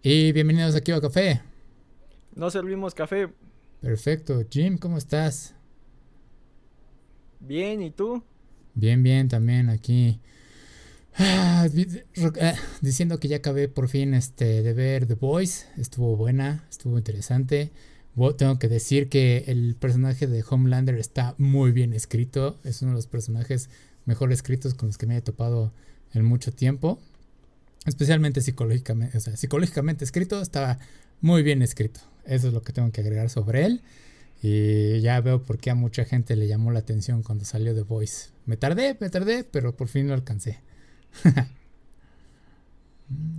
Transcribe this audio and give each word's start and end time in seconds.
Y 0.00 0.30
bienvenidos 0.30 0.76
aquí 0.76 0.92
a 0.92 1.00
Café. 1.00 1.42
No 2.36 2.50
servimos 2.50 2.94
café. 2.94 3.30
Perfecto. 3.80 4.44
Jim, 4.48 4.78
¿cómo 4.78 4.96
estás? 4.96 5.56
Bien, 7.40 7.82
¿y 7.82 7.90
tú? 7.90 8.22
Bien, 8.74 9.02
bien, 9.02 9.28
también 9.28 9.68
aquí. 9.68 10.20
Ah, 11.16 11.66
ah, 12.40 12.54
diciendo 12.80 13.18
que 13.18 13.26
ya 13.26 13.38
acabé 13.38 13.66
por 13.66 13.88
fin 13.88 14.14
este, 14.14 14.62
de 14.62 14.72
ver 14.72 15.06
The 15.06 15.14
Voice. 15.14 15.66
Estuvo 15.76 16.16
buena, 16.16 16.64
estuvo 16.70 16.96
interesante. 16.96 17.72
Tengo 18.36 18.60
que 18.60 18.68
decir 18.68 19.08
que 19.08 19.44
el 19.48 19.74
personaje 19.74 20.28
de 20.28 20.44
Homelander 20.48 20.94
está 20.94 21.34
muy 21.38 21.72
bien 21.72 21.92
escrito. 21.92 22.56
Es 22.62 22.82
uno 22.82 22.92
de 22.92 22.96
los 22.98 23.08
personajes 23.08 23.68
mejor 24.06 24.30
escritos 24.30 24.74
con 24.74 24.90
los 24.90 24.96
que 24.96 25.06
me 25.06 25.16
he 25.16 25.22
topado 25.22 25.72
en 26.14 26.24
mucho 26.24 26.52
tiempo. 26.52 27.00
Especialmente 27.86 28.40
psicológicamente, 28.40 29.16
o 29.16 29.20
sea, 29.20 29.36
psicológicamente 29.36 30.04
escrito, 30.04 30.40
estaba 30.40 30.78
muy 31.20 31.42
bien 31.42 31.62
escrito. 31.62 32.00
Eso 32.24 32.48
es 32.48 32.54
lo 32.54 32.62
que 32.62 32.72
tengo 32.72 32.90
que 32.92 33.00
agregar 33.00 33.30
sobre 33.30 33.64
él. 33.64 33.82
Y 34.42 35.00
ya 35.00 35.20
veo 35.20 35.42
por 35.42 35.58
qué 35.58 35.70
a 35.70 35.74
mucha 35.74 36.04
gente 36.04 36.36
le 36.36 36.46
llamó 36.46 36.70
la 36.70 36.78
atención 36.80 37.22
cuando 37.22 37.44
salió 37.44 37.74
The 37.74 37.82
Voice. 37.82 38.30
Me 38.46 38.56
tardé, 38.56 38.96
me 39.00 39.10
tardé, 39.10 39.44
pero 39.44 39.76
por 39.76 39.88
fin 39.88 40.06
lo 40.08 40.14
alcancé. 40.14 40.60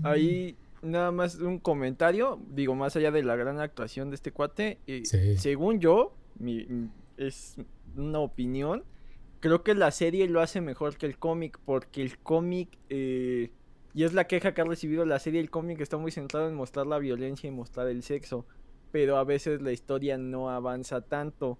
Ahí 0.03 0.57
nada 0.81 1.11
más 1.11 1.35
un 1.35 1.59
comentario, 1.59 2.39
digo, 2.49 2.75
más 2.75 2.95
allá 2.95 3.11
de 3.11 3.23
la 3.23 3.35
gran 3.35 3.59
actuación 3.59 4.09
de 4.09 4.15
este 4.15 4.31
cuate, 4.31 4.79
eh, 4.87 5.03
según 5.37 5.79
yo, 5.79 6.15
mi, 6.37 6.89
es 7.17 7.55
una 7.95 8.19
opinión, 8.19 8.83
creo 9.39 9.63
que 9.63 9.75
la 9.75 9.91
serie 9.91 10.27
lo 10.27 10.41
hace 10.41 10.61
mejor 10.61 10.97
que 10.97 11.05
el 11.05 11.17
cómic, 11.17 11.59
porque 11.65 12.01
el 12.01 12.17
cómic, 12.17 12.69
eh, 12.89 13.51
y 13.93 14.03
es 14.03 14.13
la 14.13 14.27
queja 14.27 14.53
que 14.53 14.61
ha 14.61 14.65
recibido 14.65 15.05
la 15.05 15.19
serie, 15.19 15.39
el 15.39 15.49
cómic 15.49 15.81
está 15.81 15.97
muy 15.97 16.11
centrado 16.11 16.47
en 16.47 16.55
mostrar 16.55 16.85
la 16.85 16.99
violencia 16.99 17.47
y 17.47 17.51
mostrar 17.51 17.87
el 17.87 18.03
sexo, 18.03 18.45
pero 18.91 19.17
a 19.17 19.23
veces 19.23 19.61
la 19.61 19.71
historia 19.71 20.17
no 20.17 20.49
avanza 20.49 21.01
tanto. 21.01 21.57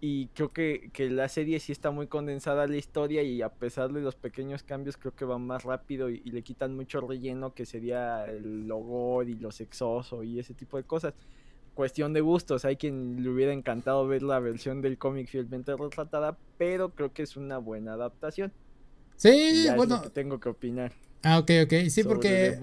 Y, 0.00 0.26
creo 0.34 0.52
que, 0.52 0.90
la 1.10 1.28
serie 1.28 1.60
sí 1.60 1.72
está 1.72 1.90
muy 1.90 2.08
condensada 2.08 2.66
la 2.66 2.76
historia 2.76 3.22
y 3.22 3.42
a 3.42 3.48
pesar 3.48 3.92
de 3.92 4.00
los 4.00 4.16
pequeños 4.16 4.62
cambios 4.62 4.96
creo 4.96 5.14
que 5.14 5.24
va 5.24 5.38
más 5.38 5.62
rápido 5.62 6.10
y, 6.10 6.20
le 6.24 6.42
quitan 6.42 6.74
mucho 6.74 7.00
relleno 7.00 7.54
que 7.54 7.64
sería 7.64 8.24
el 8.26 8.66
logo 8.66 9.22
y 9.22 9.34
lo 9.34 9.50
sexoso 9.52 10.22
y 10.22 10.40
ese 10.40 10.52
tipo 10.52 10.76
de 10.76 10.82
cosas. 10.82 11.14
Cuestión 11.74 12.12
de 12.12 12.22
gustos, 12.22 12.64
hay 12.64 12.76
quien 12.76 13.22
le 13.22 13.28
hubiera 13.28 13.52
encantado 13.52 14.06
ver 14.06 14.22
la 14.22 14.40
versión 14.40 14.82
del 14.82 14.98
cómic 14.98 15.28
fielmente 15.28 15.76
retratada, 15.76 16.36
pero 16.58 16.90
creo 16.90 17.12
que 17.12 17.22
es 17.22 17.36
una 17.36 17.58
buena 17.58 17.92
adaptación. 17.92 18.52
Sí, 19.16 19.66
bueno. 19.74 20.00
tengo 20.12 20.38
que 20.40 20.48
opinar. 20.48 20.92
Ah, 21.22 21.38
ok, 21.38 21.50
ok, 21.64 21.72
sí, 21.88 22.04
porque... 22.04 22.58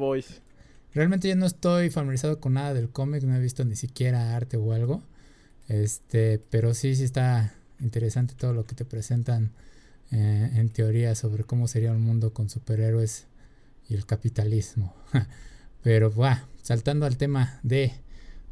Realmente 0.94 1.28
yo 1.28 1.36
no 1.36 1.48
estoy 1.48 1.90
familiarizado 1.90 2.40
con 2.40 2.54
nada 2.54 2.76
del 2.76 2.90
cómic, 2.90 3.24
no 3.24 3.36
he 3.36 3.40
visto 3.40 3.66
ni 3.66 3.76
siquiera 3.76 4.36
arte 4.36 4.58
o 4.58 4.74
algo. 4.74 5.02
Este, 5.68 6.40
pero 6.52 6.76
sí, 6.76 6.96
sí 6.96 7.04
está 7.04 7.56
interesante 7.80 8.36
todo 8.36 8.54
lo 8.54 8.66
que 8.66 8.76
te 8.76 8.86
presentan 8.86 9.52
eh, 10.12 10.52
en 10.56 10.70
teoría 10.70 11.16
sobre 11.16 11.44
cómo 11.44 11.68
sería 11.68 11.92
un 11.92 12.02
mundo 12.02 12.34
con 12.34 12.50
superhéroes 12.50 13.26
y 13.90 13.96
el 13.96 14.06
capitalismo. 14.06 14.94
pero, 15.84 16.14
va, 16.14 16.46
saltando 16.62 17.08
al 17.08 17.18
tema 17.18 17.60
de 17.64 17.94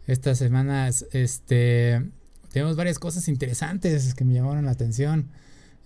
estas 0.08 0.40
semanas, 0.40 1.06
este, 1.12 2.02
tenemos 2.52 2.76
varias 2.76 2.98
cosas 2.98 3.28
interesantes 3.28 4.16
que 4.16 4.26
me 4.26 4.34
llamaron 4.34 4.66
la 4.66 4.72
atención. 4.72 5.28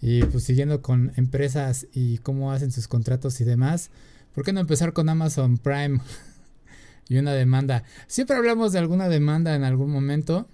Y 0.08 0.24
pues 0.26 0.44
siguiendo 0.44 0.84
con 0.84 1.14
empresas 1.16 1.88
y 1.92 2.20
cómo 2.20 2.52
hacen 2.52 2.72
sus 2.72 2.88
contratos 2.88 3.42
y 3.42 3.44
demás, 3.44 3.90
¿por 4.36 4.46
qué 4.46 4.54
no 4.54 4.60
empezar 4.60 4.94
con 4.94 5.10
Amazon 5.10 5.58
Prime 5.58 6.00
y 7.10 7.18
una 7.18 7.34
demanda? 7.34 7.84
Siempre 8.06 8.36
hablamos 8.36 8.72
de 8.72 8.78
alguna 8.78 9.10
demanda 9.10 9.56
en 9.56 9.64
algún 9.64 9.90
momento. 9.90 10.48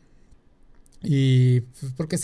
Y 1.03 1.59
pues, 1.81 1.91
porque 1.97 2.17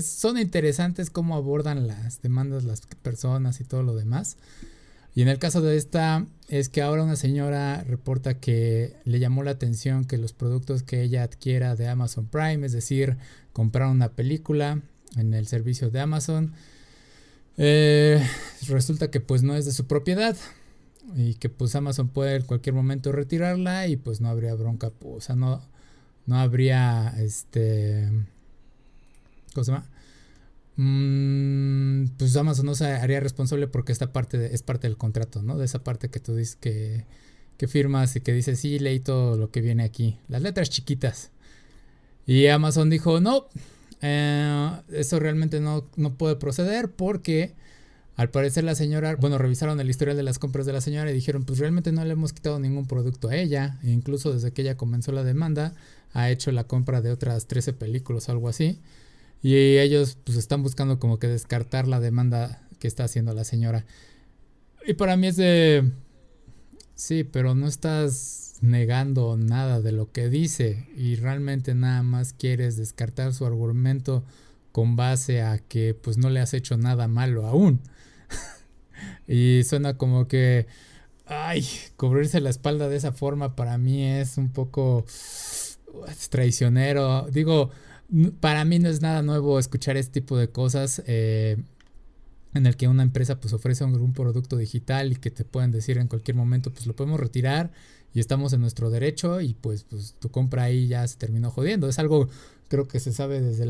son 0.00 0.38
interesantes 0.38 1.10
cómo 1.10 1.34
abordan 1.34 1.88
las 1.88 2.22
demandas 2.22 2.62
las 2.62 2.82
personas 3.02 3.60
y 3.60 3.64
todo 3.64 3.82
lo 3.82 3.96
demás. 3.96 4.36
Y 5.16 5.22
en 5.22 5.28
el 5.28 5.40
caso 5.40 5.62
de 5.62 5.76
esta 5.76 6.24
es 6.46 6.68
que 6.68 6.82
ahora 6.82 7.02
una 7.02 7.16
señora 7.16 7.82
reporta 7.82 8.34
que 8.34 8.94
le 9.04 9.18
llamó 9.18 9.42
la 9.42 9.50
atención 9.50 10.04
que 10.04 10.18
los 10.18 10.34
productos 10.34 10.84
que 10.84 11.02
ella 11.02 11.24
adquiera 11.24 11.74
de 11.74 11.88
Amazon 11.88 12.26
Prime, 12.26 12.64
es 12.64 12.70
decir, 12.70 13.16
comprar 13.52 13.90
una 13.90 14.10
película 14.10 14.80
en 15.16 15.34
el 15.34 15.46
servicio 15.46 15.90
de 15.90 16.00
Amazon, 16.00 16.52
eh, 17.56 18.24
resulta 18.68 19.10
que 19.10 19.20
pues 19.20 19.42
no 19.42 19.54
es 19.54 19.66
de 19.66 19.72
su 19.72 19.86
propiedad 19.86 20.36
y 21.16 21.34
que 21.34 21.48
pues 21.48 21.74
Amazon 21.74 22.08
puede 22.08 22.36
en 22.36 22.42
cualquier 22.42 22.74
momento 22.74 23.12
retirarla 23.12 23.86
y 23.86 23.96
pues 23.96 24.20
no 24.20 24.28
habría 24.28 24.54
bronca, 24.54 24.90
pues, 24.90 25.14
o 25.16 25.20
sea, 25.20 25.36
no, 25.36 25.60
no 26.26 26.36
habría 26.38 27.14
este 27.18 28.08
¿cómo 29.54 29.64
se 29.64 29.72
llama? 29.72 29.86
Mm, 30.76 32.06
pues 32.16 32.36
Amazon 32.36 32.66
no 32.66 32.74
se 32.74 32.86
haría 32.86 33.20
responsable 33.20 33.66
porque 33.66 33.92
esta 33.92 34.12
parte 34.12 34.54
es 34.54 34.62
parte 34.62 34.86
del 34.86 34.96
contrato, 34.96 35.42
¿no? 35.42 35.58
De 35.58 35.64
esa 35.64 35.84
parte 35.84 36.08
que 36.08 36.20
tú 36.20 36.34
dices 36.34 36.56
que, 36.56 37.04
que 37.58 37.68
firmas 37.68 38.16
y 38.16 38.20
que 38.20 38.32
dices, 38.32 38.60
sí, 38.60 38.78
leí 38.78 39.00
todo 39.00 39.36
lo 39.36 39.50
que 39.50 39.60
viene 39.60 39.84
aquí. 39.84 40.18
Las 40.28 40.42
letras 40.42 40.70
chiquitas. 40.70 41.30
Y 42.26 42.46
Amazon 42.46 42.88
dijo, 42.90 43.20
no, 43.20 43.48
eh, 44.02 44.70
eso 44.92 45.18
realmente 45.18 45.60
no, 45.60 45.86
no 45.96 46.14
puede 46.14 46.36
proceder 46.36 46.90
porque 46.90 47.54
al 48.20 48.30
parecer 48.30 48.64
la 48.64 48.74
señora, 48.74 49.16
bueno, 49.16 49.38
revisaron 49.38 49.80
el 49.80 49.88
historial 49.88 50.14
de 50.14 50.22
las 50.22 50.38
compras 50.38 50.66
de 50.66 50.74
la 50.74 50.82
señora 50.82 51.10
y 51.10 51.14
dijeron, 51.14 51.44
pues 51.44 51.58
realmente 51.58 51.90
no 51.90 52.04
le 52.04 52.12
hemos 52.12 52.34
quitado 52.34 52.58
ningún 52.58 52.86
producto 52.86 53.28
a 53.28 53.36
ella. 53.36 53.78
E 53.82 53.90
incluso 53.90 54.30
desde 54.30 54.52
que 54.52 54.60
ella 54.60 54.76
comenzó 54.76 55.10
la 55.10 55.24
demanda, 55.24 55.74
ha 56.12 56.28
hecho 56.28 56.52
la 56.52 56.64
compra 56.64 57.00
de 57.00 57.12
otras 57.12 57.46
13 57.46 57.72
películas 57.72 58.28
algo 58.28 58.50
así. 58.50 58.78
Y 59.42 59.54
ellos 59.78 60.18
pues 60.22 60.36
están 60.36 60.62
buscando 60.62 60.98
como 60.98 61.18
que 61.18 61.28
descartar 61.28 61.88
la 61.88 61.98
demanda 61.98 62.60
que 62.78 62.88
está 62.88 63.04
haciendo 63.04 63.32
la 63.32 63.44
señora. 63.44 63.86
Y 64.86 64.92
para 64.92 65.16
mí 65.16 65.28
es 65.28 65.36
de... 65.36 65.90
Sí, 67.00 67.24
pero 67.24 67.54
no 67.54 67.66
estás 67.66 68.56
negando 68.60 69.38
nada 69.38 69.80
de 69.80 69.90
lo 69.90 70.12
que 70.12 70.28
dice 70.28 70.86
y 70.94 71.16
realmente 71.16 71.74
nada 71.74 72.02
más 72.02 72.34
quieres 72.34 72.76
descartar 72.76 73.32
su 73.32 73.46
argumento 73.46 74.22
con 74.70 74.96
base 74.96 75.40
a 75.40 75.56
que 75.60 75.94
pues 75.94 76.18
no 76.18 76.28
le 76.28 76.40
has 76.40 76.52
hecho 76.52 76.76
nada 76.76 77.08
malo 77.08 77.46
aún. 77.46 77.80
y 79.26 79.62
suena 79.64 79.96
como 79.96 80.28
que, 80.28 80.66
ay, 81.24 81.66
cubrirse 81.96 82.38
la 82.42 82.50
espalda 82.50 82.90
de 82.90 82.96
esa 82.96 83.12
forma 83.12 83.56
para 83.56 83.78
mí 83.78 84.04
es 84.04 84.36
un 84.36 84.50
poco 84.50 85.06
traicionero. 86.28 87.28
Digo, 87.30 87.70
para 88.40 88.66
mí 88.66 88.78
no 88.78 88.90
es 88.90 89.00
nada 89.00 89.22
nuevo 89.22 89.58
escuchar 89.58 89.96
este 89.96 90.20
tipo 90.20 90.36
de 90.36 90.50
cosas. 90.50 91.02
Eh, 91.06 91.56
en 92.54 92.66
el 92.66 92.76
que 92.76 92.88
una 92.88 93.02
empresa 93.02 93.40
pues 93.40 93.52
ofrece 93.52 93.84
un, 93.84 94.12
producto 94.12 94.56
digital 94.56 95.12
y 95.12 95.16
que 95.16 95.30
te 95.30 95.44
pueden 95.44 95.70
decir 95.70 95.98
en 95.98 96.08
cualquier 96.08 96.36
momento 96.36 96.72
pues 96.72 96.86
lo 96.86 96.96
podemos 96.96 97.20
retirar 97.20 97.70
y 98.12 98.20
estamos 98.20 98.52
en 98.52 98.60
nuestro 98.60 98.90
derecho 98.90 99.40
y 99.40 99.54
pues, 99.54 99.84
pues 99.84 100.16
tu 100.18 100.30
compra 100.30 100.64
ahí 100.64 100.88
ya 100.88 101.06
se 101.06 101.16
terminó 101.16 101.50
jodiendo. 101.50 101.88
Es 101.88 101.98
algo 101.98 102.28
creo 102.70 102.86
que 102.86 103.00
se 103.00 103.12
sabe 103.12 103.40
desde 103.40 103.66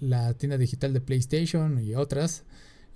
la 0.00 0.34
tienda 0.34 0.58
digital 0.58 0.92
de 0.92 1.00
PlayStation 1.00 1.82
y 1.82 1.94
otras. 1.94 2.44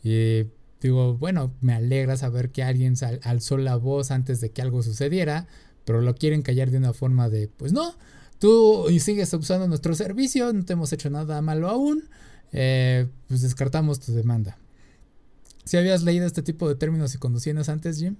Y 0.04 0.44
digo, 0.82 1.16
bueno, 1.16 1.52
me 1.62 1.72
alegra 1.72 2.16
saber 2.16 2.50
que 2.50 2.62
alguien 2.62 2.94
alzó 3.22 3.56
la 3.56 3.76
voz 3.76 4.10
antes 4.10 4.40
de 4.42 4.50
que 4.50 4.60
algo 4.60 4.82
sucediera, 4.82 5.48
pero 5.86 6.02
lo 6.02 6.14
quieren 6.14 6.42
callar 6.42 6.70
de 6.70 6.76
una 6.76 6.92
forma 6.92 7.30
de, 7.30 7.48
pues 7.48 7.72
no, 7.72 7.94
tú 8.38 8.86
sigues 9.00 9.32
usando 9.32 9.66
nuestro 9.66 9.94
servicio, 9.94 10.52
no 10.52 10.64
te 10.64 10.74
hemos 10.74 10.92
hecho 10.92 11.08
nada 11.08 11.40
malo 11.40 11.68
aún, 11.68 12.04
eh, 12.52 13.08
pues 13.26 13.40
descartamos 13.40 13.98
tu 13.98 14.12
demanda. 14.12 14.58
¿Si 15.66 15.76
habías 15.76 16.04
leído 16.04 16.26
este 16.26 16.42
tipo 16.42 16.68
de 16.68 16.76
términos 16.76 17.12
y 17.16 17.18
conducciones 17.18 17.68
antes, 17.68 17.98
Jim? 17.98 18.14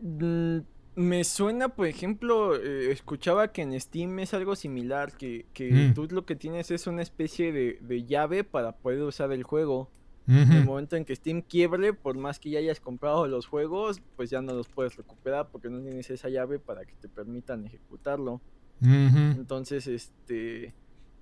Mm, 0.00 0.60
me 0.96 1.22
suena, 1.22 1.68
por 1.68 1.86
ejemplo, 1.86 2.56
eh, 2.56 2.90
escuchaba 2.90 3.52
que 3.52 3.60
en 3.60 3.78
Steam 3.78 4.18
es 4.20 4.32
algo 4.32 4.56
similar, 4.56 5.12
que, 5.12 5.44
mm. 5.58 5.92
tú 5.92 6.08
lo 6.10 6.24
que 6.24 6.34
tienes 6.34 6.70
es 6.70 6.86
una 6.86 7.02
especie 7.02 7.52
de, 7.52 8.04
llave 8.06 8.42
para 8.42 8.72
poder 8.72 9.02
usar 9.02 9.32
el 9.32 9.42
juego. 9.42 9.90
En 10.26 10.50
el 10.52 10.64
momento 10.64 10.96
en 10.96 11.04
que 11.04 11.14
Steam 11.14 11.42
quiebre, 11.42 11.92
por 11.92 12.16
más 12.16 12.38
que 12.38 12.48
ya 12.48 12.58
hayas 12.58 12.80
comprado 12.80 13.26
los 13.26 13.44
juegos, 13.46 14.00
pues 14.16 14.30
ya 14.30 14.40
no 14.40 14.54
los 14.54 14.68
puedes 14.68 14.96
recuperar 14.96 15.50
porque 15.52 15.68
no 15.68 15.82
tienes 15.82 16.08
esa 16.08 16.30
llave 16.30 16.58
para 16.58 16.86
que 16.86 16.94
te 16.94 17.10
permitan 17.10 17.66
ejecutarlo. 17.66 18.40
Entonces, 18.80 19.86
este, 19.86 20.72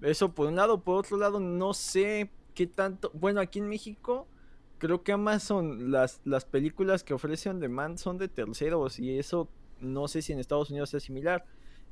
eso 0.00 0.32
por 0.32 0.47
un 0.47 0.55
lado, 0.55 0.82
por 0.82 0.99
otro 0.99 1.17
lado, 1.17 1.41
no 1.41 1.75
sé 1.75 2.31
qué 2.55 2.69
tanto, 2.69 3.11
bueno, 3.12 3.41
aquí 3.41 3.59
en 3.59 3.69
México, 3.69 4.29
creo 4.82 5.05
que 5.05 5.12
Amazon, 5.12 5.93
las, 5.93 6.20
las 6.25 6.44
películas 6.44 7.05
que 7.05 7.14
ofrece 7.14 7.49
on 7.49 7.61
demand 7.61 7.99
son 7.99 8.19
de 8.19 8.26
terceros 8.26 8.99
y 8.99 9.17
eso 9.17 9.49
no 9.81 10.08
sé 10.08 10.23
si 10.23 10.32
en 10.32 10.40
Estados 10.40 10.70
Unidos 10.70 10.93
es 10.93 11.05
similar. 11.05 11.44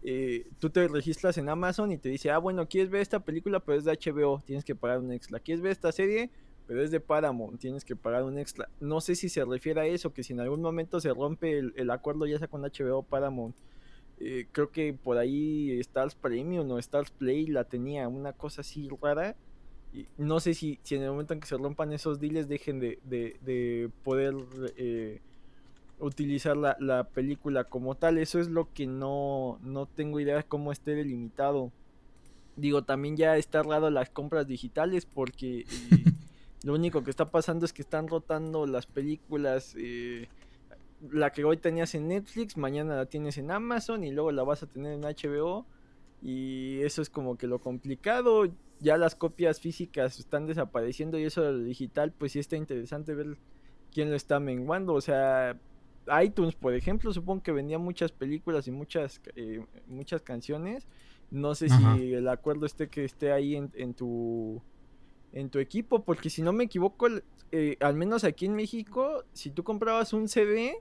Eh, 0.03 0.49
tú 0.59 0.71
te 0.71 0.89
registras 0.89 1.39
en 1.39 1.49
Amazon 1.49 1.93
y 1.93 1.99
te 1.99 2.09
dice, 2.09 2.33
ah, 2.33 2.39
bueno, 2.39 2.67
quieres 2.67 2.91
ver 2.91 3.01
esta 3.01 3.21
película, 3.21 3.61
pero 3.61 3.79
es 3.79 3.85
de 3.85 3.93
HBO, 3.93 4.43
tienes 4.45 4.65
que 4.65 4.75
pagar 4.75 4.99
un 4.99 5.13
extra. 5.13 5.39
¿Quieres 5.39 5.63
ver 5.63 5.71
esta 5.71 5.93
serie? 5.93 6.31
pero 6.67 6.85
es 6.85 6.93
de 6.93 7.01
Paramount, 7.01 7.59
tienes 7.61 7.85
que 7.85 7.97
pagar 7.97 8.23
un 8.23 8.39
extra. 8.39 8.69
No 8.79 9.01
sé 9.01 9.17
si 9.17 9.29
se 9.29 9.45
refiere 9.45 9.81
a 9.81 9.87
eso, 9.87 10.13
que 10.13 10.23
si 10.23 10.35
en 10.35 10.39
algún 10.39 10.63
momento 10.63 11.01
se 11.01 11.13
rompe 11.13 11.59
el, 11.59 11.91
acuerdo 11.91 12.27
ya 12.27 12.39
sea 12.39 12.47
con 12.47 12.63
HBO 12.63 12.99
o 12.99 13.03
Paramount, 13.03 13.57
eh, 14.21 14.47
creo 14.53 14.71
que 14.71 14.93
por 14.93 15.19
ahí 15.19 15.81
Stars 15.81 16.15
Premium 16.15 16.71
o 16.71 16.79
Stars 16.79 17.11
Play 17.11 17.47
la 17.49 17.65
tenía, 17.65 18.07
una 18.07 18.35
cosa 18.35 18.61
así 18.61 18.89
rara. 19.03 19.35
Y 19.93 20.07
no 20.19 20.41
sé 20.41 20.55
si, 20.55 20.79
si 20.83 20.95
en 20.95 21.03
el 21.03 21.11
momento 21.11 21.35
en 21.35 21.41
que 21.41 21.49
se 21.49 21.57
rompan 21.57 21.93
esos 21.93 22.21
deals 22.21 22.49
dejen 22.49 22.79
de, 22.79 22.99
de, 23.05 23.91
poder 24.05 24.35
eh, 24.77 25.21
utilizar 25.99 26.57
la, 26.57 26.77
la, 26.79 27.05
película 27.05 27.65
como 27.65 27.97
tal. 27.97 28.19
Eso 28.19 28.39
es 28.39 28.49
lo 28.49 28.73
que 28.73 28.87
no, 28.87 29.59
no 29.63 29.87
tengo 29.87 30.21
idea 30.21 30.37
de 30.37 30.45
cómo 30.45 30.71
esté 30.73 30.95
delimitado. 30.95 31.73
Digo, 32.57 32.83
también 32.83 33.17
ya 33.17 33.37
está 33.37 33.63
raro 33.63 33.91
las 33.91 34.11
compras 34.11 34.47
digitales 34.47 35.07
porque... 35.07 35.61
Eh, 35.61 36.05
Lo 36.63 36.75
único 36.75 37.03
que 37.03 37.11
está 37.11 37.31
pasando 37.31 37.65
es 37.65 37.73
que 37.73 37.83
están 37.83 38.07
rotando 38.09 38.67
las 38.67 38.87
películas. 38.87 39.75
Eh, 39.79 40.29
la 41.11 41.31
que 41.33 41.45
hoy 41.45 41.57
tenías 41.57 41.95
en 41.95 42.09
Netflix, 42.09 42.59
mañana 42.59 42.97
la 42.97 43.07
tienes 43.07 43.39
en 43.39 43.51
Amazon 43.51 44.05
y 44.05 44.11
luego 44.11 44.31
la 44.33 44.43
vas 44.43 44.63
a 44.63 44.67
tener 44.67 44.93
en 44.93 45.01
HBO. 45.01 45.65
Y 46.23 46.81
eso 46.83 47.03
es 47.03 47.11
como 47.11 47.37
que 47.37 47.47
lo 47.47 47.61
complicado. 47.61 48.47
Ya 48.81 48.97
las 48.97 49.15
copias 49.15 49.61
físicas 49.61 50.19
están 50.19 50.47
desapareciendo 50.47 51.19
y 51.19 51.25
eso 51.25 51.43
de 51.43 51.53
lo 51.53 51.59
digital, 51.61 52.13
pues 52.13 52.33
sí 52.33 52.39
está 52.39 52.57
interesante 52.57 53.15
ver 53.15 53.37
quién 53.93 54.11
lo 54.11 54.17
está 54.17 54.41
menguando. 54.41 54.95
O 54.95 55.01
sea, 55.01 55.59
iTunes, 56.23 56.55
por 56.55 56.75
ejemplo, 56.75 57.13
supongo 57.13 57.43
que 57.43 57.53
vendía 57.53 57.79
muchas 57.79 58.13
películas 58.13 58.67
y 58.69 58.71
muchas, 58.71 59.21
eh, 59.37 59.65
muchas 59.87 60.23
canciones. 60.23 60.87
No 61.31 61.55
sé 61.55 61.69
si 61.69 62.15
el 62.15 62.27
acuerdo 62.29 62.67
esté 62.67 62.89
que 62.89 63.05
esté 63.05 63.31
ahí 63.31 63.55
en 63.55 63.95
tu 63.95 64.61
en 65.33 65.51
tu 65.51 65.59
equipo, 65.59 66.05
porque 66.05 66.31
si 66.31 66.43
no 66.43 66.53
me 66.53 66.65
equivoco, 66.65 67.07
eh, 67.53 67.77
al 67.81 67.95
menos 67.95 68.25
aquí 68.25 68.47
en 68.47 68.55
México, 68.55 69.25
si 69.33 69.51
tú 69.51 69.63
comprabas 69.65 70.13
un 70.13 70.29
CD, 70.29 70.77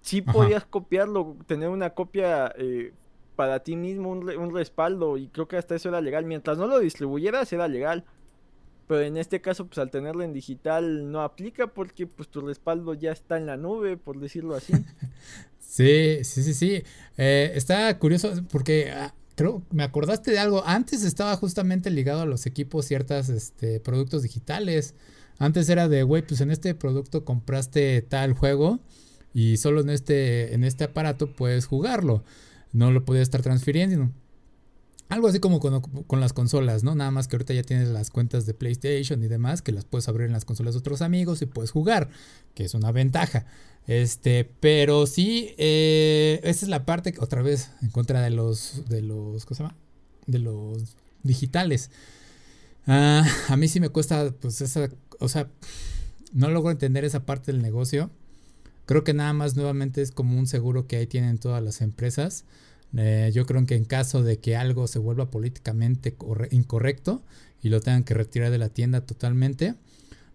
sí 0.00 0.22
podías 0.22 0.64
copiarlo, 0.64 1.36
tener 1.46 1.68
una 1.68 1.90
copia 1.90 2.52
eh, 2.56 2.92
para 3.40 3.60
ti 3.60 3.74
mismo, 3.74 4.10
un, 4.10 4.54
respaldo, 4.54 5.16
y 5.16 5.28
creo 5.28 5.48
que 5.48 5.56
hasta 5.56 5.74
eso 5.74 5.88
era 5.88 6.02
legal. 6.02 6.26
Mientras 6.26 6.58
no 6.58 6.66
lo 6.66 6.78
distribuyeras, 6.78 7.50
era 7.54 7.68
legal. 7.68 8.04
Pero 8.86 9.00
en 9.00 9.16
este 9.16 9.40
caso, 9.40 9.66
pues 9.66 9.78
al 9.78 9.90
tenerlo 9.90 10.22
en 10.22 10.34
digital 10.34 11.10
no 11.10 11.22
aplica 11.22 11.68
porque 11.68 12.06
pues 12.06 12.28
tu 12.28 12.42
respaldo 12.42 12.92
ya 12.92 13.12
está 13.12 13.38
en 13.38 13.46
la 13.46 13.56
nube, 13.56 13.96
por 13.96 14.20
decirlo 14.20 14.54
así. 14.54 14.74
sí, 15.58 16.22
sí, 16.22 16.42
sí, 16.42 16.52
sí. 16.52 16.82
Eh, 17.16 17.52
está 17.54 17.98
curioso 17.98 18.30
porque 18.52 18.90
ah, 18.94 19.14
creo, 19.36 19.62
me 19.70 19.84
acordaste 19.84 20.32
de 20.32 20.38
algo. 20.38 20.62
Antes 20.66 21.02
estaba 21.02 21.34
justamente 21.36 21.88
ligado 21.88 22.20
a 22.20 22.26
los 22.26 22.44
equipos 22.44 22.84
ciertos 22.84 23.30
este, 23.30 23.80
productos 23.80 24.22
digitales. 24.22 24.94
Antes 25.38 25.66
era 25.70 25.88
de, 25.88 26.02
güey, 26.02 26.20
pues 26.26 26.42
en 26.42 26.50
este 26.50 26.74
producto 26.74 27.24
compraste 27.24 28.02
tal 28.02 28.34
juego 28.34 28.80
y 29.32 29.56
solo 29.56 29.80
en 29.80 29.88
este, 29.88 30.52
en 30.52 30.62
este 30.62 30.84
aparato 30.84 31.32
puedes 31.32 31.64
jugarlo. 31.64 32.22
No 32.72 32.90
lo 32.90 33.04
podías 33.04 33.22
estar 33.22 33.42
transfiriendo. 33.42 34.10
Algo 35.08 35.26
así 35.26 35.40
como 35.40 35.58
con, 35.58 35.80
con, 35.80 36.20
las 36.20 36.32
consolas, 36.32 36.84
¿no? 36.84 36.94
Nada 36.94 37.10
más 37.10 37.26
que 37.26 37.34
ahorita 37.34 37.52
ya 37.52 37.64
tienes 37.64 37.88
las 37.88 38.10
cuentas 38.10 38.46
de 38.46 38.54
PlayStation 38.54 39.20
y 39.24 39.26
demás, 39.26 39.60
que 39.60 39.72
las 39.72 39.84
puedes 39.84 40.08
abrir 40.08 40.28
en 40.28 40.32
las 40.32 40.44
consolas 40.44 40.74
de 40.74 40.78
otros 40.78 41.02
amigos 41.02 41.42
y 41.42 41.46
puedes 41.46 41.72
jugar, 41.72 42.10
que 42.54 42.64
es 42.64 42.74
una 42.74 42.92
ventaja. 42.92 43.44
Este, 43.88 44.44
pero 44.60 45.06
sí, 45.06 45.52
eh, 45.58 46.40
esa 46.44 46.64
es 46.64 46.68
la 46.68 46.86
parte 46.86 47.12
otra 47.18 47.42
vez 47.42 47.72
en 47.82 47.90
contra 47.90 48.22
de 48.22 48.30
los, 48.30 48.84
de 48.88 49.02
los, 49.02 49.46
¿cómo 49.46 49.56
se 49.56 49.62
llama? 49.64 49.76
De 50.26 50.38
los 50.38 50.96
digitales. 51.24 51.90
Ah, 52.86 53.24
a 53.48 53.56
mí 53.56 53.66
sí 53.66 53.80
me 53.80 53.88
cuesta, 53.88 54.32
pues 54.40 54.60
esa, 54.60 54.88
o 55.18 55.28
sea, 55.28 55.48
no 56.32 56.50
logro 56.50 56.70
entender 56.70 57.04
esa 57.04 57.26
parte 57.26 57.50
del 57.50 57.62
negocio. 57.62 58.10
Creo 58.90 59.04
que 59.04 59.14
nada 59.14 59.32
más 59.32 59.54
nuevamente 59.54 60.02
es 60.02 60.10
como 60.10 60.36
un 60.36 60.48
seguro 60.48 60.88
que 60.88 60.96
ahí 60.96 61.06
tienen 61.06 61.38
todas 61.38 61.62
las 61.62 61.80
empresas. 61.80 62.44
Eh, 62.96 63.30
yo 63.32 63.46
creo 63.46 63.64
que 63.64 63.76
en 63.76 63.84
caso 63.84 64.24
de 64.24 64.40
que 64.40 64.56
algo 64.56 64.88
se 64.88 64.98
vuelva 64.98 65.30
políticamente 65.30 66.16
incorrecto 66.50 67.22
y 67.62 67.68
lo 67.68 67.80
tengan 67.80 68.02
que 68.02 68.14
retirar 68.14 68.50
de 68.50 68.58
la 68.58 68.68
tienda 68.68 69.06
totalmente, 69.06 69.76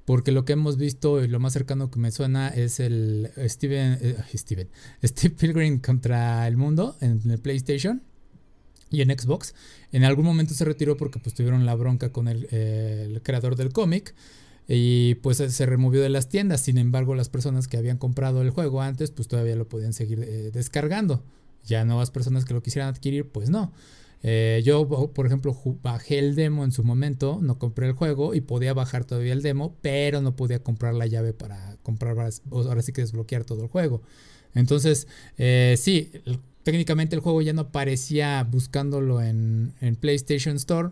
porque 0.05 0.31
lo 0.31 0.45
que 0.45 0.53
hemos 0.53 0.77
visto 0.77 1.21
y 1.21 1.27
lo 1.27 1.41
más 1.41 1.51
cercano 1.51 1.91
que 1.91 1.99
me 1.99 2.11
suena 2.11 2.47
es 2.47 2.79
el 2.79 3.29
Steven, 3.45 3.97
eh, 4.01 4.23
Steve 5.03 5.35
Pilgrim 5.37 5.79
contra 5.79 6.47
el 6.47 6.55
mundo 6.55 6.95
en 7.01 7.29
el 7.29 7.39
PlayStation 7.39 8.03
y 8.89 9.01
en 9.01 9.09
Xbox. 9.09 9.53
En 9.91 10.05
algún 10.05 10.23
momento 10.23 10.53
se 10.53 10.63
retiró 10.63 10.95
porque 10.95 11.19
pues 11.19 11.35
tuvieron 11.35 11.65
la 11.65 11.75
bronca 11.75 12.13
con 12.13 12.29
el, 12.29 13.19
creador 13.21 13.57
del 13.57 13.73
cómic 13.73 14.15
y 14.67 15.15
pues 15.15 15.37
se 15.37 15.65
removió 15.65 16.01
de 16.01 16.09
las 16.09 16.29
tiendas. 16.29 16.61
Sin 16.61 16.77
embargo, 16.77 17.15
las 17.15 17.29
personas 17.29 17.67
que 17.67 17.77
habían 17.77 17.97
comprado 17.97 18.41
el 18.41 18.49
juego 18.49 18.81
antes 18.81 19.11
pues 19.11 19.27
todavía 19.27 19.55
lo 19.55 19.67
podían 19.67 19.93
seguir 19.93 20.19
eh, 20.21 20.51
descargando. 20.51 21.23
Ya 21.63 21.85
nuevas 21.85 22.11
personas 22.11 22.45
que 22.45 22.53
lo 22.53 22.61
quisieran 22.61 22.89
adquirir 22.89 23.29
pues 23.29 23.49
no. 23.49 23.71
Eh, 24.27 24.63
yo, 24.65 24.87
por 25.13 25.27
ejemplo, 25.27 25.55
bajé 25.83 26.17
el 26.17 26.33
demo 26.33 26.63
en 26.63 26.71
su 26.71 26.83
momento, 26.83 27.37
no 27.43 27.59
compré 27.59 27.85
el 27.85 27.93
juego 27.93 28.33
y 28.33 28.41
podía 28.41 28.73
bajar 28.73 29.05
todavía 29.05 29.33
el 29.33 29.43
demo, 29.43 29.75
pero 29.83 30.19
no 30.19 30.35
podía 30.35 30.63
comprar 30.63 30.95
la 30.95 31.05
llave 31.05 31.33
para 31.33 31.77
comprar, 31.83 32.17
ahora 32.49 32.81
sí 32.81 32.91
que 32.91 33.01
desbloquear 33.01 33.43
todo 33.43 33.61
el 33.61 33.67
juego. 33.67 34.01
Entonces, 34.55 35.07
eh, 35.37 35.75
sí, 35.77 36.11
técnicamente 36.63 37.15
el 37.15 37.21
juego 37.21 37.43
ya 37.43 37.53
no 37.53 37.61
aparecía 37.61 38.43
buscándolo 38.43 39.21
en, 39.21 39.75
en, 39.79 39.95
PlayStation 39.95 40.55
Store, 40.55 40.89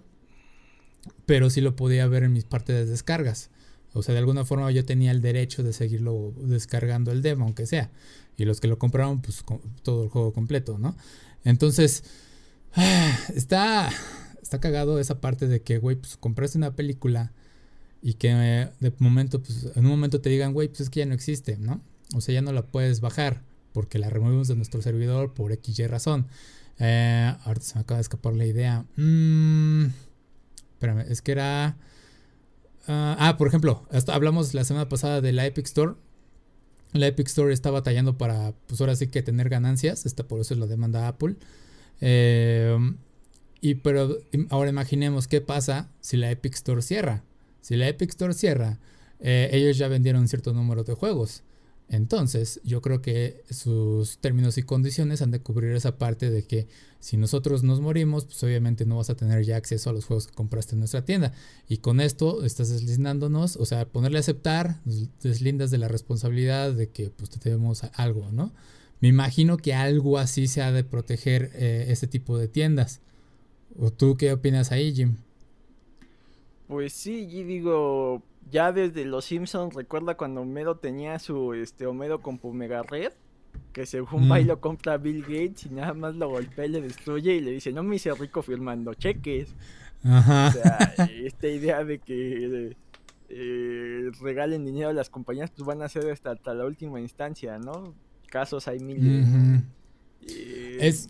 pero 1.26 1.50
sí 1.50 1.60
lo 1.60 1.76
podía 1.76 2.06
ver 2.08 2.24
en 2.24 2.34
mis 2.34 2.44
partes 2.44 2.76
de 2.76 2.86
descargas. 2.86 3.50
O 3.94 4.02
sea, 4.02 4.14
de 4.14 4.20
alguna 4.20 4.46
forma 4.46 4.72
yo 4.72 4.84
tenía 4.86 5.12
el 5.12 5.22
derecho 5.22 5.64
de 5.64 5.74
seguirlo 5.74 6.34
descargando 6.38 7.12
el 7.12 7.22
demo, 7.22 7.46
aunque 7.46 7.66
sea. 7.66 7.92
Y 8.38 8.46
los 8.46 8.60
que 8.60 8.68
lo 8.68 8.80
compraron, 8.80 9.22
pues 9.22 9.44
todo 9.84 10.04
el 10.04 10.10
juego 10.10 10.34
completo, 10.34 10.78
¿no? 10.80 10.96
Entonces, 11.44 12.04
Está, 13.36 13.90
está 14.42 14.60
cagado 14.60 15.00
esa 15.00 15.22
parte 15.22 15.48
de 15.48 15.62
que, 15.62 15.78
güey, 15.78 15.96
pues 15.96 16.18
compraste 16.18 16.58
una 16.58 16.76
película 16.76 17.32
y 18.02 18.16
que 18.16 18.70
de 18.80 18.94
momento, 19.00 19.42
pues 19.42 19.70
en 19.76 19.86
un 19.86 19.92
momento 19.92 20.22
te 20.22 20.30
digan, 20.30 20.54
güey, 20.54 20.68
pues 20.68 20.82
es 20.82 20.90
que 20.90 21.02
ya 21.02 21.06
no 21.06 21.14
existe, 21.14 21.58
¿no? 21.58 21.82
O 22.16 22.22
sea, 22.22 22.34
ya 22.34 22.42
no 22.42 22.52
la 22.52 22.66
puedes 22.66 23.00
bajar 23.00 23.42
porque 23.72 23.98
la 23.98 24.10
removimos 24.10 24.48
de 24.48 24.56
nuestro 24.56 24.82
servidor 24.82 25.34
por 25.34 25.54
XY 25.54 25.88
razón. 25.88 26.28
Eh, 26.80 27.34
ahorita 27.44 27.66
se 27.66 27.76
me 27.76 27.82
acaba 27.82 27.98
de 27.98 28.02
escapar 28.02 28.34
la 28.34 28.46
idea. 28.46 28.86
Mm, 28.98 29.86
espérame, 30.74 31.06
es 31.10 31.22
que 31.22 31.32
era... 31.32 31.78
ah, 32.88 33.16
ah 33.20 33.38
por 33.38 33.48
ejemplo, 33.48 33.86
hablamos 34.08 34.54
la 34.54 34.64
semana 34.64 34.90
pasada 34.90 35.22
de 35.22 35.32
la 35.32 35.46
Epic 35.46 35.66
Store. 35.66 35.94
La 36.94 37.08
Epic 37.08 37.28
Store 37.28 37.54
está 37.54 37.72
batallando 37.72 38.18
para, 38.18 38.54
pues 38.68 38.80
ahora 38.82 38.96
sí 38.96 39.08
que 39.08 39.24
tener 39.24 39.50
ganancias. 39.50 40.06
Está 40.06 40.28
por 40.28 40.40
eso 40.40 40.56
la 40.56 40.68
demanda 40.68 41.08
Apple. 41.08 41.36
Eh, 42.02 42.78
y 43.62 43.76
pero 43.76 44.18
ahora 44.50 44.70
imaginemos 44.70 45.28
qué 45.28 45.40
pasa 45.40 45.90
si 46.02 46.18
la 46.18 46.30
Epic 46.30 46.54
Store 46.54 46.82
cierra. 46.82 47.24
Si 47.62 47.78
la 47.78 47.88
Epic 47.88 48.10
Store 48.10 48.34
cierra, 48.34 48.80
eh, 49.22 49.50
ellos 49.54 49.78
ya 49.78 49.88
vendieron 49.88 50.28
cierto 50.28 50.54
número 50.54 50.84
de 50.84 50.94
juegos. 50.94 51.44
Entonces, 51.94 52.60
yo 52.64 52.82
creo 52.82 53.04
que 53.04 53.44
sus 53.52 54.18
términos 54.18 54.58
y 54.58 54.64
condiciones 54.64 55.22
han 55.22 55.30
de 55.30 55.42
cubrir 55.42 55.76
esa 55.76 56.00
parte 56.00 56.32
de 56.32 56.42
que 56.42 56.68
si 57.00 57.18
nosotros 57.18 57.62
nos 57.62 57.82
morimos, 57.82 58.26
pues 58.26 58.42
obviamente 58.42 58.88
no 58.88 58.98
vas 58.98 59.12
a 59.12 59.16
tener 59.16 59.44
ya 59.44 59.58
acceso 59.58 59.92
a 59.92 59.94
los 59.94 60.06
juegos 60.06 60.26
que 60.26 60.34
compraste 60.34 60.74
en 60.74 60.80
nuestra 60.80 61.06
tienda. 61.06 61.34
Y 61.70 61.78
con 61.78 62.02
esto 62.02 62.44
estás 62.44 62.70
deslindándonos, 62.70 63.58
o 63.58 63.66
sea, 63.68 63.86
ponerle 63.86 64.18
a 64.18 64.22
aceptar, 64.22 64.82
deslindas 65.22 65.70
de 65.70 65.78
la 65.78 65.88
responsabilidad 65.88 66.74
de 66.74 66.90
que 66.90 67.12
pues 67.12 67.30
te 67.30 67.38
debemos 67.48 67.84
algo, 67.94 68.32
¿no? 68.32 68.52
Me 69.00 69.10
imagino 69.10 69.58
que 69.58 69.76
algo 69.76 70.18
así 70.18 70.48
se 70.48 70.64
ha 70.64 70.72
de 70.72 70.84
proteger 70.84 71.52
eh, 71.54 71.86
ese 71.90 72.08
tipo 72.08 72.40
de 72.40 72.48
tiendas. 72.48 73.02
¿O 73.78 73.92
tú 73.92 74.18
qué 74.18 74.34
opinas 74.34 74.72
ahí, 74.72 74.96
Jim? 74.96 75.18
Pues 76.74 76.92
sí, 76.94 77.28
y 77.30 77.44
digo, 77.44 78.24
ya 78.50 78.72
desde 78.72 79.06
Los 79.06 79.26
Simpsons, 79.26 79.76
recuerda 79.76 80.18
cuando 80.18 80.42
Homero 80.42 80.78
tenía 80.78 81.20
su 81.20 81.54
este 81.54 81.86
Homero 81.86 82.20
con 82.20 82.40
Pumega 82.40 82.82
Red, 82.82 83.14
que 83.74 83.86
según 83.86 84.28
mm. 84.28 84.48
lo 84.48 84.60
compra 84.60 84.98
Bill 84.98 85.22
Gates 85.22 85.68
y 85.68 85.70
nada 85.70 85.94
más 85.94 86.16
lo 86.16 86.30
golpea 86.30 86.66
y 86.66 86.70
le 86.70 86.82
destruye 86.82 87.36
y 87.36 87.42
le 87.42 87.52
dice, 87.52 87.72
no 87.72 87.84
me 87.84 87.98
hice 87.98 88.12
rico 88.16 88.42
firmando 88.42 88.96
cheques. 88.96 89.54
Ajá. 90.04 90.48
O 90.48 90.52
sea, 90.52 90.78
esta 91.24 91.48
idea 91.48 91.84
de 91.84 92.00
que 92.00 92.76
eh, 93.30 94.12
regalen 94.20 94.66
dinero 94.66 94.90
a 94.90 94.94
las 94.94 95.12
compañías, 95.12 95.52
pues 95.52 95.68
van 95.68 95.84
a 95.84 95.90
ser 95.90 96.10
hasta, 96.10 96.32
hasta 96.32 96.56
la 96.56 96.66
última 96.66 97.00
instancia, 97.00 97.60
¿no? 97.60 97.94
casos 98.32 98.68
hay 98.68 98.80
miles. 98.80 99.28
es... 100.80 101.08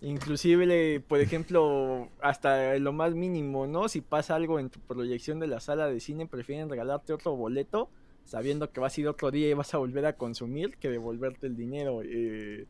Inclusive, 0.00 1.00
por 1.00 1.20
ejemplo, 1.20 2.08
hasta 2.20 2.78
lo 2.78 2.92
más 2.92 3.14
mínimo, 3.14 3.66
¿no? 3.66 3.88
Si 3.88 4.00
pasa 4.00 4.36
algo 4.36 4.60
en 4.60 4.70
tu 4.70 4.78
proyección 4.80 5.40
de 5.40 5.48
la 5.48 5.60
sala 5.60 5.88
de 5.88 5.98
cine, 5.98 6.26
prefieren 6.26 6.68
regalarte 6.68 7.12
otro 7.12 7.34
boleto, 7.34 7.88
sabiendo 8.24 8.70
que 8.70 8.78
vas 8.78 8.96
a 8.96 9.00
ir 9.00 9.08
otro 9.08 9.30
día 9.30 9.48
y 9.48 9.54
vas 9.54 9.74
a 9.74 9.78
volver 9.78 10.06
a 10.06 10.12
consumir, 10.12 10.76
que 10.76 10.88
devolverte 10.88 11.48
el 11.48 11.56
dinero. 11.56 12.02
Eh, 12.02 12.66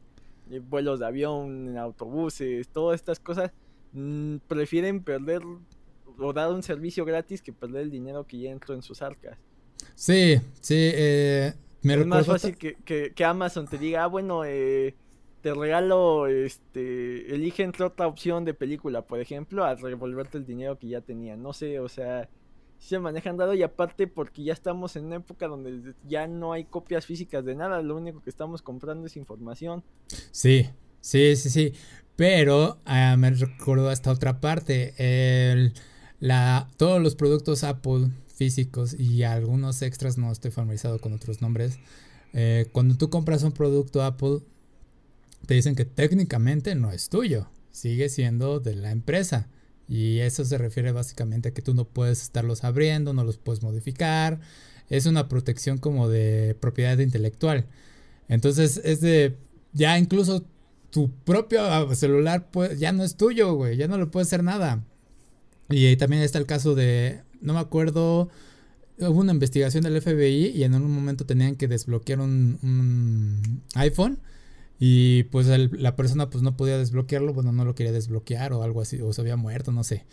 eh, 0.50 0.60
vuelos 0.60 1.00
de 1.00 1.06
avión, 1.06 1.76
autobuses, 1.76 2.68
todas 2.68 2.94
estas 2.96 3.20
cosas, 3.20 3.52
mm, 3.92 4.36
prefieren 4.46 5.02
perder 5.02 5.42
o 6.18 6.32
dar 6.32 6.50
un 6.50 6.62
servicio 6.62 7.04
gratis 7.04 7.42
que 7.42 7.52
perder 7.52 7.82
el 7.82 7.90
dinero 7.90 8.26
que 8.26 8.38
ya 8.38 8.50
entró 8.50 8.74
en 8.74 8.82
sus 8.82 9.02
arcas. 9.02 9.38
Sí, 9.94 10.40
sí. 10.60 10.90
Eh, 10.94 11.52
es 11.82 12.06
más 12.06 12.26
fácil 12.26 12.56
que, 12.56 12.76
que, 13.14 13.24
Amazon 13.24 13.68
te 13.68 13.78
diga, 13.78 14.04
ah, 14.04 14.06
bueno, 14.06 14.44
eh, 14.44 14.94
te 15.40 15.54
regalo, 15.54 16.26
este, 16.26 17.34
elige 17.34 17.62
entre 17.62 17.84
otra 17.84 18.06
opción 18.06 18.44
de 18.44 18.54
película, 18.54 19.02
por 19.02 19.20
ejemplo, 19.20 19.64
a 19.64 19.74
revolverte 19.74 20.38
el 20.38 20.46
dinero 20.46 20.78
que 20.78 20.88
ya 20.88 21.00
tenía. 21.00 21.36
No 21.36 21.52
sé, 21.52 21.80
o 21.80 21.88
sea, 21.88 22.28
se 22.78 22.98
manejan 22.98 23.36
dado 23.36 23.54
y 23.54 23.62
aparte 23.62 24.06
porque 24.06 24.44
ya 24.44 24.52
estamos 24.52 24.96
en 24.96 25.06
una 25.06 25.16
época 25.16 25.46
donde 25.46 25.94
ya 26.06 26.26
no 26.26 26.52
hay 26.52 26.64
copias 26.64 27.06
físicas 27.06 27.44
de 27.44 27.54
nada, 27.54 27.82
lo 27.82 27.96
único 27.96 28.22
que 28.22 28.30
estamos 28.30 28.62
comprando 28.62 29.06
es 29.06 29.16
información. 29.16 29.84
Sí, 30.30 30.68
sí, 31.00 31.36
sí, 31.36 31.50
sí. 31.50 31.72
Pero 32.16 32.78
ah, 32.84 33.16
me 33.16 33.30
recuerdo 33.30 33.90
hasta 33.90 34.10
otra 34.10 34.40
parte. 34.40 34.94
El, 34.98 35.72
la, 36.18 36.68
todos 36.76 37.00
los 37.00 37.14
productos 37.14 37.62
Apple 37.62 38.08
físicos 38.26 38.94
y 38.98 39.22
algunos 39.22 39.82
extras, 39.82 40.18
no 40.18 40.30
estoy 40.32 40.50
familiarizado 40.50 41.00
con 41.00 41.12
otros 41.12 41.42
nombres. 41.42 41.78
Eh, 42.32 42.66
cuando 42.72 42.96
tú 42.96 43.10
compras 43.10 43.42
un 43.42 43.52
producto 43.52 44.02
Apple, 44.02 44.40
te 45.46 45.54
dicen 45.54 45.74
que 45.74 45.84
técnicamente 45.84 46.74
no 46.74 46.90
es 46.90 47.08
tuyo, 47.08 47.48
sigue 47.70 48.08
siendo 48.08 48.60
de 48.60 48.74
la 48.74 48.90
empresa. 48.90 49.48
Y 49.88 50.18
eso 50.18 50.44
se 50.44 50.58
refiere 50.58 50.92
básicamente 50.92 51.48
a 51.48 51.54
que 51.54 51.62
tú 51.62 51.72
no 51.74 51.86
puedes 51.86 52.22
estarlos 52.22 52.62
abriendo, 52.64 53.14
no 53.14 53.24
los 53.24 53.38
puedes 53.38 53.62
modificar. 53.62 54.40
Es 54.90 55.06
una 55.06 55.28
protección 55.28 55.78
como 55.78 56.08
de 56.08 56.56
propiedad 56.60 56.98
intelectual. 56.98 57.66
Entonces 58.28 58.80
es 58.84 59.00
de, 59.00 59.36
ya 59.72 59.98
incluso 59.98 60.44
tu 60.90 61.10
propio 61.10 61.94
celular 61.94 62.50
pues, 62.50 62.78
ya 62.78 62.92
no 62.92 63.02
es 63.04 63.16
tuyo, 63.16 63.54
güey, 63.54 63.76
ya 63.76 63.88
no 63.88 63.98
lo 63.98 64.10
puedes 64.10 64.28
hacer 64.28 64.42
nada. 64.42 64.84
Y 65.70 65.96
también 65.96 66.22
está 66.22 66.38
el 66.38 66.46
caso 66.46 66.74
de, 66.74 67.22
no 67.40 67.54
me 67.54 67.60
acuerdo, 67.60 68.28
hubo 68.98 69.20
una 69.20 69.32
investigación 69.32 69.84
del 69.84 70.00
FBI 70.00 70.52
y 70.54 70.64
en 70.64 70.74
un 70.74 70.90
momento 70.90 71.26
tenían 71.26 71.56
que 71.56 71.68
desbloquear 71.68 72.20
un, 72.20 73.62
iPhone 73.74 74.18
y 74.78 75.24
pues 75.24 75.46
la 75.46 75.96
persona 75.96 76.30
pues 76.30 76.42
no 76.42 76.56
podía 76.56 76.78
desbloquearlo, 76.78 77.34
bueno, 77.34 77.52
no 77.52 77.64
lo 77.64 77.74
quería 77.74 77.92
desbloquear 77.92 78.52
o 78.52 78.62
algo 78.62 78.80
así, 78.80 79.00
o 79.00 79.12
se 79.12 79.20
había 79.20 79.36
muerto, 79.36 79.72
no 79.72 79.84
sé. 79.84 80.04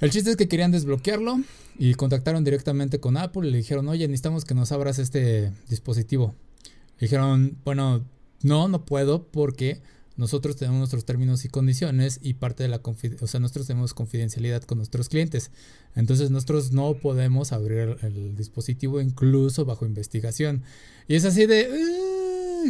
El 0.00 0.10
chiste 0.10 0.30
es 0.30 0.36
que 0.36 0.46
querían 0.46 0.70
desbloquearlo 0.70 1.40
y 1.78 1.94
contactaron 1.94 2.44
directamente 2.44 3.00
con 3.00 3.16
Apple 3.16 3.48
y 3.48 3.50
le 3.50 3.58
dijeron, 3.58 3.88
oye, 3.88 4.06
necesitamos 4.06 4.44
que 4.44 4.54
nos 4.54 4.70
abras 4.70 5.00
este 5.00 5.52
dispositivo. 5.68 6.34
Le 6.98 7.06
dijeron, 7.06 7.58
bueno, 7.64 8.04
no, 8.42 8.68
no 8.68 8.84
puedo 8.84 9.24
porque 9.26 9.82
nosotros 10.18 10.56
tenemos 10.56 10.78
nuestros 10.78 11.04
términos 11.04 11.44
y 11.44 11.48
condiciones 11.48 12.18
y 12.22 12.34
parte 12.34 12.64
de 12.64 12.68
la 12.68 12.80
o 12.84 13.26
sea, 13.26 13.38
nosotros 13.38 13.68
tenemos 13.68 13.94
confidencialidad 13.94 14.62
con 14.62 14.78
nuestros 14.78 15.08
clientes. 15.08 15.52
Entonces 15.94 16.30
nosotros 16.30 16.72
no 16.72 16.94
podemos 16.94 17.52
abrir 17.52 17.96
el, 18.02 18.36
dispositivo 18.36 19.00
incluso 19.00 19.64
bajo 19.64 19.86
investigación. 19.86 20.64
Y 21.06 21.14
es 21.14 21.24
así 21.24 21.46
de, 21.46 21.70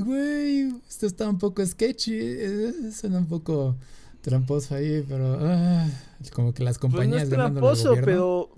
güey, 0.01 0.73
esto 0.89 1.07
está 1.07 1.29
un 1.29 1.39
poco 1.39 1.65
sketchy, 1.65 2.19
eh, 2.19 2.73
suena 2.93 3.19
un 3.19 3.27
poco 3.27 3.77
tramposo 4.21 4.75
ahí, 4.75 5.05
pero 5.09 5.39
ah, 5.41 5.87
como 6.35 6.53
que 6.53 6.63
las 6.63 6.79
compañías 6.79 7.29
pues 7.29 7.31
no 7.31 7.45
es 7.45 7.51
tramposo, 7.53 7.95
pero 8.05 8.51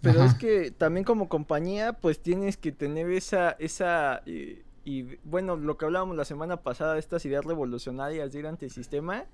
pero 0.00 0.24
es 0.24 0.34
que 0.34 0.70
también 0.70 1.04
como 1.04 1.28
compañía 1.28 1.92
pues 1.92 2.20
tienes 2.20 2.56
que 2.56 2.72
tener 2.72 3.10
esa 3.10 3.50
esa 3.52 4.22
eh, 4.26 4.62
y 4.84 5.16
bueno, 5.24 5.56
lo 5.56 5.76
que 5.76 5.84
hablábamos 5.84 6.16
la 6.16 6.24
semana 6.24 6.62
pasada, 6.62 6.98
estas 6.98 7.24
ideas 7.26 7.44
revolucionarias 7.44 8.32
de 8.32 8.38
ir 8.38 8.46
ante 8.46 8.64
el 8.64 8.70
sistema, 8.70 9.24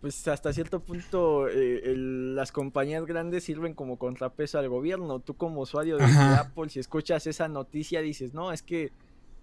pues 0.00 0.26
hasta 0.26 0.52
cierto 0.52 0.80
punto 0.80 1.46
eh, 1.48 1.94
las 1.96 2.50
compañías 2.50 3.06
grandes 3.06 3.44
sirven 3.44 3.74
como 3.74 3.96
contrapeso 3.96 4.58
al 4.58 4.68
gobierno. 4.68 5.20
Tú 5.20 5.34
como 5.34 5.60
usuario 5.60 5.96
de 5.98 6.04
Apple, 6.04 6.68
si 6.68 6.80
escuchas 6.80 7.26
esa 7.28 7.46
noticia, 7.46 8.02
dices, 8.02 8.34
no, 8.34 8.52
es 8.52 8.62
que 8.62 8.90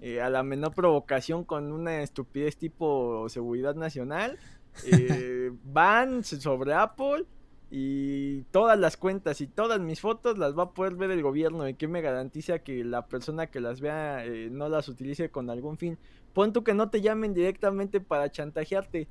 eh, 0.01 0.21
a 0.21 0.29
la 0.29 0.43
menor 0.43 0.73
provocación 0.73 1.43
con 1.43 1.71
una 1.71 2.01
estupidez 2.01 2.57
tipo 2.57 3.27
seguridad 3.29 3.75
nacional, 3.75 4.37
eh, 4.85 5.51
van 5.63 6.23
sobre 6.23 6.73
Apple 6.73 7.25
y 7.71 8.41
todas 8.51 8.79
las 8.79 8.97
cuentas 8.97 9.41
y 9.41 9.47
todas 9.47 9.79
mis 9.79 10.01
fotos 10.01 10.37
las 10.37 10.57
va 10.57 10.63
a 10.63 10.71
poder 10.71 10.95
ver 10.95 11.11
el 11.11 11.21
gobierno 11.21 11.67
y 11.67 11.75
que 11.75 11.87
me 11.87 12.01
garantiza 12.01 12.59
que 12.59 12.83
la 12.83 13.05
persona 13.05 13.47
que 13.47 13.59
las 13.59 13.79
vea 13.79 14.25
eh, 14.25 14.49
no 14.51 14.69
las 14.69 14.87
utilice 14.89 15.29
con 15.29 15.49
algún 15.49 15.77
fin. 15.77 15.97
Pon 16.33 16.51
tú 16.51 16.63
que 16.63 16.73
no 16.73 16.89
te 16.89 17.01
llamen 17.01 17.33
directamente 17.33 18.01
para 18.01 18.31
chantajearte, 18.31 19.07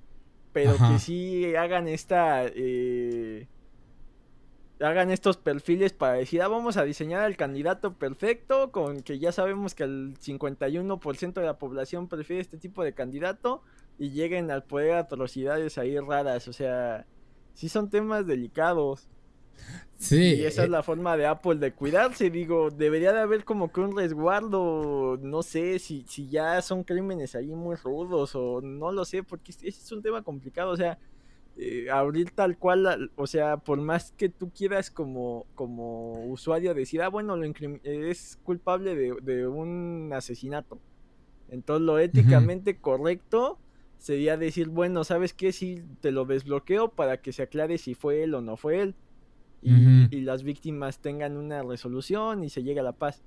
pero 0.52 0.76
que 0.76 0.98
sí 0.98 1.54
hagan 1.54 1.86
esta... 1.88 2.46
Eh, 2.46 3.46
hagan 4.80 5.10
estos 5.10 5.36
perfiles 5.36 5.92
para 5.92 6.14
decir, 6.14 6.42
ah, 6.42 6.48
vamos 6.48 6.76
a 6.76 6.84
diseñar 6.84 7.22
al 7.22 7.36
candidato 7.36 7.94
perfecto, 7.94 8.70
con 8.70 9.02
que 9.02 9.18
ya 9.18 9.32
sabemos 9.32 9.74
que 9.74 9.84
el 9.84 10.18
51% 10.18 11.32
de 11.32 11.46
la 11.46 11.58
población 11.58 12.08
prefiere 12.08 12.40
este 12.40 12.58
tipo 12.58 12.84
de 12.84 12.94
candidato, 12.94 13.62
y 13.98 14.10
lleguen 14.10 14.50
al 14.50 14.64
poder 14.64 14.92
atrocidades 14.92 15.76
ahí 15.78 15.98
raras, 15.98 16.46
o 16.46 16.52
sea, 16.52 17.06
sí 17.54 17.68
son 17.68 17.90
temas 17.90 18.26
delicados. 18.26 19.08
Sí. 19.98 20.36
Y 20.36 20.44
esa 20.44 20.62
es 20.62 20.68
eh, 20.68 20.70
la 20.70 20.84
forma 20.84 21.16
de 21.16 21.26
Apple 21.26 21.56
de 21.56 21.72
cuidarse. 21.72 22.30
Digo, 22.30 22.70
debería 22.70 23.12
de 23.12 23.18
haber 23.18 23.44
como 23.44 23.72
que 23.72 23.80
un 23.80 23.96
resguardo. 23.96 25.18
No 25.20 25.42
sé 25.42 25.80
si, 25.80 26.04
si 26.06 26.28
ya 26.28 26.62
son 26.62 26.84
crímenes 26.84 27.34
ahí 27.34 27.48
muy 27.48 27.74
rudos 27.74 28.36
o 28.36 28.60
no 28.60 28.92
lo 28.92 29.04
sé, 29.04 29.24
porque 29.24 29.52
es 29.60 29.90
un 29.90 30.00
tema 30.00 30.22
complicado. 30.22 30.70
O 30.70 30.76
sea, 30.76 30.96
eh, 31.60 31.90
abrir 31.90 32.30
tal 32.30 32.56
cual, 32.56 33.10
o 33.16 33.26
sea, 33.26 33.56
por 33.56 33.80
más 33.80 34.12
que 34.12 34.28
tú 34.28 34.50
quieras 34.50 34.92
como, 34.92 35.44
como 35.56 36.24
usuario 36.26 36.72
decir, 36.72 37.02
ah, 37.02 37.08
bueno, 37.08 37.36
lo 37.36 37.52
es 37.82 38.38
culpable 38.44 38.94
de, 38.94 39.46
un 39.48 40.12
asesinato. 40.14 40.78
Entonces, 41.48 41.84
lo 41.84 41.98
éticamente 41.98 42.76
correcto 42.76 43.58
sería 43.96 44.36
decir, 44.36 44.68
bueno, 44.68 45.02
¿sabes 45.02 45.34
qué? 45.34 45.50
Si 45.50 45.82
te 46.00 46.12
lo 46.12 46.26
desbloqueo 46.26 46.92
para 46.92 47.20
que 47.20 47.32
se 47.32 47.42
aclare 47.42 47.78
si 47.78 47.94
fue 47.94 48.22
él 48.22 48.34
o 48.34 48.40
no 48.40 48.56
fue 48.56 48.80
él. 48.80 48.94
Y, 49.60 50.20
las 50.20 50.44
víctimas 50.44 51.00
tengan 51.00 51.36
una 51.36 51.64
resolución 51.64 52.44
y 52.44 52.50
se 52.50 52.62
llegue 52.62 52.78
a 52.78 52.84
la 52.84 52.92
paz. 52.92 53.24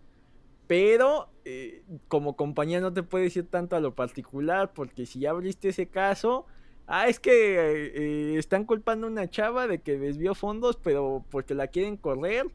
Pero 0.68 1.28
eh, 1.44 1.84
como 2.08 2.38
compañía 2.38 2.80
no 2.80 2.94
te 2.94 3.04
puedes 3.04 3.36
ir 3.36 3.48
tanto 3.48 3.76
a 3.76 3.82
lo 3.82 3.94
particular 3.94 4.72
porque 4.74 5.06
si 5.06 5.20
ya 5.20 5.32
abriste 5.32 5.68
ese 5.68 5.88
caso, 5.88 6.46
ah, 6.92 7.08
es 7.08 7.20
que 7.20 7.32
eh, 7.34 8.38
están 8.38 8.66
culpando 8.66 9.08
a 9.08 9.10
una 9.10 9.30
chava 9.30 9.68
de 9.68 9.80
que 9.80 9.98
desvió 9.98 10.36
fondos, 10.36 10.78
pero 10.78 11.24
porque 11.30 11.56
la 11.56 11.68
quieren 11.68 11.98
correr 11.98 12.48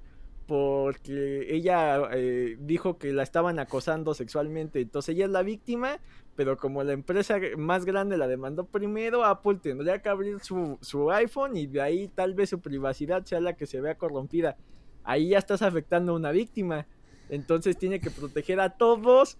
porque 0.46 1.52
ella 1.52 2.08
eh, 2.12 2.56
dijo 2.60 2.98
que 2.98 3.12
la 3.12 3.24
estaban 3.24 3.58
acosando 3.58 4.14
sexualmente. 4.14 4.80
Entonces 4.80 5.14
ella 5.14 5.24
es 5.24 5.30
la 5.30 5.42
víctima, 5.42 5.98
pero 6.36 6.56
como 6.56 6.84
la 6.84 6.92
empresa 6.92 7.38
más 7.56 7.84
grande 7.84 8.16
la 8.16 8.28
demandó 8.28 8.64
primero, 8.64 9.24
Apple 9.24 9.58
tendría 9.60 10.00
que 10.00 10.08
abrir 10.08 10.40
su, 10.40 10.78
su 10.80 11.10
iPhone 11.10 11.56
y 11.56 11.66
de 11.66 11.82
ahí 11.82 12.08
tal 12.08 12.34
vez 12.34 12.50
su 12.50 12.60
privacidad 12.60 13.24
sea 13.24 13.40
la 13.40 13.54
que 13.54 13.66
se 13.66 13.80
vea 13.80 13.96
corrompida. 13.96 14.56
Ahí 15.02 15.30
ya 15.30 15.38
estás 15.38 15.62
afectando 15.62 16.12
a 16.12 16.16
una 16.16 16.30
víctima. 16.30 16.86
Entonces 17.28 17.76
tiene 17.76 17.98
que 17.98 18.10
proteger 18.10 18.60
a 18.60 18.70
todos 18.70 19.38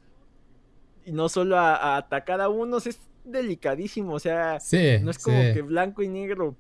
y 1.05 1.13
no 1.13 1.29
solo 1.29 1.57
a, 1.57 1.97
atacar 1.97 2.41
a 2.41 2.49
unos. 2.49 2.89
Delicadísimo, 3.27 4.15
o 4.15 4.19
sea, 4.21 4.59
no 5.03 5.11
es 5.11 5.19
como 5.19 5.39
que 5.53 5.63
blanco 5.63 6.03
y 6.03 6.09
negro. 6.09 6.57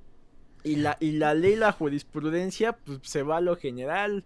Y 0.64 0.76
la, 0.76 0.96
y 0.98 1.12
la 1.12 1.32
ley, 1.32 1.54
la 1.54 1.70
jurisprudencia, 1.70 2.72
pues 2.72 2.98
se 3.02 3.22
va 3.22 3.36
a 3.36 3.40
lo 3.40 3.56
general 3.56 4.24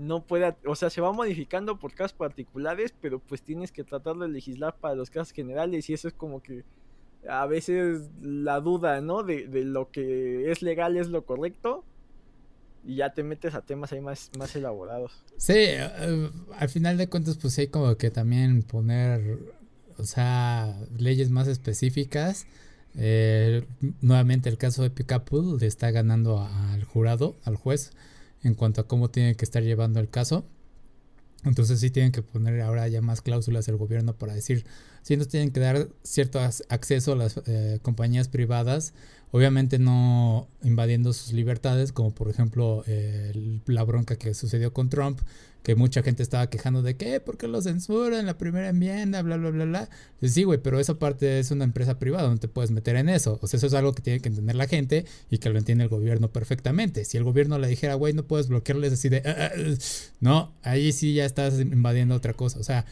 no 0.00 0.24
puede, 0.24 0.56
o 0.66 0.74
sea, 0.74 0.90
se 0.90 1.00
va 1.00 1.12
modificando 1.12 1.78
por 1.78 1.94
casos 1.94 2.14
particulares, 2.14 2.94
pero 3.00 3.18
pues 3.18 3.42
tienes 3.42 3.72
que 3.72 3.84
tratar 3.84 4.16
de 4.16 4.28
legislar 4.28 4.76
para 4.76 4.94
los 4.94 5.10
casos 5.10 5.32
generales 5.32 5.90
y 5.90 5.94
eso 5.94 6.08
es 6.08 6.14
como 6.14 6.42
que 6.42 6.64
a 7.28 7.46
veces 7.46 8.08
la 8.22 8.60
duda, 8.60 9.00
¿no? 9.00 9.22
De, 9.22 9.46
lo 9.64 9.90
que 9.90 10.50
es 10.50 10.62
legal 10.62 10.96
es 10.96 11.08
lo 11.08 11.24
correcto 11.24 11.84
y 12.84 12.96
ya 12.96 13.12
te 13.12 13.22
metes 13.22 13.54
a 13.54 13.60
temas 13.60 13.92
ahí 13.92 14.00
más, 14.00 14.30
más 14.38 14.56
elaborados. 14.56 15.12
Sí, 15.36 15.54
eh, 15.56 16.30
al 16.56 16.68
final 16.68 16.96
de 16.96 17.08
cuentas 17.08 17.36
pues 17.36 17.58
hay 17.58 17.66
como 17.66 17.96
que 17.96 18.10
también 18.10 18.62
poner, 18.62 19.38
o 20.00 20.06
sea, 20.06 20.76
leyes 20.96 21.30
más 21.30 21.48
específicas. 21.48 22.46
Eh, 22.96 23.64
nuevamente 24.00 24.48
el 24.48 24.58
caso 24.58 24.82
de 24.82 24.90
Picapool 24.90 25.58
le 25.60 25.66
está 25.66 25.90
ganando 25.92 26.40
al 26.40 26.82
jurado, 26.84 27.36
al 27.44 27.54
juez 27.56 27.92
en 28.42 28.54
cuanto 28.54 28.80
a 28.80 28.88
cómo 28.88 29.10
tiene 29.10 29.36
que 29.36 29.44
estar 29.44 29.62
llevando 29.62 30.00
el 30.00 30.08
caso. 30.08 30.44
Entonces 31.44 31.80
sí 31.80 31.90
tienen 31.90 32.12
que 32.12 32.22
poner 32.22 32.60
ahora 32.60 32.86
ya 32.88 33.00
más 33.00 33.22
cláusulas 33.22 33.68
el 33.68 33.76
gobierno 33.76 34.14
para 34.14 34.34
decir 34.34 34.66
si 35.02 35.16
nos 35.16 35.28
tienen 35.28 35.50
que 35.50 35.60
dar 35.60 35.88
cierto 36.02 36.40
acceso 36.40 37.12
a 37.12 37.16
las 37.16 37.40
eh, 37.46 37.78
compañías 37.80 38.28
privadas, 38.28 38.92
obviamente 39.30 39.78
no 39.78 40.48
invadiendo 40.62 41.14
sus 41.14 41.32
libertades, 41.32 41.92
como 41.92 42.12
por 42.12 42.28
ejemplo 42.28 42.84
la 43.64 43.82
bronca 43.84 44.16
que 44.16 44.34
sucedió 44.34 44.74
con 44.74 44.90
Trump, 44.90 45.20
que 45.62 45.74
mucha 45.74 46.02
gente 46.02 46.22
estaba 46.22 46.48
quejando 46.48 46.82
de 46.82 46.96
que, 46.96 47.20
¿por 47.20 47.36
qué 47.36 47.46
lo 47.46 47.60
censuran? 47.60 48.26
La 48.26 48.38
primera 48.38 48.68
enmienda, 48.68 49.22
bla, 49.22 49.36
bla, 49.36 49.50
bla, 49.50 49.64
bla. 49.64 49.90
Sí, 50.22 50.44
güey, 50.44 50.58
pero 50.58 50.80
esa 50.80 50.98
parte 50.98 51.38
es 51.38 51.50
una 51.50 51.64
empresa 51.64 51.98
privada, 51.98 52.28
no 52.28 52.38
te 52.38 52.48
puedes 52.48 52.70
meter 52.70 52.96
en 52.96 53.08
eso. 53.08 53.38
O 53.42 53.46
sea, 53.46 53.58
eso 53.58 53.66
es 53.66 53.74
algo 53.74 53.92
que 53.92 54.02
tiene 54.02 54.20
que 54.20 54.28
entender 54.28 54.56
la 54.56 54.66
gente 54.66 55.04
y 55.30 55.38
que 55.38 55.50
lo 55.50 55.58
entiende 55.58 55.84
el 55.84 55.90
gobierno 55.90 56.32
perfectamente. 56.32 57.04
Si 57.04 57.16
el 57.16 57.24
gobierno 57.24 57.58
le 57.58 57.68
dijera, 57.68 57.94
güey, 57.94 58.14
no 58.14 58.24
puedes 58.24 58.48
bloquearles 58.48 58.92
así 58.94 59.08
de, 59.08 59.22
ah, 59.26 59.34
ah, 59.36 59.50
ah", 59.54 59.72
no, 60.20 60.52
ahí 60.62 60.92
sí 60.92 61.14
ya 61.14 61.26
estás 61.26 61.60
invadiendo 61.60 62.14
otra 62.14 62.32
cosa. 62.32 62.58
O 62.58 62.64
sea, 62.64 62.86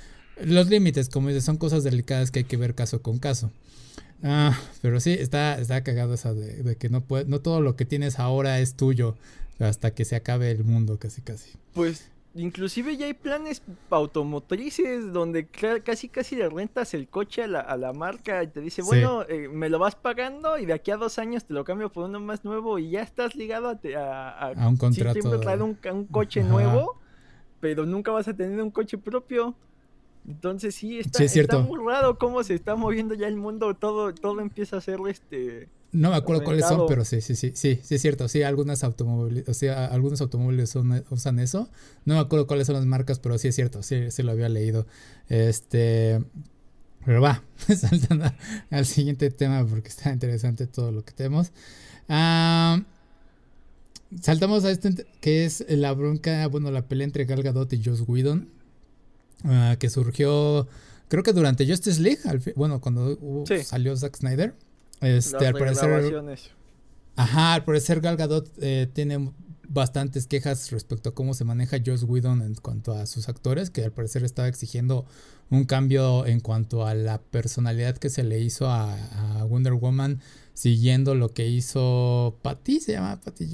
los 0.45 0.69
límites, 0.69 1.09
como 1.09 1.29
dices, 1.29 1.45
son 1.45 1.57
cosas 1.57 1.85
delicadas 1.85 2.31
que 2.31 2.41
hay 2.41 2.45
que 2.45 2.57
ver 2.57 2.75
caso 2.75 3.01
con 3.03 3.19
caso. 3.19 3.51
Ah, 4.23 4.59
pero 4.83 5.01
sí, 5.01 5.13
está, 5.13 5.59
está 5.59 5.83
cagado 5.83 6.15
esa 6.15 6.35
de, 6.35 6.63
de 6.63 6.77
que 6.77 6.89
no, 6.89 7.03
puede, 7.03 7.25
no 7.27 7.41
todo 7.41 7.61
lo 7.61 7.77
que 7.77 7.85
tienes 7.85 8.19
ahora 8.19 8.61
es 8.61 8.75
tuyo 8.75 9.17
hasta 9.59 9.93
que 9.93 10.05
se 10.05 10.17
acabe 10.17 10.51
el 10.51 10.65
mundo, 10.65 10.99
casi 10.99 11.23
casi. 11.23 11.51
Pues 11.73 12.05
inclusive 12.39 12.97
ya 12.97 13.07
hay 13.07 13.15
planes 13.15 13.63
automotrices 13.91 15.13
donde 15.13 15.47
casi 15.47 16.09
casi 16.09 16.37
le 16.37 16.49
rentas 16.49 16.95
el 16.95 17.09
coche 17.09 17.43
a 17.43 17.47
la, 17.49 17.61
a 17.61 17.77
la 17.77 17.93
marca 17.93 18.43
y 18.43 18.47
te 18.47 18.61
dice, 18.61 18.83
bueno, 18.83 19.25
eh, 19.29 19.49
me 19.49 19.69
lo 19.69 19.79
vas 19.79 19.97
pagando 19.97 20.59
y 20.59 20.67
de 20.67 20.73
aquí 20.73 20.91
a 20.91 20.97
dos 20.97 21.19
años 21.19 21.45
te 21.45 21.55
lo 21.55 21.65
cambio 21.65 21.91
por 21.91 22.05
uno 22.05 22.21
más 22.21 22.45
nuevo 22.45 22.79
y 22.79 22.91
ya 22.91 23.03
estás 23.03 23.35
ligado 23.35 23.69
a, 23.97 24.31
a, 24.31 24.69
un 24.69 24.77
contrato. 24.77 25.13
siempre 25.13 25.39
traer 25.41 25.63
un, 25.63 25.79
un 25.93 26.05
coche 26.07 26.43
nuevo, 26.43 26.99
pero 27.61 27.85
nunca 27.85 28.13
vas 28.13 28.29
a 28.29 28.35
tener 28.35 28.63
un 28.63 28.71
coche 28.71 28.99
propio. 28.99 29.55
Entonces 30.27 30.75
sí, 30.75 30.99
está, 30.99 31.25
está 31.25 31.59
muy 31.59 31.81
raro 31.85 32.19
cómo 32.19 32.43
se 32.43 32.55
está 32.55 32.77
moviendo 32.77 33.15
ya 33.15 33.27
el 33.27 33.37
mundo, 33.37 33.75
todo, 33.75 34.15
todo 34.15 34.41
empieza 34.41 34.77
a 34.77 34.81
ser 34.81 34.99
este 35.09 35.69
no 35.91 36.11
me 36.11 36.17
acuerdo 36.17 36.45
cuáles 36.45 36.67
son, 36.67 36.87
pero 36.87 37.05
sí, 37.05 37.21
sí, 37.23 37.35
sí, 37.35 37.53
sí, 37.55 37.81
sí 37.83 37.95
es 37.95 38.03
cierto. 38.03 38.29
Sí, 38.29 38.43
algunas 38.43 38.85
automóviles, 38.85 39.49
o 39.49 39.55
sea, 39.55 39.87
algunos 39.87 40.21
automóviles 40.21 40.75
usan 41.11 41.39
eso. 41.39 41.69
No 42.05 42.15
me 42.15 42.21
acuerdo 42.21 42.47
cuáles 42.47 42.67
son 42.67 42.77
las 42.77 42.85
marcas, 42.85 43.19
pero 43.19 43.39
sí 43.39 43.49
es 43.49 43.55
cierto, 43.55 43.83
sí, 43.83 44.11
sí 44.11 44.23
lo 44.23 44.33
había 44.33 44.51
leído. 44.51 44.87
Este, 45.29 46.23
pero 47.07 47.23
va, 47.23 47.43
saltando 47.75 48.31
al 48.71 48.85
siguiente 48.85 49.31
tema 49.31 49.65
porque 49.67 49.89
está 49.89 50.13
interesante 50.13 50.67
todo 50.67 50.93
lo 50.93 51.05
que 51.05 51.13
tenemos. 51.13 51.53
Ah, 52.07 52.83
saltamos 54.21 54.67
a 54.67 54.71
este 54.71 55.07
que 55.23 55.47
es 55.47 55.65
la 55.71 55.93
bronca, 55.95 56.47
bueno, 56.49 56.71
la 56.71 56.87
pelea 56.87 57.07
entre 57.07 57.25
Gal 57.25 57.43
Gadot 57.43 57.73
y 57.73 57.83
Joss 57.83 58.05
Whedon, 58.07 58.51
ah, 59.45 59.77
que 59.79 59.89
surgió, 59.89 60.69
creo 61.09 61.23
que 61.23 61.33
durante 61.33 61.67
Justice 61.67 61.99
League, 61.99 62.21
bueno, 62.57 62.83
cuando 62.83 63.45
salió 63.65 63.97
Zack 63.97 64.17
Snyder. 64.19 64.55
Este, 65.01 65.47
al 65.47 65.55
parecer. 65.55 66.41
Ajá, 67.17 67.55
al 67.55 67.65
parecer 67.65 68.01
Gal 68.01 68.17
Gadot 68.17 68.49
eh, 68.61 68.89
tiene 68.93 69.33
bastantes 69.69 70.27
quejas 70.27 70.71
respecto 70.71 71.11
a 71.11 71.15
cómo 71.15 71.35
se 71.35 71.45
maneja 71.45 71.79
Joss 71.85 72.05
Whedon 72.05 72.43
en 72.43 72.55
cuanto 72.55 72.93
a 72.93 73.07
sus 73.07 73.29
actores, 73.29 73.71
que 73.71 73.85
al 73.85 73.93
parecer 73.93 74.25
estaba 74.25 74.49
exigiendo 74.49 75.05
un 75.51 75.65
cambio 75.65 76.27
en 76.27 76.41
cuanto 76.41 76.87
a 76.87 76.95
la 76.95 77.21
personalidad 77.21 77.97
que 77.97 78.09
se 78.09 78.23
le 78.23 78.41
hizo 78.41 78.67
a, 78.69 78.97
Wonder 79.49 79.75
Woman, 79.75 80.21
siguiendo 80.55 81.15
lo 81.15 81.31
que 81.31 81.49
hizo 81.49 82.39
Patty, 82.43 82.81
se 82.81 82.93
llama 82.93 83.21
Patty 83.21 83.47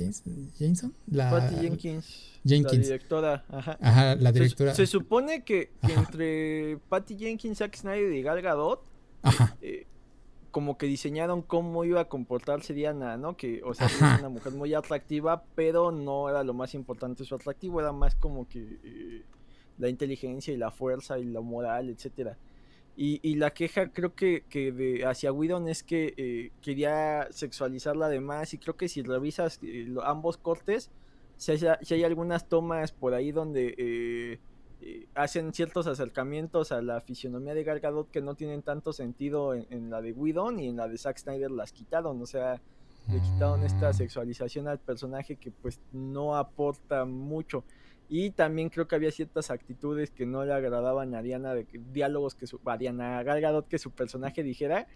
Jameson, 0.59 0.95
la 1.07 1.31
Patty 1.31 1.57
Jenkins. 1.57 2.07
Jenkins. 2.45 2.79
La 2.79 2.83
directora, 2.83 3.45
ajá. 3.49 3.79
Ajá, 3.81 4.17
la 4.17 4.33
directora. 4.33 4.75
Se, 4.75 4.87
supone 4.87 5.45
que, 5.45 5.71
entre 5.83 6.79
Patty 6.89 7.17
Jenkins, 7.17 7.59
Zack 7.59 7.77
Snyder 7.77 8.13
y 8.13 8.23
Gal 8.23 8.43
Gadot, 8.43 8.83
ajá. 9.23 9.57
Eh, 9.63 9.87
como 10.55 10.79
que 10.79 10.87
diseñaron 10.87 11.43
cómo 11.43 11.85
iba 11.85 12.01
a 12.01 12.05
comportarse 12.05 12.75
Diana, 12.75 13.17
¿no? 13.17 13.37
Que, 13.37 13.61
o 13.65 13.75
sea, 13.75 13.89
es 13.89 14.01
una 14.01 14.29
mujer 14.29 14.53
muy 14.53 14.73
atractiva, 14.73 15.43
pero 15.57 15.91
no 15.91 16.29
era 16.31 16.45
lo 16.45 16.55
más 16.55 16.75
importante 16.75 17.25
su 17.25 17.35
atractivo, 17.35 17.81
era 17.81 17.91
más 17.91 18.15
como 18.15 18.47
que 18.47 18.79
eh, 18.85 19.25
la 19.79 19.89
inteligencia 19.89 20.55
y 20.55 20.57
la 20.57 20.71
fuerza 20.71 21.19
y 21.19 21.25
la 21.25 21.41
moral, 21.41 21.91
etcétera. 21.91 22.39
Y, 22.97 23.35
la 23.35 23.51
queja 23.51 23.89
creo 23.89 24.15
que, 24.15 24.45
que 24.49 24.71
de, 24.71 25.05
hacia 25.05 25.33
Widon 25.33 25.67
es 25.67 25.83
que 25.83 26.15
eh, 26.17 26.53
quería 26.63 27.27
sexualizarla 27.33 28.07
además 28.07 28.55
y 28.55 28.59
creo 28.59 28.77
que 28.77 28.89
si 28.89 29.03
revisas 29.03 29.59
eh, 29.65 29.93
ambos 30.05 30.37
cortes, 30.37 30.93
si 31.37 31.51
hay, 31.51 31.59
si 31.83 31.95
hay, 31.95 32.05
algunas 32.05 32.49
tomas 32.49 32.93
por 32.93 33.15
ahí 33.15 33.33
donde 33.33 33.75
eh, 33.77 34.39
hacen 35.15 35.53
ciertos 35.53 35.87
acercamientos 35.87 36.73
a 36.73 36.83
la 36.83 37.01
fisionomía 37.01 37.55
de 37.55 37.65
Gal 37.65 37.81
Gadot 37.81 38.11
que 38.11 38.21
no 38.21 38.35
tienen 38.35 38.63
tanto 38.63 38.93
sentido 38.93 39.55
en, 39.55 39.91
la 39.91 40.03
de 40.03 40.13
Whedon 40.13 40.61
y 40.61 40.69
en 40.69 40.77
la 40.77 40.89
de 40.89 40.99
Zack 40.99 41.19
Snyder 41.19 41.51
las 41.51 41.73
quitaron, 41.73 42.21
o 42.21 42.27
sea, 42.27 42.61
le 43.11 43.21
quitaron 43.21 43.63
esta 43.63 43.91
mm. 43.91 43.95
sexualización 43.95 44.69
al 44.69 44.79
personaje 44.79 45.37
que 45.37 45.51
pues 45.51 45.81
no 45.93 46.37
aporta 46.37 47.05
mucho. 47.05 47.65
Y 48.09 48.31
también 48.31 48.69
creo 48.69 48.87
que 48.87 48.95
había 48.95 49.11
ciertas 49.11 49.51
actitudes 49.51 50.11
que 50.11 50.27
no 50.27 50.45
le 50.45 50.53
agradaban 50.53 51.15
a 51.15 51.23
Diana, 51.23 51.55
de 51.55 51.67
diálogos 51.93 52.35
que 52.35 52.47
su, 52.47 52.61
a 52.65 52.77
Diana 52.77 53.23
Gal 53.23 53.41
Gadot 53.41 53.67
que 53.67 53.79
su 53.79 53.91
personaje 53.91 54.43
dijera 54.43 54.87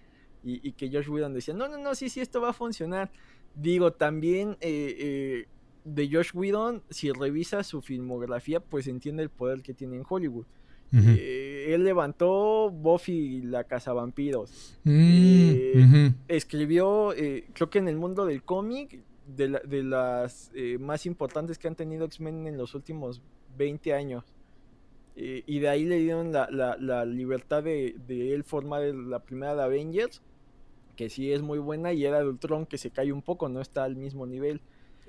y, 0.45 0.73
que 0.73 0.91
Josh 0.91 1.09
Whedon 1.09 1.35
decía, 1.35 1.55
no, 1.55 1.69
no, 1.69 1.79
no, 1.79 1.95
sí, 1.95 2.09
sí, 2.09 2.21
esto 2.21 2.41
va 2.41 2.51
a 2.51 2.53
funcionar. 2.53 3.11
Digo, 3.55 3.93
también 3.93 4.57
eh, 4.61 4.97
eh, 4.99 5.49
de 5.95 6.09
Josh 6.11 6.31
Whedon, 6.35 6.83
si 6.91 7.11
revisa 7.13 7.63
su 7.65 7.81
filmografía, 7.81 8.61
pues 8.61 8.87
entiende 8.87 9.23
el 9.23 9.31
poder 9.31 9.63
que 9.63 9.75
tiene 9.75 9.97
en 9.97 10.05
Hollywood. 10.09 10.47
Eh, 10.91 11.75
él 11.75 11.85
levantó 11.85 12.71
Buffy 12.71 13.43
la 13.43 13.65
Casa 13.65 13.93
Vampiros. 13.93 14.79
Mm, 14.85 14.91
eh, 14.95 16.13
escribió, 16.29 17.13
eh, 17.13 17.47
creo 17.53 17.69
que 17.69 17.79
en 17.79 17.89
el 17.89 17.97
mundo 17.97 18.25
del 18.25 18.43
cómic, 18.43 19.01
de, 19.27 19.83
las 19.83 20.51
más 20.81 21.05
importantes 21.05 21.59
que 21.59 21.69
han 21.69 21.75
tenido 21.75 22.07
X-Men 22.07 22.47
en 22.47 22.57
los 22.57 22.75
últimos 22.75 23.21
20 23.59 23.93
años. 23.93 24.25
y 25.15 25.59
de 25.59 25.69
ahí 25.69 25.85
le 25.85 25.99
dieron 25.99 26.33
la, 26.33 27.05
libertad 27.05 27.63
de, 27.63 27.97
de, 28.07 28.35
él 28.35 28.45
formar 28.45 28.83
la 28.83 29.19
primera 29.19 29.55
de 29.55 29.63
Avengers, 29.63 30.23
que 30.97 31.11
sí 31.11 31.31
es 31.33 31.43
muy 31.43 31.59
buena, 31.59 31.93
y 31.93 32.07
era 32.07 32.21
de 32.21 32.29
Ultron 32.29 32.65
que 32.65 32.79
se 32.79 32.91
cae 32.91 33.13
un 33.13 33.21
poco, 33.21 33.51
no 33.51 33.61
está 33.61 33.85
al 33.85 33.97
mismo 33.97 34.27
nivel. 34.27 34.63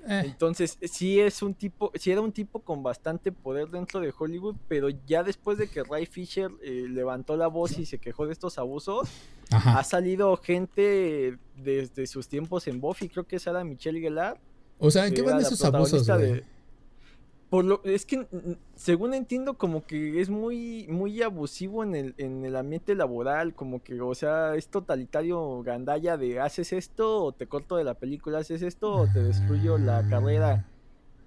Eh. 0.08 0.22
Entonces, 0.24 0.78
sí 0.82 1.20
es 1.20 1.42
un 1.42 1.54
tipo, 1.54 1.92
sí 1.94 2.10
era 2.10 2.20
un 2.20 2.32
tipo 2.32 2.60
con 2.60 2.82
bastante 2.82 3.32
poder 3.32 3.68
dentro 3.68 4.00
de 4.00 4.12
Hollywood, 4.16 4.56
pero 4.68 4.88
ya 4.88 5.22
después 5.22 5.58
de 5.58 5.68
que 5.68 5.82
Ray 5.82 6.06
Fisher 6.06 6.50
eh, 6.62 6.86
levantó 6.88 7.36
la 7.36 7.48
voz 7.48 7.78
y 7.78 7.86
se 7.86 7.98
quejó 7.98 8.26
de 8.26 8.32
estos 8.32 8.58
abusos, 8.58 9.08
ha 9.50 9.82
salido 9.84 10.36
gente 10.36 11.38
desde 11.56 12.06
sus 12.06 12.28
tiempos 12.28 12.66
en 12.68 12.80
Buffy, 12.80 13.08
creo 13.08 13.26
que 13.26 13.36
es 13.36 13.46
Ada 13.46 13.64
Michelle 13.64 14.00
Gellar. 14.00 14.40
O 14.78 14.90
sea, 14.90 15.06
¿en 15.06 15.14
qué 15.14 15.22
van 15.22 15.40
esos 15.40 15.62
abusos? 15.64 16.06
De, 16.06 16.44
por 17.50 17.64
lo, 17.64 17.82
es 17.84 18.06
que, 18.06 18.28
según 18.76 19.12
entiendo, 19.12 19.58
como 19.58 19.84
que 19.84 20.20
es 20.20 20.30
muy, 20.30 20.86
muy 20.88 21.20
abusivo 21.20 21.82
en 21.82 21.96
el, 21.96 22.14
en 22.16 22.44
el 22.44 22.54
ambiente 22.54 22.94
laboral, 22.94 23.54
como 23.54 23.82
que, 23.82 24.00
o 24.00 24.14
sea, 24.14 24.54
es 24.54 24.68
totalitario 24.68 25.60
gandalla 25.64 26.16
de 26.16 26.38
haces 26.38 26.72
esto 26.72 27.24
o 27.24 27.32
te 27.32 27.48
corto 27.48 27.76
de 27.76 27.82
la 27.82 27.94
película, 27.94 28.38
haces 28.38 28.62
esto 28.62 28.92
o 28.92 29.08
te 29.08 29.20
destruyo 29.20 29.78
la 29.78 30.08
carrera. 30.08 30.68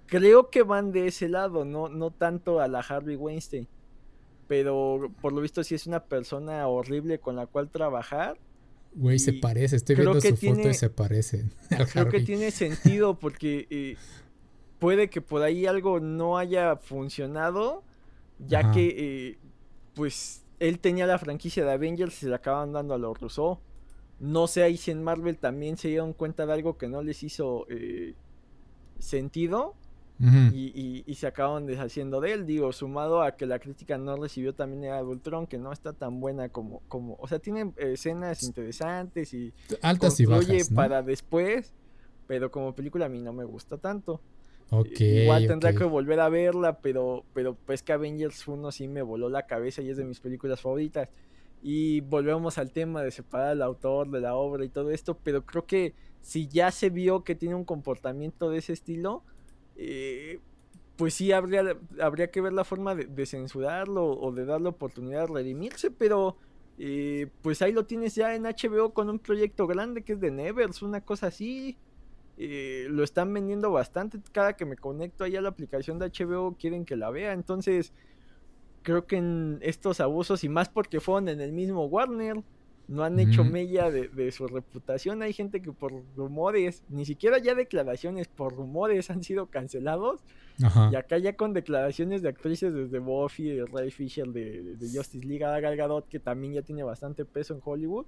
Creo 0.06 0.48
que 0.48 0.62
van 0.62 0.92
de 0.92 1.08
ese 1.08 1.28
lado, 1.28 1.66
no, 1.66 1.90
no 1.90 2.10
tanto 2.10 2.60
a 2.60 2.68
la 2.68 2.80
Harvey 2.80 3.16
Weinstein. 3.16 3.68
Pero 4.48 5.12
por 5.20 5.34
lo 5.34 5.42
visto 5.42 5.62
sí 5.62 5.74
es 5.74 5.86
una 5.86 6.04
persona 6.04 6.66
horrible 6.68 7.18
con 7.18 7.36
la 7.36 7.46
cual 7.46 7.68
trabajar. 7.68 8.38
Güey, 8.94 9.18
se 9.18 9.34
parece, 9.34 9.76
estoy 9.76 9.96
viendo 9.96 10.20
su 10.20 10.36
foto 10.36 10.68
y 10.68 10.74
se 10.74 10.88
parece. 10.88 11.44
Creo 11.92 12.08
que 12.08 12.20
tiene 12.20 12.50
sentido 12.50 13.18
porque 13.18 13.66
eh, 13.70 13.96
puede 14.84 15.08
que 15.08 15.22
por 15.22 15.40
ahí 15.40 15.64
algo 15.64 15.98
no 15.98 16.36
haya 16.36 16.76
funcionado, 16.76 17.82
ya 18.38 18.70
que 18.70 18.94
eh, 18.98 19.38
pues 19.94 20.44
él 20.58 20.78
tenía 20.78 21.06
la 21.06 21.16
franquicia 21.18 21.64
de 21.64 21.72
Avengers 21.72 22.14
y 22.18 22.20
se 22.26 22.28
la 22.28 22.36
acaban 22.36 22.74
dando 22.74 22.92
a 22.92 22.98
los 22.98 23.18
Rousseau. 23.18 23.60
No 24.20 24.46
sé 24.46 24.62
ahí 24.62 24.76
si 24.76 24.90
en 24.90 25.02
Marvel 25.02 25.38
también 25.38 25.78
se 25.78 25.88
dieron 25.88 26.12
cuenta 26.12 26.44
de 26.44 26.52
algo 26.52 26.76
que 26.76 26.86
no 26.86 27.00
les 27.02 27.22
hizo 27.22 27.64
eh, 27.70 28.12
sentido 28.98 29.74
y, 30.52 31.14
se 31.14 31.28
acaban 31.28 31.64
deshaciendo 31.64 32.20
de 32.20 32.32
él. 32.34 32.44
Digo, 32.44 32.70
sumado 32.74 33.22
a 33.22 33.36
que 33.36 33.46
la 33.46 33.60
crítica 33.60 33.96
no 33.96 34.16
recibió 34.16 34.54
también 34.54 34.92
a 34.92 35.02
Ultron, 35.02 35.46
que 35.46 35.56
no 35.56 35.72
está 35.72 35.94
tan 35.94 36.20
buena 36.20 36.50
como, 36.50 36.82
como 36.88 37.16
o 37.20 37.26
sea, 37.26 37.38
tiene 37.38 37.72
escenas 37.78 38.42
interesantes 38.42 39.32
y 39.32 39.50
altas 39.80 40.20
y 40.20 40.26
bajas, 40.26 40.68
para 40.68 41.00
después, 41.00 41.72
pero 42.26 42.50
como 42.50 42.74
película 42.74 43.06
a 43.06 43.08
mí 43.08 43.22
no 43.22 43.32
me 43.32 43.44
gusta 43.44 43.78
tanto. 43.78 44.20
Igual 44.70 45.46
tendrá 45.46 45.72
que 45.72 45.84
volver 45.84 46.20
a 46.20 46.28
verla, 46.28 46.78
pero, 46.78 47.24
pero 47.32 47.54
pues 47.54 47.82
que 47.82 47.92
Avengers 47.92 48.46
1 48.46 48.72
sí 48.72 48.88
me 48.88 49.02
voló 49.02 49.28
la 49.28 49.46
cabeza 49.46 49.82
y 49.82 49.90
es 49.90 49.96
de 49.96 50.04
mis 50.04 50.20
películas 50.20 50.60
favoritas. 50.60 51.08
Y 51.62 52.00
volvemos 52.00 52.58
al 52.58 52.72
tema 52.72 53.02
de 53.02 53.10
separar 53.10 53.48
al 53.48 53.62
autor 53.62 54.10
de 54.10 54.20
la 54.20 54.34
obra 54.34 54.64
y 54.64 54.68
todo 54.68 54.90
esto, 54.90 55.18
pero 55.22 55.46
creo 55.46 55.66
que 55.66 55.94
si 56.20 56.48
ya 56.48 56.70
se 56.70 56.90
vio 56.90 57.24
que 57.24 57.34
tiene 57.34 57.54
un 57.54 57.64
comportamiento 57.64 58.50
de 58.50 58.58
ese 58.58 58.72
estilo, 58.72 59.22
eh, 59.76 60.40
pues 60.96 61.14
sí 61.14 61.32
habría, 61.32 61.76
habría 62.00 62.30
que 62.30 62.40
ver 62.40 62.52
la 62.52 62.64
forma 62.64 62.94
de, 62.94 63.26
censurarlo 63.26 64.06
o 64.06 64.32
de 64.32 64.44
darle 64.44 64.68
oportunidad 64.68 65.26
de 65.26 65.34
redimirse, 65.34 65.90
pero 65.90 66.36
eh, 66.78 67.28
pues 67.42 67.62
ahí 67.62 67.72
lo 67.72 67.84
tienes 67.86 68.14
ya 68.14 68.34
en 68.34 68.44
HBO 68.44 68.92
con 68.92 69.10
un 69.10 69.18
proyecto 69.18 69.66
grande 69.66 70.02
que 70.02 70.14
es 70.14 70.20
de 70.20 70.30
Nevers, 70.30 70.82
una 70.82 71.00
cosa 71.00 71.28
así. 71.28 71.76
Eh, 72.36 72.86
lo 72.90 73.04
están 73.04 73.32
vendiendo 73.32 73.70
bastante. 73.70 74.18
Cada 74.32 74.54
que 74.54 74.64
me 74.64 74.76
conecto 74.76 75.24
ahí 75.24 75.36
a 75.36 75.40
la 75.40 75.48
aplicación 75.50 75.98
de 75.98 76.06
HBO 76.06 76.56
quieren 76.58 76.84
que 76.84 76.96
la 76.96 77.10
vea. 77.10 77.32
Entonces, 77.32 77.92
creo 78.82 79.06
que 79.06 79.16
en 79.16 79.58
estos 79.62 80.00
abusos, 80.00 80.44
y 80.44 80.48
más 80.48 80.68
porque 80.68 81.00
fueron 81.00 81.28
en 81.28 81.40
el 81.40 81.52
mismo 81.52 81.86
Warner, 81.86 82.42
no 82.86 83.02
han 83.02 83.18
hecho 83.18 83.44
mella 83.44 83.90
de, 83.90 84.30
su 84.32 84.46
reputación. 84.46 85.22
Hay 85.22 85.32
gente 85.32 85.62
que 85.62 85.72
por 85.72 85.92
rumores, 86.16 86.82
ni 86.88 87.06
siquiera 87.06 87.38
ya 87.38 87.54
declaraciones, 87.54 88.28
por 88.28 88.54
rumores 88.54 89.10
han 89.10 89.22
sido 89.22 89.46
cancelados. 89.46 90.20
Y 90.90 90.94
acá 90.94 91.18
ya 91.18 91.34
con 91.34 91.52
declaraciones 91.52 92.22
de 92.22 92.28
actrices 92.28 92.74
desde 92.74 92.98
Buffy, 92.98 93.60
Ray 93.62 93.90
Fisher 93.90 94.28
de, 94.28 94.76
Justice 94.80 95.26
League, 95.26 95.38
Gal 95.38 95.76
Gadot, 95.76 96.08
que 96.08 96.20
también 96.20 96.52
ya 96.52 96.62
tiene 96.62 96.82
bastante 96.82 97.24
peso 97.24 97.54
en 97.54 97.60
Hollywood. 97.64 98.06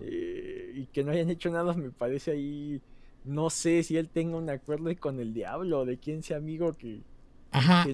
Eh, 0.00 0.72
y 0.74 0.86
que 0.86 1.02
no 1.02 1.10
hayan 1.10 1.28
hecho 1.30 1.50
nada, 1.50 1.74
me 1.74 1.90
parece 1.90 2.30
ahí. 2.30 2.80
No 3.26 3.50
sé 3.50 3.82
si 3.82 3.96
él 3.96 4.08
tenga 4.08 4.36
un 4.36 4.48
acuerdo 4.48 4.90
con 4.98 5.20
el 5.20 5.34
diablo, 5.34 5.84
de 5.84 5.98
quién 5.98 6.22
sea 6.22 6.36
amigo 6.36 6.72
que, 6.74 7.00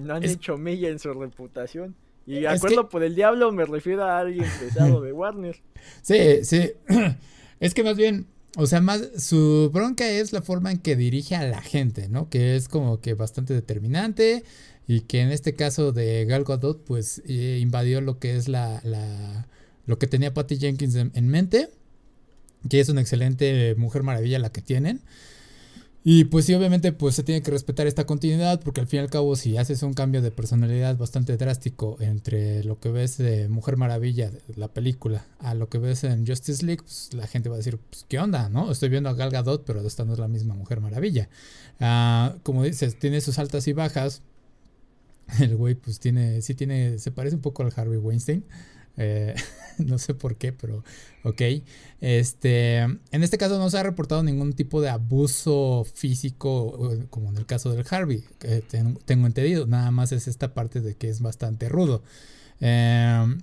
no 0.01 0.13
han 0.13 0.23
hecho 0.23 0.57
mella 0.57 0.89
en 0.89 0.99
su 0.99 1.13
reputación. 1.13 1.95
Y 2.25 2.45
acuerdo 2.45 2.87
por 2.87 3.03
el 3.03 3.15
diablo 3.15 3.51
me 3.51 3.65
refiero 3.65 4.03
a 4.03 4.19
alguien 4.19 4.45
pesado 4.59 5.01
de 5.01 5.11
Warner. 5.11 5.61
Sí, 6.01 6.43
sí. 6.43 6.71
Es 7.59 7.73
que 7.73 7.83
más 7.83 7.95
bien, 7.95 8.27
o 8.57 8.65
sea, 8.67 8.81
más 8.81 9.09
su 9.17 9.69
bronca 9.73 10.09
es 10.09 10.33
la 10.33 10.41
forma 10.41 10.71
en 10.71 10.79
que 10.79 10.97
dirige 10.97 11.35
a 11.35 11.47
la 11.47 11.61
gente, 11.61 12.09
¿no? 12.09 12.29
Que 12.29 12.57
es 12.57 12.67
como 12.67 12.99
que 12.99 13.13
bastante 13.13 13.53
determinante 13.53 14.43
y 14.85 15.01
que 15.01 15.21
en 15.21 15.31
este 15.31 15.53
caso 15.53 15.93
de 15.93 16.25
Gal 16.25 16.43
Gadot, 16.43 16.83
pues 16.83 17.21
eh, 17.25 17.59
invadió 17.61 18.01
lo 18.01 18.19
que 18.19 18.35
es 18.35 18.49
la, 18.49 18.81
la, 18.83 19.47
lo 19.85 19.97
que 19.97 20.07
tenía 20.07 20.33
Patty 20.33 20.57
Jenkins 20.57 20.95
en 20.95 21.27
mente, 21.29 21.69
que 22.69 22.79
es 22.79 22.89
una 22.89 23.01
excelente 23.01 23.75
Mujer 23.77 24.03
Maravilla 24.03 24.39
la 24.39 24.51
que 24.51 24.61
tienen. 24.61 25.01
Y 26.05 26.25
pues 26.25 26.45
sí, 26.45 26.53
obviamente 26.53 26.91
pues 26.91 27.15
se 27.15 27.23
tiene 27.23 27.41
que 27.41 27.51
respetar 27.51 27.87
esta 27.87 28.05
continuidad 28.05 28.59
porque 28.59 28.81
al 28.81 28.87
fin 28.87 28.97
y 28.99 29.03
al 29.03 29.09
cabo 29.09 29.37
si 29.37 29.55
haces 29.55 29.83
un 29.83 29.93
cambio 29.93 30.21
de 30.21 30.31
personalidad 30.31 30.97
bastante 30.97 31.37
drástico 31.37 31.95
entre 32.01 32.61
lo 32.65 32.77
que 32.77 32.89
ves 32.89 33.17
de 33.17 33.47
Mujer 33.47 33.77
Maravilla, 33.77 34.29
la 34.57 34.67
película, 34.67 35.25
a 35.39 35.53
lo 35.53 35.69
que 35.69 35.77
ves 35.77 36.03
en 36.03 36.27
Justice 36.27 36.65
League, 36.65 36.83
pues 36.83 37.11
la 37.13 37.25
gente 37.25 37.47
va 37.47 37.55
a 37.55 37.59
decir, 37.59 37.79
pues 37.89 38.05
qué 38.09 38.19
onda, 38.19 38.49
¿no? 38.49 38.69
Estoy 38.69 38.89
viendo 38.89 39.09
a 39.09 39.13
Gal 39.13 39.29
Gadot, 39.29 39.63
pero 39.65 39.79
esta 39.87 40.03
no 40.03 40.11
es 40.11 40.19
la 40.19 40.27
misma 40.27 40.55
Mujer 40.55 40.81
Maravilla. 40.81 41.29
Ah, 41.79 42.35
como 42.43 42.63
dices, 42.63 42.99
tiene 42.99 43.21
sus 43.21 43.39
altas 43.39 43.65
y 43.69 43.73
bajas. 43.73 44.21
El 45.39 45.55
güey 45.55 45.75
pues 45.75 46.01
tiene, 46.01 46.41
sí 46.41 46.53
tiene, 46.53 46.99
se 46.99 47.11
parece 47.11 47.37
un 47.37 47.41
poco 47.41 47.63
al 47.63 47.71
Harvey 47.73 47.97
Weinstein. 47.97 48.43
Eh, 48.97 49.35
no 49.79 49.97
sé 49.97 50.13
por 50.13 50.35
qué, 50.35 50.53
pero 50.53 50.83
ok. 51.23 51.41
Este, 52.01 52.77
en 52.77 52.99
este 53.11 53.37
caso 53.37 53.57
no 53.57 53.69
se 53.69 53.77
ha 53.77 53.83
reportado 53.83 54.23
ningún 54.23 54.53
tipo 54.53 54.81
de 54.81 54.89
abuso 54.89 55.85
físico, 55.93 56.91
como 57.09 57.29
en 57.29 57.37
el 57.37 57.45
caso 57.45 57.71
del 57.71 57.85
Harvey, 57.89 58.23
tengo 59.05 59.27
entendido. 59.27 59.67
Nada 59.67 59.91
más 59.91 60.11
es 60.11 60.27
esta 60.27 60.53
parte 60.53 60.81
de 60.81 60.95
que 60.95 61.09
es 61.09 61.21
bastante 61.21 61.69
rudo. 61.69 62.03
Eh, 62.59 63.37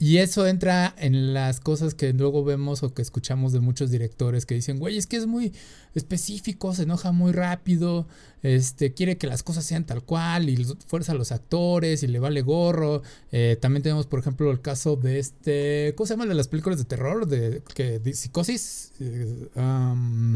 y 0.00 0.18
eso 0.18 0.46
entra 0.46 0.94
en 0.96 1.34
las 1.34 1.58
cosas 1.58 1.94
que 1.94 2.12
luego 2.12 2.44
vemos 2.44 2.84
o 2.84 2.94
que 2.94 3.02
escuchamos 3.02 3.52
de 3.52 3.58
muchos 3.58 3.90
directores 3.90 4.46
que 4.46 4.54
dicen, 4.54 4.78
güey, 4.78 4.96
es 4.96 5.08
que 5.08 5.16
es 5.16 5.26
muy 5.26 5.52
específico, 5.94 6.72
se 6.72 6.84
enoja 6.84 7.10
muy 7.10 7.32
rápido, 7.32 8.06
este, 8.44 8.94
quiere 8.94 9.18
que 9.18 9.26
las 9.26 9.42
cosas 9.42 9.64
sean 9.64 9.84
tal 9.84 10.02
cual 10.02 10.50
y 10.50 10.64
fuerza 10.86 11.12
a 11.12 11.14
los 11.16 11.32
actores 11.32 12.04
y 12.04 12.06
le 12.06 12.20
vale 12.20 12.42
gorro. 12.42 13.02
Eh, 13.32 13.58
también 13.60 13.82
tenemos, 13.82 14.06
por 14.06 14.20
ejemplo, 14.20 14.52
el 14.52 14.60
caso 14.60 14.94
de 14.94 15.18
este, 15.18 15.94
¿cómo 15.96 16.06
se 16.06 16.14
llama 16.14 16.26
de 16.26 16.34
las 16.34 16.46
películas 16.46 16.78
de 16.78 16.84
terror? 16.84 17.26
De, 17.26 17.62
que, 17.74 18.00
psicosis. 18.14 18.92
Eh, 19.00 19.48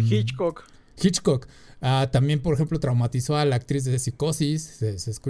Hitchcock. 0.01 0.65
Hitchcock. 1.01 1.47
Ah, 1.81 2.09
también, 2.13 2.41
por 2.41 2.55
ejemplo, 2.55 2.79
traumatizó 2.79 3.37
a 3.37 3.45
la 3.45 3.57
actriz 3.57 3.85
de 3.85 3.99
Psicosis. 3.99 4.81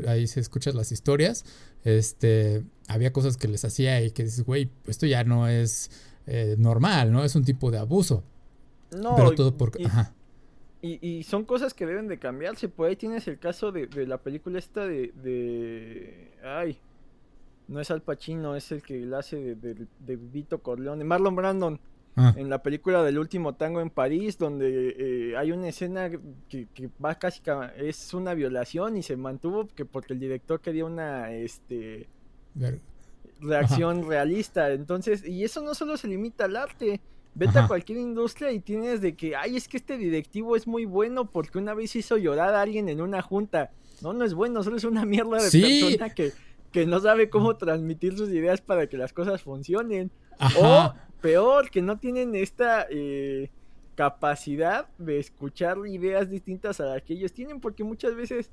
ahí 0.07 0.27
se 0.27 0.41
escuchan 0.41 0.77
las 0.77 0.93
historias. 0.93 1.45
Este, 1.83 2.63
había 2.89 3.13
cosas 3.13 3.37
que 3.39 3.49
les 3.49 3.65
hacía 3.65 4.03
y 4.03 4.11
que 4.11 4.25
dices, 4.25 4.45
güey, 4.45 4.71
esto 4.87 5.07
ya 5.07 5.25
no 5.25 5.49
es 5.49 5.91
eh, 6.27 6.57
normal, 6.59 7.11
¿no? 7.11 7.25
Es 7.25 7.35
un 7.37 7.45
tipo 7.45 7.71
de 7.71 7.79
abuso. 7.79 8.23
No. 8.95 9.17
Pero 9.17 9.33
todo 9.33 9.57
por... 9.57 9.73
Y, 9.79 9.87
Ajá. 9.87 10.15
Y, 10.83 11.23
son 11.23 11.45
cosas 11.45 11.75
que 11.75 11.87
deben 11.87 12.09
de 12.09 12.19
cambiarse. 12.19 12.69
Por 12.69 12.89
ahí 12.89 12.97
tienes 12.97 13.29
el 13.29 13.39
caso 13.39 13.71
de, 13.71 13.89
la 14.07 14.19
película 14.19 14.59
esta 14.59 14.85
de, 14.85 15.13
de... 15.23 16.33
Ay. 16.45 16.79
No 17.69 17.81
es 17.81 17.91
Al 17.93 18.03
Pacino, 18.03 18.57
es 18.57 18.73
el 18.73 18.83
que 18.83 18.99
la 19.07 19.21
hace 19.21 19.37
de, 19.37 19.55
de, 19.55 19.87
de 20.01 20.17
Vito 20.17 20.61
Corleone. 20.61 21.05
Marlon 21.05 21.37
Brandon. 21.37 21.81
Ah. 22.15 22.35
En 22.37 22.51
la 22.51 22.63
película 22.63 23.03
del 23.03 23.19
último 23.19 23.55
tango 23.55 23.81
en 23.81 23.89
París, 23.89 24.37
donde 24.37 24.97
eh, 24.99 25.37
hay 25.37 25.51
una 25.51 25.69
escena 25.69 26.11
que, 26.49 26.69
va 27.03 27.15
casi 27.15 27.41
es 27.79 28.13
una 28.13 28.35
violación 28.35 28.99
y 28.99 29.03
se 29.03 29.17
mantuvo 29.17 29.67
que 29.69 29.87
porque 29.87 30.13
el 30.13 30.21
director 30.21 30.61
quería 30.61 30.85
una 30.85 31.33
este 31.33 32.09
reacción 33.41 34.07
realista. 34.07 34.71
Entonces, 34.73 35.27
y 35.27 35.43
eso 35.43 35.63
no 35.63 35.75
solo 35.75 35.97
se 35.97 36.09
limita 36.09 36.45
al 36.45 36.57
arte. 36.57 37.01
Vete 37.35 37.59
a 37.61 37.67
cualquier 37.67 37.97
industria 37.97 38.53
y 38.53 38.61
tienes 38.61 39.01
de 39.01 39.15
que, 39.17 39.35
ay, 39.35 39.57
es 39.57 39.67
que 39.67 39.79
este 39.79 39.97
directivo 39.97 40.55
es 40.55 40.67
muy 40.67 40.85
bueno 40.85 41.31
porque 41.31 41.57
una 41.57 41.73
vez 41.73 41.97
hizo 41.97 42.19
llorar 42.19 42.55
a 42.55 42.61
alguien 42.61 42.91
en 42.91 43.01
una 43.01 43.23
junta. 43.23 43.71
No, 44.03 44.13
no 44.13 44.27
es 44.27 44.35
bueno, 44.35 44.63
solo 44.63 44.77
es 44.77 44.85
una 44.85 45.07
mierda 45.07 45.39
de 45.43 45.51
persona 45.51 46.11
que, 46.11 46.33
que 46.73 46.85
no 46.85 47.01
sabe 47.01 47.31
cómo 47.31 47.57
transmitir 47.57 48.19
sus 48.19 48.29
ideas 48.29 48.61
para 48.61 48.87
que 48.87 48.99
las 48.99 49.15
cosas 49.15 49.41
funcionen. 49.41 50.11
O 50.59 50.93
peor, 51.21 51.71
que 51.71 51.83
no 51.83 51.99
tienen 51.99 52.35
esta 52.35 52.87
eh, 52.91 53.51
capacidad 53.95 54.89
de 54.99 55.19
escuchar 55.19 55.79
ideas 55.87 56.29
distintas 56.29 56.81
a 56.81 56.87
las 56.87 57.03
que 57.03 57.15
ellos 57.15 57.33
tienen, 57.33 57.61
porque 57.61 57.85
muchas 57.85 58.15
veces 58.15 58.51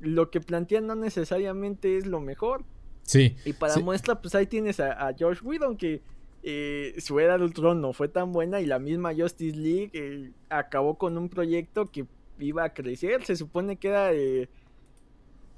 lo 0.00 0.30
que 0.30 0.40
plantean 0.40 0.86
no 0.86 0.94
necesariamente 0.94 1.96
es 1.96 2.06
lo 2.06 2.20
mejor. 2.20 2.64
Sí. 3.02 3.36
Y 3.44 3.52
para 3.52 3.76
muestra, 3.78 4.20
pues 4.20 4.34
ahí 4.34 4.46
tienes 4.46 4.80
a, 4.80 5.12
George 5.16 5.44
Whedon, 5.44 5.76
que 5.76 6.02
eh, 6.42 6.94
su 6.98 7.18
era 7.20 7.38
de 7.38 7.44
Ultron 7.44 7.80
no 7.80 7.92
fue 7.92 8.08
tan 8.08 8.32
buena 8.32 8.60
y 8.60 8.66
la 8.66 8.78
misma 8.78 9.14
Justice 9.14 9.56
League 9.56 9.90
eh, 9.92 10.30
acabó 10.48 10.98
con 10.98 11.18
un 11.18 11.28
proyecto 11.28 11.90
que 11.90 12.06
iba 12.38 12.64
a 12.64 12.72
crecer. 12.72 13.24
Se 13.24 13.36
supone 13.36 13.76
que 13.76 13.88
era 13.88 14.12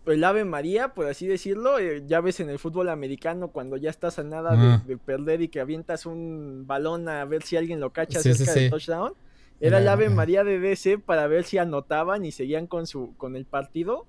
el 0.06 0.24
Ave 0.24 0.44
María, 0.44 0.94
por 0.94 1.06
así 1.06 1.26
decirlo, 1.26 1.78
eh, 1.78 2.04
ya 2.06 2.20
ves 2.20 2.40
en 2.40 2.50
el 2.50 2.58
fútbol 2.58 2.88
americano 2.88 3.48
cuando 3.48 3.76
ya 3.76 3.90
estás 3.90 4.18
a 4.18 4.22
nada 4.22 4.80
de, 4.86 4.96
perder 4.98 5.40
y 5.40 5.48
que 5.48 5.60
avientas 5.60 6.04
un 6.04 6.64
balón 6.66 7.08
a 7.08 7.24
ver 7.24 7.42
si 7.42 7.56
alguien 7.56 7.80
lo 7.80 7.90
cacha 7.90 8.20
cerca 8.20 8.52
del 8.52 8.70
touchdown. 8.70 9.14
Era 9.60 9.78
el 9.78 9.88
Ave 9.88 10.10
María 10.10 10.44
de 10.44 10.58
DC 10.58 10.98
para 10.98 11.26
ver 11.26 11.44
si 11.44 11.58
anotaban 11.58 12.24
y 12.24 12.32
seguían 12.32 12.66
con 12.66 12.86
su 12.86 13.14
con 13.16 13.34
el 13.36 13.46
partido. 13.46 14.06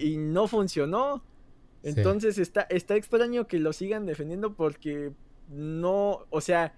Y, 0.00 0.16
no 0.18 0.48
funcionó. 0.48 1.22
Entonces 1.82 2.38
está, 2.38 2.62
está 2.62 2.94
extraño 2.94 3.46
que 3.46 3.58
lo 3.58 3.72
sigan 3.72 4.06
defendiendo 4.06 4.54
porque 4.54 5.12
no, 5.48 6.26
o 6.30 6.40
sea, 6.40 6.74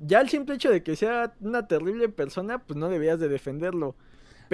ya 0.00 0.20
el 0.20 0.28
simple 0.28 0.54
hecho 0.54 0.70
de 0.70 0.82
que 0.82 0.96
sea 0.96 1.34
una 1.40 1.66
terrible 1.68 2.08
persona, 2.08 2.58
pues 2.58 2.76
no 2.76 2.88
deberías 2.88 3.20
de 3.20 3.28
defenderlo 3.28 3.94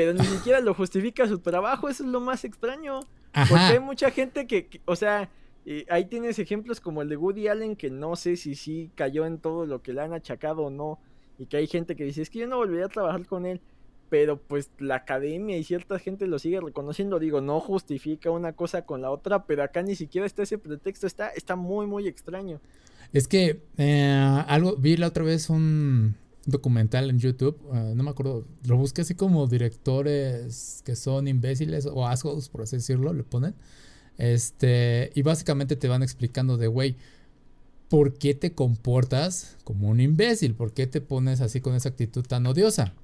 pero 0.00 0.14
ni 0.14 0.24
siquiera 0.24 0.60
lo 0.60 0.72
justifica 0.72 1.28
su 1.28 1.40
trabajo, 1.40 1.90
eso 1.90 2.04
es 2.04 2.08
lo 2.08 2.20
más 2.20 2.46
extraño. 2.46 3.00
Porque 3.34 3.64
hay 3.64 3.80
mucha 3.80 4.10
gente 4.10 4.46
que, 4.46 4.80
o 4.86 4.96
sea, 4.96 5.28
eh, 5.66 5.84
ahí 5.90 6.06
tienes 6.06 6.38
ejemplos 6.38 6.80
como 6.80 7.02
el 7.02 7.10
de 7.10 7.18
Woody 7.18 7.48
Allen, 7.48 7.76
que 7.76 7.90
no 7.90 8.16
sé 8.16 8.36
si 8.36 8.54
sí 8.54 8.90
cayó 8.94 9.26
en 9.26 9.36
todo 9.36 9.66
lo 9.66 9.82
que 9.82 9.92
le 9.92 10.00
han 10.00 10.14
achacado 10.14 10.62
o 10.62 10.70
no, 10.70 10.98
y 11.38 11.44
que 11.44 11.58
hay 11.58 11.66
gente 11.66 11.96
que 11.96 12.04
dice, 12.04 12.22
es 12.22 12.30
que 12.30 12.38
yo 12.38 12.46
no 12.46 12.56
volvería 12.56 12.86
a 12.86 12.88
trabajar 12.88 13.26
con 13.26 13.44
él, 13.44 13.60
pero 14.08 14.38
pues 14.38 14.70
la 14.78 14.94
academia 14.94 15.58
y 15.58 15.64
cierta 15.64 15.98
gente 15.98 16.26
lo 16.26 16.38
sigue 16.38 16.62
reconociendo, 16.62 17.18
digo, 17.18 17.42
no 17.42 17.60
justifica 17.60 18.30
una 18.30 18.54
cosa 18.54 18.86
con 18.86 19.02
la 19.02 19.10
otra, 19.10 19.44
pero 19.44 19.62
acá 19.62 19.82
ni 19.82 19.96
siquiera 19.96 20.26
está 20.26 20.44
ese 20.44 20.56
pretexto, 20.56 21.06
está, 21.06 21.28
está 21.28 21.56
muy, 21.56 21.86
muy 21.86 22.08
extraño. 22.08 22.58
Es 23.12 23.28
que 23.28 23.60
eh, 23.76 24.44
algo, 24.46 24.76
vi 24.76 24.96
la 24.96 25.08
otra 25.08 25.24
vez 25.24 25.50
un, 25.50 26.16
documental 26.46 27.10
en 27.10 27.18
YouTube, 27.18 27.58
ah, 27.72 27.92
no 27.94 28.02
me 28.02 28.10
acuerdo, 28.10 28.46
lo 28.64 28.76
busqué 28.76 29.02
así 29.02 29.14
como 29.14 29.46
directores 29.46 30.82
que 30.84 30.96
son 30.96 31.28
imbéciles 31.28 31.86
o 31.86 32.06
assholes, 32.06 32.48
por 32.48 32.62
así 32.62 32.76
decirlo, 32.76 33.12
le 33.12 33.24
ponen. 33.24 33.54
Este, 34.18 35.12
y 35.14 35.22
básicamente 35.22 35.76
te 35.76 35.88
van 35.88 36.02
explicando 36.02 36.56
de, 36.56 36.66
güey, 36.66 36.96
¿por 37.88 38.14
qué 38.14 38.34
te 38.34 38.52
comportas 38.52 39.56
como 39.64 39.88
un 39.88 40.00
imbécil? 40.00 40.54
¿Por 40.54 40.72
qué 40.72 40.86
te 40.86 41.00
pones 41.00 41.40
así 41.40 41.60
con 41.60 41.74
esa 41.74 41.88
actitud 41.88 42.24
tan 42.24 42.46
odiosa? 42.46 42.94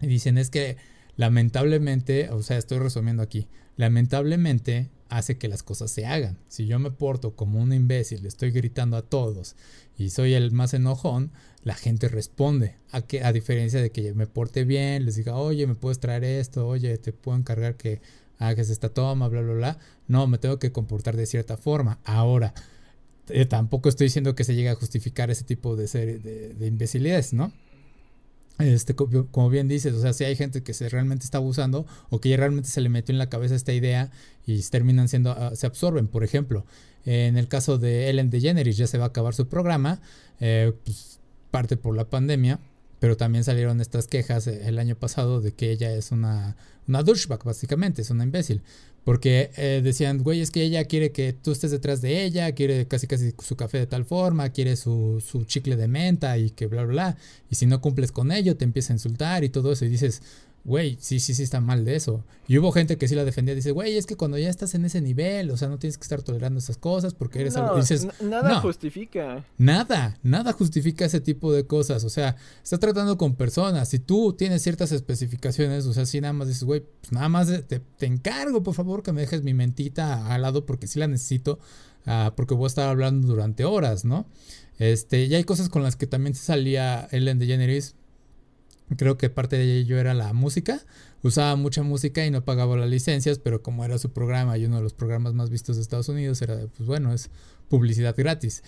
Y 0.00 0.06
dicen, 0.06 0.38
es 0.38 0.50
que 0.50 0.76
lamentablemente, 1.16 2.30
o 2.30 2.42
sea, 2.42 2.58
estoy 2.58 2.78
resumiendo 2.78 3.22
aquí, 3.22 3.48
lamentablemente 3.76 4.90
hace 5.08 5.38
que 5.38 5.48
las 5.48 5.62
cosas 5.62 5.90
se 5.90 6.06
hagan. 6.06 6.38
Si 6.48 6.66
yo 6.66 6.78
me 6.78 6.90
porto 6.90 7.34
como 7.34 7.60
un 7.60 7.72
imbécil, 7.72 8.22
le 8.22 8.28
estoy 8.28 8.50
gritando 8.50 8.96
a 8.96 9.02
todos 9.02 9.56
y 9.96 10.10
soy 10.10 10.34
el 10.34 10.52
más 10.52 10.74
enojón, 10.74 11.32
la 11.64 11.74
gente 11.74 12.08
responde. 12.08 12.76
A, 12.92 13.02
que, 13.02 13.22
a 13.22 13.32
diferencia 13.32 13.80
de 13.80 13.90
que 13.90 14.14
me 14.14 14.26
porte 14.26 14.64
bien, 14.64 15.04
les 15.04 15.16
diga, 15.16 15.36
oye, 15.36 15.66
me 15.66 15.74
puedes 15.74 15.98
traer 15.98 16.24
esto, 16.24 16.66
oye, 16.66 16.96
te 16.98 17.12
puedo 17.12 17.36
encargar 17.36 17.76
que 17.76 18.00
hagas 18.38 18.70
esta 18.70 18.88
toma, 18.88 19.28
bla, 19.28 19.42
bla, 19.42 19.54
bla. 19.54 19.78
No, 20.06 20.26
me 20.26 20.38
tengo 20.38 20.58
que 20.58 20.72
comportar 20.72 21.16
de 21.16 21.26
cierta 21.26 21.56
forma. 21.56 21.98
Ahora, 22.04 22.54
eh, 23.28 23.44
tampoco 23.44 23.88
estoy 23.88 24.06
diciendo 24.06 24.34
que 24.34 24.44
se 24.44 24.54
llegue 24.54 24.70
a 24.70 24.74
justificar 24.74 25.30
ese 25.30 25.44
tipo 25.44 25.76
de, 25.76 25.86
de, 25.86 26.54
de 26.54 26.66
imbecilidades, 26.66 27.32
¿no? 27.32 27.52
Este, 28.58 28.94
como 28.94 29.50
bien 29.50 29.68
dices, 29.68 29.94
o 29.94 30.00
sea, 30.00 30.12
si 30.12 30.24
hay 30.24 30.34
gente 30.34 30.62
que 30.62 30.74
se 30.74 30.88
realmente 30.88 31.24
está 31.24 31.38
abusando 31.38 31.86
o 32.10 32.20
que 32.20 32.28
ya 32.28 32.36
realmente 32.36 32.68
se 32.68 32.80
le 32.80 32.88
metió 32.88 33.12
en 33.12 33.18
la 33.18 33.28
cabeza 33.28 33.54
esta 33.54 33.72
idea 33.72 34.10
y 34.46 34.60
terminan 34.62 35.08
siendo, 35.08 35.30
ah, 35.32 35.54
se 35.54 35.66
absorben. 35.66 36.08
Por 36.08 36.24
ejemplo, 36.24 36.64
en 37.04 37.36
el 37.36 37.48
caso 37.48 37.78
de 37.78 38.10
Ellen 38.10 38.30
DeGeneres 38.30 38.76
ya 38.76 38.86
se 38.86 38.98
va 38.98 39.04
a 39.04 39.08
acabar 39.08 39.34
su 39.34 39.48
programa, 39.48 40.00
eh, 40.40 40.72
pues, 40.84 41.20
parte 41.50 41.76
por 41.76 41.96
la 41.96 42.10
pandemia, 42.10 42.58
pero 43.00 43.16
también 43.16 43.44
salieron 43.44 43.80
estas 43.80 44.06
quejas 44.06 44.46
eh, 44.46 44.62
el 44.66 44.78
año 44.78 44.96
pasado 44.96 45.40
de 45.40 45.52
que 45.52 45.70
ella 45.70 45.92
es 45.94 46.12
una, 46.12 46.56
una 46.86 47.02
douchebag, 47.02 47.44
básicamente, 47.44 48.02
es 48.02 48.10
una 48.10 48.24
imbécil. 48.24 48.62
Porque 49.04 49.50
eh, 49.56 49.80
decían, 49.82 50.18
güey, 50.22 50.40
es 50.42 50.50
que 50.50 50.62
ella 50.62 50.84
quiere 50.84 51.12
que 51.12 51.32
tú 51.32 51.52
estés 51.52 51.70
detrás 51.70 52.02
de 52.02 52.24
ella, 52.24 52.52
quiere 52.52 52.86
casi 52.86 53.06
casi 53.06 53.32
su 53.42 53.56
café 53.56 53.78
de 53.78 53.86
tal 53.86 54.04
forma, 54.04 54.50
quiere 54.50 54.76
su, 54.76 55.24
su 55.26 55.44
chicle 55.44 55.76
de 55.76 55.88
menta 55.88 56.36
y 56.36 56.50
que 56.50 56.66
bla, 56.66 56.84
bla, 56.84 56.92
bla. 56.92 57.16
Y 57.48 57.54
si 57.54 57.64
no 57.64 57.80
cumples 57.80 58.12
con 58.12 58.32
ello, 58.32 58.56
te 58.56 58.64
empieza 58.66 58.92
a 58.92 58.96
insultar 58.96 59.44
y 59.44 59.48
todo 59.48 59.72
eso. 59.72 59.86
Y 59.86 59.88
dices, 59.88 60.20
güey, 60.68 60.98
sí, 61.00 61.18
sí, 61.18 61.34
sí 61.34 61.42
está 61.42 61.60
mal 61.60 61.84
de 61.84 61.96
eso. 61.96 62.24
Y 62.46 62.58
hubo 62.58 62.70
gente 62.70 62.98
que 62.98 63.08
sí 63.08 63.14
la 63.14 63.24
defendía, 63.24 63.54
dice, 63.54 63.72
güey, 63.72 63.96
es 63.96 64.06
que 64.06 64.16
cuando 64.16 64.38
ya 64.38 64.48
estás 64.48 64.74
en 64.74 64.84
ese 64.84 65.00
nivel, 65.00 65.50
o 65.50 65.56
sea, 65.56 65.68
no 65.68 65.78
tienes 65.78 65.98
que 65.98 66.02
estar 66.02 66.22
tolerando 66.22 66.58
esas 66.58 66.76
cosas 66.76 67.14
porque 67.14 67.40
eres 67.40 67.56
algo. 67.56 67.76
Dices, 67.76 68.06
nada 68.20 68.60
justifica. 68.60 69.44
Nada, 69.56 70.18
nada 70.22 70.52
justifica 70.52 71.06
ese 71.06 71.20
tipo 71.20 71.52
de 71.52 71.66
cosas. 71.66 72.04
O 72.04 72.10
sea, 72.10 72.36
estás 72.62 72.78
tratando 72.78 73.18
con 73.18 73.34
personas. 73.34 73.88
Si 73.88 73.98
tú 73.98 74.34
tienes 74.34 74.62
ciertas 74.62 74.92
especificaciones, 74.92 75.86
o 75.86 75.92
sea, 75.92 76.06
si 76.06 76.20
nada 76.20 76.34
más 76.34 76.48
dices, 76.48 76.64
güey, 76.64 76.84
pues 77.00 77.12
nada 77.12 77.28
más 77.28 77.48
te, 77.66 78.06
encargo, 78.06 78.62
por 78.62 78.74
favor, 78.74 79.02
que 79.02 79.12
me 79.12 79.22
dejes 79.22 79.42
mi 79.42 79.54
mentita 79.54 80.32
al 80.32 80.42
lado 80.42 80.66
porque 80.66 80.86
sí 80.86 80.98
la 80.98 81.08
necesito, 81.08 81.58
uh, 82.06 82.34
porque 82.36 82.54
voy 82.54 82.64
a 82.64 82.68
estar 82.68 82.88
hablando 82.88 83.26
durante 83.26 83.64
horas, 83.64 84.04
¿no? 84.04 84.26
Este, 84.78 85.24
y 85.24 85.34
hay 85.34 85.44
cosas 85.44 85.68
con 85.68 85.82
las 85.82 85.96
que 85.96 86.06
también 86.06 86.34
se 86.34 86.44
salía 86.44 87.08
Ellen 87.10 87.38
DeGeneres 87.38 87.96
Creo 88.96 89.18
que 89.18 89.28
parte 89.28 89.56
de 89.56 89.78
ello 89.78 89.98
era 89.98 90.14
la 90.14 90.32
música. 90.32 90.80
Usaba 91.22 91.56
mucha 91.56 91.82
música 91.82 92.24
y 92.24 92.30
no 92.30 92.44
pagaba 92.44 92.76
las 92.76 92.88
licencias, 92.88 93.38
pero 93.38 93.62
como 93.62 93.84
era 93.84 93.98
su 93.98 94.10
programa 94.10 94.56
y 94.56 94.64
uno 94.64 94.76
de 94.76 94.82
los 94.82 94.94
programas 94.94 95.34
más 95.34 95.50
vistos 95.50 95.76
de 95.76 95.82
Estados 95.82 96.08
Unidos, 96.08 96.40
era, 96.42 96.58
pues 96.76 96.86
bueno, 96.86 97.12
es 97.12 97.30
publicidad 97.68 98.14
gratis. 98.16 98.62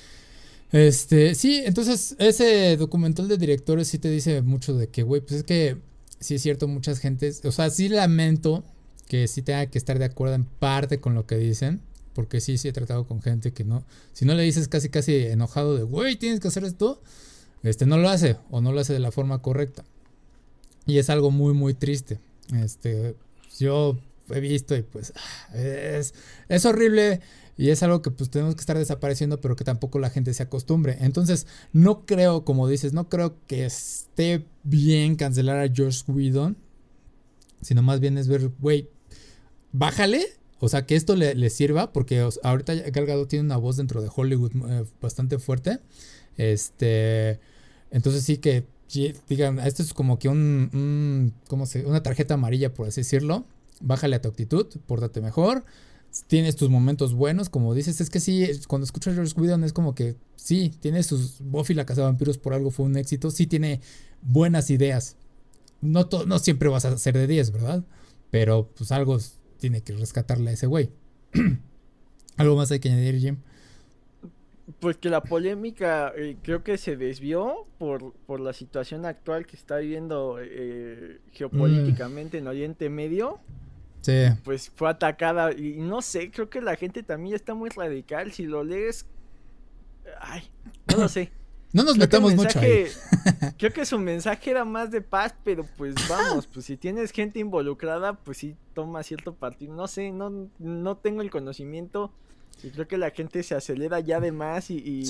Este, 0.73 1.35
sí, 1.35 1.63
entonces 1.65 2.15
ese 2.19 2.77
documental 2.77 3.29
de 3.29 3.39
directores 3.39 3.89
sí 3.89 3.99
te 3.99 4.09
dice 4.09 4.43
mucho 4.43 4.75
de 4.75 4.89
que, 4.89 5.03
güey, 5.03 5.21
pues 5.21 5.39
es 5.41 5.43
que 5.45 5.79
sí 6.21 6.37
es 6.37 6.43
cierto, 6.43 6.69
muchas 6.69 7.01
gentes, 7.01 7.45
o 7.45 7.51
sea, 7.51 7.71
sí 7.71 7.89
lamento 7.89 8.63
que 9.09 9.27
sí 9.27 9.43
tenga 9.43 9.67
que 9.67 9.79
estar 9.79 9.99
de 9.99 10.05
acuerdo 10.05 10.35
en 10.35 10.45
parte 10.45 11.01
con 11.01 11.15
lo 11.15 11.27
que 11.27 11.37
dicen, 11.37 11.81
porque 12.15 12.41
sí, 12.41 12.59
sí 12.59 12.69
he 12.69 12.73
tratado 12.73 13.07
con 13.07 13.21
gente 13.23 13.53
que 13.53 13.65
no, 13.65 13.85
si 14.13 14.25
no 14.25 14.35
le 14.35 14.45
dices 14.45 14.69
casi, 14.69 14.91
casi 14.91 15.17
enojado 15.17 15.77
de, 15.77 15.83
güey, 15.83 16.17
tienes 16.17 16.39
que 16.39 16.49
hacer 16.49 16.65
esto, 16.65 17.03
este, 17.65 17.87
no 17.87 17.99
lo 17.99 18.09
hace 18.09 18.37
o 18.51 18.61
no 18.61 18.73
lo 18.73 18.81
hace 18.81 18.93
de 18.93 19.01
la 19.01 19.11
forma 19.11 19.43
correcta. 19.43 19.85
Y 20.87 20.99
es 20.99 21.11
algo 21.11 21.31
muy, 21.31 21.55
muy 21.55 21.75
triste. 21.75 22.21
Este, 22.55 23.17
yo 23.59 23.99
he 24.31 24.41
visto 24.41 24.77
y 24.77 24.83
pues 24.83 25.13
es, 25.55 26.15
es 26.49 26.65
horrible 26.65 27.21
y 27.61 27.69
es 27.69 27.83
algo 27.83 28.01
que 28.01 28.11
pues 28.11 28.31
tenemos 28.31 28.55
que 28.55 28.61
estar 28.61 28.79
desapareciendo, 28.79 29.39
pero 29.41 29.55
que 29.55 29.65
tampoco 29.65 29.99
la 29.99 30.09
gente 30.09 30.33
se 30.33 30.43
acostumbre. 30.43 30.97
Entonces, 31.01 31.47
no 31.75 32.07
creo, 32.07 32.43
como 32.43 32.67
dices, 32.67 32.95
no 32.95 33.11
creo 33.11 33.37
que 33.47 33.67
esté 33.67 34.47
bien 34.63 35.15
cancelar 35.15 35.59
a 35.59 35.71
George 35.71 36.01
Whedon, 36.09 36.57
sino 37.61 37.83
más 37.83 38.01
bien 38.01 38.17
es 38.17 38.29
ver, 38.29 38.51
güey, 38.61 38.89
bájale, 39.73 40.25
o 40.59 40.71
sea, 40.71 40.87
que 40.87 40.97
esto 40.97 41.17
le, 41.17 41.51
sirva, 41.51 41.93
porque 41.93 42.27
ahorita 42.43 42.75
Galgado 42.91 43.27
tiene 43.27 43.45
una 43.45 43.59
voz 43.59 43.77
dentro 43.77 44.01
de 44.01 44.09
Hollywood 44.15 44.53
eh, 44.71 44.85
bastante 45.03 45.39
fuerte. 45.39 45.81
Este, 46.39 47.41
entonces 47.91 48.25
sí 48.25 48.39
que 48.39 48.65
digan, 49.29 49.59
esto 49.61 49.83
es 49.83 49.95
como 49.95 50.19
que 50.19 50.29
un, 50.29 51.33
¿cómo 51.49 51.67
se, 51.67 51.87
una 51.87 52.03
tarjeta 52.03 52.35
amarilla, 52.35 52.75
por 52.75 52.89
así 52.89 53.01
decirlo. 53.01 53.45
Bájale 53.81 54.17
a 54.17 54.21
tu 54.21 54.29
actitud, 54.29 54.67
pórtate 54.87 55.21
mejor. 55.21 55.65
Tienes 56.27 56.57
tus 56.57 56.71
momentos 56.71 57.15
buenos, 57.15 57.49
como 57.49 57.73
dices, 57.73 58.01
es 58.01 58.11
que 58.11 58.19
sí, 58.19 58.49
cuando 58.67 58.85
escuchas 58.85 59.15
George 59.15 59.33
Whedon 59.41 59.63
es 59.63 59.73
como 59.73 59.95
que 59.95 60.17
sí, 60.35 60.73
tiene 60.81 61.03
sus 61.05 61.39
Buffy 61.41 61.73
la 61.73 61.87
casa 61.87 62.01
de 62.01 62.09
vampiros 62.09 62.37
por 62.37 62.53
algo 62.53 62.73
fue 62.73 62.87
un 62.87 62.97
éxito, 62.97 63.31
sí 63.31 63.47
tiene 63.47 63.81
buenas 64.23 64.71
ideas. 64.71 65.17
No, 65.81 66.09
no 66.27 66.39
siempre 66.41 66.69
vas 66.69 66.85
a 66.85 66.99
ser 66.99 67.17
de 67.17 67.27
10, 67.27 67.53
¿verdad? 67.53 67.85
Pero 68.31 68.71
pues 68.77 68.91
algo 68.93 69.19
tiene 69.59 69.83
que 69.83 69.93
rescatarle 69.93 70.51
a 70.51 70.55
ese 70.55 70.67
güey. 70.67 70.91
¿Algo 72.37 72.57
más 72.57 72.71
hay 72.73 72.81
que 72.81 72.91
añadir, 72.91 73.19
Jim? 73.21 73.37
Pues 74.79 74.97
que 74.97 75.09
la 75.09 75.23
polémica 75.23 76.13
eh, 76.17 76.37
creo 76.43 76.63
que 76.63 76.79
se 76.79 76.97
desvió 76.97 77.67
por, 77.79 78.13
por 78.27 78.41
la 78.41 78.53
situación 78.53 79.05
actual 79.07 79.47
que 79.47 79.57
está 79.57 79.79
viviendo 79.79 80.39
eh, 80.41 81.21
geopolíticamente 81.33 82.39
en 82.39 82.47
Oriente 82.47 82.89
Medio. 82.91 83.41
Sí. 84.03 84.27
Pues 84.45 84.71
fue 84.75 84.89
atacada 84.89 85.53
y 85.53 85.77
no 85.77 86.03
sé, 86.03 86.31
creo 86.31 86.49
que 86.49 86.61
la 86.61 86.77
gente 86.77 87.03
también 87.03 87.35
está 87.35 87.55
muy 87.55 87.71
radical. 87.71 88.33
Si 88.33 88.45
lo 88.45 88.65
lees, 88.65 89.07
ay, 90.21 90.43
no 90.91 90.99
lo 90.99 91.09
sé. 91.09 91.33
No 91.73 91.85
nos 91.85 91.97
metamos 91.97 92.35
mucho 92.35 92.59
ahí. 92.59 92.87
creo 93.57 93.73
que 93.73 93.87
su 93.87 93.97
mensaje 93.97 94.51
era 94.51 94.65
más 94.65 94.91
de 94.91 95.03
paz, 95.03 95.37
pero 95.45 95.65
pues 95.77 95.95
vamos, 96.09 96.49
pues 96.49 96.67
si 96.67 96.77
tienes 96.77 97.13
gente 97.13 97.39
involucrada, 97.39 98.15
pues 98.15 98.39
sí 98.39 98.57
toma 98.75 99.05
cierto 99.05 99.35
partido. 99.35 99.73
No 99.73 99.87
sé, 99.87 100.11
no, 100.11 100.49
no 100.59 100.97
tengo 100.97 101.23
el 101.23 101.31
conocimiento 101.31 102.13
y 102.63 102.71
creo 102.71 102.87
que 102.87 102.99
la 102.99 103.11
gente 103.11 103.43
se 103.43 103.55
acelera 103.55 104.01
ya 104.01 104.21
de 104.21 104.33
más 104.33 104.71
y, 104.71 105.05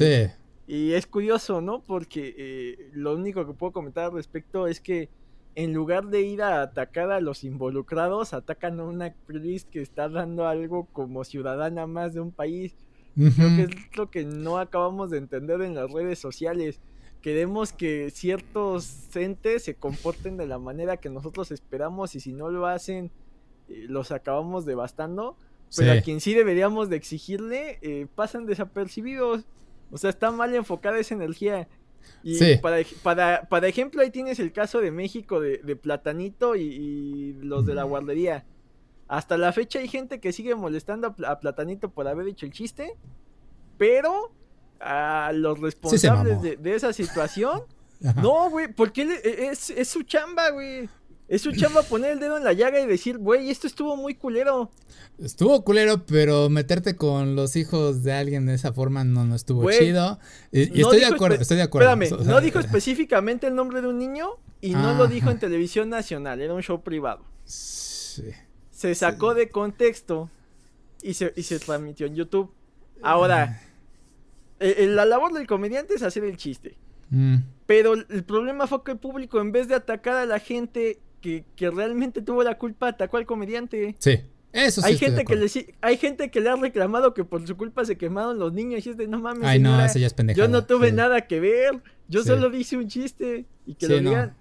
y, 0.66 0.92
es 0.92 1.06
curioso, 1.06 1.60
¿no? 1.60 1.82
Porque 1.82 2.34
eh, 2.36 2.90
lo 2.92 3.14
único 3.14 3.46
que 3.46 3.54
puedo 3.54 3.72
comentar 3.72 4.04
al 4.04 4.12
respecto 4.12 4.66
es 4.66 4.80
que 4.80 5.08
en 5.56 5.74
lugar 5.74 6.06
de 6.06 6.22
ir 6.22 6.42
a 6.42 6.62
atacar 6.62 7.10
a 7.10 7.20
los 7.20 7.44
involucrados, 7.44 8.34
atacan 8.34 8.78
a 8.78 8.84
una 8.84 9.06
actriz 9.06 9.64
que 9.64 9.82
está 9.82 10.08
dando 10.08 10.46
algo 10.46 10.86
como 10.92 11.24
ciudadana 11.24 11.86
más 11.86 12.14
de 12.14 12.20
un 12.20 12.30
país. 12.30 12.76
Creo 13.16 13.56
que 13.56 13.62
es 13.64 13.96
lo 13.96 14.10
que 14.10 14.24
no 14.24 14.58
acabamos 14.58 15.10
de 15.10 15.18
entender 15.18 15.60
en 15.62 15.74
las 15.74 15.90
redes 15.92 16.18
sociales. 16.18 16.80
Queremos 17.20 17.72
que 17.72 18.10
ciertos 18.10 19.14
entes 19.14 19.64
se 19.64 19.74
comporten 19.74 20.36
de 20.36 20.46
la 20.46 20.58
manera 20.58 20.96
que 20.96 21.10
nosotros 21.10 21.50
esperamos 21.50 22.14
y 22.14 22.20
si 22.20 22.32
no 22.32 22.48
lo 22.48 22.66
hacen, 22.66 23.10
eh, 23.68 23.84
los 23.88 24.12
acabamos 24.12 24.64
devastando 24.64 25.36
pero 25.76 25.92
a 25.92 26.00
quien 26.00 26.20
sí 26.20 26.34
deberíamos 26.34 26.88
de 26.88 26.96
exigirle, 26.96 27.78
eh, 27.82 28.06
pasan 28.14 28.46
desapercibidos. 28.46 29.44
O 29.90 29.98
sea, 29.98 30.10
está 30.10 30.30
mal 30.30 30.54
enfocada 30.54 30.98
esa 30.98 31.14
energía. 31.14 31.68
Y 32.22 32.56
para, 32.56 32.78
para, 33.02 33.48
para, 33.48 33.68
ejemplo, 33.68 34.02
ahí 34.02 34.10
tienes 34.10 34.40
el 34.40 34.52
caso 34.52 34.80
de 34.80 34.90
México 34.90 35.40
de, 35.40 35.76
Platanito 35.76 36.56
y, 36.56 37.34
los 37.40 37.66
de 37.66 37.74
la 37.74 37.84
guardería. 37.84 38.44
Hasta 39.08 39.36
la 39.36 39.52
fecha 39.52 39.78
hay 39.80 39.88
gente 39.88 40.20
que 40.20 40.32
sigue 40.32 40.54
molestando 40.54 41.14
a, 41.26 41.40
Platanito 41.40 41.90
por 41.90 42.06
haber 42.08 42.26
dicho 42.26 42.46
el 42.46 42.52
chiste, 42.52 42.96
pero 43.78 44.32
a 44.80 45.32
los 45.34 45.58
responsables 45.60 46.42
de, 46.42 46.74
esa 46.74 46.92
situación, 46.92 47.62
no, 48.22 48.50
güey, 48.50 48.68
porque 48.72 49.02
e, 49.02 49.46
es, 49.46 49.70
es 49.70 49.88
su 49.88 50.02
chamba, 50.02 50.50
güey. 50.50 50.88
Es 51.30 51.42
su 51.42 51.52
chamba 51.52 51.84
poner 51.84 52.10
el 52.10 52.18
dedo 52.18 52.36
en 52.36 52.42
la 52.42 52.52
llaga 52.52 52.80
y 52.80 52.86
decir, 52.86 53.16
güey, 53.16 53.50
esto 53.50 53.68
estuvo 53.68 53.96
muy 53.96 54.16
culero. 54.16 54.68
Estuvo 55.16 55.62
culero, 55.62 56.04
pero 56.04 56.50
meterte 56.50 56.96
con 56.96 57.36
los 57.36 57.54
hijos 57.54 58.02
de 58.02 58.12
alguien 58.12 58.46
de 58.46 58.54
esa 58.54 58.72
forma 58.72 59.04
no, 59.04 59.24
no 59.24 59.36
estuvo 59.36 59.70
chido. 59.70 60.18
Y, 60.50 60.80
estoy 60.80 60.98
de 60.98 61.06
acuerdo, 61.06 61.40
estoy 61.40 61.58
de 61.58 61.62
acuerdo. 61.62 61.88
Espérame, 61.88 62.26
no 62.26 62.40
dijo 62.40 62.58
específicamente 62.58 63.46
el 63.46 63.54
nombre 63.54 63.80
de 63.80 63.86
un 63.86 63.98
niño 63.98 64.28
y 64.60 64.70
no 64.70 64.94
lo 64.94 65.06
dijo 65.06 65.30
en 65.30 65.38
televisión 65.38 65.88
nacional, 65.88 66.40
era 66.40 66.52
un 66.52 66.62
show 66.62 66.82
privado. 66.82 67.24
Sí. 67.44 68.24
Se 68.72 68.92
sacó 68.96 69.32
de 69.32 69.50
contexto 69.50 70.28
y 71.00 71.14
se, 71.14 71.32
y 71.36 71.44
se 71.44 71.60
transmitió 71.60 72.06
en 72.06 72.16
YouTube. 72.16 72.50
Ahora, 73.02 73.62
eh, 74.58 74.74
eh, 74.78 74.86
la 74.88 75.04
labor 75.04 75.32
del 75.32 75.46
comediante 75.46 75.94
es 75.94 76.02
hacer 76.02 76.24
el 76.24 76.36
chiste. 76.36 76.76
Mm. 77.10 77.36
Pero 77.66 77.94
el 77.94 78.24
problema 78.24 78.66
fue 78.66 78.82
que 78.82 78.90
el 78.90 78.98
público, 78.98 79.40
en 79.40 79.52
vez 79.52 79.68
de 79.68 79.76
atacar 79.76 80.16
a 80.16 80.26
la 80.26 80.40
gente 80.40 80.98
que, 81.20 81.44
realmente 81.58 82.22
tuvo 82.22 82.42
la 82.42 82.58
culpa 82.58 82.88
atacó 82.88 83.16
al 83.16 83.26
comediante. 83.26 83.94
Sí. 83.98 84.20
Eso 84.52 84.80
sí 84.80 84.88
hay 84.88 84.98
gente 84.98 85.24
que 85.24 85.36
le 85.36 85.46
hay 85.80 85.96
gente 85.96 86.28
que 86.28 86.40
le 86.40 86.48
ha 86.50 86.56
reclamado 86.56 87.14
que 87.14 87.22
por 87.24 87.46
su 87.46 87.56
culpa 87.56 87.84
se 87.84 87.96
quemaron 87.96 88.40
los 88.40 88.52
niños 88.52 88.84
y 88.84 88.90
es 88.90 88.96
de 88.96 89.06
no 89.06 89.20
mames. 89.20 89.44
Ay, 89.44 89.60
no, 89.60 89.84
eso 89.84 89.98
ya 90.00 90.08
es 90.08 90.14
Yo 90.34 90.48
no 90.48 90.66
tuve 90.66 90.90
nada 90.90 91.20
que 91.28 91.38
ver. 91.38 91.80
Yo 92.08 92.24
solo 92.24 92.50
dice 92.50 92.76
un 92.76 92.88
chiste 92.88 93.46
y 93.64 93.74
que 93.74 93.86
lo 93.86 93.98
digan. 93.98 94.36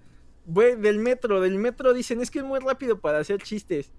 del 0.46 0.98
metro, 0.98 1.40
del 1.40 1.58
metro 1.58 1.92
dicen, 1.94 2.20
es 2.20 2.30
que 2.30 2.40
es 2.40 2.44
muy 2.44 2.58
rápido 2.58 3.00
para 3.00 3.18
hacer 3.18 3.40
chistes. 3.40 3.92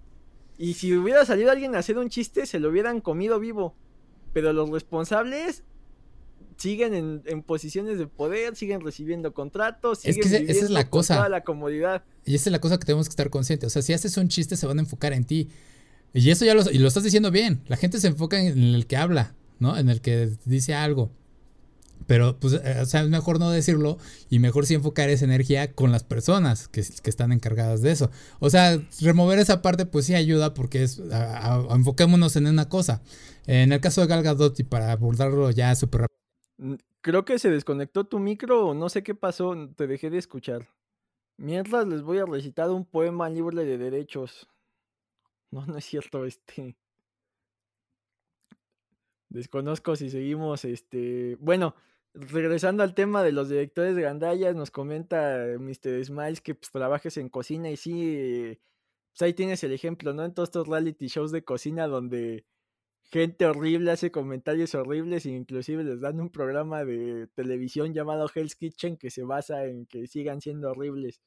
Y 0.58 0.74
si 0.74 0.94
hubiera 0.96 1.26
salido 1.26 1.50
alguien 1.50 1.76
a 1.76 1.80
hacer 1.80 1.98
un 1.98 2.10
chiste, 2.10 2.46
se 2.46 2.60
lo 2.60 2.70
hubieran 2.70 3.00
comido 3.00 3.40
vivo. 3.40 3.74
Pero 4.34 4.52
los 4.52 4.70
responsables 4.70 5.64
siguen 6.62 7.24
en, 7.26 7.44
posiciones 7.44 7.98
de 7.98 8.08
poder, 8.08 8.56
siguen 8.56 8.82
recibiendo 8.82 9.34
contratos, 9.34 10.00
siguen 10.00 10.20
es 10.20 10.32
que 10.32 10.52
esa 10.52 10.66
es 10.66 10.70
la 10.70 10.90
cosa. 10.90 11.16
toda 11.16 11.30
la 11.30 11.44
comodidad. 11.44 12.04
Y 12.26 12.36
esa 12.36 12.50
es 12.50 12.52
la 12.52 12.62
cosa 12.62 12.78
que 12.78 12.86
tenemos 12.86 13.08
que 13.08 13.12
estar 13.12 13.30
conscientes. 13.30 13.68
O 13.68 13.70
sea, 13.70 13.82
si 13.82 13.94
haces 13.94 14.16
un 14.18 14.28
chiste, 14.28 14.56
se 14.56 14.68
van 14.68 14.78
a 14.78 14.82
enfocar 14.82 15.14
en 15.14 15.24
ti. 15.24 15.50
Y 16.14 16.30
eso 16.30 16.46
ya 16.46 16.54
lo, 16.54 16.70
y 16.70 16.78
lo 16.78 16.88
estás 16.88 17.04
diciendo 17.04 17.32
bien. 17.32 17.62
La 17.68 17.78
gente 17.78 18.00
se 18.00 18.08
enfoca 18.08 18.40
en 18.40 18.58
el 18.58 18.86
que 18.86 18.98
habla, 18.98 19.34
¿no? 19.60 19.78
En 19.78 19.90
el 19.90 20.02
que 20.02 20.30
dice 20.46 20.76
algo. 20.76 21.12
Pero, 22.08 22.38
pues, 22.40 22.54
eh, 22.54 22.80
o 22.82 22.86
sea, 22.86 23.02
es 23.02 23.10
mejor 23.10 23.40
no 23.40 23.50
decirlo 23.50 23.98
y 24.30 24.40
mejor 24.40 24.66
sí 24.66 24.74
enfocar 24.74 25.10
esa 25.10 25.26
energía 25.26 25.74
con 25.74 25.92
las 25.92 26.04
personas 26.04 26.68
que, 26.68 26.82
están 26.82 27.32
encargadas 27.32 27.82
de 27.82 27.92
eso. 27.92 28.12
O 28.40 28.50
sea, 28.50 28.80
remover 29.00 29.40
esa 29.40 29.62
parte, 29.62 29.86
pues 29.86 30.06
sí 30.06 30.16
ayuda 30.16 30.54
porque 30.54 30.84
es, 30.84 31.02
enfoquémonos 31.70 32.36
en 32.36 32.48
una 32.48 32.70
cosa. 32.70 33.02
En 33.48 33.72
el 33.72 33.80
caso 33.80 34.02
de 34.02 34.08
Gal 34.08 34.24
Gadot, 34.24 34.60
y 34.60 34.64
para 34.64 34.92
abordarlo 34.92 35.50
ya 35.52 35.74
súper 35.76 36.02
rápido. 36.02 36.11
Creo 37.02 37.26
que 37.26 37.40
se 37.40 37.50
desconectó 37.50 38.06
tu 38.06 38.20
micro 38.20 38.68
o 38.68 38.74
no 38.74 38.90
sé 38.90 39.04
qué 39.04 39.16
pasó, 39.16 39.56
te 39.76 39.88
dejé 39.88 40.10
de 40.10 40.18
escuchar. 40.18 40.68
Mientras 41.38 41.88
les 41.88 42.02
voy 42.04 42.20
a 42.20 42.26
recitar 42.26 42.70
un 42.70 42.86
poema 42.86 43.30
libre 43.30 43.66
de 43.66 43.78
derechos. 43.78 44.48
No, 45.50 45.66
no 45.66 45.78
es 45.78 45.86
cierto, 45.86 46.26
este. 46.26 46.78
Desconozco 49.30 49.96
si 49.96 50.10
seguimos, 50.10 50.66
este. 50.66 51.36
Bueno, 51.40 51.76
regresando 52.14 52.84
al 52.84 52.94
tema 52.94 53.24
de 53.24 53.32
los 53.32 53.50
directores 53.50 53.96
de 53.96 54.02
gandallas, 54.04 54.56
nos 54.56 54.72
comenta 54.72 55.46
Mr. 55.58 56.04
Smiles 56.06 56.42
que 56.42 56.56
pues, 56.56 56.72
trabajes 56.72 57.18
en 57.18 57.30
cocina 57.30 57.70
y 57.70 57.78
sí, 57.78 58.60
pues 59.12 59.22
ahí 59.22 59.34
tienes 59.34 59.64
el 59.64 59.72
ejemplo, 59.74 60.14
¿no? 60.14 60.26
En 60.26 60.34
todos 60.34 60.50
estos 60.50 60.68
reality 60.68 61.08
shows 61.08 61.32
de 61.32 61.44
cocina 61.44 61.88
donde 61.88 62.46
gente 63.12 63.46
horrible 63.46 63.92
hace 63.92 64.12
comentarios 64.12 64.74
horribles 64.76 65.26
e 65.26 65.32
inclusive 65.32 65.84
les 65.84 66.00
dan 66.02 66.20
un 66.22 66.30
programa 66.32 66.86
de 66.86 67.28
televisión 67.36 67.94
llamado 67.94 68.30
Hell's 68.34 68.56
Kitchen 68.56 68.98
que 68.98 69.12
se 69.12 69.24
basa 69.24 69.66
en 69.66 69.86
que 69.86 70.08
sigan 70.08 70.42
siendo 70.42 70.72
horribles. 70.72 71.22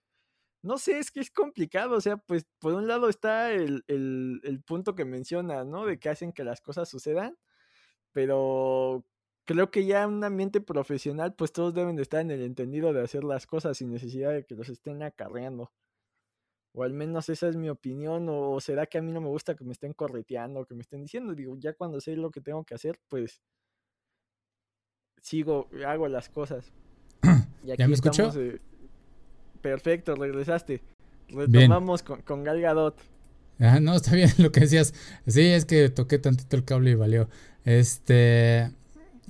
No 0.62 0.79
sé, 0.79 0.99
es 0.99 1.11
que 1.11 1.20
es 1.20 1.31
complicado, 1.31 1.97
o 1.97 2.01
sea, 2.01 2.16
pues 2.18 2.47
por 2.59 2.75
un 2.75 2.88
lado 2.88 3.09
está 3.11 3.53
el, 3.53 3.85
el, 3.88 4.40
el 4.44 4.62
punto 4.62 4.94
que 4.94 5.05
menciona, 5.05 5.64
¿no? 5.64 5.87
De 5.87 5.99
que 5.99 6.09
hacen 6.09 6.33
que 6.33 6.44
las 6.44 6.61
cosas 6.62 6.88
sucedan, 6.88 7.37
pero 8.12 9.07
creo 9.44 9.70
que 9.70 9.87
ya 9.87 10.05
en 10.05 10.14
un 10.14 10.25
ambiente 10.25 10.61
profesional, 10.61 11.35
pues 11.37 11.53
todos 11.53 11.75
deben 11.75 11.97
de 11.97 12.03
estar 12.03 12.20
en 12.20 12.31
el 12.31 12.42
entendido 12.42 12.92
de 12.92 13.03
hacer 13.03 13.25
las 13.25 13.47
cosas 13.47 13.79
sin 13.79 13.90
necesidad 13.90 14.33
de 14.33 14.44
que 14.47 14.55
los 14.55 14.68
estén 14.70 15.03
acarreando. 15.03 15.73
O 16.74 16.82
al 16.82 16.92
menos 16.92 17.28
esa 17.28 17.48
es 17.48 17.56
mi 17.56 17.70
opinión. 17.70 18.26
O 18.28 18.60
será 18.60 18.87
que 18.87 18.98
a 18.98 19.02
mí 19.02 19.12
no 19.12 19.20
me 19.20 19.28
gusta 19.28 19.54
que 19.54 19.64
me 19.64 19.72
estén 19.72 19.92
correteando, 19.92 20.66
que 20.66 20.74
me 20.74 20.82
estén 20.82 21.02
diciendo. 21.02 21.34
Digo, 21.34 21.56
ya 21.56 21.72
cuando 21.72 22.00
sé 22.00 22.16
lo 22.16 22.30
que 22.30 22.40
tengo 22.40 22.64
que 22.64 22.74
hacer, 22.74 22.98
pues 23.08 23.40
sigo, 25.22 25.68
hago 25.87 26.08
las 26.08 26.28
cosas. 26.28 26.72
Y 27.64 27.70
aquí 27.70 27.78
¿Ya 27.78 27.88
me 27.88 27.94
escuchó? 27.94 28.30
Perfecto, 29.62 30.14
regresaste. 30.16 30.82
Retomamos 31.28 32.02
con, 32.02 32.20
con 32.20 32.44
Gal 32.44 32.60
Gadot. 32.60 33.00
Ah, 33.58 33.80
no, 33.80 33.94
está 33.94 34.14
bien 34.14 34.30
lo 34.38 34.52
que 34.52 34.60
decías. 34.60 34.92
Sí, 35.26 35.40
es 35.40 35.64
que 35.64 35.88
toqué 35.88 36.18
tantito 36.18 36.56
el 36.56 36.64
cable 36.64 36.90
y 36.90 36.94
valió. 36.94 37.28
Este. 37.64 38.70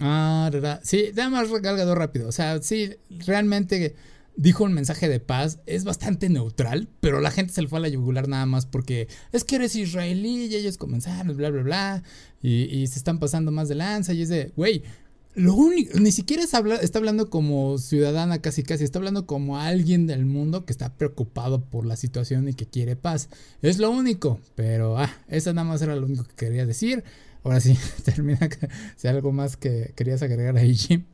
Ah, 0.01 0.51
sí, 0.83 1.11
nada 1.15 1.31
más 1.31 1.51
regalgado 1.51 1.95
rápido. 1.95 2.29
O 2.29 2.33
sea, 2.33 2.61
sí, 2.61 2.97
realmente 3.27 3.95
dijo 4.37 4.65
un 4.65 4.73
mensaje 4.73 5.09
de 5.09 5.21
paz. 5.21 5.61
Es 5.67 5.85
bastante 5.85 6.29
neutral, 6.29 6.89
pero 7.01 7.21
la 7.21 7.31
gente 7.31 7.53
se 7.53 7.63
le 7.63 7.69
fue 7.69 7.79
a 7.79 7.83
la 7.83 7.89
yugular 7.89 8.29
nada 8.29 8.47
más 8.47 8.67
porque 8.67 9.09
es 9.33 9.45
que 9.45 9.57
eres 9.57 9.77
israelí 9.77 10.47
y 10.47 10.55
ellos 10.55 10.79
comenzaron, 10.79 11.37
bla, 11.37 11.51
bla, 11.51 11.63
bla. 11.63 12.03
Y, 12.43 12.87
se 12.89 12.99
están 12.99 13.19
pasando 13.19 13.53
más 13.53 13.69
de 13.69 13.75
lanza. 13.77 14.13
Y 14.13 14.23
es 14.23 14.29
de, 14.29 14.53
güey, 14.57 14.83
lo 15.35 15.55
único, 15.55 15.99
ni 15.99 16.13
siquiera 16.13 16.45
está 16.45 16.99
hablando 16.99 17.31
como 17.31 17.79
ciudadana 17.79 18.41
casi 18.41 18.63
casi, 18.63 18.85
está 18.85 18.99
hablando 18.99 19.27
como 19.27 19.59
alguien 19.59 20.07
del 20.07 20.27
mundo 20.27 20.65
que 20.65 20.73
está 20.73 20.95
preocupado 20.95 21.65
por 21.65 21.87
la 21.87 21.97
situación 21.97 22.49
y 22.49 22.55
que 22.55 22.67
quiere 22.67 22.97
paz. 22.97 23.31
Es 23.63 23.79
lo 23.79 23.91
único, 23.91 24.41
pero 24.55 24.99
ah, 24.99 25.11
eso 25.29 25.53
nada 25.53 25.67
más 25.67 25.83
era 25.83 25.97
lo 25.97 26.07
único 26.07 26.25
que 26.25 26.35
quería 26.35 26.67
decir. 26.67 27.03
Ahora 27.43 27.61
sí, 27.61 27.77
termina. 28.05 28.49
Si 28.97 29.09
algo 29.09 29.33
más 29.33 29.57
que 29.57 29.93
querías 29.97 30.23
agregar 30.23 30.57
ahí, 30.57 30.75
Jim. 30.75 31.05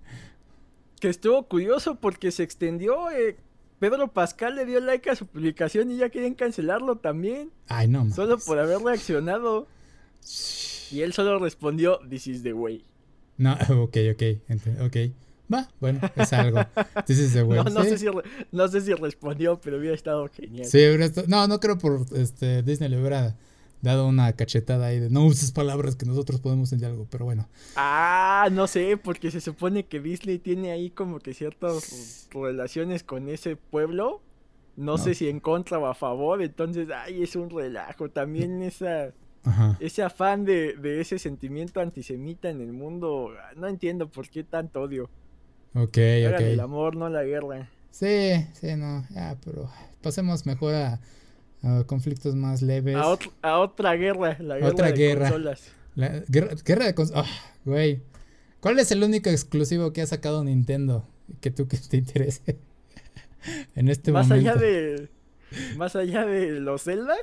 Que 1.01 1.09
estuvo 1.09 1.49
curioso 1.49 1.97
porque 1.97 2.31
se 2.31 2.43
extendió. 2.43 3.11
Eh, 3.11 3.37
Pedro 3.79 4.09
Pascal 4.13 4.57
le 4.57 4.67
dio 4.67 4.79
like 4.81 5.09
a 5.11 5.17
su 5.17 5.27
publicación 5.27 5.91
y 5.91 5.97
ya 5.97 6.11
quieren 6.11 6.35
cancelarlo 6.35 6.97
también. 6.97 7.51
Ay, 7.69 7.89
no. 7.89 8.11
Solo 8.13 8.39
por 8.39 8.59
haber 8.59 8.79
reaccionado. 8.79 9.67
Y 10.93 11.01
él 11.01 11.13
solo 11.13 11.39
respondió: 11.39 11.99
This 12.09 12.27
is 12.27 12.43
the 12.43 12.53
way. 12.53 12.85
No, 13.39 13.53
ok, 13.83 13.97
ok. 14.13 14.23
Ok. 14.83 14.97
Va, 15.53 15.69
bueno, 15.81 16.01
es 16.15 16.33
algo. 16.33 16.61
This 17.07 17.19
is 17.19 17.33
the 17.33 17.43
way. 17.45 17.59
No, 17.59 17.65
no, 17.65 17.83
sé 17.83 17.99
si 17.99 18.07
no 18.53 18.69
sé 18.69 18.81
si 18.83 18.95
respondió, 18.95 19.61
pero 19.61 19.79
hubiera 19.79 19.97
estado 19.97 20.29
genial. 20.29 20.67
Sí, 20.67 20.79
hubiera 20.79 21.07
estado, 21.07 21.27
no, 21.27 21.49
no 21.49 21.59
creo 21.59 21.77
por 21.77 22.07
este, 22.15 22.63
Disney 22.63 22.89
le 22.89 23.01
hubiera 23.01 23.37
dado 23.83 24.07
una 24.07 24.33
cachetada 24.33 24.87
ahí 24.87 25.01
de 25.01 25.11
no 25.11 25.25
uses 25.25 25.53
palabras 25.53 25.97
que 25.97 26.07
nosotros 26.07 26.41
podemos 26.41 26.73
entender 26.73 26.93
algo, 26.93 27.07
pero 27.11 27.25
bueno. 27.25 27.49
Ah, 27.77 28.49
no 28.53 28.67
sé, 28.67 28.97
porque 28.97 29.31
se 29.31 29.41
supone 29.41 29.87
que 29.87 30.01
Disney 30.01 30.39
tiene 30.39 30.73
ahí 30.73 30.91
como 30.91 31.19
que 31.19 31.35
ciertas 31.35 32.29
relaciones 32.33 33.03
con 33.03 33.29
ese 33.29 33.57
pueblo. 33.57 34.23
No, 34.77 34.97
sé 34.97 35.15
si 35.15 35.29
en 35.29 35.41
contra 35.41 35.79
o 35.79 35.87
a 35.87 35.95
favor, 35.95 36.41
entonces, 36.41 36.89
ay, 36.95 37.23
es 37.23 37.37
un 37.37 37.51
relajo. 37.51 38.09
También 38.09 38.63
esa, 38.63 39.13
ese 39.79 40.03
afán 40.03 40.47
de, 40.47 40.75
de 40.75 41.03
ese 41.03 41.19
sentimiento 41.19 41.81
antisemita 41.81 42.49
en 42.49 42.63
el 42.63 42.73
mundo, 42.73 43.31
no 43.57 43.67
entiendo 43.67 44.09
por 44.09 44.31
qué 44.31 44.43
tanto 44.43 44.81
odio. 44.81 45.11
Ok, 45.75 45.99
ok. 46.29 46.41
El 46.41 46.61
amor, 46.61 46.97
no 46.97 47.11
la 47.11 47.25
guerra. 47.25 47.69
Sí, 47.91 48.47
sí, 48.55 48.75
no, 48.77 49.05
ya, 49.11 49.37
pero 49.45 49.71
pasemos 50.03 50.47
mejor 50.47 50.75
a 50.75 51.01
conflictos 51.87 52.35
más 52.35 52.63
leves. 52.63 52.97
A, 52.97 53.59
otra 53.59 53.95
guerra, 53.95 54.37
la 54.41 54.57
guerra 54.57 54.69
otra 54.69 54.87
de 54.87 54.93
guerra. 54.93 55.31
consolas. 55.31 55.63
La 55.95 56.23
guerra, 56.29 56.87
de 56.87 56.95
consolas. 56.95 57.27
Ah, 57.29 57.53
güey. 57.65 58.03
¿Cuál 58.61 58.79
es 58.79 58.91
el 58.93 59.03
único 59.03 59.31
exclusivo 59.31 59.93
que 59.93 60.03
ha 60.03 60.07
sacado 60.07 60.45
Nintendo 60.45 61.07
que 61.41 61.51
tú 61.51 61.67
que 61.69 61.79
te 61.79 61.97
interese 61.97 62.59
en 63.75 63.89
este 63.89 64.13
más 64.13 64.29
momento? 64.29 64.51
Allá 64.51 64.61
de, 64.61 65.09
más 65.77 65.97
allá 65.97 66.27
de 66.27 66.61
los 66.61 66.85
Zeldas. 66.85 67.19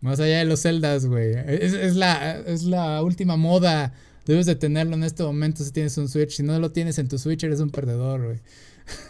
Más 0.00 0.20
allá 0.20 0.38
de 0.38 0.44
los 0.44 0.62
Zeldas, 0.62 1.06
güey. 1.06 1.34
Es, 1.46 1.96
la, 1.96 2.38
es 2.38 2.64
la 2.64 3.02
última 3.02 3.36
moda. 3.36 3.94
Debes 4.26 4.46
de 4.46 4.54
tenerlo 4.54 4.94
en 4.94 5.04
este 5.04 5.22
momento 5.22 5.64
si 5.64 5.72
tienes 5.72 5.96
un 5.98 6.08
Switch. 6.08 6.36
Si 6.36 6.42
no 6.42 6.58
lo 6.58 6.70
tienes 6.70 6.98
en 6.98 7.08
tu 7.08 7.18
Switch, 7.18 7.42
eres 7.42 7.60
un 7.60 7.70
perdedor, 7.70 8.24
güey. 8.24 8.40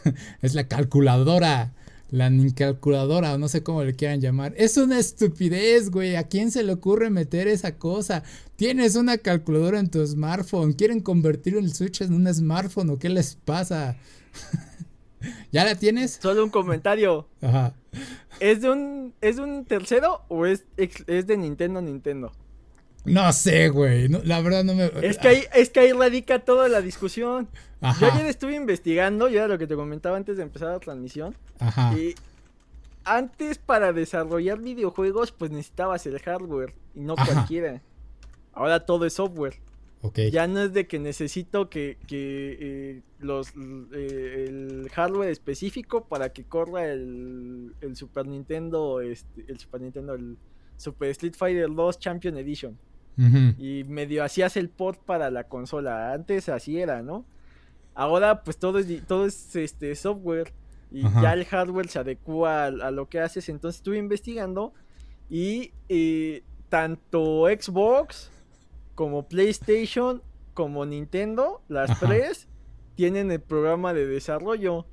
es 0.43 0.55
la 0.55 0.67
calculadora 0.67 1.73
la 2.11 2.31
calculadora 2.55 3.35
o 3.35 3.39
no 3.39 3.49
sé 3.49 3.63
cómo 3.63 3.85
le 3.85 3.95
quieran 3.95 4.21
llamar. 4.21 4.55
Es 4.57 4.77
una 4.77 4.99
estupidez, 4.99 5.91
güey. 5.91 6.17
¿A 6.17 6.25
quién 6.25 6.51
se 6.51 6.63
le 6.63 6.73
ocurre 6.73 7.11
meter 7.11 7.49
esa 7.49 7.77
cosa? 7.77 8.23
Tienes 8.57 8.97
una 8.97 9.19
calculadora 9.19 9.79
en 9.79 9.91
tu 9.91 10.05
smartphone. 10.07 10.73
¿Quieren 10.73 11.01
convertir 11.01 11.57
el 11.57 11.75
Switch 11.75 12.01
en 12.01 12.15
un 12.15 12.33
smartphone 12.33 12.91
o 12.91 12.99
qué 12.99 13.09
les 13.09 13.35
pasa? 13.35 13.97
¿Ya 15.53 15.65
la 15.65 15.75
tienes? 15.75 16.19
Solo 16.23 16.45
un 16.45 16.51
comentario. 16.51 17.29
Ajá. 17.43 17.75
¿Es 18.41 18.63
de 18.63 18.71
un, 18.71 19.15
¿es 19.21 19.37
de 19.37 19.43
un 19.43 19.65
tercero 19.65 20.23
o 20.29 20.47
es, 20.47 20.65
es 20.77 21.27
de 21.27 21.37
Nintendo 21.37 21.81
Nintendo? 21.81 22.33
No 23.09 23.33
sé, 23.33 23.69
güey. 23.69 24.09
la 24.09 24.41
verdad 24.41 24.65
no 24.65 24.75
me. 24.75 24.91
Es 25.03 25.19
que, 25.19 25.29
ahí, 25.29 25.45
es 25.55 25.71
que 25.71 25.81
ahí 25.81 25.93
radica 25.93 26.39
toda 26.41 26.69
la 26.69 26.81
discusión. 26.81 27.49
Yo 28.01 28.11
ayer 28.13 28.27
estuve 28.27 28.55
investigando, 28.55 29.29
ya 29.29 29.47
lo 29.47 29.57
que 29.59 29.67
te 29.67 29.77
comentaba 29.77 30.17
antes 30.17 30.37
de 30.37 30.43
empezar 30.43 30.69
la 30.69 30.81
transmisión. 30.81 31.37
Ajá. 31.61 31.97
Y 31.97 32.15
antes 33.05 33.59
para 33.59 33.93
desarrollar 33.93 34.61
videojuegos, 34.61 35.33
pues 35.33 35.51
necesitabas 35.51 36.05
el 36.07 36.19
hardware 36.19 36.75
y 36.95 37.01
no 37.01 37.15
cualquiera. 37.17 37.81
Ahora 38.53 38.85
todo 38.85 39.07
es 39.07 39.15
software. 39.15 39.57
Okay. 40.01 40.31
Ya 40.31 40.47
no 40.47 40.61
es 40.61 40.73
de 40.73 40.87
que 40.87 40.99
necesito 40.99 41.69
que, 41.69 41.99
que 42.07 42.57
eh, 42.61 43.03
los 43.19 43.53
eh, 43.93 44.45
el 44.47 44.89
hardware 44.93 45.31
específico 45.31 46.05
para 46.05 46.33
que 46.33 46.45
corra 46.45 46.87
el, 46.87 47.75
el 47.81 47.97
Super 47.97 48.27
Nintendo, 48.27 49.01
este, 49.01 49.45
el 49.49 49.59
Super 49.59 49.81
Nintendo, 49.81 50.15
el 50.15 50.37
Super 50.77 51.11
Street 51.11 51.35
Fighter 51.37 51.69
2 51.69 51.99
Champion 51.99 52.37
Edition. 52.37 52.79
Y 53.59 53.85
medio 53.89 54.23
hacías 54.23 54.57
el 54.57 54.69
port 54.69 55.01
para 55.03 55.31
la 55.31 55.45
consola. 55.45 56.13
Antes 56.13 56.49
así 56.49 56.79
era, 56.81 57.03
¿no? 57.03 57.25
Ahora 57.95 58.45
pues 58.45 58.59
todo 58.59 58.79
es, 58.79 59.05
todo 59.07 59.27
es 59.27 59.57
este 59.57 59.95
software 59.97 60.53
y 60.93 61.03
ya 61.21 61.33
el 61.33 61.45
hardware 61.45 61.89
se 61.89 61.99
adecua 61.99 62.67
a, 62.67 62.91
lo 62.91 63.09
que 63.09 63.21
haces. 63.21 63.49
Entonces 63.49 63.81
estuve 63.81 63.99
investigando 63.99 64.73
y 65.29 65.73
eh, 65.89 66.45
tanto 66.69 67.47
Xbox 67.47 68.31
como 68.95 69.29
PlayStation 69.29 70.23
como 70.55 70.87
Nintendo, 70.87 71.63
las 71.69 72.01
tres, 72.01 72.49
tienen 72.95 73.31
el 73.31 73.41
programa 73.41 73.95
de 73.95 74.07
desarrollo. 74.07 74.87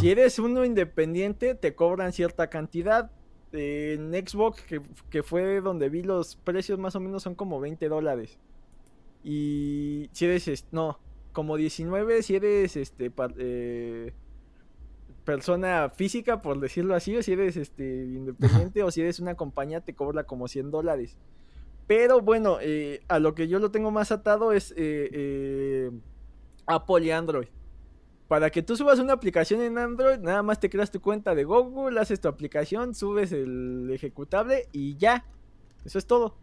Si 0.00 0.10
eres 0.10 0.38
uno 0.38 0.64
independiente, 0.64 1.54
te 1.54 1.74
cobran 1.74 2.12
cierta 2.12 2.48
cantidad 2.48 3.10
en 3.52 4.12
Xbox, 4.12 4.62
que, 5.10 5.22
fue 5.22 5.60
donde 5.60 5.88
vi 5.88 6.02
los 6.02 6.36
precios 6.36 6.78
más 6.78 6.94
o 6.96 7.00
menos 7.00 7.22
son 7.22 7.34
como 7.34 7.60
20 7.60 7.88
dólares. 7.88 8.38
Y 9.22 10.08
si 10.12 10.26
eres, 10.26 10.66
no, 10.72 10.98
como 11.32 11.56
19 11.56 12.22
si 12.22 12.36
eres 12.36 12.76
este 12.76 13.12
eh, 13.38 14.12
persona 15.24 15.90
física, 15.90 16.40
por 16.42 16.58
decirlo 16.60 16.94
así, 16.94 17.16
o 17.16 17.22
si 17.22 17.32
eres 17.32 17.56
este 17.56 18.04
independiente 18.04 18.82
o 18.82 18.90
si 18.90 19.02
eres 19.02 19.20
una 19.20 19.34
compañía 19.34 19.80
te 19.80 19.94
cobra 19.94 20.24
como 20.24 20.48
100 20.48 20.70
dólares. 20.70 21.16
Pero 21.86 22.20
bueno, 22.20 22.58
eh, 22.60 23.00
a 23.08 23.18
lo 23.18 23.34
que 23.34 23.48
yo 23.48 23.58
lo 23.58 23.70
tengo 23.70 23.90
más 23.90 24.12
atado 24.12 24.52
es 24.52 24.72
eh, 24.76 25.90
Apple 26.66 27.04
y 27.04 27.10
Android. 27.10 27.48
Para 28.30 28.48
que 28.50 28.62
tú 28.62 28.76
subas 28.76 29.00
una 29.00 29.12
aplicación 29.12 29.60
en 29.60 29.76
Android, 29.76 30.20
nada 30.20 30.44
más 30.44 30.60
te 30.60 30.70
creas 30.70 30.92
tu 30.92 31.00
cuenta 31.00 31.34
de 31.34 31.42
Google, 31.42 31.98
haces 31.98 32.20
tu 32.20 32.28
aplicación, 32.28 32.94
subes 32.94 33.32
el 33.32 33.90
ejecutable 33.92 34.68
y 34.70 34.96
ya. 34.96 35.26
Eso 35.84 35.98
es 35.98 36.06
todo. 36.06 36.36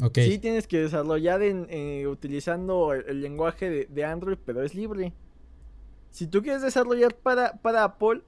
Okay. 0.00 0.30
Sí 0.30 0.38
tienes 0.38 0.68
que 0.68 0.78
desarrollar 0.78 1.42
en, 1.42 1.66
eh, 1.70 2.06
utilizando 2.06 2.92
el, 2.92 3.20
lenguaje 3.20 3.88
de, 3.88 4.04
Android, 4.04 4.38
pero 4.46 4.62
es 4.62 4.76
libre. 4.76 5.12
Si 6.10 6.28
tú 6.28 6.40
quieres 6.40 6.62
desarrollar 6.62 7.16
para, 7.16 7.54
para 7.54 7.82
Apple, 7.82 8.22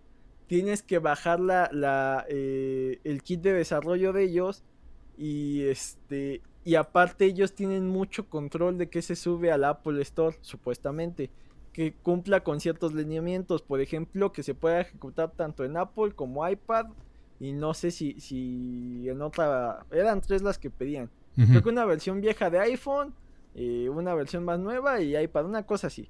tienes 0.48 0.82
que 0.82 0.98
bajar 0.98 1.38
la, 1.38 1.70
la 1.70 2.26
eh, 2.28 2.98
el 3.04 3.22
kit 3.22 3.40
de 3.40 3.52
desarrollo 3.52 4.12
de 4.12 4.24
ellos 4.24 4.64
y 5.16 5.62
este 5.62 6.42
y 6.64 6.74
aparte 6.74 7.26
ellos 7.26 7.54
tienen 7.54 7.86
mucho 7.86 8.28
control 8.28 8.78
de 8.78 8.88
qué 8.88 9.00
se 9.00 9.14
sube 9.14 9.52
al 9.52 9.62
Apple 9.62 10.02
Store, 10.02 10.36
supuestamente. 10.40 11.30
Que 11.77 11.93
cumpla 11.93 12.43
con 12.43 12.59
ciertos 12.59 12.95
lineamientos. 12.95 13.61
Por 13.61 13.83
ejemplo, 13.83 14.33
que 14.33 14.43
se 14.43 14.55
pueda 14.55 14.81
ejecutar 14.81 15.33
tanto 15.33 15.62
en 15.62 15.77
Apple 15.77 16.12
como 16.14 16.49
iPad. 16.49 16.87
Y 17.39 17.53
no 17.53 17.74
sé 17.74 17.91
si, 17.91 18.18
si 18.18 19.07
en 19.07 19.20
otra... 19.20 19.85
Eran 19.91 20.22
tres 20.22 20.41
las 20.41 20.57
que 20.57 20.70
pedían. 20.70 21.11
Creo 21.37 21.62
que 21.62 21.68
una 21.68 21.85
versión 21.85 22.22
vieja 22.22 22.49
de 22.49 22.59
iPhone, 22.61 23.12
eh, 23.55 23.91
una 23.91 24.14
versión 24.14 24.43
más 24.43 24.59
nueva 24.59 25.03
y 25.03 25.14
iPad, 25.14 25.45
una 25.45 25.64
cosa 25.64 25.89
así. 25.89 26.09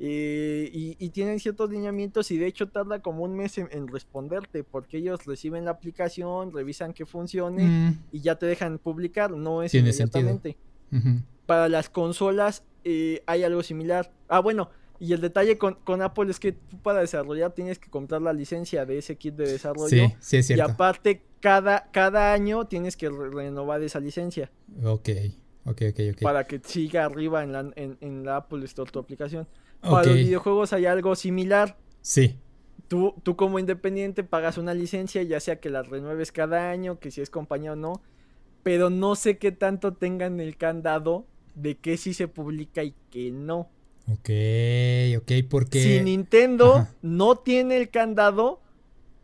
Eh, 0.00 0.70
y, 0.72 1.08
tienen 1.10 1.38
ciertos 1.38 1.70
lineamientos 1.70 2.32
y 2.32 2.36
de 2.38 2.48
hecho 2.48 2.68
tarda 2.68 2.98
como 2.98 3.22
un 3.22 3.36
mes 3.36 3.58
en, 3.58 3.86
responderte 3.86 4.64
porque 4.64 4.98
ellos 4.98 5.24
reciben 5.24 5.64
la 5.64 5.70
aplicación, 5.70 6.52
revisan 6.52 6.92
que 6.92 7.06
funcione 7.06 7.62
mm. 7.62 7.98
y 8.10 8.20
ya 8.20 8.34
te 8.34 8.46
dejan 8.46 8.78
publicar, 8.78 9.30
no 9.30 9.62
es 9.62 9.72
inmediatamente. 9.72 10.56
Para 11.46 11.68
las 11.68 11.88
consolas 11.88 12.64
eh, 12.82 13.22
hay 13.26 13.44
algo 13.44 13.62
similar. 13.62 14.10
Ah, 14.28 14.40
bueno, 14.40 14.70
y 15.04 15.12
el 15.12 15.20
detalle 15.20 15.58
con, 15.58 16.02
Apple 16.02 16.30
es 16.30 16.40
que 16.40 16.52
tú 16.52 16.78
para 16.78 17.00
desarrollar 17.00 17.52
tienes 17.52 17.78
que 17.78 17.90
comprar 17.90 18.22
la 18.22 18.32
licencia 18.32 18.86
de 18.86 18.98
ese 18.98 19.16
kit 19.16 19.34
de 19.34 19.46
desarrollo. 19.46 19.88
Sí, 19.88 20.14
sí 20.20 20.36
es 20.38 20.46
cierto. 20.46 20.66
Y 20.66 20.70
aparte, 20.70 21.22
cada, 21.40 21.90
cada 21.90 22.32
año 22.32 22.66
tienes 22.66 22.96
que 22.96 23.10
renovar 23.10 23.82
esa 23.82 24.00
licencia. 24.00 24.50
Ok, 24.82 25.10
ok, 25.64 25.82
ok, 25.90 26.00
ok. 26.12 26.22
Para 26.22 26.46
que 26.46 26.60
siga 26.64 27.04
arriba 27.04 27.42
en 27.42 27.52
la, 27.52 27.72
en 27.76 28.24
la 28.24 28.36
Apple 28.36 28.64
Store 28.64 28.90
tu 28.90 28.98
aplicación. 28.98 29.46
Para 29.80 30.06
los 30.06 30.16
videojuegos 30.16 30.72
hay 30.72 30.86
algo 30.86 31.14
similar. 31.14 31.76
Sí. 32.00 32.38
Tú, 32.88 33.14
tú 33.22 33.36
como 33.36 33.58
independiente 33.58 34.24
pagas 34.24 34.58
una 34.58 34.74
licencia, 34.74 35.22
ya 35.22 35.40
sea 35.40 35.60
que 35.60 35.70
la 35.70 35.82
renueves 35.82 36.32
cada 36.32 36.70
año, 36.70 36.98
que 36.98 37.10
si 37.10 37.20
es 37.20 37.30
compañía 37.30 37.72
o 37.72 37.76
no, 37.76 38.02
pero 38.62 38.90
no 38.90 39.14
sé 39.14 39.38
qué 39.38 39.52
tanto 39.52 39.94
tengan 39.94 40.40
el 40.40 40.56
candado 40.56 41.26
de 41.54 41.76
que 41.76 41.96
sí 41.96 42.14
se 42.14 42.28
publica 42.28 42.82
y 42.82 42.94
que 43.10 43.30
no. 43.30 43.70
Ok, 44.06 44.30
ok, 45.18 45.32
porque... 45.48 45.80
Si 45.82 46.00
Nintendo 46.00 46.86
no 47.02 47.36
tiene 47.36 47.76
el 47.78 47.88
candado, 47.88 48.60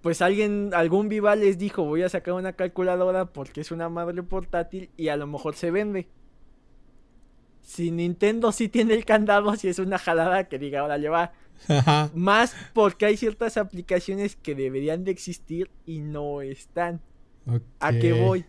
pues 0.00 0.22
alguien, 0.22 0.70
algún 0.74 1.08
viva 1.08 1.36
les 1.36 1.58
dijo, 1.58 1.84
voy 1.84 2.02
a 2.02 2.08
sacar 2.08 2.34
una 2.34 2.54
calculadora 2.54 3.26
porque 3.26 3.60
es 3.60 3.70
una 3.70 3.88
madre 3.88 4.22
portátil 4.22 4.90
y 4.96 5.08
a 5.08 5.16
lo 5.16 5.26
mejor 5.26 5.54
se 5.54 5.70
vende 5.70 6.08
si 7.70 7.92
Nintendo 7.92 8.50
sí 8.50 8.68
tiene 8.68 8.94
el 8.94 9.04
candado, 9.04 9.54
si 9.54 9.68
es 9.68 9.78
una 9.78 9.96
jalada 9.96 10.48
que 10.48 10.58
diga, 10.58 10.80
ahora 10.80 10.98
lleva. 10.98 11.32
Más 12.14 12.56
porque 12.72 13.06
hay 13.06 13.16
ciertas 13.16 13.56
aplicaciones 13.56 14.34
que 14.34 14.56
deberían 14.56 15.04
de 15.04 15.12
existir 15.12 15.70
y 15.86 16.00
no 16.00 16.42
están. 16.42 17.00
¿A 17.78 17.92
qué 17.92 18.12
voy? 18.12 18.44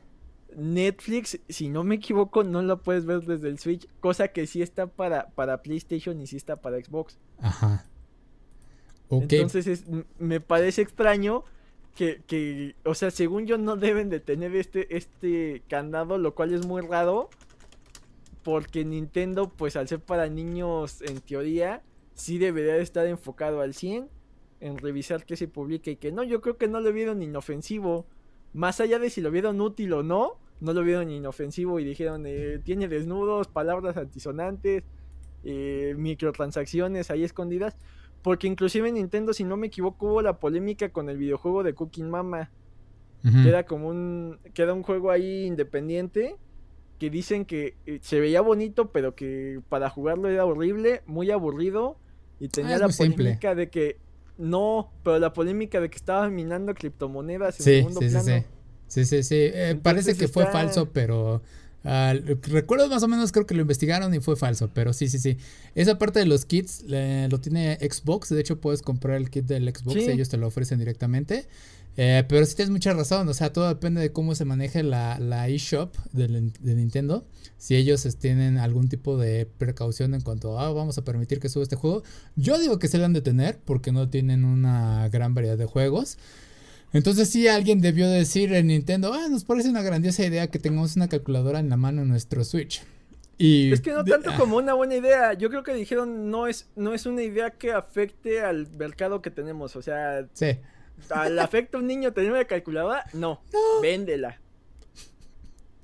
Netflix, 0.56 1.39
si 1.49 1.70
no 1.70 1.84
me 1.84 1.95
equivoco, 1.95 2.43
no 2.43 2.62
lo 2.62 2.82
puedes 2.82 3.06
ver 3.06 3.22
desde 3.22 3.49
el 3.49 3.60
Switch, 3.60 3.88
cosa 3.99 4.30
que 4.30 4.47
sí 4.47 4.62
está 4.62 4.88
para, 4.88 5.30
para 5.30 5.62
PlayStation 5.62 6.20
y 6.22 6.28
sí 6.28 6.38
está 6.38 6.58
para 6.58 6.78
Xbox. 6.84 7.18
Ajá. 7.39 7.86
Entonces 9.10 9.86
me 10.20 10.39
parece 10.39 10.82
extraño 10.82 11.43
que, 11.95 12.22
que, 12.28 12.76
o 12.86 12.95
sea, 12.95 13.12
según 13.12 13.45
yo 13.45 13.58
no 13.58 13.76
deben 13.76 14.10
de 14.10 14.22
tener 14.22 14.56
este, 14.56 14.95
este 14.95 15.64
candado, 15.68 16.18
lo 16.18 16.34
cual 16.34 16.54
es 16.54 16.66
muy 16.66 16.82
raro 16.82 17.30
porque 18.43 18.86
Nintendo, 18.86 19.49
pues 19.49 19.76
al 19.76 19.88
ser 19.88 19.99
para 19.99 20.28
niños 20.28 21.02
en 21.02 21.20
teoría, 21.22 21.84
sí 22.14 22.38
debería 22.38 22.78
estar 22.78 23.06
enfocado 23.06 23.62
al 23.62 23.74
100 23.74 24.10
en 24.60 24.78
revisar 24.78 25.26
qué 25.26 25.36
se 25.36 25.47
publica 25.47 25.91
y 25.91 25.95
que 25.95 26.12
no. 26.12 26.24
Yo 26.24 26.41
creo 26.41 26.58
que 26.58 26.68
no 26.68 26.80
lo 26.80 26.91
vieron 26.93 27.22
inofensivo. 27.22 28.06
Más 28.54 28.80
allá 28.80 28.99
de 28.99 29.10
si 29.10 29.22
lo 29.22 29.32
vieron 29.32 29.62
útil 29.62 29.93
o 29.93 30.04
no, 30.04 30.38
no 30.62 30.74
lo 30.74 30.84
vieron 30.84 31.09
inofensivo 31.09 31.80
y 31.80 31.84
dijeron, 31.84 32.24
eh, 32.26 32.59
tiene 32.64 32.88
desnudos, 32.88 33.47
palabras 33.47 33.97
antisonantes, 33.97 34.84
eh, 35.43 35.93
microtransacciones 35.97 37.12
ahí 37.12 37.24
escondidas. 37.24 37.76
Porque 38.22 38.47
inclusive 38.47 38.91
Nintendo, 38.91 39.34
si 39.34 39.43
no 39.43 39.57
me 39.57 39.68
equivoco, 39.68 40.05
hubo 40.05 40.22
la 40.22 40.39
polémica 40.39 40.89
con 40.89 41.09
el 41.09 41.18
videojuego 41.18 41.64
de 41.64 41.74
Cooking 41.74 42.09
Mama. 42.09 42.51
Que 43.24 43.49
era 43.49 43.68
como 43.68 43.88
un. 43.88 44.39
Que 44.55 44.64
era 44.64 44.74
un 44.74 44.82
juego 44.82 45.12
ahí 45.12 45.45
independiente 45.45 46.38
que 47.01 47.09
dicen 47.09 47.45
que 47.45 47.74
eh, 47.88 47.97
se 48.03 48.20
veía 48.20 48.41
bonito, 48.41 48.91
pero 48.91 49.16
que 49.16 49.59
para 49.70 49.89
jugarlo 49.89 50.30
era 50.30 50.45
horrible, 50.45 51.01
muy 51.07 51.32
aburrido. 51.32 51.97
Y 52.39 52.47
tenía 52.47 52.76
ah, 52.76 52.78
la 52.78 52.89
polémica 52.89 53.55
de 53.55 53.72
que 53.72 53.97
no, 54.38 54.91
pero 55.03 55.18
la 55.18 55.34
polémica 55.34 55.82
de 55.82 55.89
que 55.89 55.97
estaba 55.97 56.30
minando 56.30 56.76
criptomonedas 56.76 57.59
en 57.59 57.64
segundo 57.64 58.01
sí, 58.01 58.09
plano. 58.09 58.24
Sí, 58.24 58.45
sí, 58.92 59.06
sí, 59.06 59.24
sí. 59.24 59.36
Eh, 59.38 59.80
parece 59.82 60.16
que 60.16 60.28
fue 60.28 60.46
falso, 60.48 60.89
pero 60.92 61.42
uh, 61.86 62.36
recuerdo 62.44 62.89
más 62.89 63.04
o 63.04 63.08
menos, 63.08 63.32
creo 63.32 63.46
que 63.46 63.56
lo 63.56 63.62
investigaron 63.62 64.14
y 64.14 64.20
fue 64.20 64.36
falso, 64.36 64.70
pero 64.74 64.92
sí, 64.92 65.08
sí, 65.08 65.18
sí. 65.18 65.38
Esa 65.76 65.98
parte 65.98 66.20
de 66.20 66.26
los 66.26 66.46
kits 66.46 66.84
lo 66.84 67.39
tiene 67.39 67.78
Xbox. 67.82 68.30
De 68.30 68.42
hecho, 68.42 68.60
puedes 68.60 68.82
comprar 68.82 69.18
el 69.18 69.30
kit 69.30 69.46
del 69.46 69.74
Xbox, 69.74 69.96
ellos 69.96 70.28
te 70.28 70.38
lo 70.38 70.48
ofrecen 70.48 70.80
directamente. 70.80 71.48
Eh, 71.98 72.24
pero 72.28 72.46
sí 72.46 72.56
tienes 72.56 72.72
mucha 72.72 72.94
razón, 72.94 73.28
o 73.28 73.34
sea, 73.34 73.52
todo 73.52 73.68
depende 73.68 74.00
de 74.00 74.14
cómo 74.14 74.34
se 74.34 74.46
maneje 74.46 74.82
la, 74.82 75.20
la 75.20 75.50
eShop 75.50 75.94
de, 76.14 76.28
de, 76.28 76.76
Nintendo. 76.76 77.26
Si 77.58 77.76
ellos 77.76 78.08
tienen 78.18 78.58
algún 78.58 78.88
tipo 78.88 79.18
de 79.18 79.46
precaución 79.46 80.14
en 80.14 80.22
cuanto 80.22 80.58
a 80.58 80.68
ah, 80.68 80.72
vamos 80.72 80.98
a 80.98 81.04
permitir 81.04 81.39
que 81.39 81.50
suba 81.50 81.64
este 81.64 81.76
juego. 81.76 82.04
Yo 82.38 82.58
digo 82.60 82.80
que 82.80 82.88
se 82.88 82.98
lo 82.98 83.06
han 83.06 83.14
de 83.14 83.22
tener 83.22 83.60
porque 83.60 83.92
no 83.92 84.10
tienen 84.10 84.46
una 84.46 85.10
gran 85.10 85.34
variedad 85.34 85.58
de 85.58 85.66
juegos. 85.66 86.18
Entonces 86.94 87.30
sí 87.30 87.48
alguien 87.48 87.80
debió 87.80 88.10
decir 88.10 88.54
en 88.54 88.68
Nintendo, 88.68 89.14
ah, 89.14 89.28
nos 89.30 89.46
parece 89.46 89.70
una 89.70 89.82
grandiosa 89.82 90.26
idea 90.26 90.48
que 90.48 90.60
tengamos 90.60 90.96
una 90.96 91.08
calculadora 91.08 91.60
en 91.60 91.70
la 91.70 91.78
mano 91.78 92.02
en 92.02 92.10
nuestro 92.10 92.44
Switch. 92.44 92.84
Y 93.38 93.72
es 93.72 93.82
que 93.82 93.92
no 93.92 94.04
tanto 94.04 94.32
como 94.38 94.58
una 94.58 94.74
buena 94.74 94.96
idea. 94.96 95.34
Yo 95.34 95.50
creo 95.50 95.64
que 95.64 95.74
dijeron 95.74 96.30
no 96.30 96.46
es, 96.46 96.68
no 96.76 96.94
es 96.94 97.08
una 97.08 97.24
idea 97.24 97.50
que 97.50 97.72
afecte 97.72 98.42
al 98.42 98.70
mercado 98.78 99.22
que 99.24 99.32
tenemos. 99.32 99.76
O 99.76 99.82
sea, 99.82 100.28
sí. 100.34 100.60
¿Al 101.10 101.39
afecta 101.39 101.78
a 101.78 101.82
un 101.82 101.88
niño 101.88 102.14
tener 102.14 102.32
una 102.32 102.46
calculadora? 102.46 103.06
No, 103.14 103.42
véndela. 103.82 104.39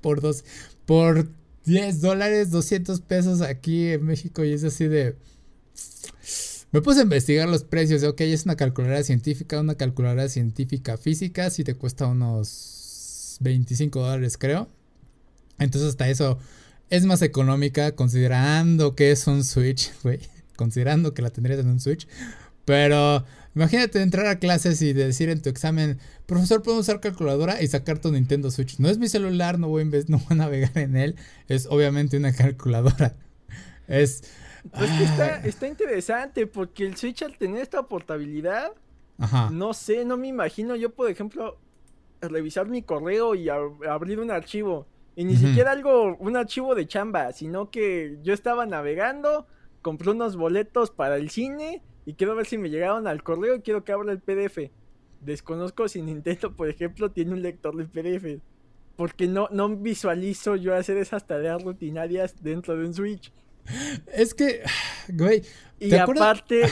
Por 0.00 0.20
dos, 0.20 0.44
por 0.86 1.26
10 1.64 2.00
dólares, 2.00 2.50
200 2.52 3.00
pesos 3.00 3.40
aquí 3.40 3.88
en 3.88 4.06
México 4.06 4.44
y 4.44 4.52
es 4.52 4.62
así 4.62 4.86
de... 4.86 5.16
Me 6.70 6.82
puse 6.82 7.00
a 7.00 7.02
investigar 7.04 7.48
los 7.48 7.64
precios. 7.64 8.02
Ok, 8.02 8.20
es 8.22 8.44
una 8.44 8.56
calculadora 8.56 9.02
científica, 9.02 9.60
una 9.60 9.74
calculadora 9.76 10.28
científica 10.28 10.96
física, 10.96 11.50
si 11.50 11.64
te 11.64 11.74
cuesta 11.74 12.06
unos 12.06 13.38
25 13.40 14.00
dólares 14.00 14.36
creo. 14.38 14.68
Entonces 15.58 15.90
hasta 15.90 16.08
eso 16.08 16.38
es 16.90 17.04
más 17.04 17.22
económica 17.22 17.92
considerando 17.94 18.94
que 18.94 19.10
es 19.10 19.26
un 19.26 19.44
Switch. 19.44 19.92
Considerando 20.56 21.14
que 21.14 21.22
la 21.22 21.30
tendrías 21.30 21.60
en 21.60 21.68
un 21.68 21.78
Switch. 21.78 22.08
Pero 22.64 23.24
Imagínate 23.58 24.00
entrar 24.02 24.26
a 24.26 24.38
clases 24.38 24.80
y 24.82 24.92
decir 24.92 25.30
en 25.30 25.42
tu 25.42 25.48
examen, 25.50 25.98
profesor, 26.26 26.62
puedo 26.62 26.78
usar 26.78 27.00
calculadora 27.00 27.60
y 27.60 27.66
sacar 27.66 27.98
tu 27.98 28.12
Nintendo 28.12 28.52
Switch. 28.52 28.78
No 28.78 28.88
es 28.88 28.98
mi 28.98 29.08
celular, 29.08 29.58
no 29.58 29.66
no 30.08 30.18
voy 30.18 30.22
a 30.28 30.34
navegar 30.36 30.78
en 30.78 30.96
él. 30.96 31.16
Es 31.48 31.66
obviamente 31.66 32.16
una 32.16 32.32
calculadora. 32.36 33.16
Es. 33.88 34.22
Pues 34.76 34.90
que 34.90 35.48
está, 35.48 35.66
interesante 35.66 36.46
porque 36.46 36.84
el 36.84 36.96
Switch 36.96 37.22
al 37.22 37.36
tener 37.36 37.62
esta 37.62 37.82
portabilidad, 37.84 38.72
no 39.50 39.72
sé, 39.74 40.04
no 40.04 40.16
me 40.16 40.28
imagino 40.28 40.76
yo, 40.76 40.90
por 40.90 41.10
ejemplo, 41.10 41.58
revisar 42.20 42.68
mi 42.68 42.82
correo 42.82 43.34
y 43.34 43.48
abrir 43.48 44.20
un 44.20 44.30
archivo. 44.30 44.86
Y 45.16 45.24
ni 45.24 45.36
siquiera 45.36 45.72
algo, 45.72 46.16
un 46.16 46.36
archivo 46.36 46.74
de 46.74 46.86
chamba, 46.86 47.32
sino 47.32 47.70
que 47.70 48.18
yo 48.22 48.32
estaba 48.32 48.66
navegando, 48.66 49.46
compré 49.82 50.10
unos 50.10 50.36
boletos 50.36 50.90
para 50.90 51.16
el 51.16 51.30
cine 51.30 51.82
y 52.06 52.14
quiero 52.14 52.36
ver 52.36 52.46
si 52.46 52.56
me 52.56 52.70
llegaron 52.70 53.06
al 53.06 53.22
correo 53.22 53.56
y 53.56 53.60
quiero 53.60 53.84
que 53.84 53.92
abra 53.92 54.12
el 54.12 54.20
PDF. 54.20 54.70
Desconozco 55.20 55.88
si 55.88 56.02
Nintendo, 56.02 56.52
por 56.56 56.68
ejemplo, 56.68 57.10
tiene 57.10 57.32
un 57.32 57.42
lector 57.42 57.76
de 57.76 57.84
PDF. 57.84 58.40
Porque 58.96 59.26
no, 59.26 59.48
no 59.50 59.68
visualizo 59.76 60.56
yo 60.56 60.74
hacer 60.74 60.96
esas 60.96 61.26
tareas 61.26 61.62
rutinarias 61.62 62.42
dentro 62.42 62.76
de 62.76 62.86
un 62.86 62.94
Switch. 62.94 63.32
Es 64.12 64.34
que, 64.34 64.62
güey. 65.08 65.42
Y 65.78 65.94
aparte, 65.94 66.68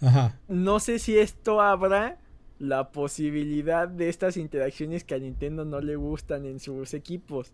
no 0.48 0.80
sé 0.80 0.98
si 0.98 1.18
esto 1.18 1.60
abra 1.60 2.18
la 2.58 2.90
posibilidad 2.90 3.88
de 3.88 4.08
estas 4.08 4.36
interacciones 4.36 5.04
que 5.04 5.14
a 5.14 5.18
Nintendo 5.18 5.64
no 5.64 5.80
le 5.80 5.96
gustan 5.96 6.46
en 6.46 6.58
sus 6.60 6.94
equipos. 6.94 7.52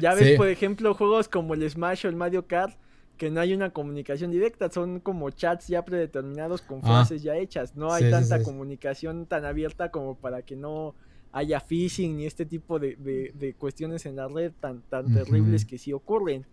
Ya 0.00 0.14
ves, 0.14 0.36
por 0.36 0.48
ejemplo, 0.48 0.94
juegos 0.94 1.28
como 1.28 1.54
el 1.54 1.68
Smash 1.68 2.06
o 2.06 2.08
el 2.08 2.16
Mario 2.16 2.46
Kart 2.46 2.76
que 3.16 3.30
no 3.30 3.40
hay 3.40 3.54
una 3.54 3.70
comunicación 3.70 4.30
directa, 4.30 4.70
son 4.70 5.00
como 5.00 5.30
chats 5.30 5.68
ya 5.68 5.84
predeterminados 5.84 6.62
con 6.62 6.80
ah. 6.82 6.86
frases 6.86 7.22
ya 7.22 7.36
hechas, 7.36 7.74
no 7.76 7.92
hay 7.92 8.10
tanta 8.10 8.42
comunicación 8.42 9.26
tan 9.26 9.44
abierta 9.44 9.90
como 9.90 10.16
para 10.16 10.42
que 10.42 10.56
no 10.56 10.94
haya 11.32 11.60
phishing 11.60 12.16
ni 12.16 12.26
este 12.26 12.46
tipo 12.46 12.78
de, 12.78 13.54
cuestiones 13.58 14.06
en 14.06 14.16
la 14.16 14.28
red 14.28 14.52
tan, 14.60 14.82
tan 14.82 15.12
terribles 15.12 15.64
que 15.64 15.78
sí 15.78 15.92
ocurren. 15.92 16.46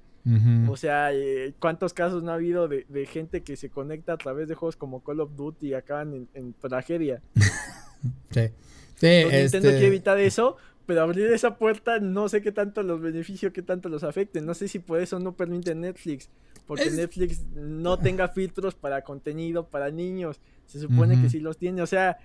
O 0.70 0.78
sea, 0.78 1.14
eh, 1.14 1.54
¿cuántos 1.60 1.94
casos 1.94 2.24
no 2.24 2.32
ha 2.32 2.36
habido 2.36 2.68
de, 2.68 3.06
gente 3.06 3.44
que 3.44 3.58
se 3.58 3.70
conecta 3.70 4.14
a 4.14 4.18
través 4.18 4.48
de 4.48 4.56
juegos 4.56 4.78
como 4.78 5.04
Call 5.04 5.20
of 5.20 5.36
Duty 5.36 5.68
y 5.68 5.74
acaban 5.74 6.28
en, 6.34 6.54
tragedia? 6.54 7.22
sí. 8.32 8.50
Sí, 8.96 9.26
Nintendo 9.30 9.70
quiere 9.70 9.88
evitar 9.88 10.18
eso, 10.20 10.56
pero 10.86 11.02
abrir 11.02 11.26
esa 11.34 11.58
puerta 11.58 12.00
no 12.00 12.30
sé 12.30 12.42
qué 12.42 12.52
tanto 12.52 12.84
los 12.84 13.02
beneficio, 13.02 13.52
qué 13.52 13.62
tanto 13.62 13.90
los 13.90 14.04
afecte. 14.04 14.42
No 14.42 14.54
sé 14.54 14.68
si 14.68 14.80
por 14.80 15.02
eso 15.02 15.20
no 15.20 15.36
permite 15.36 15.76
Netflix. 15.76 16.30
Porque 16.66 16.90
Netflix 16.90 17.46
no 17.54 17.98
tenga 18.00 18.30
filtros 18.30 18.76
para 18.76 19.02
contenido 19.02 19.68
para 19.68 19.92
niños. 19.92 20.40
Se 20.66 20.80
supone 20.80 21.22
que 21.22 21.30
sí 21.30 21.40
los 21.40 21.58
tiene. 21.58 21.82
O 21.82 21.88
sea, 21.88 22.18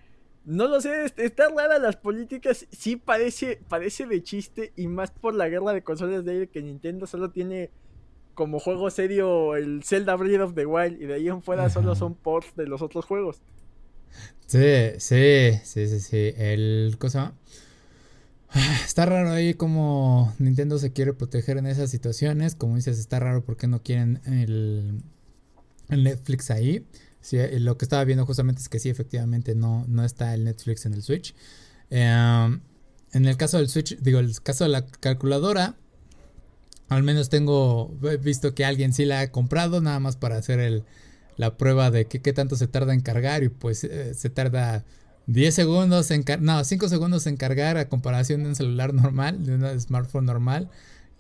no 0.45 0.69
lo 0.69 0.81
sé, 0.81 1.13
está 1.17 1.49
rara 1.49 1.79
las 1.79 1.97
políticas. 1.97 2.67
Sí 2.71 2.97
parece, 2.97 3.61
parece 3.69 4.07
de 4.07 4.23
chiste. 4.23 4.73
Y 4.77 4.87
más 4.87 5.11
por 5.11 5.35
la 5.35 5.49
guerra 5.49 5.73
de 5.73 5.83
consolas 5.83 6.25
de 6.25 6.33
aire 6.33 6.49
que 6.49 6.63
Nintendo 6.63 7.07
solo 7.07 7.31
tiene 7.31 7.71
como 8.39 8.61
juego 8.61 8.89
serio 8.89 9.57
el 9.57 9.83
Zelda 9.83 10.15
Breath 10.15 10.41
of 10.43 10.55
the 10.55 10.65
Wild. 10.65 11.03
Y 11.03 11.07
de 11.07 11.15
ahí 11.15 11.27
en 11.27 11.43
fuera 11.43 11.69
solo 11.71 11.97
son 11.97 12.15
ports 12.15 12.55
de 12.55 12.69
los 12.69 12.83
otros 12.83 13.05
juegos. 13.05 13.41
Sí, 14.47 14.93
sí, 14.99 15.59
sí, 15.65 15.89
sí, 15.89 15.99
sí. 15.99 16.35
El 16.37 16.95
cosa. 17.01 17.33
Está 18.85 19.07
raro 19.07 19.33
ahí 19.33 19.55
como 19.55 20.33
Nintendo 20.39 20.79
se 20.79 20.93
quiere 20.93 21.15
proteger 21.15 21.59
en 21.59 21.67
esas 21.67 21.91
situaciones. 21.91 22.55
Como 22.55 22.77
dices, 22.77 23.01
está 23.01 23.19
raro 23.19 23.45
porque 23.45 23.67
no 23.67 23.83
quieren 23.83 24.21
el, 24.25 25.03
Netflix 25.89 26.53
ahí. 26.53 26.87
Lo 27.59 27.77
que 27.77 27.85
estaba 27.87 28.05
viendo 28.05 28.25
justamente 28.25 28.63
es 28.63 28.69
que 28.69 28.79
sí, 28.79 28.89
efectivamente 28.89 29.57
no, 29.57 29.85
no 29.89 30.05
está 30.05 30.33
el 30.33 30.45
Netflix 30.45 30.87
en 30.87 30.95
el 30.95 31.03
Switch. 31.03 31.35
Em, 31.91 32.61
en 33.13 33.25
el 33.25 33.37
caso 33.37 33.59
del 33.59 33.69
Switch, 33.69 33.99
digo, 33.99 34.21
el 34.21 34.41
caso 34.41 34.63
de 34.63 34.71
la 34.71 34.87
calculadora, 34.87 35.75
al 36.89 37.03
menos 37.03 37.29
tengo 37.29 37.95
visto 38.23 38.55
que 38.55 38.65
alguien 38.65 38.93
sí 38.93 39.05
la 39.05 39.21
ha 39.21 39.31
comprado, 39.31 39.81
nada 39.81 40.01
más 40.01 40.17
para 40.17 40.37
hacer 40.37 40.61
el, 40.61 40.85
la 41.37 41.57
prueba 41.57 41.91
de 41.91 42.07
qué 42.07 42.33
tanto 42.33 42.57
se 42.57 42.67
tarda 42.67 42.95
en 42.95 43.01
cargar 43.01 43.43
y 43.43 43.49
pues 43.49 43.85
eh, 43.85 44.15
se 44.15 44.31
tarda 44.31 44.85
10 45.29 45.55
segundos 45.55 46.11
en 46.11 46.25
no, 46.41 46.65
5 46.65 46.89
segundos 46.89 47.27
en 47.27 47.37
cargar 47.37 47.77
a 47.77 47.89
comparación 47.89 48.43
de 48.43 48.49
un 48.49 48.57
celular 48.57 48.95
normal, 48.95 49.45
de 49.45 49.55
un 49.55 49.81
smartphone 49.81 50.25
normal. 50.25 50.71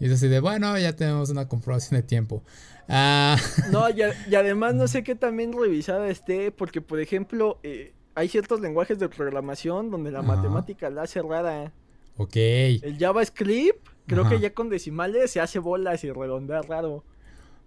Y 0.00 0.06
es 0.06 0.12
así 0.12 0.28
de, 0.28 0.40
bueno, 0.40 0.78
ya 0.78 0.94
tenemos 0.94 1.28
una 1.28 1.48
comprobación 1.48 2.00
de 2.00 2.06
tiempo. 2.06 2.42
Ah. 2.88 3.36
No, 3.70 3.86
y, 3.90 4.00
además 4.34 4.74
no 4.74 4.88
sé 4.88 5.02
qué 5.04 5.14
también 5.14 5.52
revisada 5.52 6.08
esté, 6.08 6.50
porque 6.50 6.80
por 6.80 7.00
ejemplo, 7.00 7.58
eh, 7.62 7.92
hay 8.14 8.28
ciertos 8.28 8.60
lenguajes 8.60 8.98
de 8.98 9.10
programación 9.10 9.90
donde 9.90 10.10
la 10.10 10.22
matemática 10.22 10.88
la 10.88 11.02
hace 11.02 11.20
rara. 11.20 11.70
Ok. 12.16 12.36
El 12.36 12.96
JavaScript, 12.98 13.87
creo 14.08 14.28
que 14.28 14.40
ya 14.40 14.52
con 14.52 14.68
decimales 14.68 15.30
se 15.30 15.40
hace 15.40 15.60
bolas 15.60 16.02
y 16.02 16.10
redondea 16.10 16.62
raro. 16.62 17.04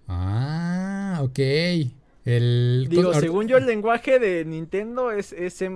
Ah, 0.07 1.19
ok. 1.21 1.39
El... 2.23 2.87
Digo, 2.89 3.13
según 3.13 3.47
yo 3.47 3.57
el 3.57 3.65
lenguaje 3.65 4.19
de 4.19 4.45
Nintendo 4.45 5.11
es, 5.11 5.33
es 5.33 5.55
C++, 5.55 5.69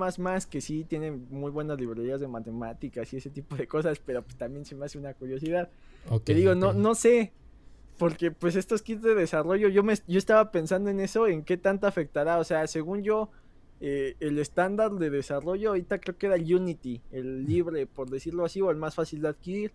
que 0.50 0.62
sí 0.62 0.84
tiene 0.84 1.12
muy 1.12 1.50
buenas 1.50 1.80
librerías 1.80 2.20
de 2.20 2.28
matemáticas 2.28 3.12
y 3.14 3.18
ese 3.18 3.30
tipo 3.30 3.56
de 3.56 3.68
cosas, 3.68 4.00
pero 4.06 4.22
pues 4.22 4.36
también 4.36 4.66
se 4.66 4.76
me 4.76 4.86
hace 4.86 5.00
una 5.00 5.14
curiosidad. 5.14 5.70
que 6.24 6.36
digo, 6.36 6.54
no, 6.54 6.74
no 6.74 6.94
sé, 6.94 7.32
porque 7.98 8.30
pues 8.30 8.56
estos 8.56 8.84
kits 8.84 9.02
de 9.02 9.16
desarrollo, 9.16 9.70
yo, 9.70 9.82
me, 9.82 9.96
yo 10.08 10.20
estaba 10.20 10.52
pensando 10.52 10.90
en 10.92 11.00
eso, 11.00 11.28
en 11.28 11.44
qué 11.44 11.58
tanto 11.58 11.88
afectará, 11.88 12.38
o 12.38 12.44
sea, 12.44 12.68
según 12.68 13.02
yo, 13.02 13.32
eh, 13.82 14.16
el 14.20 14.38
estándar 14.38 14.92
de 14.92 15.10
desarrollo 15.10 15.70
ahorita 15.70 16.00
creo 16.00 16.18
que 16.18 16.28
era 16.28 16.36
el 16.36 16.54
Unity, 16.54 17.02
el 17.12 17.46
libre, 17.46 17.88
por 17.88 18.10
decirlo 18.10 18.46
así, 18.46 18.62
o 18.62 18.70
el 18.70 18.78
más 18.78 18.94
fácil 18.94 19.22
de 19.22 19.30
adquirir 19.30 19.72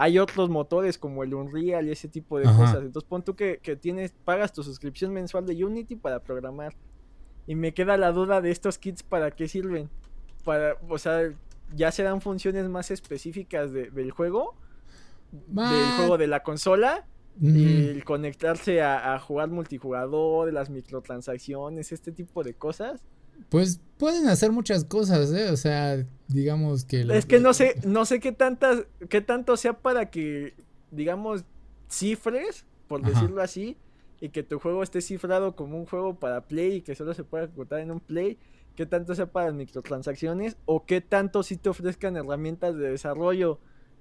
hay 0.00 0.20
otros 0.20 0.48
motores 0.48 0.96
como 0.96 1.24
el 1.24 1.34
Unreal 1.34 1.88
y 1.88 1.90
ese 1.90 2.06
tipo 2.06 2.38
de 2.38 2.44
cosas. 2.44 2.76
Entonces 2.76 3.08
pon 3.08 3.24
tú 3.24 3.34
que, 3.34 3.58
tienes, 3.80 4.14
pagas 4.24 4.52
tu 4.52 4.62
suscripción 4.62 5.12
mensual 5.12 5.44
de 5.44 5.64
Unity 5.64 5.96
para 5.96 6.20
programar. 6.20 6.76
Y 7.48 7.56
me 7.56 7.74
queda 7.74 7.96
la 7.96 8.12
duda 8.12 8.40
de 8.40 8.52
estos 8.52 8.78
kits 8.78 9.02
para 9.02 9.32
qué 9.32 9.48
sirven. 9.48 9.90
Para, 10.44 10.76
o 10.88 10.98
sea, 10.98 11.34
ya 11.74 11.90
serán 11.90 12.20
funciones 12.20 12.68
más 12.68 12.92
específicas 12.92 13.72
del 13.72 14.12
juego. 14.12 14.54
Del 15.32 15.90
juego 15.96 16.16
de 16.16 16.28
la 16.28 16.44
consola. 16.44 17.04
Y 17.40 17.88
el 17.88 18.04
conectarse 18.04 18.82
a, 18.82 19.14
a 19.14 19.18
jugar 19.18 19.48
multijugador, 19.48 20.52
las 20.52 20.70
microtransacciones, 20.70 21.90
este 21.90 22.12
tipo 22.12 22.44
de 22.44 22.54
cosas. 22.54 23.02
Pues 23.48 23.80
pueden 23.98 24.28
hacer 24.28 24.52
muchas 24.52 24.84
cosas, 24.84 25.32
¿eh? 25.32 25.50
O 25.50 25.56
sea, 25.56 26.04
digamos 26.28 26.84
que... 26.84 27.00
Es 27.00 27.26
que 27.26 27.40
no 27.40 27.52
sé, 27.52 27.74
no 27.84 28.04
sé 28.04 28.20
qué 28.20 28.32
tantas, 28.32 28.86
qué 29.08 29.20
tanto 29.20 29.56
sea 29.56 29.74
para 29.74 30.10
que, 30.10 30.54
digamos, 30.90 31.44
cifres, 31.88 32.64
por 32.86 33.02
decirlo 33.02 33.42
así, 33.42 33.76
y 34.20 34.30
que 34.30 34.42
tu 34.42 34.58
juego 34.58 34.82
esté 34.82 35.00
cifrado 35.00 35.54
como 35.56 35.76
un 35.76 35.86
juego 35.86 36.18
para 36.18 36.46
Play 36.46 36.76
y 36.76 36.80
que 36.82 36.94
solo 36.94 37.14
se 37.14 37.24
pueda 37.24 37.44
ejecutar 37.44 37.80
en 37.80 37.90
un 37.90 38.00
Play, 38.00 38.38
qué 38.76 38.86
tanto 38.86 39.14
sea 39.14 39.26
para 39.26 39.52
microtransacciones, 39.52 40.56
o 40.64 40.86
qué 40.86 41.00
tanto 41.00 41.42
si 41.42 41.56
te 41.56 41.68
ofrezcan 41.68 42.16
herramientas 42.16 42.76
de 42.76 42.90
desarrollo, 42.90 43.58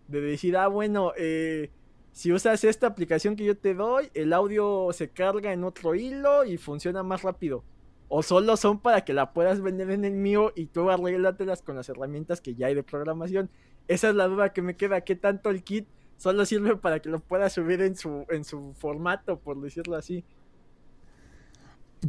de 0.07 0.21
decir, 0.21 0.55
ah, 0.57 0.67
bueno, 0.67 1.11
eh, 1.17 1.71
si 2.11 2.31
usas 2.31 2.63
esta 2.63 2.87
aplicación 2.87 3.35
que 3.35 3.45
yo 3.45 3.57
te 3.57 3.73
doy, 3.73 4.09
el 4.13 4.33
audio 4.33 4.89
se 4.91 5.09
carga 5.09 5.53
en 5.53 5.63
otro 5.63 5.95
hilo 5.95 6.45
y 6.45 6.57
funciona 6.57 7.03
más 7.03 7.23
rápido 7.23 7.63
o 8.09 8.23
solo 8.23 8.55
son 8.57 8.79
para 8.79 9.03
que 9.03 9.13
la 9.13 9.33
puedas 9.33 9.61
vender 9.61 9.91
en 9.91 10.05
el 10.05 10.13
mío 10.13 10.53
y 10.55 10.67
tú 10.67 10.89
arréglatelas 10.89 11.61
con 11.61 11.75
las 11.75 11.89
herramientas 11.89 12.41
que 12.41 12.55
ya 12.55 12.67
hay 12.67 12.75
de 12.75 12.83
programación. 12.83 13.49
Esa 13.87 14.09
es 14.09 14.15
la 14.15 14.27
duda 14.27 14.53
que 14.53 14.61
me 14.61 14.75
queda, 14.75 15.01
¿qué 15.01 15.15
tanto 15.15 15.49
el 15.49 15.63
kit 15.63 15.87
solo 16.17 16.45
sirve 16.45 16.75
para 16.77 17.01
que 17.01 17.09
lo 17.09 17.19
puedas 17.19 17.53
subir 17.53 17.81
en 17.81 17.95
su, 17.95 18.25
en 18.29 18.43
su 18.43 18.73
formato, 18.73 19.39
por 19.39 19.59
decirlo 19.61 19.95
así? 19.95 20.23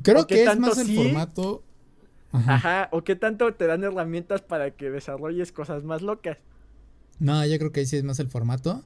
Creo 0.03 0.26
que 0.26 0.44
es 0.44 0.59
más 0.59 0.78
el 0.78 0.94
formato. 0.94 1.62
Ajá. 2.30 2.90
o 2.92 3.03
qué 3.05 3.16
tanto 3.16 3.55
te 3.55 3.66
dan 3.66 3.82
herramientas 3.84 4.42
para 4.42 4.70
que 4.70 4.90
desarrolles 4.90 5.51
cosas 5.51 5.84
más 5.84 6.03
locas. 6.03 6.36
No, 7.18 7.44
yo 7.46 7.59
creo 7.59 7.72
que 7.72 7.80
ahí 7.80 7.86
sí 7.86 7.96
es 7.96 8.05
más 8.05 8.20
el 8.20 8.28
formato. 8.28 8.84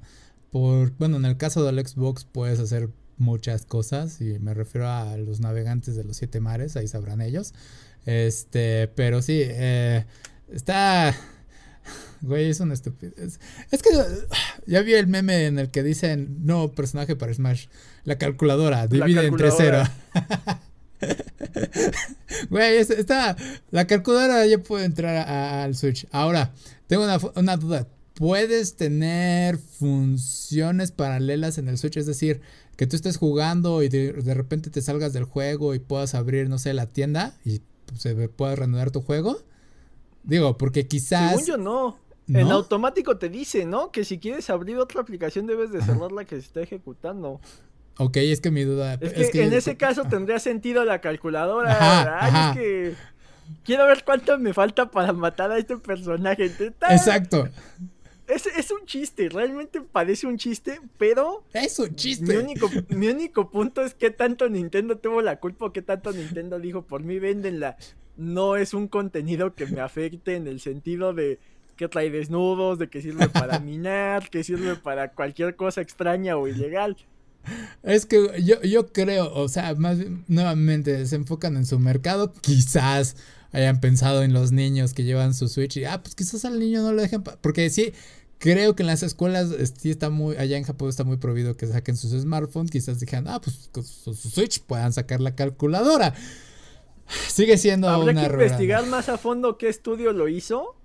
Por, 0.50 0.92
bueno, 0.96 1.16
en 1.16 1.24
el 1.24 1.36
caso 1.36 1.64
del 1.64 1.84
Xbox 1.84 2.24
puedes 2.24 2.60
hacer 2.60 2.90
muchas 3.18 3.64
cosas 3.64 4.20
y 4.20 4.38
me 4.38 4.54
refiero 4.54 4.88
a 4.88 5.16
los 5.16 5.40
navegantes 5.40 5.96
de 5.96 6.04
los 6.04 6.16
siete 6.16 6.40
mares, 6.40 6.76
ahí 6.76 6.88
sabrán 6.88 7.20
ellos. 7.20 7.54
Este, 8.06 8.88
pero 8.88 9.22
sí, 9.22 9.40
eh, 9.44 10.04
está... 10.52 11.14
Güey, 12.20 12.50
es 12.50 12.60
una 12.60 12.74
estupidez. 12.74 13.40
Es 13.72 13.82
que 13.82 13.90
ya 14.66 14.82
vi 14.82 14.94
el 14.94 15.08
meme 15.08 15.46
en 15.46 15.58
el 15.58 15.70
que 15.70 15.82
dicen 15.82 16.46
no 16.46 16.70
personaje 16.70 17.16
para 17.16 17.34
Smash. 17.34 17.66
La 18.04 18.16
calculadora, 18.16 18.86
divide 18.86 19.26
entre 19.26 19.50
cero. 19.50 19.82
Güey, 22.48 22.76
está. 22.76 23.36
La 23.70 23.86
calculadora 23.86 24.46
ya 24.46 24.58
puede 24.58 24.84
entrar 24.84 25.28
al 25.28 25.74
Switch. 25.74 26.06
Ahora, 26.12 26.52
tengo 26.86 27.04
una, 27.04 27.18
una, 27.34 27.56
duda. 27.56 27.88
¿Puedes 28.14 28.76
tener 28.76 29.58
funciones 29.58 30.92
paralelas 30.92 31.58
en 31.58 31.68
el 31.68 31.78
Switch? 31.78 31.96
Es 31.96 32.06
decir, 32.06 32.40
que 32.76 32.86
tú 32.86 32.96
estés 32.96 33.16
jugando 33.16 33.82
y 33.82 33.88
de, 33.88 34.34
repente 34.34 34.70
te 34.70 34.80
salgas 34.80 35.12
del 35.12 35.24
juego 35.24 35.74
y 35.74 35.78
puedas 35.78 36.14
abrir, 36.14 36.48
no 36.48 36.58
sé, 36.58 36.72
la 36.72 36.86
tienda 36.86 37.34
y 37.44 37.60
se 37.96 38.28
pueda 38.28 38.56
reanudar 38.56 38.90
tu 38.90 39.02
juego. 39.02 39.38
Digo, 40.24 40.56
porque 40.56 40.86
quizás... 40.86 41.30
Según 41.30 41.46
yo 41.46 41.56
no. 41.58 41.98
En 42.28 42.50
automático 42.50 43.18
te 43.18 43.28
dice, 43.28 43.66
¿no? 43.66 43.90
Que 43.90 44.04
si 44.04 44.18
quieres 44.18 44.48
abrir 44.48 44.78
otra 44.78 45.02
aplicación 45.02 45.46
debes 45.46 45.70
de 45.70 45.82
cerrar 45.82 46.12
la 46.12 46.24
que 46.24 46.36
se 46.36 46.42
está 46.42 46.60
ejecutando. 46.62 47.40
Ok, 47.98 48.16
es 48.18 48.40
que 48.40 48.50
mi 48.50 48.62
duda... 48.62 48.94
Es, 48.94 49.30
que, 49.30 49.42
en 49.42 49.52
ese 49.52 49.76
caso 49.76 50.04
tendría 50.04 50.38
sentido 50.38 50.84
la 50.84 51.00
calculadora. 51.00 52.52
Es 52.52 52.56
que 52.56 52.94
quiero 53.64 53.86
ver 53.86 54.02
cuánto 54.04 54.38
me 54.38 54.54
falta 54.54 54.90
para 54.90 55.12
matar 55.12 55.50
a 55.50 55.58
este 55.58 55.76
personaje. 55.76 56.50
Exacto. 56.90 57.48
Es, 58.28 58.70
un 58.70 58.86
chiste, 58.86 59.28
realmente 59.28 59.80
parece 59.80 60.26
un 60.26 60.38
chiste, 60.38 60.80
pero. 60.96 61.44
Es 61.52 61.78
un 61.78 61.94
chiste. 61.94 62.24
Mi 62.24 62.36
único, 62.36 62.70
mi 62.88 63.08
único 63.08 63.50
punto 63.50 63.82
es 63.82 63.94
que 63.94 64.10
tanto 64.10 64.48
Nintendo 64.48 64.96
tuvo 64.96 65.22
la 65.22 65.40
culpa 65.40 65.66
o 65.66 65.72
que 65.72 65.82
tanto 65.82 66.12
Nintendo 66.12 66.58
dijo 66.58 66.82
por 66.82 67.02
mí, 67.02 67.18
véndenla. 67.18 67.76
No 68.16 68.56
es 68.56 68.74
un 68.74 68.88
contenido 68.88 69.54
que 69.54 69.66
me 69.66 69.80
afecte 69.80 70.36
en 70.36 70.46
el 70.46 70.60
sentido 70.60 71.14
de 71.14 71.40
que 71.76 71.88
trae 71.88 72.10
desnudos, 72.10 72.78
de 72.78 72.88
que 72.88 73.02
sirve 73.02 73.28
para 73.28 73.58
minar, 73.60 74.30
que 74.30 74.44
sirve 74.44 74.76
para 74.76 75.12
cualquier 75.12 75.56
cosa 75.56 75.80
extraña 75.80 76.36
o 76.36 76.46
ilegal. 76.46 76.96
Es 77.82 78.06
que 78.06 78.40
yo, 78.44 78.62
yo 78.62 78.92
creo, 78.92 79.32
o 79.34 79.48
sea, 79.48 79.74
más 79.74 79.98
nuevamente 80.28 81.04
se 81.06 81.16
enfocan 81.16 81.56
en 81.56 81.66
su 81.66 81.78
mercado, 81.80 82.32
quizás 82.40 83.16
hayan 83.53 83.80
pensado 83.80 84.22
en 84.22 84.32
los 84.32 84.53
niños 84.53 84.94
que 84.94 85.05
llevan 85.05 85.34
su 85.34 85.48
Switch 85.48 85.76
y, 85.76 85.84
ah, 85.84 86.03
pues 86.03 86.14
quizás 86.14 86.44
al 86.44 86.59
niño 86.59 86.82
no 86.82 86.92
lo 86.92 87.03
dejen, 87.03 87.22
porque 87.22 87.68
sí, 87.70 87.92
creo 88.42 88.74
que 88.74 88.82
en 88.82 88.88
las 88.88 89.05
escuelas 89.05 89.55
sí 89.78 89.90
está 89.90 90.11
muy, 90.11 90.36
allá 90.36 90.57
en 90.57 90.64
Japón 90.64 90.88
está 90.88 91.05
muy 91.05 91.16
prohibido 91.16 91.57
que 91.57 91.66
saquen 91.68 91.96
sus 91.96 92.11
smartphones. 92.11 92.72
Quizás 92.72 92.98
dijeran, 92.98 93.28
ah, 93.28 93.40
pues 93.40 93.70
con 93.70 93.84
su 93.84 94.14
Switch 94.14 94.61
puedan 94.62 94.92
sacar 94.92 95.20
la 95.20 95.36
calculadora. 95.36 96.12
Sigue 97.28 97.57
siendo 97.59 97.88
Habrá 97.88 98.14
que 98.14 98.32
investigar 98.32 98.86
más 98.86 99.09
a 99.09 99.16
fondo 99.16 99.59
qué 99.59 99.68
estudio 99.68 100.12
lo 100.12 100.28
hizo 100.28 100.76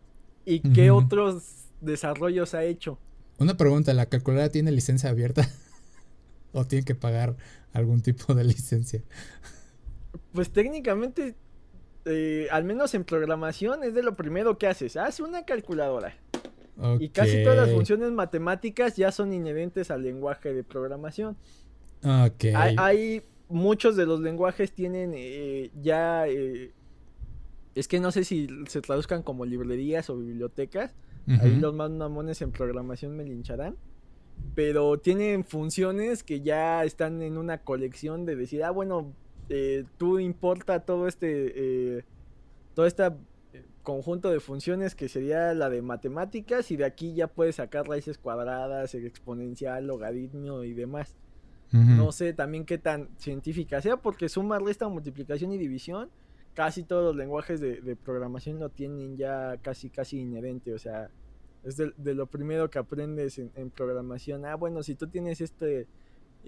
y 0.45 0.59
qué 0.59 0.91
otros 0.91 1.43
desarrollos 1.81 2.53
ha 2.53 2.63
hecho. 2.63 2.99
Una 3.39 3.57
pregunta, 3.57 3.93
¿la 3.93 4.07
calculadora 4.07 4.49
tiene 4.49 4.71
licencia 4.71 5.09
abierta? 5.09 5.49
¿O 6.53 6.65
tiene 6.65 6.85
que 6.85 6.95
pagar 6.95 7.37
algún 7.73 8.01
tipo 8.01 8.35
de 8.35 8.43
licencia? 8.43 9.03
Pues 10.33 10.51
técnicamente, 10.51 11.35
eh, 12.07 12.47
al 12.51 12.63
menos 12.63 12.93
en 12.93 13.03
programación, 13.03 13.83
es 13.83 13.93
de 13.93 14.03
lo 14.03 14.15
primero 14.15 14.57
que 14.57 14.67
haces. 14.67 14.97
Haz 14.97 15.19
una 15.19 15.45
calculadora. 15.45 16.15
Y 16.99 17.09
casi 17.09 17.43
todas 17.43 17.57
las 17.57 17.71
funciones 17.71 18.11
matemáticas 18.11 18.95
ya 18.95 19.11
son 19.11 19.33
inherentes 19.33 19.89
al 19.89 20.03
lenguaje 20.03 20.53
de 20.53 20.63
programación. 20.63 21.35
Okay. 22.03 22.53
Hay, 22.55 23.23
muchos 23.49 23.95
de 23.95 24.05
los 24.05 24.19
lenguajes 24.19 24.71
tienen 24.73 25.13
eh, 25.15 25.71
ya... 25.81 26.27
Eh, 26.27 26.73
es 27.73 27.87
que 27.87 27.99
no 27.99 28.11
sé 28.11 28.23
si 28.23 28.47
se 28.67 28.81
traduzcan 28.81 29.23
como 29.23 29.45
librerías 29.45 30.09
o 30.09 30.17
bibliotecas. 30.17 30.95
Ahí 31.41 31.55
los 31.55 31.73
más 31.73 31.91
mamones 31.91 32.41
en 32.41 32.51
programación 32.51 33.15
me 33.17 33.23
lincharán. 33.23 33.75
Pero 34.55 34.97
tienen 34.97 35.43
funciones 35.43 36.23
que 36.23 36.41
ya 36.41 36.83
están 36.83 37.21
en 37.21 37.37
una 37.37 37.59
colección 37.59 38.25
de 38.25 38.35
decir, 38.35 38.63
ah, 38.63 38.71
bueno, 38.71 39.13
eh, 39.49 39.85
tú 39.97 40.19
importa 40.19 40.79
todo 40.81 41.07
este... 41.07 42.03
todo 42.73 42.85
este 42.85 43.03
conjunto 43.87 44.29
de 44.29 44.41
funciones 44.41 44.95
que 44.95 45.07
sería 45.07 45.53
la 45.53 45.69
de 45.69 45.81
matemáticas 45.81 46.71
y 46.71 46.75
de 46.75 46.83
aquí 46.83 47.13
ya 47.13 47.27
puedes 47.27 47.55
sacar 47.55 47.87
raíces 47.87 48.17
cuadradas, 48.17 48.93
exponencial, 48.95 49.87
logaritmo 49.87 50.65
y 50.65 50.73
demás. 50.73 51.15
No 51.71 52.11
sé 52.11 52.33
también 52.33 52.65
qué 52.65 52.77
tan 52.77 53.07
científica 53.17 53.81
sea, 53.81 53.95
porque 53.95 54.27
suma, 54.27 54.59
resta, 54.59 54.89
multiplicación 54.89 55.53
y 55.53 55.57
división, 55.57 56.09
casi 56.53 56.83
todos 56.83 57.03
los 57.03 57.15
lenguajes 57.15 57.61
de, 57.61 57.95
programación 57.95 58.59
lo 58.59 58.67
tienen 58.67 59.15
ya 59.15 59.55
casi, 59.61 59.89
casi 59.89 60.19
inherente, 60.19 60.73
o 60.73 60.79
sea, 60.79 61.09
es 61.63 61.77
de, 61.77 62.13
lo 62.13 62.27
primero 62.27 62.69
que 62.69 62.79
aprendes 62.79 63.39
en, 63.39 63.69
programación. 63.69 64.45
Ah, 64.45 64.55
bueno, 64.55 64.83
si 64.83 64.95
tú 64.95 65.07
tienes 65.07 65.39
este, 65.39 65.87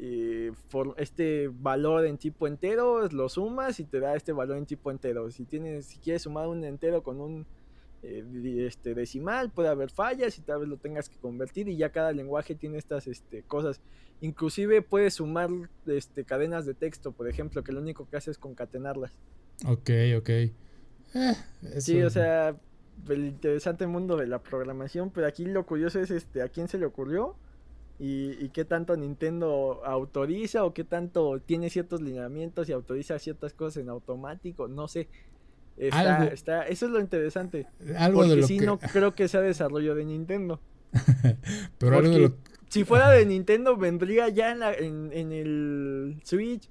eh, 0.01 0.51
este 0.97 1.49
valor 1.49 2.05
en 2.05 2.17
tipo 2.17 2.47
entero, 2.47 3.05
lo 3.09 3.27
sumas 3.27 3.79
y 3.81 3.83
te 3.83 3.99
da 3.99 4.15
este 4.15 4.31
valor 4.31 4.57
en 4.57 4.65
tipo 4.65 4.91
entero. 4.91 5.29
Si, 5.29 5.43
tienes, 5.43 5.87
si 5.87 5.97
quieres 5.97 6.21
sumar 6.21 6.47
un 6.47 6.63
entero 6.63 7.03
con 7.03 7.19
un 7.19 7.45
eh, 8.01 8.23
este 8.65 8.93
decimal, 8.93 9.51
puede 9.51 9.67
haber 9.67 9.89
fallas 9.89 10.37
y 10.37 10.41
tal 10.41 10.61
vez 10.61 10.69
lo 10.69 10.77
tengas 10.77 11.09
que 11.09 11.17
convertir 11.17 11.67
y 11.67 11.75
ya 11.75 11.91
cada 11.91 12.13
lenguaje 12.13 12.55
tiene 12.55 12.77
estas 12.77 13.07
este, 13.07 13.43
cosas. 13.43 13.81
Inclusive 14.21 14.81
puedes 14.81 15.15
sumar 15.15 15.49
este, 15.85 16.23
cadenas 16.23 16.65
de 16.65 16.75
texto, 16.75 17.11
por 17.11 17.27
ejemplo, 17.27 17.61
que 17.61 17.73
lo 17.73 17.81
único 17.81 18.07
que 18.07 18.15
hace 18.15 18.31
es 18.31 18.37
concatenarlas. 18.37 19.11
Ok, 19.65 19.89
ok. 20.17 20.29
Eh, 20.29 20.53
sí, 21.79 22.01
o 22.03 22.09
sea, 22.09 22.55
el 23.09 23.25
interesante 23.25 23.85
mundo 23.85 24.15
de 24.15 24.27
la 24.27 24.41
programación, 24.41 25.09
pero 25.09 25.27
aquí 25.27 25.43
lo 25.43 25.65
curioso 25.65 25.99
es 25.99 26.09
este, 26.09 26.41
a 26.41 26.47
quién 26.47 26.69
se 26.69 26.77
le 26.77 26.85
ocurrió 26.85 27.35
y, 27.99 28.45
y 28.45 28.49
qué 28.49 28.63
tanto 28.63 28.95
Nintendo 28.95 29.81
autoriza 29.85 30.63
o 30.63 30.73
qué 30.73 30.85
tanto 30.85 31.39
tiene 31.45 31.69
ciertos 31.69 32.01
lineamientos 32.01 32.69
y 32.69 32.71
autoriza 32.71 33.19
ciertas 33.19 33.53
cosas 33.53 33.83
en 33.83 33.89
automático, 33.89 34.67
no 34.67 34.87
sé. 34.87 35.09
Está, 35.79 36.63
eso 36.63 36.85
es 36.85 36.91
lo 36.91 36.99
interesante. 36.99 37.65
Algo 37.97 38.21
porque 38.21 38.43
si 38.43 38.59
no 38.59 38.77
creo 38.77 39.15
que 39.15 39.27
sea 39.27 39.41
desarrollo 39.41 39.95
de 39.95 40.05
Nintendo. 40.05 40.59
Pero 41.77 41.97
algo 41.97 42.09
de 42.09 42.19
lo... 42.19 42.35
Si 42.67 42.83
fuera 42.83 43.09
de 43.09 43.25
Nintendo, 43.25 43.77
vendría 43.77 44.27
ya 44.29 44.51
en, 44.51 45.11
en, 45.11 45.31
el 45.31 46.19
Switch. 46.23 46.69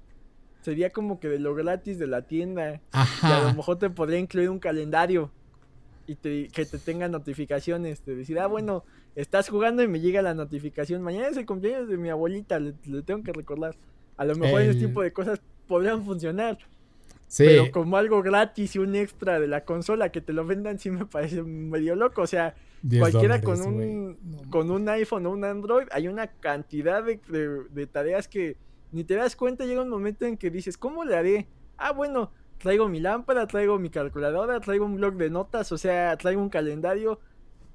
Sería 0.61 0.91
como 0.91 1.19
que 1.19 1.27
de 1.27 1.39
lo 1.39 1.55
gratis 1.55 1.97
de 1.99 2.07
la 2.07 2.21
tienda. 2.21 2.81
Ajá. 2.91 3.29
Y 3.29 3.31
a 3.31 3.49
lo 3.49 3.53
mejor 3.55 3.79
te 3.79 3.89
podría 3.89 4.19
incluir 4.19 4.49
un 4.49 4.59
calendario. 4.59 5.31
Y 6.07 6.15
que 6.15 6.65
te 6.65 6.77
tenga 6.77 7.07
notificaciones. 7.09 8.01
Te 8.01 8.15
decir, 8.15 8.39
ah, 8.39 8.47
bueno, 8.47 8.85
estás 9.15 9.49
jugando 9.49 9.83
y 9.83 9.87
me 9.87 9.99
llega 9.99 10.21
la 10.21 10.33
notificación. 10.33 11.01
Mañana 11.01 11.27
es 11.27 11.37
el 11.37 11.45
cumpleaños 11.45 11.87
de 11.87 11.97
mi 11.97 12.09
abuelita. 12.09 12.59
Le, 12.59 12.73
tengo 13.03 13.23
que 13.23 13.33
recordar. 13.33 13.75
A 14.17 14.25
lo 14.25 14.35
mejor 14.35 14.61
ese 14.61 14.79
tipo 14.79 15.01
de 15.01 15.13
cosas 15.13 15.41
podrían 15.67 16.03
funcionar. 16.03 16.57
Pero 17.37 17.71
como 17.71 17.97
algo 17.97 18.23
gratis 18.23 18.75
y 18.75 18.79
un 18.79 18.95
extra 18.95 19.39
de 19.39 19.47
la 19.47 19.63
consola 19.63 20.09
que 20.09 20.19
te 20.19 20.33
lo 20.33 20.45
vendan 20.45 20.79
sí 20.79 20.89
me 20.89 21.05
parece 21.05 21.43
medio 21.43 21.95
loco. 21.95 22.23
O 22.23 22.27
sea, 22.27 22.55
cualquiera 22.97 23.41
con 23.41 23.61
un, 23.61 24.47
con 24.49 24.71
un 24.71 24.89
iPhone 24.89 25.25
o 25.27 25.31
un 25.31 25.43
Android, 25.43 25.87
hay 25.91 26.07
una 26.07 26.27
cantidad 26.27 27.03
de, 27.03 27.87
tareas 27.87 28.27
que 28.27 28.57
ni 28.91 29.03
te 29.03 29.15
das 29.15 29.35
cuenta. 29.35 29.65
Llega 29.65 29.81
un 29.81 29.89
momento 29.89 30.25
en 30.25 30.37
que 30.37 30.49
dices, 30.49 30.77
¿cómo 30.77 31.05
le 31.05 31.15
haré? 31.15 31.47
Ah, 31.77 31.91
bueno, 31.91 32.31
traigo 32.57 32.89
mi 32.89 32.99
lámpara, 32.99 33.45
traigo 33.45 33.77
mi 33.77 33.89
calculadora, 33.89 34.59
traigo 34.59 34.85
un 34.85 34.95
blog 34.95 35.15
de 35.15 35.29
notas, 35.29 35.71
o 35.71 35.77
sea, 35.77 36.17
traigo 36.17 36.41
un 36.41 36.49
calendario 36.49 37.19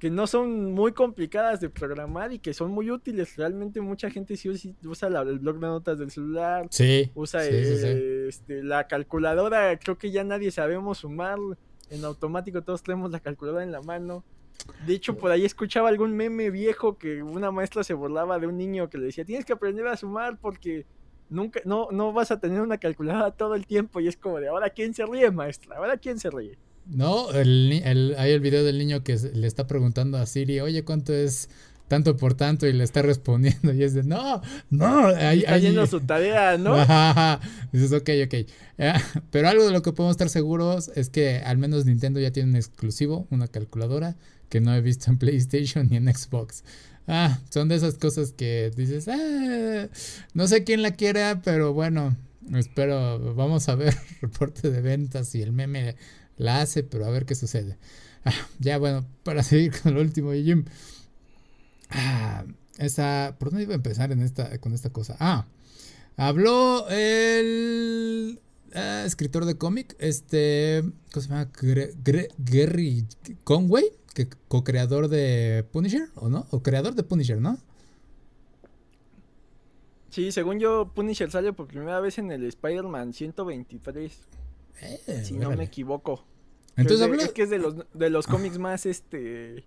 que 0.04 0.10
no 0.10 0.26
son 0.26 0.74
muy 0.74 0.92
complicadas 0.92 1.62
de 1.62 1.70
programar 1.70 2.30
y 2.30 2.38
que 2.38 2.52
son 2.52 2.70
muy 2.70 2.90
útiles. 2.90 3.36
Realmente 3.36 3.80
mucha 3.80 4.10
gente 4.10 4.36
sí 4.36 4.50
usa 4.84 5.08
el 5.08 5.38
blog 5.38 5.58
de 5.58 5.66
notas 5.66 5.98
del 5.98 6.10
celular. 6.10 6.66
Sí. 6.68 7.10
Usa 7.14 7.42
este, 7.46 8.62
la 8.62 8.86
calculadora. 8.86 9.78
Creo 9.78 9.96
que 9.96 10.10
ya 10.10 10.22
nadie 10.22 10.50
sabemos 10.50 10.98
sumar. 10.98 11.38
En 11.88 12.04
automático 12.04 12.60
todos 12.60 12.82
tenemos 12.82 13.12
la 13.12 13.20
calculadora 13.20 13.64
en 13.64 13.72
la 13.72 13.80
mano. 13.80 14.24
De 14.86 14.92
hecho, 14.92 15.16
por 15.16 15.30
ahí 15.30 15.46
escuchaba 15.46 15.88
algún 15.88 16.14
meme 16.14 16.50
viejo 16.50 16.98
que 16.98 17.22
una 17.22 17.50
maestra 17.50 17.82
se 17.82 17.94
burlaba 17.94 18.38
de 18.38 18.46
un 18.46 18.58
niño 18.58 18.90
que 18.90 18.98
le 18.98 19.06
decía, 19.06 19.24
tienes 19.24 19.46
que 19.46 19.54
aprender 19.54 19.86
a 19.86 19.96
sumar 19.96 20.38
porque 20.38 20.84
nunca, 21.30 21.62
no, 21.64 21.88
no 21.92 22.12
vas 22.12 22.30
a 22.30 22.38
tener 22.38 22.60
una 22.60 22.76
calculadora 22.76 23.30
todo 23.30 23.54
el 23.54 23.64
tiempo. 23.64 24.00
Y 24.00 24.08
es 24.08 24.18
como 24.18 24.38
de, 24.38 24.48
ahora 24.48 24.68
quién 24.68 24.92
se 24.92 25.06
ríe, 25.06 25.30
maestra, 25.30 25.78
ahora 25.78 25.96
quién 25.96 26.18
se 26.18 26.28
ríe. 26.28 26.58
No, 26.86 27.30
el, 27.32 28.14
hay 28.18 28.32
el 28.32 28.40
video 28.40 28.64
del 28.64 28.78
niño 28.78 29.02
que 29.02 29.16
le 29.16 29.46
está 29.46 29.66
preguntando 29.66 30.18
a 30.18 30.26
Siri, 30.26 30.60
oye, 30.60 30.84
¿cuánto 30.84 31.12
es 31.14 31.48
tanto 31.88 32.16
por 32.16 32.34
tanto? 32.34 32.66
Y 32.66 32.72
le 32.72 32.84
está 32.84 33.02
respondiendo 33.02 33.72
y 33.72 33.82
es 33.82 33.94
de, 33.94 34.02
no, 34.02 34.42
no. 34.70 35.10
está 35.10 35.58
yendo 35.58 35.86
su 35.86 36.00
tarea, 36.00 36.58
¿no? 36.58 36.76
Dices, 37.72 37.92
ok, 37.92 38.10
ok. 38.26 38.34
Eh, 38.34 38.48
pero 39.30 39.48
algo 39.48 39.64
de 39.64 39.72
lo 39.72 39.82
que 39.82 39.92
podemos 39.92 40.14
estar 40.14 40.28
seguros 40.28 40.90
es 40.94 41.10
que 41.10 41.38
al 41.38 41.58
menos 41.58 41.86
Nintendo 41.86 42.20
ya 42.20 42.30
tiene 42.30 42.50
un 42.50 42.56
exclusivo, 42.56 43.26
una 43.30 43.48
calculadora, 43.48 44.16
que 44.48 44.60
no 44.60 44.74
he 44.74 44.80
visto 44.80 45.10
en 45.10 45.18
PlayStation 45.18 45.88
ni 45.88 45.96
en 45.96 46.14
Xbox. 46.14 46.64
Ah, 47.06 47.38
son 47.50 47.68
de 47.68 47.74
esas 47.74 47.94
cosas 47.94 48.32
que 48.32 48.70
dices, 48.74 49.08
ah, 49.08 49.88
no 50.32 50.48
sé 50.48 50.64
quién 50.64 50.80
la 50.80 50.92
quiera, 50.92 51.42
pero 51.44 51.74
bueno, 51.74 52.16
espero, 52.54 53.34
vamos 53.34 53.68
a 53.68 53.74
ver 53.74 53.94
reporte 54.22 54.70
de 54.70 54.80
ventas 54.80 55.34
y 55.34 55.42
el 55.42 55.52
meme 55.52 55.96
la 56.36 56.60
hace, 56.60 56.82
pero 56.82 57.06
a 57.06 57.10
ver 57.10 57.26
qué 57.26 57.34
sucede. 57.34 57.78
Ah, 58.24 58.32
ya 58.58 58.78
bueno, 58.78 59.06
para 59.22 59.42
seguir 59.44 59.72
con 59.80 59.94
lo 59.94 60.00
último 60.00 60.32
Jim. 60.32 60.64
Ah, 61.90 62.44
¿Por 63.38 63.50
dónde 63.50 63.64
iba 63.64 63.72
a 63.72 63.76
empezar 63.76 64.12
en 64.12 64.22
esta, 64.22 64.58
con 64.58 64.72
esta 64.72 64.90
cosa? 64.90 65.16
Ah, 65.20 65.46
habló 66.16 66.88
el 66.88 68.40
ah, 68.74 69.04
escritor 69.06 69.44
de 69.44 69.56
cómic, 69.56 69.94
este, 69.98 70.82
¿cómo 71.12 71.22
se 71.22 71.28
llama? 71.28 71.50
Gary 72.38 73.06
Conway, 73.44 73.84
que 74.14 74.28
co-creador 74.48 75.08
de 75.08 75.64
Punisher, 75.72 76.08
¿o 76.16 76.28
no? 76.28 76.46
O 76.50 76.62
creador 76.62 76.94
de 76.94 77.02
Punisher, 77.02 77.40
¿no? 77.40 77.58
Sí, 80.10 80.30
según 80.30 80.60
yo, 80.60 80.92
Punisher 80.94 81.28
sale 81.30 81.52
por 81.52 81.66
primera 81.66 81.98
vez 81.98 82.18
en 82.18 82.30
el 82.30 82.44
Spider-Man 82.44 83.12
123. 83.12 84.12
Eh, 84.80 85.22
si 85.24 85.34
no 85.34 85.50
me 85.50 85.64
equivoco. 85.64 86.24
Entonces 86.76 87.08
es, 87.20 87.32
que 87.32 87.42
es 87.42 87.50
de 87.50 87.58
los, 87.58 87.76
de 87.94 88.10
los 88.10 88.26
cómics 88.26 88.58
más 88.58 88.86
este 88.86 89.64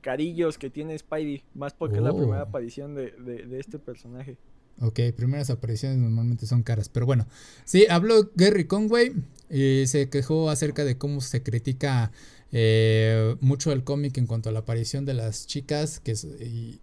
carillos 0.00 0.58
que 0.58 0.70
tiene 0.70 0.98
Spidey, 0.98 1.44
más 1.54 1.74
porque 1.74 1.96
es 1.96 2.02
la 2.02 2.12
primera 2.12 2.42
oh. 2.42 2.46
aparición 2.46 2.94
de, 2.94 3.48
este 3.58 3.78
personaje. 3.78 4.38
Ok, 4.80 5.00
primeras 5.14 5.50
apariciones 5.50 5.98
normalmente 5.98 6.46
son 6.46 6.62
caras, 6.62 6.88
pero 6.88 7.04
bueno. 7.04 7.26
Sí, 7.64 7.86
habló 7.90 8.30
Gary 8.34 8.64
Conway 8.64 9.12
y 9.50 9.86
se 9.86 10.08
quejó 10.08 10.48
acerca 10.48 10.84
de 10.84 10.96
cómo 10.96 11.20
se 11.20 11.42
critica 11.42 12.12
eh, 12.50 13.36
mucho 13.40 13.72
el 13.72 13.84
cómic 13.84 14.16
en 14.16 14.26
cuanto 14.26 14.48
a 14.48 14.52
la 14.52 14.60
aparición 14.60 15.04
de 15.04 15.14
las 15.14 15.46
chicas 15.46 16.00
que 16.00 16.14
de 16.14 16.80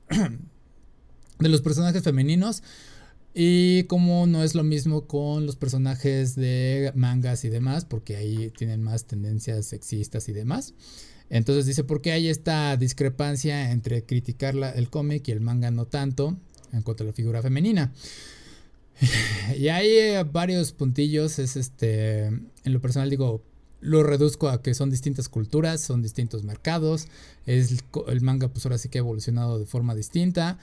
los 1.49 1.61
personajes 1.61 2.03
femeninos 2.03 2.61
y 3.39 3.83
como 3.83 4.25
no 4.25 4.43
es 4.43 4.55
lo 4.55 4.63
mismo 4.63 5.05
con 5.05 5.45
los 5.45 5.55
personajes 5.55 6.33
de 6.33 6.91
mangas 6.95 7.45
y 7.45 7.49
demás, 7.49 7.85
porque 7.85 8.15
ahí 8.15 8.51
tienen 8.57 8.81
más 8.81 9.05
tendencias 9.05 9.67
sexistas 9.67 10.27
y 10.27 10.33
demás. 10.33 10.73
Entonces 11.29 11.67
dice, 11.67 11.83
¿por 11.83 12.01
qué 12.01 12.13
hay 12.13 12.29
esta 12.29 12.75
discrepancia 12.77 13.69
entre 13.69 14.03
criticar 14.03 14.55
el 14.75 14.89
cómic 14.89 15.27
y 15.27 15.33
el 15.33 15.41
manga 15.41 15.69
no 15.69 15.85
tanto 15.85 16.35
en 16.73 16.81
cuanto 16.81 17.03
a 17.03 17.05
la 17.05 17.13
figura 17.13 17.43
femenina? 17.43 17.93
y 19.55 19.67
hay 19.67 19.87
eh, 19.87 20.23
varios 20.23 20.71
puntillos, 20.71 21.37
es 21.37 21.57
este, 21.57 22.25
en 22.25 22.49
lo 22.63 22.81
personal 22.81 23.11
digo, 23.11 23.43
lo 23.81 24.01
reduzco 24.01 24.49
a 24.49 24.63
que 24.63 24.73
son 24.73 24.89
distintas 24.89 25.29
culturas, 25.29 25.81
son 25.81 26.01
distintos 26.01 26.43
mercados, 26.43 27.07
es 27.45 27.83
el, 28.07 28.21
manga 28.21 28.47
pues 28.47 28.65
ahora 28.65 28.79
sí 28.79 28.89
que 28.89 28.97
ha 28.97 29.01
evolucionado 29.01 29.59
de 29.59 29.67
forma 29.67 29.93
distinta 29.93 30.57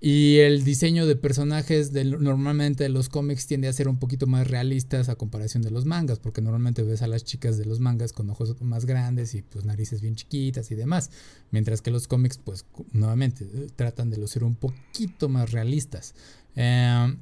y 0.00 0.38
el 0.38 0.62
diseño 0.62 1.06
de 1.06 1.16
personajes 1.16 1.92
de, 1.92 2.04
normalmente 2.04 2.88
los 2.88 3.08
cómics 3.08 3.46
tiende 3.46 3.66
a 3.66 3.72
ser 3.72 3.88
un 3.88 3.98
poquito 3.98 4.28
más 4.28 4.46
realistas 4.46 5.08
a 5.08 5.16
comparación 5.16 5.62
de 5.62 5.72
los 5.72 5.86
mangas, 5.86 6.20
porque 6.20 6.40
normalmente 6.40 6.84
ves 6.84 7.02
a 7.02 7.08
las 7.08 7.24
chicas 7.24 7.58
de 7.58 7.64
los 7.64 7.80
mangas 7.80 8.12
con 8.12 8.30
ojos 8.30 8.60
más 8.62 8.84
grandes 8.84 9.34
y 9.34 9.42
pues 9.42 9.64
narices 9.64 10.00
bien 10.00 10.14
chiquitas 10.14 10.70
y 10.70 10.76
demás, 10.76 11.10
mientras 11.50 11.82
que 11.82 11.90
los 11.90 12.06
cómics 12.06 12.38
pues 12.38 12.64
nuevamente 12.92 13.44
eh, 13.52 13.68
tratan 13.74 14.10
de 14.10 14.24
ser 14.28 14.44
un 14.44 14.54
poquito 14.54 15.28
más 15.28 15.50
realistas. 15.50 16.14
Em, 16.54 17.18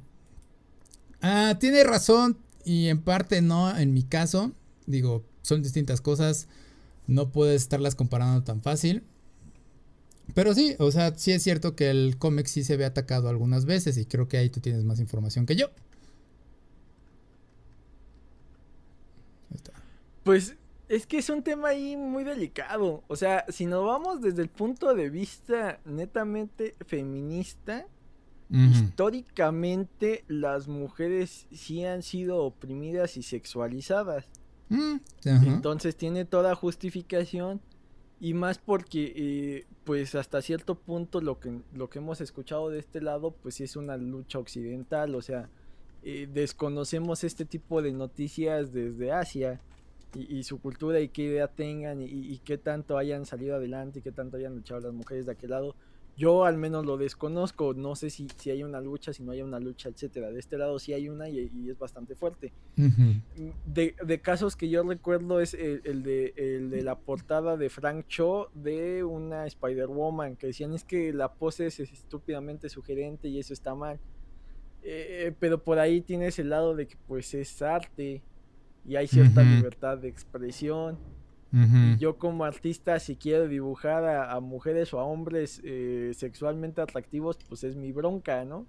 ah, 1.21 1.57
tiene 1.59 1.83
razón 1.83 2.37
y 2.63 2.87
en 2.89 3.01
parte 3.01 3.41
no, 3.41 3.75
en 3.75 3.93
mi 3.93 4.03
caso, 4.03 4.51
digo, 4.85 5.25
son 5.41 5.63
distintas 5.63 5.99
cosas, 5.99 6.47
no 7.07 7.31
puedes 7.31 7.63
estarlas 7.63 7.95
comparando 7.95 8.43
tan 8.43 8.61
fácil. 8.61 9.03
Pero 10.33 10.53
sí, 10.53 10.75
o 10.79 10.91
sea, 10.91 11.15
sí 11.15 11.31
es 11.31 11.43
cierto 11.43 11.75
que 11.75 11.89
el 11.89 12.17
cómic 12.17 12.47
sí 12.47 12.63
se 12.63 12.77
ve 12.77 12.85
atacado 12.85 13.29
algunas 13.29 13.65
veces 13.65 13.97
y 13.97 14.05
creo 14.05 14.27
que 14.27 14.37
ahí 14.37 14.49
tú 14.49 14.59
tienes 14.59 14.83
más 14.83 14.99
información 14.99 15.45
que 15.45 15.55
yo. 15.55 15.69
Pues 20.23 20.55
es 20.89 21.07
que 21.07 21.17
es 21.19 21.29
un 21.29 21.41
tema 21.41 21.69
ahí 21.69 21.95
muy 21.95 22.23
delicado. 22.23 23.03
O 23.07 23.15
sea, 23.15 23.45
si 23.49 23.65
nos 23.65 23.85
vamos 23.85 24.21
desde 24.21 24.41
el 24.41 24.49
punto 24.49 24.93
de 24.93 25.09
vista 25.09 25.79
netamente 25.85 26.75
feminista, 26.85 27.85
históricamente 28.49 30.23
las 30.27 30.67
mujeres 30.67 31.47
sí 31.53 31.83
han 31.83 32.03
sido 32.03 32.43
oprimidas 32.43 33.17
y 33.17 33.23
sexualizadas. 33.23 34.25
Mm, 34.69 34.97
Entonces 35.23 35.95
tiene 35.95 36.25
toda 36.25 36.55
justificación 36.55 37.61
y 38.19 38.33
más 38.33 38.57
porque 38.57 39.13
eh, 39.15 39.65
pues 39.83 40.15
hasta 40.15 40.41
cierto 40.41 40.75
punto 40.75 41.21
lo 41.21 41.39
que 41.39 41.59
lo 41.73 41.89
que 41.89 41.99
hemos 41.99 42.19
escuchado 42.21 42.69
de 42.69 42.79
este 42.79 43.01
lado 43.01 43.31
pues 43.31 43.61
es 43.61 43.75
una 43.75 43.95
lucha 43.97 44.39
occidental 44.39 45.13
o 45.13 45.21
sea 45.21 45.49
eh, 46.03 46.27
desconocemos 46.31 47.23
este 47.23 47.45
tipo 47.45 47.81
de 47.81 47.91
noticias 47.91 48.73
desde 48.73 49.11
Asia 49.11 49.61
y, 50.15 50.43
su 50.43 50.59
cultura 50.59 50.99
y 50.99 51.09
qué 51.09 51.23
idea 51.23 51.47
tengan 51.47 52.01
y, 52.01 52.05
y, 52.05 52.39
qué 52.39 52.57
tanto 52.57 52.97
hayan 52.97 53.25
salido 53.25 53.55
adelante 53.55 53.99
y 53.99 54.01
qué 54.01 54.11
tanto 54.11 54.37
hayan 54.37 54.55
luchado 54.55 54.79
las 54.79 54.93
mujeres 54.93 55.25
de 55.25 55.33
aquel 55.33 55.51
lado 55.51 55.75
yo 56.17 56.45
al 56.45 56.57
menos 56.57 56.83
lo 56.83 56.97
desconozco, 56.97 57.75
no 57.75 57.95
sé 57.95 58.09
si, 58.09 58.27
si 58.37 58.49
hay 58.49 58.63
una 58.63 58.81
lucha, 58.81 59.13
si 59.13 59.21
no 59.21 59.33
hay 59.33 59.43
una 59.43 59.59
lucha, 59.59 59.89
etcétera. 59.89 60.31
De 60.31 60.39
este 60.39 60.57
lado 60.57 60.79
sí 60.79 60.91
hay 60.93 61.09
una 61.09 61.29
y, 61.29 61.69
es 61.69 61.77
bastante 61.77 62.15
fuerte. 62.15 62.51
de, 63.67 64.21
casos 64.21 64.55
que 64.55 64.67
yo 64.67 64.81
recuerdo 64.81 65.39
es 65.39 65.53
el, 65.53 66.01
de, 66.01 66.33
el, 66.35 66.71
de, 66.71 66.81
la 66.81 66.97
portada 66.97 67.55
de 67.55 67.69
Frank 67.69 68.07
Cho 68.07 68.49
de 68.55 69.03
una 69.03 69.45
Spider-Woman, 69.45 70.37
que 70.37 70.47
decían 70.47 70.73
es 70.73 70.83
que 70.83 71.13
la 71.13 71.35
pose 71.35 71.67
es 71.67 71.79
estúpidamente 71.79 72.67
sugerente 72.67 73.27
y 73.27 73.37
eso 73.37 73.53
está 73.53 73.75
mal. 73.75 73.99
Eh, 74.81 75.33
pero 75.39 75.63
por 75.63 75.77
ahí 75.77 76.01
tienes 76.01 76.39
el 76.39 76.49
lado 76.49 76.75
de 76.75 76.87
que 76.87 76.95
pues 77.07 77.33
es 77.35 77.61
arte 77.61 78.23
y 78.87 78.95
hay 78.95 79.05
cierta 79.05 79.43
libertad 79.43 79.99
de 79.99 80.07
expresión 80.07 80.97
yo 81.97 82.17
como 82.17 82.43
artista, 82.43 82.99
si 82.99 83.15
quiero 83.15 83.47
dibujar 83.47 84.05
a, 84.05 84.39
mujeres 84.39 84.93
o 84.93 84.99
a 84.99 85.05
hombres 85.05 85.61
eh, 85.63 86.11
sexualmente 86.13 86.81
atractivos, 86.81 87.37
pues 87.47 87.63
es 87.63 87.75
mi 87.75 87.91
bronca, 87.91 88.43
¿no? 88.43 88.67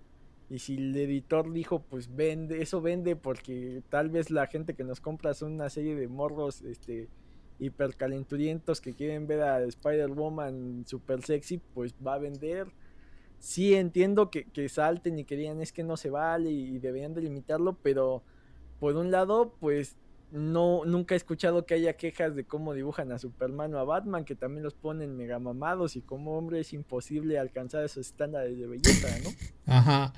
Y 0.49 0.61
si 0.61 0.76
el 0.76 0.97
editor 0.97 1.53
dijo, 1.53 1.83
pues 1.83 2.14
vende, 2.14 2.62
eso 2.62 2.81
vende 2.81 3.16
porque 3.16 3.83
tal 3.91 4.09
vez 4.11 4.31
la 4.31 4.47
gente 4.47 4.74
que 4.74 4.85
nos 4.85 5.01
compra 5.01 5.35
son 5.35 5.53
una 5.53 5.68
serie 5.68 5.95
de 5.95 6.09
morros, 6.09 6.62
este, 6.62 7.09
hipercalenturientos 7.59 8.81
que 8.81 8.95
quieren 8.95 9.26
ver 9.26 9.43
a 9.43 9.62
Spider-Woman 9.62 10.85
super 10.87 11.22
sexy, 11.22 11.59
pues 11.74 11.95
va 12.05 12.14
a 12.14 12.18
vender. 12.18 12.68
Sí 13.39 13.74
entiendo 13.74 14.31
que, 14.31 14.45
que 14.45 14.68
salten 14.68 15.18
y 15.18 15.24
que 15.24 15.37
digan 15.37 15.61
es 15.61 15.72
que 15.72 15.85
no 15.85 15.97
se 15.97 16.11
vale 16.11 16.51
y 16.51 16.79
deberían 16.79 17.14
delimitarlo, 17.14 17.76
pero 17.83 18.22
por 18.81 18.97
un 18.97 19.11
lado, 19.11 19.55
pues 19.61 19.97
no, 20.31 20.85
nunca 20.85 21.14
he 21.14 21.16
escuchado 21.16 21.64
que 21.64 21.74
haya 21.74 21.97
quejas 21.97 22.35
de 22.35 22.45
cómo 22.45 22.74
dibujan 22.74 23.12
a 23.12 23.18
Superman 23.18 23.74
o 23.74 23.79
a 23.79 23.85
Batman, 23.85 24.24
que 24.24 24.35
también 24.35 24.62
los 24.62 24.74
ponen 24.74 25.16
mega 25.16 25.39
mamados 25.39 25.97
y 25.97 26.03
como 26.03 26.37
hombre 26.37 26.61
es 26.61 26.72
imposible 26.72 27.39
alcanzar 27.39 27.85
esos 27.85 28.07
estándares 28.07 28.59
de 28.59 28.66
belleza, 28.66 29.09
¿no? 29.24 29.31
Ajá. 29.72 30.12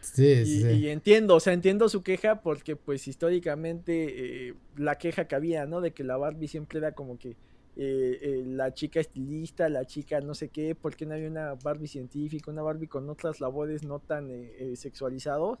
Sí, 0.00 0.26
y, 0.26 0.46
sí. 0.62 0.68
y 0.68 0.88
entiendo, 0.88 1.34
o 1.34 1.40
sea, 1.40 1.52
entiendo 1.52 1.88
su 1.88 2.02
queja 2.02 2.40
porque 2.40 2.76
pues 2.76 3.08
históricamente 3.08 4.48
eh, 4.48 4.54
la 4.76 4.96
queja 4.96 5.26
que 5.26 5.34
había, 5.34 5.66
¿no? 5.66 5.80
De 5.80 5.92
que 5.92 6.04
la 6.04 6.16
Barbie 6.16 6.46
siempre 6.46 6.78
era 6.78 6.92
como 6.92 7.18
que 7.18 7.30
eh, 7.30 7.36
eh, 7.76 8.42
la 8.46 8.72
chica 8.74 9.00
estilista, 9.00 9.68
la 9.68 9.86
chica 9.86 10.20
no 10.20 10.34
sé 10.34 10.50
qué, 10.50 10.76
porque 10.76 11.04
no 11.04 11.14
había 11.14 11.28
una 11.28 11.54
Barbie 11.54 11.88
científica, 11.88 12.50
una 12.50 12.62
Barbie 12.62 12.86
con 12.86 13.10
otras 13.10 13.40
labores 13.40 13.82
no 13.82 13.98
tan 13.98 14.30
sexualizados 14.76 15.58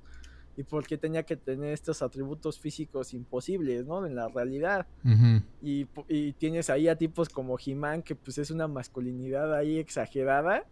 y 0.58 0.64
por 0.64 0.84
qué 0.84 0.98
tenía 0.98 1.22
que 1.22 1.36
tener 1.36 1.72
estos 1.72 2.02
atributos 2.02 2.58
físicos 2.58 3.14
imposibles, 3.14 3.86
¿no? 3.86 4.04
En 4.04 4.16
la 4.16 4.26
realidad. 4.26 4.88
y, 5.62 5.84
tienes 6.32 6.68
ahí 6.68 6.88
a 6.88 6.96
tipos 6.96 7.28
como 7.28 7.56
He-Man, 7.64 8.02
que 8.02 8.16
pues 8.16 8.38
es 8.38 8.50
una 8.50 8.66
masculinidad 8.66 9.54
ahí 9.54 9.78
exagerada 9.78 10.66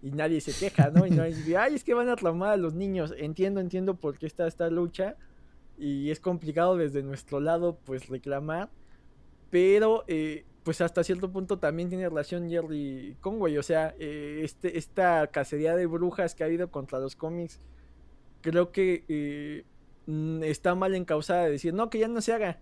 y 0.00 0.12
nadie 0.12 0.40
se 0.40 0.52
queja, 0.52 0.90
¿no? 0.90 1.04
Y 1.04 1.10
no 1.10 1.24
dice, 1.24 1.56
ay, 1.56 1.74
es 1.74 1.82
que 1.82 1.94
van 1.94 2.08
a 2.10 2.14
tramar 2.14 2.50
a 2.50 2.56
los 2.56 2.74
niños. 2.74 3.12
Entiendo, 3.18 3.60
entiendo 3.60 3.96
por 3.96 4.18
qué 4.18 4.26
está 4.26 4.46
esta 4.46 4.70
lucha 4.70 5.16
y 5.76 6.12
es 6.12 6.20
complicado 6.20 6.76
desde 6.76 7.02
nuestro 7.02 7.40
lado 7.40 7.76
pues 7.84 8.08
reclamar, 8.08 8.70
pero 9.50 10.04
eh, 10.06 10.44
pues 10.62 10.80
hasta 10.80 11.02
cierto 11.02 11.32
punto 11.32 11.58
también 11.58 11.88
tiene 11.88 12.08
relación 12.08 12.48
Jerry 12.48 13.16
Conway, 13.20 13.58
o 13.58 13.64
sea, 13.64 13.96
eh, 13.98 14.42
este, 14.44 14.78
esta 14.78 15.26
cacería 15.26 15.74
de 15.74 15.86
brujas 15.86 16.36
que 16.36 16.44
ha 16.44 16.46
habido 16.46 16.70
contra 16.70 17.00
los 17.00 17.16
cómics 17.16 17.60
creo 18.44 18.72
que 18.72 19.04
eh, 19.08 19.64
mm, 20.06 20.42
está 20.42 20.74
mal 20.74 20.94
encausada 20.94 21.44
de 21.44 21.52
decir, 21.52 21.72
no, 21.72 21.88
que 21.88 21.98
ya 21.98 22.08
no 22.08 22.20
se 22.20 22.34
haga. 22.34 22.60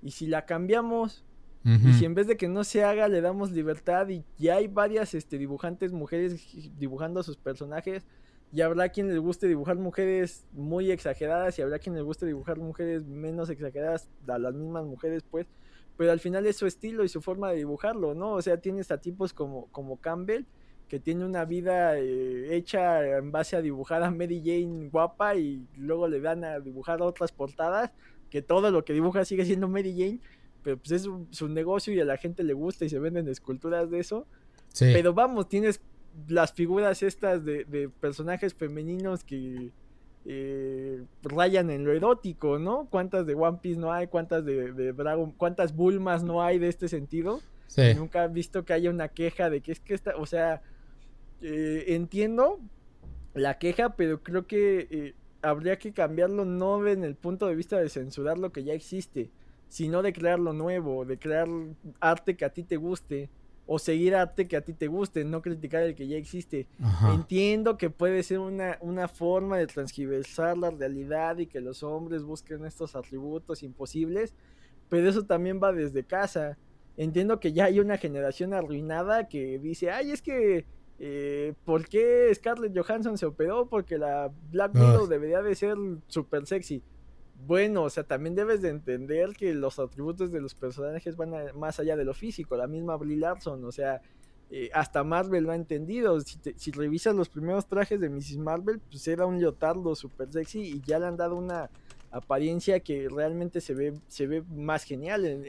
Y 0.00 0.12
si 0.12 0.28
la 0.28 0.46
cambiamos, 0.46 1.24
y 1.64 1.92
si 1.94 2.06
en 2.06 2.14
vez 2.14 2.26
de 2.26 2.38
que 2.38 2.48
no 2.48 2.64
se 2.64 2.82
haga 2.82 3.08
le 3.08 3.20
damos 3.20 3.50
libertad 3.50 4.08
y 4.08 4.24
ya 4.38 4.54
hay 4.54 4.68
varias 4.68 5.12
este, 5.12 5.36
dibujantes 5.36 5.92
mujeres 5.92 6.40
dibujando 6.78 7.20
a 7.20 7.22
sus 7.22 7.36
personajes, 7.36 8.06
y 8.52 8.62
habrá 8.62 8.88
quien 8.88 9.08
les 9.08 9.18
guste 9.18 9.46
dibujar 9.46 9.76
mujeres 9.76 10.46
muy 10.52 10.90
exageradas 10.90 11.58
y 11.58 11.62
habrá 11.62 11.78
quien 11.78 11.94
les 11.94 12.04
guste 12.04 12.24
dibujar 12.24 12.58
mujeres 12.58 13.04
menos 13.04 13.50
exageradas, 13.50 14.08
a 14.26 14.38
las 14.38 14.54
mismas 14.54 14.86
mujeres 14.86 15.22
pues, 15.30 15.46
pero 15.98 16.12
al 16.12 16.20
final 16.20 16.46
es 16.46 16.56
su 16.56 16.66
estilo 16.66 17.04
y 17.04 17.10
su 17.10 17.20
forma 17.20 17.50
de 17.50 17.56
dibujarlo, 17.56 18.14
¿no? 18.14 18.32
O 18.32 18.40
sea, 18.40 18.56
tienes 18.58 18.90
a 18.90 18.98
tipos 18.98 19.34
como, 19.34 19.66
como 19.66 20.00
Campbell 20.00 20.44
que 20.88 20.98
tiene 20.98 21.24
una 21.24 21.44
vida 21.44 21.98
eh, 21.98 22.56
hecha 22.56 23.18
en 23.18 23.30
base 23.30 23.56
a 23.56 23.62
dibujar 23.62 24.02
a 24.02 24.10
Mary 24.10 24.42
Jane 24.44 24.88
guapa 24.88 25.36
y 25.36 25.66
luego 25.76 26.08
le 26.08 26.20
dan 26.20 26.44
a 26.44 26.60
dibujar 26.60 27.02
otras 27.02 27.32
portadas, 27.32 27.92
que 28.30 28.42
todo 28.42 28.70
lo 28.70 28.84
que 28.84 28.92
dibuja 28.92 29.24
sigue 29.24 29.44
siendo 29.44 29.68
Mary 29.68 29.92
Jane, 29.92 30.20
pero 30.62 30.78
pues 30.78 30.92
es 30.92 31.08
su, 31.30 31.48
negocio 31.48 31.92
y 31.94 32.00
a 32.00 32.04
la 32.04 32.16
gente 32.16 32.42
le 32.42 32.54
gusta 32.54 32.84
y 32.84 32.88
se 32.88 32.98
venden 32.98 33.28
esculturas 33.28 33.90
de 33.90 34.00
eso. 34.00 34.26
Pero 34.78 35.14
vamos, 35.14 35.48
tienes 35.48 35.80
las 36.26 36.52
figuras 36.52 37.02
estas 37.02 37.44
de, 37.44 37.90
personajes 38.00 38.54
femeninos 38.54 39.24
que 39.24 39.70
eh, 40.24 41.02
rayan 41.22 41.70
en 41.70 41.84
lo 41.84 41.92
erótico, 41.92 42.58
¿no? 42.58 42.86
¿Cuántas 42.90 43.26
de 43.26 43.34
One 43.34 43.58
Piece 43.62 43.80
no 43.80 43.92
hay? 43.92 44.08
¿Cuántas 44.08 44.44
de, 44.44 44.72
de 44.72 44.92
Dragon? 44.92 45.32
¿Cuántas 45.32 45.74
Bulmas 45.74 46.22
no 46.22 46.42
hay 46.42 46.58
de 46.58 46.68
este 46.68 46.88
sentido? 46.88 47.40
Nunca 47.96 48.24
he 48.24 48.28
visto 48.28 48.64
que 48.64 48.72
haya 48.72 48.90
una 48.90 49.08
queja 49.08 49.50
de 49.50 49.60
que 49.60 49.72
es 49.72 49.80
que 49.80 49.94
esta, 49.94 50.16
o 50.16 50.26
sea, 50.26 50.62
eh, 51.40 51.84
entiendo 51.88 52.60
la 53.34 53.58
queja, 53.58 53.96
pero 53.96 54.22
creo 54.22 54.46
que 54.46 54.88
eh, 54.90 55.14
habría 55.42 55.78
que 55.78 55.92
cambiarlo 55.92 56.44
no 56.44 56.86
en 56.86 57.04
el 57.04 57.14
punto 57.14 57.46
de 57.46 57.54
vista 57.54 57.78
de 57.78 57.88
censurar 57.88 58.38
lo 58.38 58.52
que 58.52 58.64
ya 58.64 58.72
existe, 58.72 59.30
sino 59.68 60.02
de 60.02 60.12
crear 60.12 60.38
lo 60.38 60.52
nuevo, 60.52 61.04
de 61.04 61.18
crear 61.18 61.48
arte 62.00 62.36
que 62.36 62.44
a 62.44 62.50
ti 62.50 62.64
te 62.64 62.76
guste, 62.76 63.30
o 63.70 63.78
seguir 63.78 64.14
arte 64.14 64.48
que 64.48 64.56
a 64.56 64.62
ti 64.62 64.72
te 64.72 64.86
guste, 64.86 65.24
no 65.24 65.42
criticar 65.42 65.82
el 65.82 65.94
que 65.94 66.08
ya 66.08 66.16
existe. 66.16 66.66
Entiendo 67.12 67.76
que 67.76 67.90
puede 67.90 68.22
ser 68.22 68.38
una, 68.38 68.78
una 68.80 69.08
forma 69.08 69.58
de 69.58 69.66
transgiversar 69.66 70.56
la 70.56 70.70
realidad 70.70 71.36
y 71.36 71.46
que 71.46 71.60
los 71.60 71.82
hombres 71.82 72.22
busquen 72.22 72.64
estos 72.64 72.96
atributos 72.96 73.62
imposibles, 73.62 74.34
pero 74.88 75.06
eso 75.06 75.26
también 75.26 75.60
va 75.62 75.74
desde 75.74 76.02
casa. 76.02 76.56
Entiendo 76.96 77.40
que 77.40 77.52
ya 77.52 77.66
hay 77.66 77.78
una 77.78 77.98
generación 77.98 78.54
arruinada 78.54 79.28
que 79.28 79.58
dice, 79.58 79.90
ay, 79.90 80.12
es 80.12 80.22
que 80.22 80.64
eh, 80.98 81.54
¿Por 81.64 81.88
qué 81.88 82.32
Scarlett 82.34 82.76
Johansson 82.76 83.16
se 83.16 83.26
operó? 83.26 83.66
Porque 83.66 83.98
la 83.98 84.32
Black 84.50 84.74
Widow 84.74 85.06
debería 85.06 85.42
de 85.42 85.54
ser 85.54 85.76
súper 86.08 86.46
sexy. 86.46 86.82
Bueno, 87.46 87.84
o 87.84 87.90
sea, 87.90 88.02
también 88.02 88.34
debes 88.34 88.62
de 88.62 88.70
entender 88.70 89.32
que 89.34 89.54
los 89.54 89.78
atributos 89.78 90.32
de 90.32 90.40
los 90.40 90.54
personajes 90.54 91.16
van 91.16 91.32
más 91.56 91.78
allá 91.78 91.96
de 91.96 92.04
lo 92.04 92.14
físico. 92.14 92.56
La 92.56 92.66
misma 92.66 92.96
Brie 92.96 93.16
Larson, 93.16 93.64
o 93.64 93.70
sea, 93.70 94.02
eh, 94.50 94.70
hasta 94.72 95.04
Marvel 95.04 95.44
lo 95.44 95.52
ha 95.52 95.56
entendido. 95.56 96.18
Si, 96.20 96.70
revisas 96.72 97.14
los 97.14 97.28
primeros 97.28 97.66
trajes 97.66 98.00
de 98.00 98.08
Mrs. 98.08 98.38
Marvel, 98.38 98.80
pues 98.80 99.06
era 99.06 99.24
un 99.24 99.38
leotardo 99.38 99.94
súper 99.94 100.32
sexy 100.32 100.60
y 100.60 100.82
ya 100.84 100.98
le 100.98 101.06
han 101.06 101.16
dado 101.16 101.36
una 101.36 101.70
apariencia 102.10 102.80
que 102.80 103.08
realmente 103.08 103.60
se 103.60 103.74
ve, 103.74 103.94
se 104.08 104.26
ve 104.26 104.42
más 104.48 104.82
genial, 104.82 105.44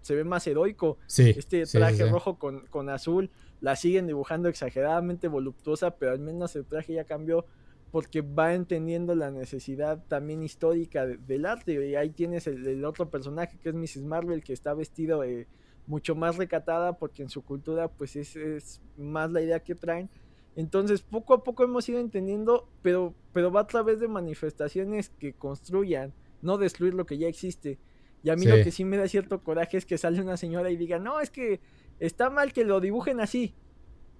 se 0.00 0.14
ve 0.14 0.24
más 0.24 0.46
heroico. 0.46 0.96
este 1.08 1.66
traje 1.66 2.06
rojo 2.06 2.38
con, 2.38 2.60
con, 2.68 2.88
azul 2.88 3.30
la 3.64 3.76
siguen 3.76 4.06
dibujando 4.06 4.50
exageradamente 4.50 5.26
voluptuosa, 5.26 5.96
pero 5.96 6.12
al 6.12 6.18
menos 6.18 6.54
el 6.54 6.66
traje 6.66 6.92
ya 6.92 7.04
cambió 7.04 7.46
porque 7.90 8.20
va 8.20 8.52
entendiendo 8.52 9.14
la 9.14 9.30
necesidad 9.30 10.04
también 10.06 10.42
histórica 10.42 11.06
del 11.06 11.46
arte. 11.46 11.72
Y 11.88 11.94
ahí 11.94 12.10
tienes 12.10 12.46
el, 12.46 12.84
otro 12.84 13.08
personaje 13.08 13.56
que 13.58 13.70
es 13.70 13.74
Mrs. 13.74 14.02
Marvel, 14.02 14.44
que 14.44 14.52
está 14.52 14.74
vestido 14.74 15.24
eh, 15.24 15.46
mucho 15.86 16.14
más 16.14 16.36
recatada 16.36 16.98
porque 16.98 17.22
en 17.22 17.30
su 17.30 17.40
cultura 17.42 17.88
pues 17.88 18.16
es, 18.16 18.36
es 18.36 18.82
más 18.98 19.32
la 19.32 19.40
idea 19.40 19.60
que 19.60 19.74
traen. 19.74 20.10
Entonces, 20.56 21.00
poco 21.00 21.32
a 21.32 21.42
poco 21.42 21.64
hemos 21.64 21.88
ido 21.88 22.00
entendiendo, 22.00 22.68
pero, 22.82 23.14
pero 23.32 23.50
va 23.50 23.60
a 23.60 23.66
través 23.66 23.98
de 23.98 24.08
manifestaciones 24.08 25.08
que 25.08 25.32
construyan, 25.32 26.12
no 26.42 26.58
destruir 26.58 26.92
lo 26.92 27.06
que 27.06 27.16
ya 27.16 27.28
existe. 27.28 27.78
Y 28.22 28.28
a 28.28 28.36
mí 28.36 28.44
lo 28.44 28.56
que 28.56 28.70
sí 28.70 28.84
me 28.84 28.98
da 28.98 29.08
cierto 29.08 29.42
coraje 29.42 29.78
es 29.78 29.86
que 29.86 29.96
sale 29.96 30.20
una 30.20 30.36
señora 30.36 30.70
y 30.70 30.76
diga, 30.76 30.98
no, 30.98 31.20
es 31.20 31.30
que 31.30 31.60
está 32.00 32.30
mal 32.30 32.52
que 32.52 32.64
lo 32.64 32.80
dibujen 32.80 33.20
así, 33.20 33.54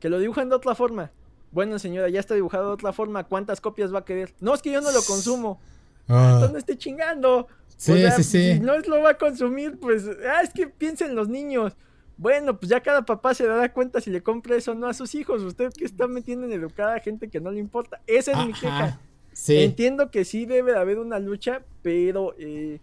que 0.01 0.09
lo 0.09 0.19
dibujen 0.19 0.49
de 0.49 0.57
otra 0.57 0.75
forma. 0.75 1.13
Bueno, 1.53 1.79
señora, 1.79 2.09
ya 2.09 2.21
está 2.21 2.35
dibujado 2.35 2.67
de 2.67 2.73
otra 2.73 2.93
forma, 2.93 3.25
¿cuántas 3.25 3.61
copias 3.61 3.95
va 3.95 4.01
a 4.01 4.05
querer? 4.05 4.35
No, 4.41 4.55
es 4.55 4.63
que 4.63 4.73
yo 4.73 4.81
no 4.81 4.91
lo 4.91 5.03
consumo. 5.03 5.61
Ah. 6.09 6.31
Entonces 6.33 6.53
no 6.53 6.59
esté 6.59 6.77
chingando. 6.77 7.47
Sí, 7.77 8.05
sí, 8.17 8.23
sí. 8.25 8.53
Si 8.55 8.61
no 8.61 8.79
lo 8.79 9.03
va 9.03 9.11
a 9.11 9.19
consumir, 9.19 9.79
pues, 9.79 10.05
ah, 10.29 10.43
es 10.43 10.51
que 10.51 10.67
piensen 10.67 11.15
los 11.15 11.29
niños. 11.29 11.77
Bueno, 12.17 12.59
pues 12.59 12.71
ya 12.71 12.81
cada 12.81 13.05
papá 13.05 13.35
se 13.35 13.47
dará 13.47 13.73
cuenta 13.73 14.01
si 14.01 14.11
le 14.11 14.23
compra 14.23 14.57
eso 14.57 14.73
o 14.73 14.75
no 14.75 14.87
a 14.87 14.95
sus 14.95 15.15
hijos. 15.15 15.43
Usted 15.43 15.73
que 15.73 15.85
está 15.85 16.07
metiendo 16.07 16.47
en 16.47 16.53
educar 16.53 16.97
a 16.97 17.01
gente 17.01 17.29
que 17.29 17.41
no 17.41 17.51
le 17.51 17.59
importa. 17.59 18.01
Esa 18.07 18.33
es 18.33 18.47
mi 18.47 18.53
queja. 18.53 19.01
Entiendo 19.49 20.11
que 20.11 20.25
sí 20.25 20.47
debe 20.47 20.73
de 20.73 20.79
haber 20.79 20.99
una 20.99 21.19
lucha, 21.19 21.63
pero 21.83 22.35
eh, 22.39 22.81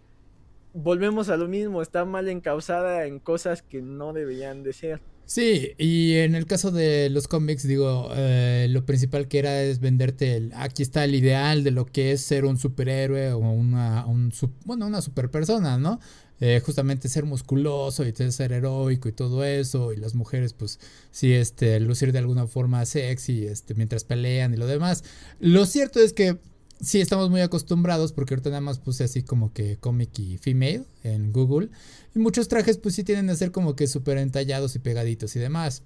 volvemos 0.74 1.28
a 1.28 1.36
lo 1.36 1.48
mismo. 1.48 1.82
Está 1.82 2.04
mal 2.04 2.28
encausada 2.28 3.06
en 3.06 3.18
cosas 3.18 3.62
que 3.62 3.82
no 3.82 4.12
deberían 4.12 4.62
de 4.62 4.72
ser. 4.72 5.00
Sí, 5.24 5.72
y 5.78 6.16
en 6.16 6.34
el 6.34 6.46
caso 6.46 6.70
de 6.70 7.08
los 7.08 7.28
cómics, 7.28 7.66
digo, 7.66 8.10
eh, 8.14 8.66
lo 8.68 8.84
principal 8.84 9.28
que 9.28 9.38
era 9.38 9.62
es 9.62 9.78
venderte 9.78 10.36
el, 10.36 10.52
aquí 10.54 10.82
está 10.82 11.04
el 11.04 11.14
ideal 11.14 11.64
de 11.64 11.70
lo 11.70 11.86
que 11.86 12.12
es 12.12 12.20
ser 12.22 12.44
un 12.44 12.58
superhéroe 12.58 13.32
o 13.32 13.38
una, 13.38 14.04
un, 14.04 14.32
bueno, 14.64 14.86
una 14.86 15.00
super 15.00 15.30
persona, 15.30 15.78
¿no? 15.78 16.00
Eh, 16.40 16.60
justamente 16.60 17.08
ser 17.08 17.24
musculoso 17.24 18.04
y 18.04 18.12
ser 18.12 18.52
heroico 18.52 19.08
y 19.08 19.12
todo 19.12 19.44
eso, 19.44 19.92
y 19.92 19.96
las 19.96 20.16
mujeres 20.16 20.54
pues 20.54 20.80
sí, 21.12 21.32
este, 21.32 21.78
lucir 21.78 22.10
de 22.10 22.18
alguna 22.18 22.48
forma 22.48 22.84
sexy, 22.84 23.46
este, 23.46 23.74
mientras 23.74 24.02
pelean 24.02 24.52
y 24.52 24.56
lo 24.56 24.66
demás. 24.66 25.04
Lo 25.38 25.66
cierto 25.66 26.00
es 26.00 26.12
que 26.12 26.38
sí 26.82 27.00
estamos 27.00 27.30
muy 27.30 27.40
acostumbrados 27.40 28.12
porque 28.12 28.34
ahorita 28.34 28.50
nada 28.50 28.60
más 28.60 28.78
puse 28.78 29.04
así 29.04 29.22
como 29.22 29.52
que 29.52 29.76
comic 29.78 30.18
y 30.18 30.36
female 30.38 30.84
en 31.04 31.32
Google 31.32 31.70
y 32.14 32.18
muchos 32.18 32.48
trajes 32.48 32.76
pues 32.76 32.96
sí 32.96 33.04
tienen 33.04 33.28
que 33.28 33.36
ser 33.36 33.52
como 33.52 33.76
que 33.76 33.86
súper 33.86 34.18
entallados 34.18 34.74
y 34.74 34.80
pegaditos 34.80 35.34
y 35.36 35.38
demás. 35.38 35.82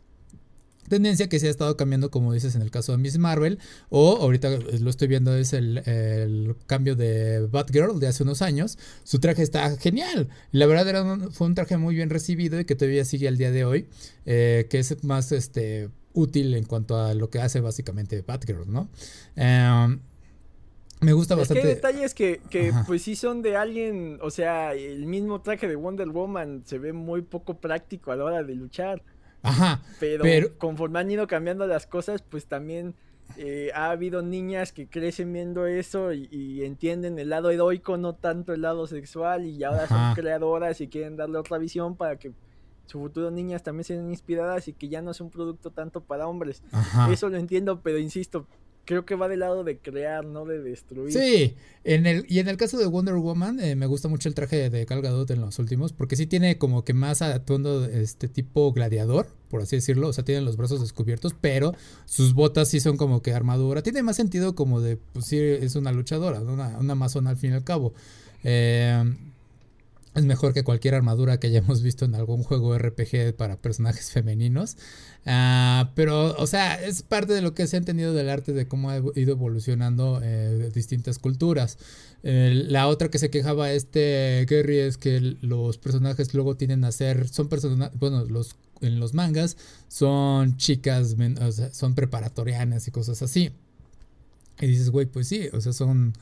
Tendencia 0.88 1.28
que 1.28 1.40
se 1.40 1.48
ha 1.48 1.50
estado 1.50 1.76
cambiando, 1.76 2.12
como 2.12 2.32
dices, 2.32 2.54
en 2.54 2.62
el 2.62 2.70
caso 2.70 2.92
de 2.92 2.98
Miss 2.98 3.18
Marvel. 3.18 3.58
O 3.88 4.18
ahorita 4.18 4.50
lo 4.50 4.88
estoy 4.88 5.08
viendo, 5.08 5.36
es 5.36 5.52
el, 5.52 6.54
cambio 6.68 6.94
de 6.94 7.40
Batgirl 7.40 7.98
de 7.98 8.06
hace 8.06 8.22
unos 8.22 8.40
años. 8.40 8.78
Su 9.02 9.18
traje 9.18 9.42
está 9.42 9.76
genial. 9.78 10.28
La 10.52 10.66
verdad 10.66 10.88
era 10.88 11.30
fue 11.32 11.48
un 11.48 11.56
traje 11.56 11.76
muy 11.76 11.96
bien 11.96 12.08
recibido 12.08 12.60
y 12.60 12.64
que 12.64 12.76
todavía 12.76 13.04
sigue 13.04 13.26
al 13.26 13.36
día 13.36 13.50
de 13.50 13.64
hoy. 13.64 13.88
Eh, 14.26 14.68
que 14.70 14.78
es 14.78 15.02
más 15.02 15.32
este, 15.32 15.90
útil 16.16 16.54
en 16.54 16.64
cuanto 16.64 16.96
a 16.98 17.14
lo 17.14 17.30
que 17.30 17.40
hace 17.40 17.60
básicamente 17.60 18.22
Batgirl, 18.22 18.70
¿no? 18.70 18.88
Em, 19.36 20.00
me 21.00 21.12
gusta 21.12 21.34
bastante. 21.34 21.62
Que 21.62 21.68
hay 21.68 21.74
detalles 21.74 22.14
que, 22.14 22.40
que 22.48 22.72
pues 22.86 23.02
sí 23.02 23.16
son 23.16 23.42
de 23.42 23.56
alguien, 23.56 24.18
o 24.22 24.30
sea, 24.30 24.74
el 24.74 25.06
mismo 25.06 25.42
traje 25.42 25.68
de 25.68 25.76
Wonder 25.76 26.08
Woman 26.08 26.62
se 26.64 26.78
ve 26.78 26.92
muy 26.92 27.22
poco 27.22 27.58
práctico 27.58 28.12
a 28.12 28.16
la 28.16 28.24
hora 28.24 28.42
de 28.42 28.54
luchar. 28.54 29.02
Ajá. 29.42 29.82
Pero, 30.00 30.24
conforme 30.58 30.98
han 30.98 31.10
ido 31.10 31.26
cambiando 31.26 31.66
las 31.66 31.86
cosas, 31.86 32.22
pues 32.22 32.46
también 32.46 32.94
eh, 33.36 33.70
ha 33.74 33.90
habido 33.90 34.22
niñas 34.22 34.72
que 34.72 34.88
crecen 34.88 35.32
viendo 35.32 35.66
eso 35.66 36.12
y, 36.12 36.64
entienden 36.64 37.18
el 37.18 37.28
lado 37.28 37.50
heroico, 37.50 37.96
no 37.96 38.14
tanto 38.14 38.54
el 38.54 38.62
lado 38.62 38.86
sexual, 38.86 39.46
y 39.46 39.62
ahora 39.64 39.86
son 39.86 40.14
creadoras 40.14 40.80
y 40.80 40.88
quieren 40.88 41.16
darle 41.16 41.38
otra 41.38 41.58
visión 41.58 41.96
para 41.96 42.18
que 42.18 42.32
su 42.86 43.00
futuro 43.00 43.30
niñas 43.30 43.62
también 43.62 43.84
sean 43.84 44.08
inspiradas 44.10 44.68
y 44.68 44.72
que 44.72 44.88
ya 44.88 45.02
no 45.02 45.10
es 45.10 45.20
un 45.20 45.30
producto 45.30 45.70
tanto 45.70 46.00
para 46.00 46.26
hombres. 46.26 46.62
Eso 47.10 47.28
lo 47.28 47.36
entiendo, 47.36 47.80
pero 47.82 47.98
insisto, 47.98 48.46
creo 48.86 49.04
que 49.04 49.14
va 49.14 49.28
del 49.28 49.40
lado 49.40 49.64
de 49.64 49.76
crear, 49.76 50.24
no 50.24 50.46
de 50.46 50.62
destruir. 50.62 51.12
Sí, 51.12 51.54
en 51.84 52.06
el, 52.06 52.24
y 52.28 52.38
en 52.38 52.48
el 52.48 52.56
caso 52.56 52.78
de 52.78 52.86
Wonder 52.86 53.16
Woman, 53.16 53.60
eh, 53.60 53.76
me 53.76 53.84
gusta 53.84 54.08
mucho 54.08 54.28
el 54.28 54.34
traje 54.34 54.70
de 54.70 54.84
Gal 54.86 55.02
Gadot 55.02 55.30
en 55.30 55.42
los 55.42 55.58
últimos, 55.58 55.92
porque 55.92 56.16
sí 56.16 56.26
tiene 56.26 56.56
como 56.56 56.84
que 56.84 56.94
más 56.94 57.20
atuendo 57.20 57.84
este 57.84 58.28
tipo 58.28 58.72
gladiador, 58.72 59.26
por 59.50 59.60
así 59.60 59.76
decirlo, 59.76 60.08
o 60.08 60.12
sea, 60.12 60.24
tiene 60.24 60.40
los 60.40 60.56
brazos 60.56 60.80
descubiertos, 60.80 61.34
pero 61.38 61.74
sus 62.06 62.32
botas 62.32 62.68
sí 62.68 62.80
son 62.80 62.96
como 62.96 63.20
que 63.20 63.32
armadura. 63.32 63.82
Tiene 63.82 64.02
más 64.02 64.16
sentido 64.16 64.54
como 64.54 64.80
de, 64.80 64.96
pues 64.96 65.26
sí, 65.26 65.38
es 65.38 65.74
una 65.76 65.92
luchadora, 65.92 66.40
una, 66.40 66.78
una 66.78 66.92
amazona 66.92 67.30
al 67.30 67.36
fin 67.36 67.50
y 67.50 67.54
al 67.54 67.64
cabo. 67.64 67.92
Eh, 68.44 69.04
es 70.16 70.24
mejor 70.24 70.54
que 70.54 70.64
cualquier 70.64 70.94
armadura 70.94 71.38
que 71.38 71.46
hayamos 71.46 71.82
visto 71.82 72.06
en 72.06 72.14
algún 72.14 72.42
juego 72.42 72.76
RPG 72.76 73.36
para 73.36 73.60
personajes 73.60 74.10
femeninos. 74.10 74.78
Ah, 75.26 75.92
pero, 75.94 76.34
o 76.38 76.46
sea, 76.46 76.82
es 76.82 77.02
parte 77.02 77.34
de 77.34 77.42
lo 77.42 77.54
que 77.54 77.66
se 77.66 77.76
ha 77.76 77.78
entendido 77.78 78.14
del 78.14 78.30
arte 78.30 78.54
de 78.54 78.66
cómo 78.66 78.90
ha 78.90 78.96
ido 78.96 79.32
evolucionando 79.32 80.20
eh, 80.22 80.70
distintas 80.74 81.18
culturas. 81.18 81.78
la 82.22 82.88
otra 82.88 83.10
que 83.10 83.18
se 83.18 83.30
quejaba 83.30 83.72
este 83.72 84.46
Gary 84.48 84.78
es 84.78 84.96
que 84.96 85.20
los 85.42 85.76
personajes 85.76 86.32
luego 86.32 86.56
tienen 86.56 86.84
a 86.84 86.92
ser, 86.92 87.28
son 87.28 87.48
personajes, 87.48 87.98
bueno, 87.98 88.24
los, 88.24 88.56
en 88.80 88.98
los 88.98 89.12
mangas 89.12 89.58
son 89.88 90.56
chicas, 90.56 91.14
son 91.72 91.94
preparatorianas 91.94 92.88
y 92.88 92.90
cosas 92.90 93.20
así. 93.20 93.52
Y 94.60 94.66
dices, 94.66 94.88
güey, 94.88 95.04
pues 95.04 95.28
sí, 95.28 95.48
o 95.52 95.60
sea, 95.60 95.74
son 95.74 96.14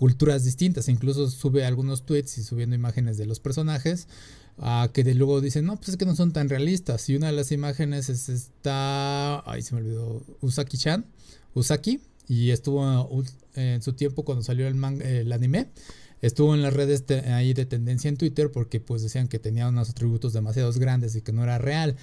culturas 0.00 0.44
distintas. 0.44 0.88
Incluso 0.88 1.28
sube 1.28 1.66
algunos 1.66 2.06
tweets 2.06 2.38
y 2.38 2.42
subiendo 2.42 2.74
imágenes 2.74 3.18
de 3.18 3.26
los 3.26 3.38
personajes. 3.38 4.08
Uh, 4.56 4.88
que 4.92 5.04
de 5.04 5.12
luego 5.14 5.42
dicen, 5.42 5.66
no, 5.66 5.76
pues 5.76 5.90
es 5.90 5.96
que 5.98 6.06
no 6.06 6.16
son 6.16 6.32
tan 6.32 6.48
realistas. 6.48 7.06
Y 7.10 7.16
una 7.16 7.26
de 7.26 7.34
las 7.34 7.52
imágenes 7.52 8.08
es 8.08 8.30
esta. 8.30 9.40
Ay, 9.48 9.60
se 9.60 9.74
me 9.74 9.82
olvidó. 9.82 10.22
Usaki-chan. 10.40 11.04
Usaki. 11.52 12.00
Y 12.28 12.48
estuvo 12.48 12.82
en 13.54 13.82
su 13.82 13.92
tiempo 13.92 14.24
cuando 14.24 14.42
salió 14.42 14.68
el, 14.68 14.82
el 15.02 15.32
anime. 15.32 15.68
Estuvo 16.22 16.54
en 16.54 16.62
las 16.62 16.72
redes 16.72 17.04
ahí 17.26 17.52
de 17.52 17.66
tendencia 17.66 18.08
en 18.08 18.16
Twitter 18.16 18.50
porque 18.50 18.80
pues 18.80 19.02
decían 19.02 19.28
que 19.28 19.38
tenía 19.38 19.68
unos 19.68 19.90
atributos 19.90 20.32
demasiado 20.32 20.72
grandes 20.72 21.14
y 21.14 21.20
que 21.20 21.32
no 21.32 21.42
era 21.42 21.58
real. 21.58 21.96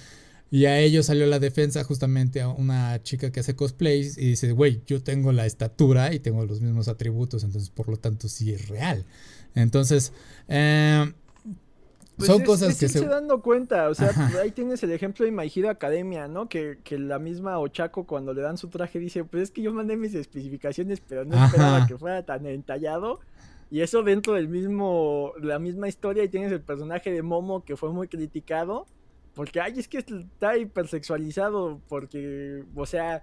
Y 0.50 0.64
a 0.64 0.78
ellos 0.78 1.06
salió 1.06 1.26
la 1.26 1.38
defensa 1.38 1.84
justamente 1.84 2.40
a 2.40 2.48
una 2.48 3.02
chica 3.02 3.30
que 3.30 3.40
hace 3.40 3.54
cosplays 3.54 4.16
y 4.16 4.30
dice, 4.30 4.52
güey, 4.52 4.80
yo 4.86 5.02
tengo 5.02 5.32
la 5.32 5.44
estatura 5.44 6.14
y 6.14 6.20
tengo 6.20 6.44
los 6.46 6.62
mismos 6.62 6.88
atributos, 6.88 7.44
entonces 7.44 7.68
por 7.68 7.88
lo 7.88 7.98
tanto 7.98 8.28
sí 8.28 8.52
es 8.52 8.68
real. 8.68 9.04
Entonces, 9.54 10.12
eh, 10.48 11.12
pues 12.16 12.28
son 12.28 12.42
cosas 12.44 12.78
que 12.78 12.88
se... 12.88 13.06
dando 13.06 13.42
cuenta, 13.42 13.90
o 13.90 13.94
sea, 13.94 14.10
ahí 14.42 14.50
tienes 14.50 14.82
el 14.82 14.90
ejemplo 14.90 15.26
de 15.26 15.32
My 15.32 15.52
Hero 15.54 15.68
Academia, 15.68 16.28
¿no? 16.28 16.48
Que, 16.48 16.78
que, 16.82 16.98
la 16.98 17.18
misma 17.18 17.58
Ochako 17.58 18.06
cuando 18.06 18.32
le 18.32 18.40
dan 18.40 18.56
su 18.56 18.68
traje 18.68 18.98
dice, 18.98 19.24
pues 19.24 19.44
es 19.44 19.50
que 19.50 19.60
yo 19.60 19.72
mandé 19.74 19.96
mis 19.96 20.14
especificaciones, 20.14 21.00
pero 21.06 21.26
no 21.26 21.44
esperaba 21.44 21.86
que 21.86 21.98
fuera 21.98 22.24
tan 22.24 22.46
entallado. 22.46 23.20
Y 23.70 23.82
eso 23.82 24.02
dentro 24.02 24.32
del 24.32 24.48
mismo, 24.48 25.34
la 25.42 25.58
misma 25.58 25.88
historia 25.88 26.24
y 26.24 26.28
tienes 26.28 26.50
el 26.52 26.62
personaje 26.62 27.12
de 27.12 27.20
Momo 27.20 27.64
que 27.64 27.76
fue 27.76 27.92
muy 27.92 28.08
criticado 28.08 28.86
porque, 29.38 29.60
ay, 29.60 29.78
es 29.78 29.86
que 29.86 29.98
está 29.98 30.56
hipersexualizado, 30.56 31.80
porque, 31.88 32.64
o 32.74 32.86
sea, 32.86 33.22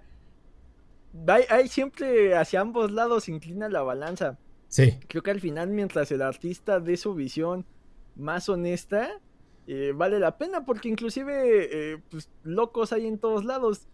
hay, 1.50 1.68
siempre 1.68 2.34
hacia 2.34 2.62
ambos 2.62 2.90
lados 2.90 3.28
inclina 3.28 3.68
la 3.68 3.82
balanza. 3.82 4.38
Sí. 4.68 4.98
Creo 5.08 5.22
que 5.22 5.30
al 5.30 5.40
final, 5.42 5.68
mientras 5.68 6.10
el 6.10 6.22
artista 6.22 6.80
dé 6.80 6.96
su 6.96 7.14
visión 7.14 7.66
más 8.14 8.48
honesta, 8.48 9.20
eh, 9.66 9.92
vale 9.94 10.18
la 10.18 10.38
pena, 10.38 10.64
porque 10.64 10.88
inclusive, 10.88 11.92
eh, 11.92 11.98
pues, 12.08 12.30
locos 12.44 12.94
hay 12.94 13.06
en 13.06 13.18
todos 13.18 13.44
lados. 13.44 13.86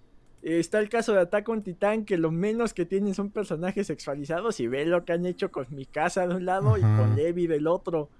está 0.42 0.78
el 0.78 0.90
caso 0.90 1.14
de 1.14 1.22
Attack 1.22 1.48
on 1.48 1.62
Titan, 1.62 2.04
que 2.04 2.18
lo 2.18 2.30
menos 2.30 2.72
que 2.72 2.86
tienen 2.86 3.16
son 3.16 3.30
personajes 3.32 3.88
sexualizados, 3.88 4.60
y 4.60 4.68
ve 4.68 4.86
lo 4.86 5.04
que 5.04 5.12
han 5.12 5.26
hecho 5.26 5.50
con 5.50 5.66
mi 5.70 5.86
casa 5.86 6.24
de 6.28 6.36
un 6.36 6.44
lado 6.44 6.78
y 6.78 6.82
con 6.82 7.16
Levi 7.16 7.48
del 7.48 7.66
otro. 7.66 8.10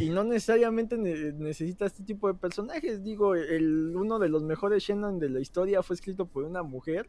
Y, 0.00 0.10
no 0.10 0.24
necesariamente 0.24 0.96
necesita 0.98 1.86
este 1.86 2.02
tipo 2.02 2.28
de 2.28 2.34
personajes. 2.34 3.02
Digo, 3.02 3.34
el, 3.34 3.94
uno 3.96 4.18
de 4.18 4.28
los 4.28 4.42
mejores 4.42 4.82
Shannon 4.82 5.18
de 5.18 5.30
la 5.30 5.40
historia 5.40 5.82
fue 5.82 5.94
escrito 5.94 6.26
por 6.26 6.44
una 6.44 6.62
mujer, 6.62 7.08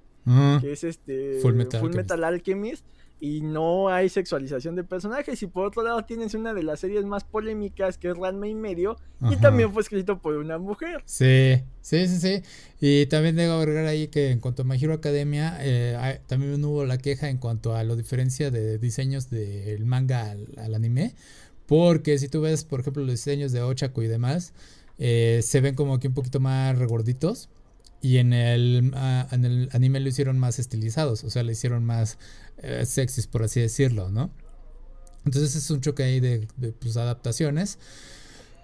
que 0.62 0.72
es 0.72 0.84
este 0.84 1.40
Full 1.42 1.56
Metal, 1.56 2.24
Alchemist. 2.24 2.86
y 3.20 3.42
no 3.42 3.90
hay 3.90 4.10
sexualización 4.10 4.76
de 4.76 4.84
personajes. 4.84 5.42
Y 5.44 5.48
por 5.48 5.66
otro 5.66 5.84
lado 5.84 6.06
tienes 6.06 6.34
una 6.34 6.54
de 6.54 6.64
las 6.64 6.80
series 6.80 7.06
más 7.06 7.24
polémicas 7.24 7.98
que 7.98 8.10
es 8.10 8.18
Ranma 8.18 8.48
y 8.48 8.56
medio 8.56 8.98
y 9.22 9.36
también 9.38 9.74
fue 9.74 9.82
escrito 9.82 10.22
por 10.22 10.36
una 10.36 10.58
mujer. 10.58 11.02
Sí, 11.06 11.64
sí, 11.82 12.08
sí, 12.08 12.20
sí. 12.20 12.44
Y 12.80 13.08
también 13.08 13.36
debo 13.36 13.54
agregar 13.54 13.86
ahí 13.86 14.08
que 14.08 14.32
en 14.32 14.40
cuanto 14.40 14.62
a 14.62 14.66
My 14.66 14.78
Hero 14.82 14.94
Academia, 14.94 15.58
eh, 15.62 16.22
también 16.28 16.64
hubo 16.64 16.86
la 16.86 16.98
queja 16.98 17.30
en 17.30 17.38
cuanto 17.38 17.76
a 17.76 17.84
la 17.84 17.96
diferencia 17.96 18.52
de 18.52 18.78
diseños 18.78 19.30
del 19.30 19.86
manga 19.86 20.32
al, 20.58 20.76
anime. 20.76 21.16
Porque 21.68 22.18
si 22.18 22.30
tú 22.30 22.42
ves, 22.42 22.64
por 22.64 22.80
ejemplo, 22.80 23.04
los 23.04 23.12
diseños 23.12 23.52
de 23.52 23.62
Ochako 23.62 24.02
y 24.02 24.08
demás, 24.08 24.54
eh, 24.98 25.42
se 25.44 25.62
ven 25.62 25.76
como 25.76 26.00
que 26.00 26.08
un 26.08 26.14
poquito 26.14 26.40
más 26.40 26.78
regorditos. 26.78 27.50
Y 28.02 28.18
en 28.18 28.34
el, 28.34 28.92
ah, 28.96 29.28
en 29.32 29.46
el 29.46 29.70
anime 29.74 30.00
lo 30.00 30.10
hicieron 30.10 30.38
más 30.40 30.60
estilizados, 30.60 31.24
o 31.24 31.30
sea, 31.30 31.44
lo 31.44 31.52
hicieron 31.52 31.84
más 31.84 32.18
eh, 32.60 32.86
sexys, 32.86 33.28
por 33.28 33.44
así 33.44 33.60
decirlo, 33.60 34.10
¿no? 34.10 34.30
Entonces 35.26 35.56
es 35.56 35.70
un 35.72 35.82
choque 35.82 36.04
ahí 36.04 36.20
de, 36.20 36.48
pues, 36.80 36.96
adaptaciones. 36.96 37.80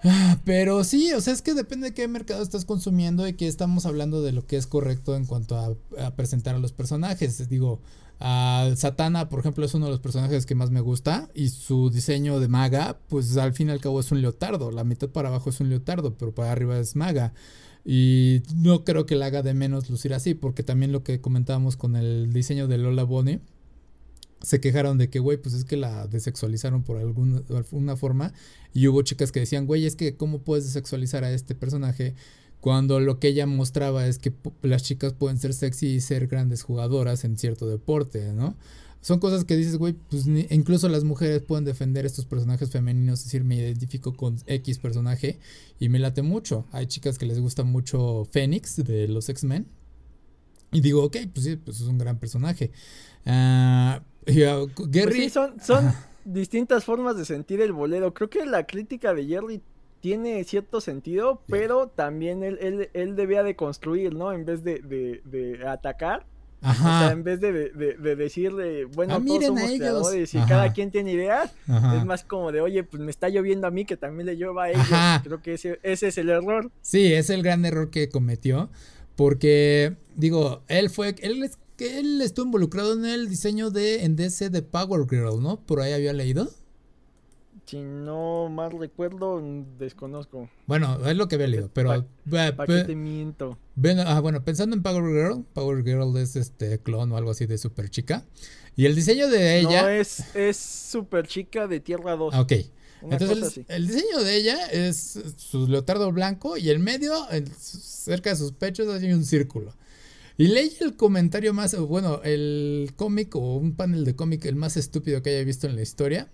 Ah, 0.03 0.39
pero 0.45 0.83
sí, 0.83 1.13
o 1.13 1.21
sea, 1.21 1.33
es 1.33 1.41
que 1.41 1.53
depende 1.53 1.87
de 1.87 1.93
qué 1.93 2.07
mercado 2.07 2.43
estás 2.43 2.65
consumiendo 2.65 3.27
y 3.27 3.33
que 3.33 3.47
estamos 3.47 3.85
hablando 3.85 4.21
de 4.21 4.33
lo 4.33 4.45
que 4.45 4.57
es 4.57 4.67
correcto 4.67 5.15
en 5.15 5.25
cuanto 5.25 5.57
a, 5.57 6.15
presentar 6.15 6.55
a 6.55 6.59
los 6.59 6.73
personajes. 6.73 7.49
Digo, 7.49 7.81
Satana, 8.75 9.27
por 9.27 9.39
ejemplo, 9.39 9.65
es 9.65 9.73
uno 9.73 9.85
de 9.85 9.91
los 9.91 9.99
personajes 9.99 10.45
que 10.45 10.55
más 10.55 10.71
me 10.71 10.79
gusta 10.79 11.29
y 11.33 11.49
su 11.49 11.89
diseño 11.89 12.39
de 12.39 12.47
maga, 12.47 12.97
pues 13.09 13.35
al 13.35 13.51
fin 13.51 13.67
y 13.67 13.71
al 13.71 13.81
cabo 13.81 13.99
es 13.99 14.11
un 14.13 14.21
leotardo. 14.21 14.71
La 14.71 14.85
mitad 14.85 15.09
para 15.09 15.27
abajo 15.27 15.49
es 15.49 15.59
un 15.59 15.69
leotardo, 15.69 16.17
pero 16.17 16.33
para 16.33 16.51
arriba 16.51 16.79
es 16.79 16.95
maga. 16.95 17.33
Y 17.83 18.43
no 18.55 18.85
creo 18.85 19.05
que 19.05 19.15
la 19.15 19.25
haga 19.25 19.41
de 19.41 19.53
menos 19.53 19.89
lucir 19.89 20.13
así, 20.13 20.35
porque 20.35 20.63
también 20.63 20.93
lo 20.93 21.03
que 21.03 21.19
comentábamos 21.19 21.75
con 21.75 21.97
el 21.97 22.31
diseño 22.31 22.69
de 22.69 22.77
Lola 22.77 23.03
Bonnie, 23.03 23.41
se 24.41 24.61
quejaron 24.61 24.97
de 24.97 25.09
que, 25.09 25.19
güey, 25.19 25.37
pues 25.37 25.53
es 25.55 25.65
que 25.65 25.75
la 25.75 26.07
desexualizaron 26.07 26.83
por 26.83 26.97
alguna, 26.97 27.95
forma. 27.97 28.33
Y 28.73 28.87
hubo 28.87 29.01
chicas 29.01 29.33
que 29.33 29.41
decían, 29.41 29.65
güey, 29.65 29.85
es 29.85 29.97
que 29.97 30.15
cómo 30.15 30.39
puedes 30.43 30.65
desexualizar 30.65 31.25
a 31.25 31.31
este 31.31 31.55
personaje 31.55 32.15
cuando 32.63 33.01
lo 33.01 33.19
que 33.19 33.27
ella 33.27 33.45
mostraba 33.45 34.07
es 34.07 34.19
que 34.19 34.31
las 34.61 34.83
chicas 34.83 35.11
pueden 35.11 35.37
ser 35.37 35.53
sexy 35.53 35.87
y 35.87 35.99
ser 35.99 36.27
grandes 36.27 36.63
jugadoras 36.63 37.25
en 37.25 37.37
cierto 37.37 37.67
deporte, 37.67 38.31
¿no? 38.31 38.55
son 39.01 39.19
cosas 39.19 39.43
que 39.43 39.57
dices, 39.57 39.75
güey, 39.75 39.91
pues 39.91 40.27
incluso 40.27 40.87
las 40.87 41.03
mujeres 41.03 41.41
pueden 41.41 41.65
defender 41.65 42.05
estos 42.05 42.25
personajes 42.25 42.71
femeninos, 42.71 43.19
es 43.19 43.25
decir, 43.25 43.43
me 43.43 43.57
identifico 43.57 44.15
con 44.15 44.37
X 44.47 44.79
personaje 44.79 45.39
y 45.77 45.89
me 45.89 45.99
late 45.99 46.21
mucho. 46.21 46.65
Hay 46.71 46.87
chicas 46.87 47.17
que 47.17 47.25
les 47.25 47.41
gusta 47.41 47.65
mucho 47.65 48.25
Fénix 48.31 48.77
de 48.77 49.09
los 49.09 49.27
X-Men. 49.27 49.67
Y 50.71 50.79
digo, 50.79 51.03
ok, 51.03 51.17
pues 51.33 51.45
sí, 51.45 51.57
pues 51.57 51.81
es 51.81 51.87
un 51.87 51.97
gran 51.97 52.17
personaje. 52.17 52.71
Uh, 53.25 53.99
Gary. 54.87 55.23
sí, 55.23 55.29
son, 55.29 55.59
son 55.59 55.91
distintas 56.23 56.85
formas 56.85 57.17
de 57.17 57.25
sentir 57.25 57.59
el 57.59 57.73
bolero. 57.73 58.13
Creo 58.13 58.29
que 58.29 58.45
la 58.45 58.65
crítica 58.65 59.13
de 59.13 59.25
Jerry 59.25 59.61
tiene 60.03 60.43
cierto 60.43 60.81
sentido, 60.81 61.41
pero 61.47 61.87
también 61.87 62.43
él, 62.43 62.57
él, 62.59 62.89
él, 62.91 63.15
debía 63.15 63.41
de 63.41 63.55
construir, 63.55 64.13
¿no? 64.13 64.33
En 64.33 64.43
vez 64.43 64.61
de, 64.61 64.79
de, 64.79 65.21
de 65.23 65.65
atacar 65.65 66.25
Ajá. 66.61 66.97
O 66.97 66.99
sea, 66.99 67.11
en 67.11 67.23
vez 67.23 67.39
de, 67.39 67.51
de, 67.51 68.15
decirle, 68.17 68.83
bueno, 68.83 69.15
ah, 69.15 69.23
todos 69.25 69.45
somos 69.45 69.71
creadores 69.71 70.33
y 70.33 70.39
cada 70.39 70.73
quien 70.73 70.91
tiene 70.91 71.13
ideas, 71.13 71.53
es 71.67 72.05
más 72.05 72.25
como 72.25 72.51
de, 72.51 72.59
oye, 72.59 72.83
pues 72.83 73.01
me 73.01 73.11
está 73.11 73.29
lloviendo 73.29 73.65
a 73.65 73.71
mí 73.71 73.85
que 73.85 73.95
también 73.95 74.25
le 74.25 74.35
llueva 74.35 74.65
a 74.65 74.69
ellos. 74.71 74.87
Creo 75.23 75.41
que 75.41 75.53
ese, 75.53 75.79
ese 75.83 76.09
es 76.09 76.17
el 76.17 76.29
error. 76.29 76.69
Sí, 76.81 77.13
es 77.13 77.29
el 77.29 77.41
gran 77.41 77.63
error 77.63 77.89
que 77.89 78.09
cometió. 78.09 78.69
Porque, 79.15 79.95
digo, 80.15 80.63
él 80.67 80.89
fue, 80.89 81.15
él, 81.21 81.49
él 81.79 82.21
estuvo 82.21 82.45
involucrado 82.45 82.93
en 82.93 83.05
el 83.05 83.29
diseño 83.29 83.69
de, 83.69 84.03
en 84.03 84.17
DC 84.17 84.49
de 84.49 84.61
Power 84.61 85.05
Girl, 85.09 85.41
¿no? 85.41 85.61
Por 85.61 85.81
ahí 85.81 85.93
había 85.93 86.11
leído. 86.11 86.49
Si 87.65 87.81
no 87.81 88.49
mal 88.49 88.71
recuerdo, 88.77 89.41
desconozco. 89.79 90.49
Bueno, 90.67 91.07
es 91.07 91.15
lo 91.15 91.27
que 91.27 91.35
había 91.35 91.47
leído, 91.47 91.69
pero... 91.73 92.05
¿Para 92.29 92.65
qué 92.65 92.83
te 92.83 92.95
miento? 92.95 93.57
ah, 94.05 94.19
bueno, 94.19 94.43
pensando 94.43 94.75
en 94.75 94.83
Power 94.83 95.03
Girl, 95.03 95.45
Power 95.53 95.83
Girl 95.83 96.15
es 96.17 96.35
este 96.35 96.79
clon 96.79 97.11
o 97.11 97.17
algo 97.17 97.31
así 97.31 97.45
de 97.45 97.57
Super 97.57 97.89
Chica. 97.89 98.25
Y 98.75 98.85
el 98.85 98.95
diseño 98.95 99.29
de 99.29 99.59
ella... 99.59 99.83
No, 99.83 99.89
es, 99.89 100.35
es 100.35 100.57
Super 100.57 101.25
Chica 101.27 101.67
de 101.67 101.79
Tierra 101.79 102.15
2. 102.15 102.33
Ah, 102.33 102.41
ok. 102.41 102.53
Entonces, 103.09 103.65
el, 103.67 103.87
diseño 103.87 104.23
de 104.23 104.35
ella 104.35 104.67
es 104.67 105.19
su 105.37 105.67
leotardo 105.67 106.11
blanco 106.11 106.57
y 106.57 106.69
en 106.69 106.81
medio, 106.81 107.13
cerca 107.57 108.29
de 108.29 108.35
sus 108.35 108.53
pechos, 108.53 108.87
hay 108.89 109.11
un 109.11 109.25
círculo. 109.25 109.73
Y 110.37 110.47
leí 110.47 110.75
el 110.79 110.95
comentario 110.95 111.53
más, 111.53 111.77
bueno, 111.77 112.21
el 112.23 112.91
cómic 112.95 113.35
o 113.35 113.57
un 113.57 113.75
panel 113.75 114.03
de 114.05 114.15
cómic 114.15 114.45
el 114.45 114.55
más 114.55 114.77
estúpido 114.77 115.21
que 115.21 115.29
haya 115.31 115.43
visto 115.43 115.67
en 115.67 115.75
la 115.75 115.81
historia 115.81 116.29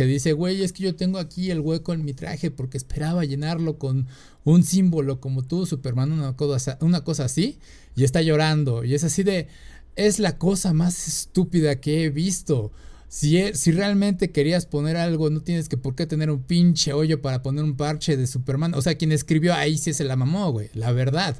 que 0.00 0.06
dice, 0.06 0.32
güey, 0.32 0.62
es 0.62 0.72
que 0.72 0.84
yo 0.84 0.96
tengo 0.96 1.18
aquí 1.18 1.50
el 1.50 1.60
hueco 1.60 1.92
en 1.92 2.06
mi 2.06 2.14
traje 2.14 2.50
porque 2.50 2.78
esperaba 2.78 3.26
llenarlo 3.26 3.76
con 3.76 4.06
un 4.44 4.64
símbolo 4.64 5.20
como 5.20 5.42
tú, 5.42 5.66
Superman, 5.66 6.10
una 6.10 6.34
cosa, 6.36 6.78
una 6.80 7.04
cosa 7.04 7.26
así, 7.26 7.58
y 7.94 8.04
está 8.04 8.22
llorando. 8.22 8.82
Y 8.82 8.94
es 8.94 9.04
así 9.04 9.24
de, 9.24 9.48
es 9.96 10.18
la 10.18 10.38
cosa 10.38 10.72
más 10.72 11.06
estúpida 11.06 11.82
que 11.82 12.04
he 12.04 12.08
visto. 12.08 12.72
Si, 13.08 13.36
e, 13.36 13.54
si 13.54 13.72
realmente 13.72 14.30
querías 14.30 14.64
poner 14.64 14.96
algo, 14.96 15.28
no 15.28 15.42
tienes 15.42 15.68
que 15.68 15.76
por 15.76 15.94
qué 15.94 16.06
tener 16.06 16.30
un 16.30 16.44
pinche 16.44 16.94
hoyo 16.94 17.20
para 17.20 17.42
poner 17.42 17.62
un 17.62 17.76
parche 17.76 18.16
de 18.16 18.26
Superman. 18.26 18.72
O 18.72 18.80
sea, 18.80 18.94
quien 18.94 19.12
escribió 19.12 19.52
ahí 19.52 19.76
sí 19.76 19.92
se 19.92 20.04
la 20.04 20.16
mamó, 20.16 20.50
güey, 20.50 20.70
la 20.72 20.92
verdad. 20.92 21.36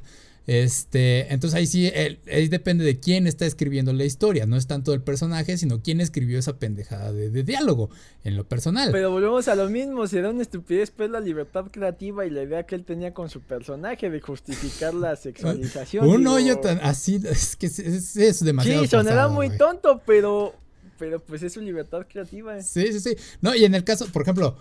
Este, 0.51 1.32
entonces 1.32 1.57
ahí 1.57 1.64
sí, 1.64 1.92
ahí 2.28 2.48
depende 2.48 2.84
de 2.84 2.98
quién 2.98 3.28
está 3.28 3.46
escribiendo 3.46 3.92
la 3.92 4.05
historia. 4.05 4.46
No 4.46 4.57
es 4.57 4.66
tanto 4.66 4.92
el 4.92 5.01
personaje, 5.01 5.57
sino 5.57 5.80
quién 5.80 6.01
escribió 6.01 6.40
esa 6.40 6.59
pendejada 6.59 7.12
de, 7.12 7.44
diálogo 7.44 7.88
en 8.24 8.36
lo 8.36 8.42
personal. 8.42 8.90
Pero 8.90 9.12
volvemos 9.12 9.46
a 9.46 9.55
lo 9.55 9.68
mismo, 9.68 10.09
será 10.09 10.30
una 10.30 10.42
estupidez 10.42 10.90
pues 10.90 11.09
la 11.09 11.20
libertad 11.20 11.66
creativa 11.70 12.26
y 12.26 12.30
la 12.30 12.42
idea 12.42 12.64
que 12.64 12.74
él 12.74 12.84
tenía 12.84 13.14
con 13.14 13.30
su 13.30 13.42
personaje 13.42 14.11
de 14.11 14.20
justificar 14.20 14.92
la 14.92 15.14
sexualización. 15.14 16.05
Un 16.09 16.26
hoyo 16.26 16.59
tan 16.59 16.80
así, 16.80 17.22
es 17.30 17.55
que 17.55 17.66
es, 17.66 18.44
demasiado. 18.44 18.82
Sí, 18.82 18.88
sonará 18.88 19.28
muy 19.28 19.57
tonto, 19.57 20.03
pero 20.05 20.57
pero 21.01 21.18
pues 21.18 21.42
es 21.42 21.55
su 21.55 21.62
libertad 21.62 22.07
creativa. 22.09 22.62
Sí, 22.62 22.92
sí, 22.92 23.01
sí. 23.01 23.16
No, 23.40 23.55
y 23.55 23.64
en 23.64 23.74
el 23.74 23.84
caso, 23.84 24.07
por 24.12 24.20
ejemplo, 24.22 24.55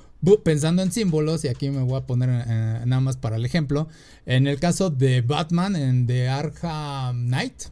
pensando 0.44 0.82
en 0.82 0.92
símbolos, 0.92 1.44
y 1.44 1.50
aquí 1.50 1.70
me 1.70 1.84
voy 1.84 1.98
a 1.98 2.08
poner 2.08 2.30
eh, 2.30 2.82
nada 2.86 3.02
más 3.02 3.18
para 3.18 3.36
el 3.36 3.44
ejemplo, 3.46 3.90
en 4.26 4.48
el 4.48 4.58
caso 4.58 4.90
de 4.90 5.22
Batman, 5.22 5.76
en 5.76 6.08
The 6.08 6.30
Arkham 6.30 7.28
Knight, 7.28 7.66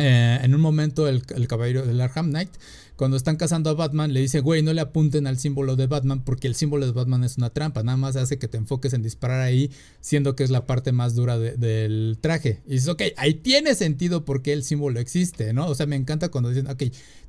eh, 0.00 0.40
en 0.42 0.54
un 0.54 0.60
momento 0.60 1.08
el, 1.08 1.22
caballero 1.46 1.86
del 1.86 2.00
Arkham 2.00 2.30
Knight 2.30 2.50
cuando 2.96 3.16
están 3.16 3.36
cazando 3.36 3.70
a 3.70 3.72
Batman, 3.72 4.12
le 4.12 4.20
dice, 4.20 4.40
güey, 4.40 4.62
no 4.62 4.74
le 4.74 4.82
apunten 4.82 5.26
al 5.26 5.38
símbolo 5.38 5.74
de 5.74 5.86
Batman 5.86 6.22
porque 6.22 6.46
el 6.46 6.54
símbolo 6.54 6.84
de 6.84 6.92
Batman 6.92 7.24
es 7.24 7.38
una 7.38 7.48
trampa. 7.48 7.82
Nada 7.82 7.96
más 7.96 8.14
hace 8.16 8.38
que 8.38 8.46
te 8.46 8.58
enfoques 8.58 8.92
en 8.92 9.02
disparar 9.02 9.40
ahí, 9.40 9.70
siendo 10.02 10.36
que 10.36 10.44
es 10.44 10.50
la 10.50 10.66
parte 10.66 10.92
más 10.92 11.14
dura 11.14 11.38
del 11.38 12.18
traje. 12.20 12.60
Y 12.66 12.72
dices, 12.72 12.88
ok, 12.88 13.02
ahí 13.16 13.32
tiene 13.32 13.74
sentido 13.74 14.26
porque 14.26 14.52
el 14.52 14.64
símbolo 14.64 15.00
existe, 15.00 15.54
¿no? 15.54 15.66
O 15.66 15.74
sea, 15.74 15.86
me 15.86 15.96
encanta 15.96 16.28
cuando 16.28 16.50
dicen, 16.50 16.66
ok, 16.66 16.82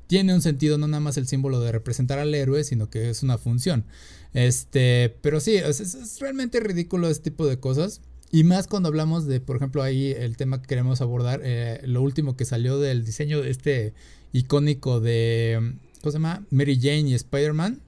tiene 0.07 0.33
un 0.33 0.41
sentido, 0.41 0.77
no 0.77 0.89
nada 0.89 0.99
más 0.99 1.15
el 1.15 1.25
símbolo 1.25 1.61
de 1.61 1.71
representar 1.71 2.19
al 2.19 2.35
héroe, 2.35 2.65
sino 2.65 2.89
que 2.89 3.09
es 3.09 3.23
una 3.23 3.37
función. 3.37 3.85
Este, 4.33 5.15
pero 5.21 5.39
sí, 5.39 5.55
es, 5.55 6.19
realmente 6.19 6.59
ridículo 6.59 7.09
este 7.09 7.31
tipo 7.31 7.47
de 7.47 7.59
cosas. 7.59 8.01
Y 8.31 8.43
más 8.43 8.67
cuando 8.67 8.89
hablamos 8.89 9.27
de, 9.27 9.41
por 9.41 9.57
ejemplo, 9.57 9.83
ahí 9.83 10.11
el 10.11 10.37
tema 10.37 10.61
que 10.61 10.67
queremos 10.67 11.01
abordar, 11.01 11.41
eh, 11.43 11.81
lo 11.83 12.01
último 12.01 12.37
que 12.37 12.45
salió 12.45 12.79
del 12.79 13.03
diseño 13.03 13.41
de 13.41 13.49
este 13.49 13.93
icónico 14.31 15.01
de, 15.01 15.75
¿cómo 16.01 16.11
se 16.11 16.17
llama? 16.17 16.45
Mary 16.49 16.79
Jane 16.79 17.09
y 17.09 17.13
Spider-Man. 17.13 17.81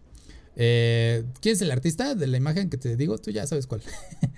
Eh, 0.55 1.23
¿Quién 1.41 1.53
es 1.53 1.61
el 1.61 1.71
artista 1.71 2.13
de 2.13 2.27
la 2.27 2.37
imagen 2.37 2.69
que 2.69 2.77
te 2.77 2.97
digo? 2.97 3.17
Tú 3.17 3.31
ya 3.31 3.47
sabes 3.47 3.67
cuál. 3.67 3.81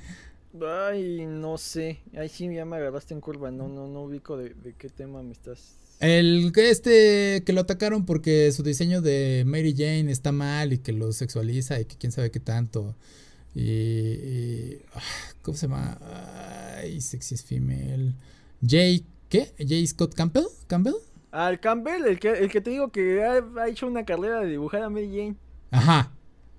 Ay, 0.62 1.26
no 1.26 1.58
sé. 1.58 2.00
Ay, 2.16 2.30
sí, 2.30 2.54
ya 2.54 2.66
me 2.66 2.78
agarraste 2.78 3.14
en 3.14 3.22
curva. 3.22 3.52
No, 3.52 3.68
no, 3.68 3.88
no 3.88 4.04
ubico 4.04 4.38
de, 4.38 4.54
de 4.54 4.74
qué 4.74 4.90
tema 4.90 5.24
me 5.24 5.34
estás 5.34 5.76
el 6.00 6.52
que 6.54 6.70
este 6.70 7.44
que 7.46 7.54
lo 7.54 7.62
atacaron 7.62 8.06
porque 8.06 8.52
su 8.52 8.64
diseño 8.64 9.02
de 9.02 9.44
Mary 9.46 9.74
Jane 9.78 10.12
está 10.12 10.32
mal 10.32 10.74
y 10.74 10.80
que 10.80 10.92
lo 10.92 11.14
sexualiza 11.14 11.80
y 11.80 11.86
que 11.86 11.96
quién 11.96 12.12
sabe 12.12 12.32
qué 12.32 12.40
tanto. 12.40 12.96
Y, 13.56 14.76
ah, 14.94 15.02
¿cómo 15.42 15.58
se 15.58 15.68
llama? 15.68 15.98
Ay, 16.76 17.00
sexy 17.00 17.38
female. 17.38 18.14
Jay, 18.62 19.06
¿qué? 19.30 19.54
Jay 19.58 19.88
Scott 19.88 20.14
Campbell? 20.14 20.46
¿Campbell? 20.68 20.96
Al 21.32 21.60
Campbell, 21.62 22.06
el 22.06 22.20
que, 22.20 22.32
el 22.32 22.52
que 22.52 22.62
te 22.62 22.70
digo 22.70 22.92
que 22.92 23.24
ha, 23.24 23.68
hecho 23.68 23.88
una 23.88 24.06
carrera 24.06 24.42
de 24.42 24.50
dibujar 24.50 24.84
a 24.84 24.90
Mary 24.90 25.08
Jane. 25.08 25.36
Ajá. 25.72 26.12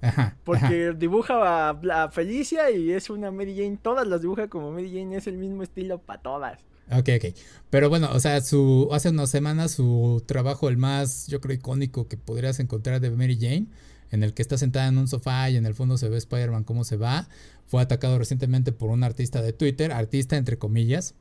Ajá, 0.03 0.37
Porque 0.45 0.93
dibuja 0.93 1.71
a, 1.71 2.11
Felicia 2.11 2.71
y 2.71 2.93
es 2.93 3.11
una 3.11 3.31
Mary 3.31 3.55
Jane. 3.57 3.79
Todas 3.81 4.07
las 4.07 4.23
dibuja 4.23 4.49
como 4.49 4.73
Mary 4.73 4.91
Jane. 4.91 5.17
Es 5.17 5.27
el 5.27 5.37
mismo 5.37 5.63
estilo 5.63 5.99
para 5.99 6.21
todas. 6.21 6.59
Ok, 6.91 7.09
ok. 7.17 7.35
Pero 7.71 7.89
bueno, 7.89 8.11
o 8.13 8.21
sea, 8.21 8.41
su, 8.41 8.89
hace 8.93 9.09
unas 9.11 9.31
semanas 9.31 9.73
su 9.73 10.23
trabajo, 10.27 10.69
el 10.69 10.77
más, 10.77 11.27
yo 11.27 11.41
creo, 11.41 11.57
icónico 11.57 12.07
que 12.09 12.17
podrías 12.17 12.61
encontrar 12.61 13.01
de 13.01 13.11
Mary 13.11 13.37
Jane, 13.41 13.67
en 14.11 14.23
el 14.23 14.35
que 14.35 14.43
está 14.43 14.59
sentada 14.59 14.89
en 14.89 14.99
un 14.99 15.09
sofá 15.09 15.51
y 15.51 15.57
en 15.57 15.67
el 15.67 15.75
fondo 15.75 15.99
se 15.99 16.09
ve 16.09 16.17
Spider-Man 16.17 16.65
cómo 16.65 16.85
se 16.85 16.97
va, 16.97 17.29
fue 17.67 17.83
atacado 17.83 18.19
recientemente 18.19 18.73
por 18.73 18.91
un 18.91 19.03
artista 19.03 19.43
de 19.43 19.53
Twitter, 19.53 19.93
artista 19.93 20.37
entre 20.37 20.59
comillas, 20.59 21.15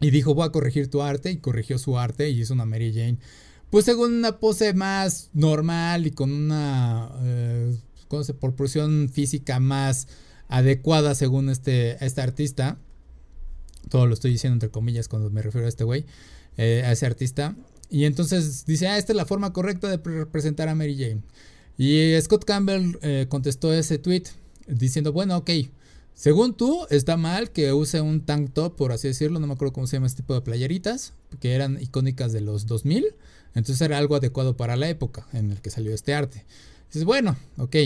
y 0.00 0.10
dijo, 0.10 0.34
voy 0.34 0.46
a 0.46 0.52
corregir 0.52 0.88
tu 0.88 1.02
arte, 1.02 1.30
y 1.30 1.36
corrigió 1.36 1.78
su 1.78 1.98
arte 1.98 2.30
y 2.30 2.40
hizo 2.40 2.54
una 2.54 2.64
Mary 2.64 2.92
Jane 2.94 3.18
pues 3.70 3.84
según 3.84 4.14
una 4.14 4.38
pose 4.38 4.74
más 4.74 5.30
normal 5.32 6.06
y 6.06 6.10
con 6.10 6.32
una 6.32 7.10
eh, 7.22 7.76
proporción 8.40 9.08
física 9.08 9.60
más 9.60 10.08
adecuada 10.48 11.14
según 11.14 11.48
este, 11.48 12.04
este 12.04 12.20
artista. 12.20 12.78
Todo 13.88 14.06
lo 14.06 14.14
estoy 14.14 14.32
diciendo 14.32 14.54
entre 14.54 14.70
comillas 14.70 15.06
cuando 15.08 15.30
me 15.30 15.40
refiero 15.40 15.66
a 15.66 15.68
este 15.68 15.84
güey, 15.84 16.04
eh, 16.56 16.82
a 16.84 16.92
ese 16.92 17.06
artista. 17.06 17.54
Y 17.88 18.04
entonces 18.04 18.66
dice, 18.66 18.88
ah, 18.88 18.98
esta 18.98 19.12
es 19.12 19.16
la 19.16 19.24
forma 19.24 19.52
correcta 19.52 19.88
de 19.88 19.98
representar 19.98 20.68
a 20.68 20.74
Mary 20.74 20.96
Jane. 20.96 21.22
Y 21.80 22.14
Scott 22.20 22.44
Campbell 22.44 22.98
eh, 23.00 23.24
contestó 23.30 23.72
ese 23.72 23.96
tweet 23.96 24.24
diciendo, 24.66 25.14
bueno, 25.14 25.38
ok, 25.38 25.48
según 26.12 26.52
tú, 26.52 26.86
está 26.90 27.16
mal 27.16 27.52
que 27.52 27.72
use 27.72 28.02
un 28.02 28.20
tank 28.20 28.52
top, 28.52 28.76
por 28.76 28.92
así 28.92 29.08
decirlo, 29.08 29.40
no 29.40 29.46
me 29.46 29.54
acuerdo 29.54 29.72
cómo 29.72 29.86
se 29.86 29.96
llama 29.96 30.06
este 30.06 30.20
tipo 30.20 30.34
de 30.34 30.42
playeritas, 30.42 31.14
que 31.40 31.54
eran 31.54 31.80
icónicas 31.80 32.34
de 32.34 32.42
los 32.42 32.66
2000, 32.66 33.06
entonces 33.54 33.80
era 33.80 33.96
algo 33.96 34.14
adecuado 34.14 34.58
para 34.58 34.76
la 34.76 34.90
época 34.90 35.26
en 35.32 35.52
el 35.52 35.62
que 35.62 35.70
salió 35.70 35.94
este 35.94 36.12
arte. 36.12 36.44
Dices, 36.88 37.04
bueno, 37.04 37.34
ok, 37.56 37.76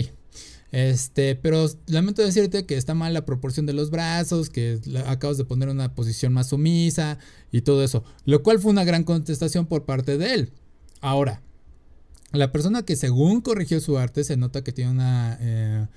este, 0.73 1.37
pero 1.37 1.65
lamento 1.87 2.21
decirte 2.21 2.65
que 2.65 2.75
está 2.75 2.95
mal 2.95 3.13
la 3.13 3.25
proporción 3.25 3.65
de 3.65 3.71
los 3.71 3.91
brazos, 3.91 4.49
que 4.49 4.77
acabas 5.05 5.37
de 5.37 5.45
poner 5.45 5.69
una 5.69 5.95
posición 5.95 6.33
más 6.33 6.49
sumisa 6.49 7.17
y 7.49 7.61
todo 7.61 7.81
eso, 7.81 8.03
lo 8.25 8.43
cual 8.43 8.59
fue 8.59 8.71
una 8.71 8.83
gran 8.83 9.05
contestación 9.05 9.67
por 9.67 9.85
parte 9.85 10.17
de 10.17 10.33
él. 10.33 10.51
Ahora, 10.99 11.44
la 12.37 12.51
persona 12.51 12.83
que 12.83 12.95
según 12.95 13.41
corrigió 13.41 13.79
su 13.79 13.97
arte 13.97 14.23
se 14.23 14.37
nota 14.37 14.63
que 14.63 14.71
tiene 14.71 14.91
una... 14.91 15.37
Eh. 15.41 15.87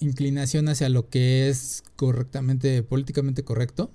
Inclinación 0.00 0.68
hacia 0.68 0.88
lo 0.88 1.08
que 1.08 1.48
es 1.48 1.84
correctamente, 1.94 2.82
políticamente 2.82 3.44
correcto. 3.44 3.90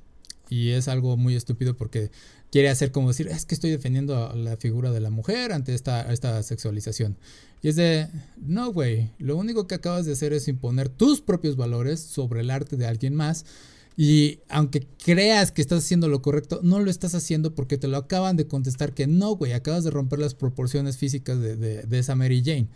Y 0.49 0.69
es 0.69 0.87
algo 0.87 1.17
muy 1.17 1.35
estúpido 1.35 1.75
porque 1.75 2.09
quiere 2.51 2.69
hacer 2.69 2.91
como 2.91 3.09
decir, 3.09 3.27
es 3.27 3.45
que 3.45 3.53
estoy 3.53 3.69
defendiendo 3.69 4.29
a 4.29 4.35
la 4.35 4.57
figura 4.57 4.91
de 4.91 4.99
la 4.99 5.09
mujer 5.09 5.51
ante 5.51 5.75
esta, 5.75 6.11
esta 6.11 6.41
sexualización. 6.41 7.17
Y 7.61 7.67
es 7.67 7.75
de, 7.75 8.07
no, 8.37 8.71
güey, 8.71 9.11
lo 9.19 9.35
único 9.35 9.67
que 9.67 9.75
acabas 9.75 10.05
de 10.05 10.13
hacer 10.13 10.33
es 10.33 10.47
imponer 10.47 10.89
tus 10.89 11.21
propios 11.21 11.55
valores 11.55 11.99
sobre 11.99 12.41
el 12.41 12.49
arte 12.49 12.77
de 12.77 12.87
alguien 12.87 13.13
más. 13.15 13.45
Y 13.97 14.39
aunque 14.47 14.87
creas 15.03 15.51
que 15.51 15.61
estás 15.61 15.83
haciendo 15.83 16.07
lo 16.07 16.21
correcto, 16.21 16.61
no 16.63 16.79
lo 16.79 16.89
estás 16.89 17.15
haciendo 17.15 17.53
porque 17.53 17.77
te 17.77 17.87
lo 17.87 17.97
acaban 17.97 18.37
de 18.37 18.47
contestar 18.47 18.93
que 18.93 19.07
no, 19.07 19.35
güey, 19.35 19.51
acabas 19.51 19.83
de 19.83 19.91
romper 19.91 20.19
las 20.19 20.35
proporciones 20.35 20.97
físicas 20.97 21.39
de, 21.39 21.55
de 21.55 21.99
esa 21.99 22.15
Mary 22.15 22.41
Jane. 22.43 22.69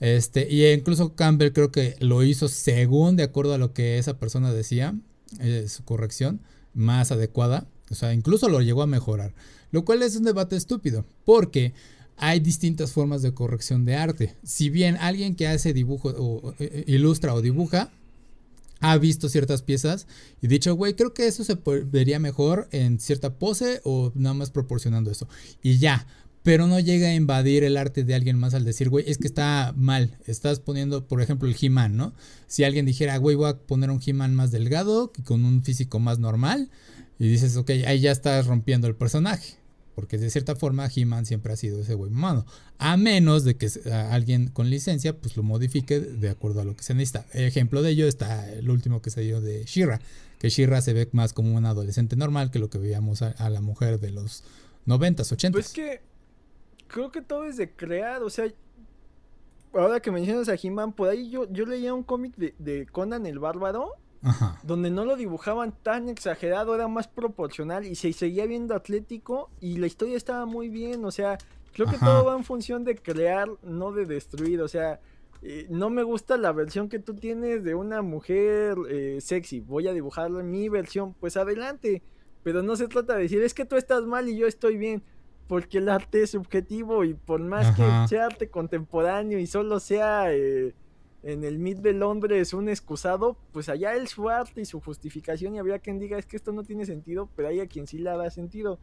Este, 0.00 0.52
y 0.52 0.66
incluso 0.66 1.14
Campbell 1.14 1.52
creo 1.52 1.70
que 1.70 1.96
lo 2.00 2.22
hizo 2.22 2.48
según 2.48 3.16
de 3.16 3.22
acuerdo 3.22 3.54
a 3.54 3.58
lo 3.58 3.72
que 3.72 3.98
esa 3.98 4.18
persona 4.18 4.52
decía, 4.52 4.94
eh, 5.40 5.66
su 5.68 5.84
corrección 5.84 6.40
más 6.74 7.12
adecuada. 7.12 7.66
O 7.90 7.94
sea, 7.94 8.12
incluso 8.12 8.48
lo 8.48 8.60
llegó 8.60 8.82
a 8.82 8.86
mejorar. 8.86 9.34
Lo 9.70 9.84
cual 9.84 10.02
es 10.02 10.16
un 10.16 10.24
debate 10.24 10.56
estúpido, 10.56 11.04
porque 11.24 11.74
hay 12.16 12.40
distintas 12.40 12.92
formas 12.92 13.22
de 13.22 13.34
corrección 13.34 13.84
de 13.84 13.96
arte. 13.96 14.36
Si 14.42 14.70
bien 14.70 14.96
alguien 14.96 15.34
que 15.34 15.48
hace 15.48 15.72
dibujo 15.72 16.10
o 16.10 16.54
eh, 16.58 16.84
ilustra 16.86 17.34
o 17.34 17.42
dibuja, 17.42 17.90
ha 18.80 18.98
visto 18.98 19.28
ciertas 19.28 19.62
piezas 19.62 20.06
y 20.40 20.46
dicho, 20.46 20.74
güey, 20.74 20.94
creo 20.94 21.14
que 21.14 21.26
eso 21.26 21.44
se 21.44 21.58
vería 21.86 22.18
mejor 22.18 22.68
en 22.70 23.00
cierta 23.00 23.38
pose 23.38 23.80
o 23.84 24.12
nada 24.14 24.34
más 24.34 24.50
proporcionando 24.50 25.10
eso. 25.10 25.28
Y 25.62 25.78
ya, 25.78 26.06
pero 26.44 26.66
no 26.66 26.78
llega 26.78 27.08
a 27.08 27.14
invadir 27.14 27.64
el 27.64 27.78
arte 27.78 28.04
de 28.04 28.14
alguien 28.14 28.38
más 28.38 28.52
al 28.52 28.64
decir, 28.64 28.90
güey, 28.90 29.08
es 29.08 29.16
que 29.16 29.26
está 29.26 29.72
mal. 29.76 30.18
Estás 30.26 30.60
poniendo, 30.60 31.08
por 31.08 31.22
ejemplo, 31.22 31.48
el 31.48 31.56
He-Man, 31.58 31.96
¿no? 31.96 32.14
Si 32.46 32.64
alguien 32.64 32.84
dijera, 32.84 33.16
güey, 33.16 33.34
voy 33.34 33.48
a 33.48 33.56
poner 33.56 33.90
un 33.90 34.00
He-Man 34.04 34.34
más 34.34 34.50
delgado, 34.50 35.10
con 35.24 35.46
un 35.46 35.64
físico 35.64 36.00
más 36.00 36.18
normal, 36.18 36.70
y 37.18 37.28
dices, 37.28 37.56
ok, 37.56 37.70
ahí 37.86 38.00
ya 38.00 38.12
estás 38.12 38.46
rompiendo 38.46 38.86
el 38.86 38.94
personaje. 38.94 39.56
Porque 39.94 40.18
de 40.18 40.30
cierta 40.30 40.56
forma 40.56 40.88
He-Man 40.94 41.26
siempre 41.26 41.52
ha 41.52 41.56
sido 41.56 41.80
ese 41.80 41.94
güey 41.94 42.10
mamado. 42.10 42.46
A 42.78 42.96
menos 42.96 43.44
de 43.44 43.56
que 43.56 43.68
alguien 43.92 44.48
con 44.48 44.70
licencia 44.70 45.16
pues 45.16 45.36
lo 45.36 45.42
modifique 45.42 46.00
de 46.00 46.30
acuerdo 46.30 46.60
a 46.60 46.64
lo 46.64 46.76
que 46.76 46.82
se 46.82 46.94
necesita. 46.94 47.26
Ejemplo 47.32 47.82
de 47.82 47.90
ello 47.90 48.06
está 48.06 48.50
el 48.52 48.70
último 48.70 49.02
que 49.02 49.10
se 49.10 49.20
dio 49.20 49.40
de 49.40 49.64
Shira. 49.64 50.00
Que 50.38 50.48
Shira 50.50 50.80
se 50.80 50.92
ve 50.92 51.08
más 51.12 51.32
como 51.32 51.54
un 51.54 51.64
adolescente 51.64 52.16
normal 52.16 52.50
que 52.50 52.58
lo 52.58 52.70
que 52.70 52.78
veíamos 52.78 53.22
a, 53.22 53.50
la 53.50 53.60
mujer 53.60 54.00
de 54.00 54.10
los 54.10 54.44
90s, 54.86 55.36
80s. 55.36 55.52
Pues 55.52 55.72
que 55.72 56.00
creo 56.88 57.10
que 57.10 57.22
todo 57.22 57.44
es 57.44 57.56
de 57.56 57.70
crear, 57.70 58.22
o 58.22 58.30
sea, 58.30 58.52
ahora 59.72 60.00
que 60.00 60.10
mencionas 60.10 60.48
a 60.48 60.56
He-Man, 60.60 60.92
por 60.92 61.08
ahí 61.08 61.30
yo, 61.30 61.50
yo 61.50 61.66
leía 61.66 61.94
un 61.94 62.02
cómic 62.02 62.36
de, 62.36 62.86
Conan 62.86 63.26
el 63.26 63.38
Bárbaro, 63.38 63.92
donde 64.62 64.90
no 64.90 65.04
lo 65.04 65.16
dibujaban 65.16 65.72
tan 65.82 66.08
exagerado, 66.08 66.74
era 66.74 66.88
más 66.88 67.08
proporcional 67.08 67.84
y 67.84 67.94
se 67.94 68.12
seguía 68.12 68.46
viendo 68.46 68.74
atlético 68.74 69.50
y 69.60 69.76
la 69.76 69.86
historia 69.86 70.16
estaba 70.16 70.46
muy 70.46 70.68
bien, 70.68 71.04
o 71.04 71.10
sea, 71.10 71.38
creo 71.72 71.86
que 71.88 71.98
todo 71.98 72.24
va 72.24 72.36
en 72.36 72.44
función 72.44 72.84
de 72.84 72.96
crear, 72.96 73.48
no 73.62 73.92
de 73.92 74.06
destruir, 74.06 74.60
o 74.62 74.68
sea, 74.68 75.00
eh, 75.42 75.66
no 75.68 75.90
me 75.90 76.02
gusta 76.02 76.36
la 76.38 76.52
versión 76.52 76.88
que 76.88 76.98
tú 76.98 77.14
tienes 77.14 77.62
de 77.64 77.74
una 77.74 78.00
mujer 78.00 78.76
eh, 78.88 79.18
sexy, 79.20 79.60
voy 79.60 79.88
a 79.88 79.92
dibujar 79.92 80.30
mi 80.30 80.68
versión, 80.68 81.14
pues 81.14 81.36
adelante, 81.36 82.02
pero 82.42 82.62
no 82.62 82.76
se 82.76 82.88
trata 82.88 83.14
de 83.14 83.22
decir, 83.22 83.42
es 83.42 83.54
que 83.54 83.64
tú 83.64 83.76
estás 83.76 84.04
mal 84.04 84.28
y 84.28 84.36
yo 84.36 84.46
estoy 84.46 84.76
bien 84.76 85.02
porque 85.46 85.78
el 85.78 85.88
arte 85.88 86.22
es 86.22 86.30
subjetivo 86.30 87.04
y 87.04 87.14
por 87.14 87.40
más 87.40 87.76
que 87.76 87.82
sea 88.08 88.26
arte 88.26 88.48
contemporáneo 88.48 89.38
y 89.38 89.46
solo 89.46 89.78
sea 89.80 90.32
eh, 90.32 90.74
en 91.24 91.42
el 91.42 91.58
Mid 91.58 91.78
de 91.78 91.94
Londres 91.94 92.52
un 92.52 92.68
excusado, 92.68 93.38
pues 93.50 93.70
allá 93.70 93.96
él 93.96 94.08
su 94.08 94.28
arte 94.28 94.60
y 94.60 94.64
su 94.66 94.80
justificación 94.80 95.54
y 95.54 95.58
habría 95.58 95.78
quien 95.78 95.98
diga 95.98 96.18
es 96.18 96.26
que 96.26 96.36
esto 96.36 96.52
no 96.52 96.64
tiene 96.64 96.84
sentido, 96.84 97.30
pero 97.34 97.48
hay 97.48 97.60
a 97.60 97.66
quien 97.66 97.86
sí 97.86 97.98
le 97.98 98.10
da 98.10 98.30
sentido. 98.30 98.78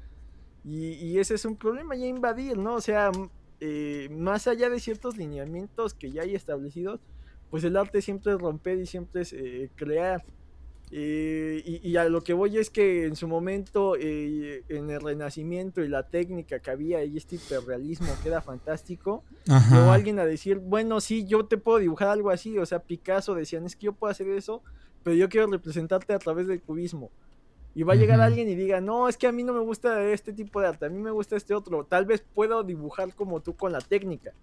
Y, 0.63 1.17
ese 1.17 1.35
es 1.35 1.45
un 1.45 1.55
problema 1.55 1.95
ya 1.95 2.05
invadir, 2.05 2.57
¿no? 2.57 2.75
O 2.75 2.81
sea, 2.81 3.11
eh, 3.59 4.09
más 4.11 4.47
allá 4.47 4.69
de 4.69 4.79
ciertos 4.79 5.17
lineamientos 5.17 5.93
que 5.93 6.11
ya 6.11 6.23
hay 6.23 6.35
establecidos, 6.35 6.99
pues 7.49 7.63
el 7.63 7.77
arte 7.77 8.01
siempre 8.01 8.33
es 8.33 8.39
romper 8.39 8.79
y 8.79 8.85
siempre 8.85 9.21
es 9.21 9.33
eh, 9.33 9.71
crear. 9.75 10.23
Eh, 10.93 11.79
y, 11.83 11.95
a 11.95 12.09
lo 12.09 12.21
que 12.21 12.33
voy 12.33 12.57
es 12.57 12.69
que 12.69 13.05
en 13.05 13.15
su 13.15 13.25
momento, 13.25 13.95
eh, 13.97 14.63
en 14.67 14.89
el 14.89 14.99
Renacimiento 14.99 15.81
y 15.81 15.87
la 15.87 16.03
técnica 16.03 16.59
que 16.59 16.69
había 16.69 17.01
y 17.05 17.15
este 17.15 17.37
hiperrealismo 17.37 18.13
que 18.21 18.27
era 18.27 18.41
fantástico, 18.41 19.23
llegó 19.45 19.91
alguien 19.91 20.19
a 20.19 20.25
decir, 20.25 20.57
bueno, 20.57 20.99
sí, 20.99 21.25
yo 21.25 21.45
te 21.45 21.57
puedo 21.57 21.77
dibujar 21.77 22.09
algo 22.09 22.29
así, 22.29 22.57
o 22.57 22.65
sea, 22.65 22.79
Picasso 22.79 23.35
decían, 23.35 23.65
es 23.65 23.77
que 23.77 23.85
yo 23.85 23.93
puedo 23.93 24.11
hacer 24.11 24.27
eso, 24.27 24.63
pero 25.01 25.15
yo 25.15 25.29
quiero 25.29 25.47
representarte 25.47 26.13
a 26.13 26.19
través 26.19 26.47
del 26.47 26.61
cubismo. 26.61 27.09
Y 27.73 27.83
va 27.83 27.93
a 27.93 27.95
llegar 27.95 28.19
alguien 28.19 28.49
y 28.49 28.55
diga, 28.55 28.81
no, 28.81 29.07
es 29.07 29.15
que 29.15 29.27
a 29.27 29.31
mí 29.31 29.43
no 29.43 29.53
me 29.53 29.61
gusta 29.61 30.03
este 30.11 30.33
tipo 30.33 30.59
de 30.59 30.67
arte, 30.67 30.87
a 30.87 30.89
mí 30.89 30.99
me 30.99 31.11
gusta 31.11 31.37
este 31.37 31.53
otro, 31.53 31.85
tal 31.85 32.05
vez 32.05 32.21
puedo 32.33 32.63
dibujar 32.63 33.15
como 33.15 33.39
tú 33.39 33.55
con 33.55 33.71
la 33.71 33.79
técnica. 33.79 34.33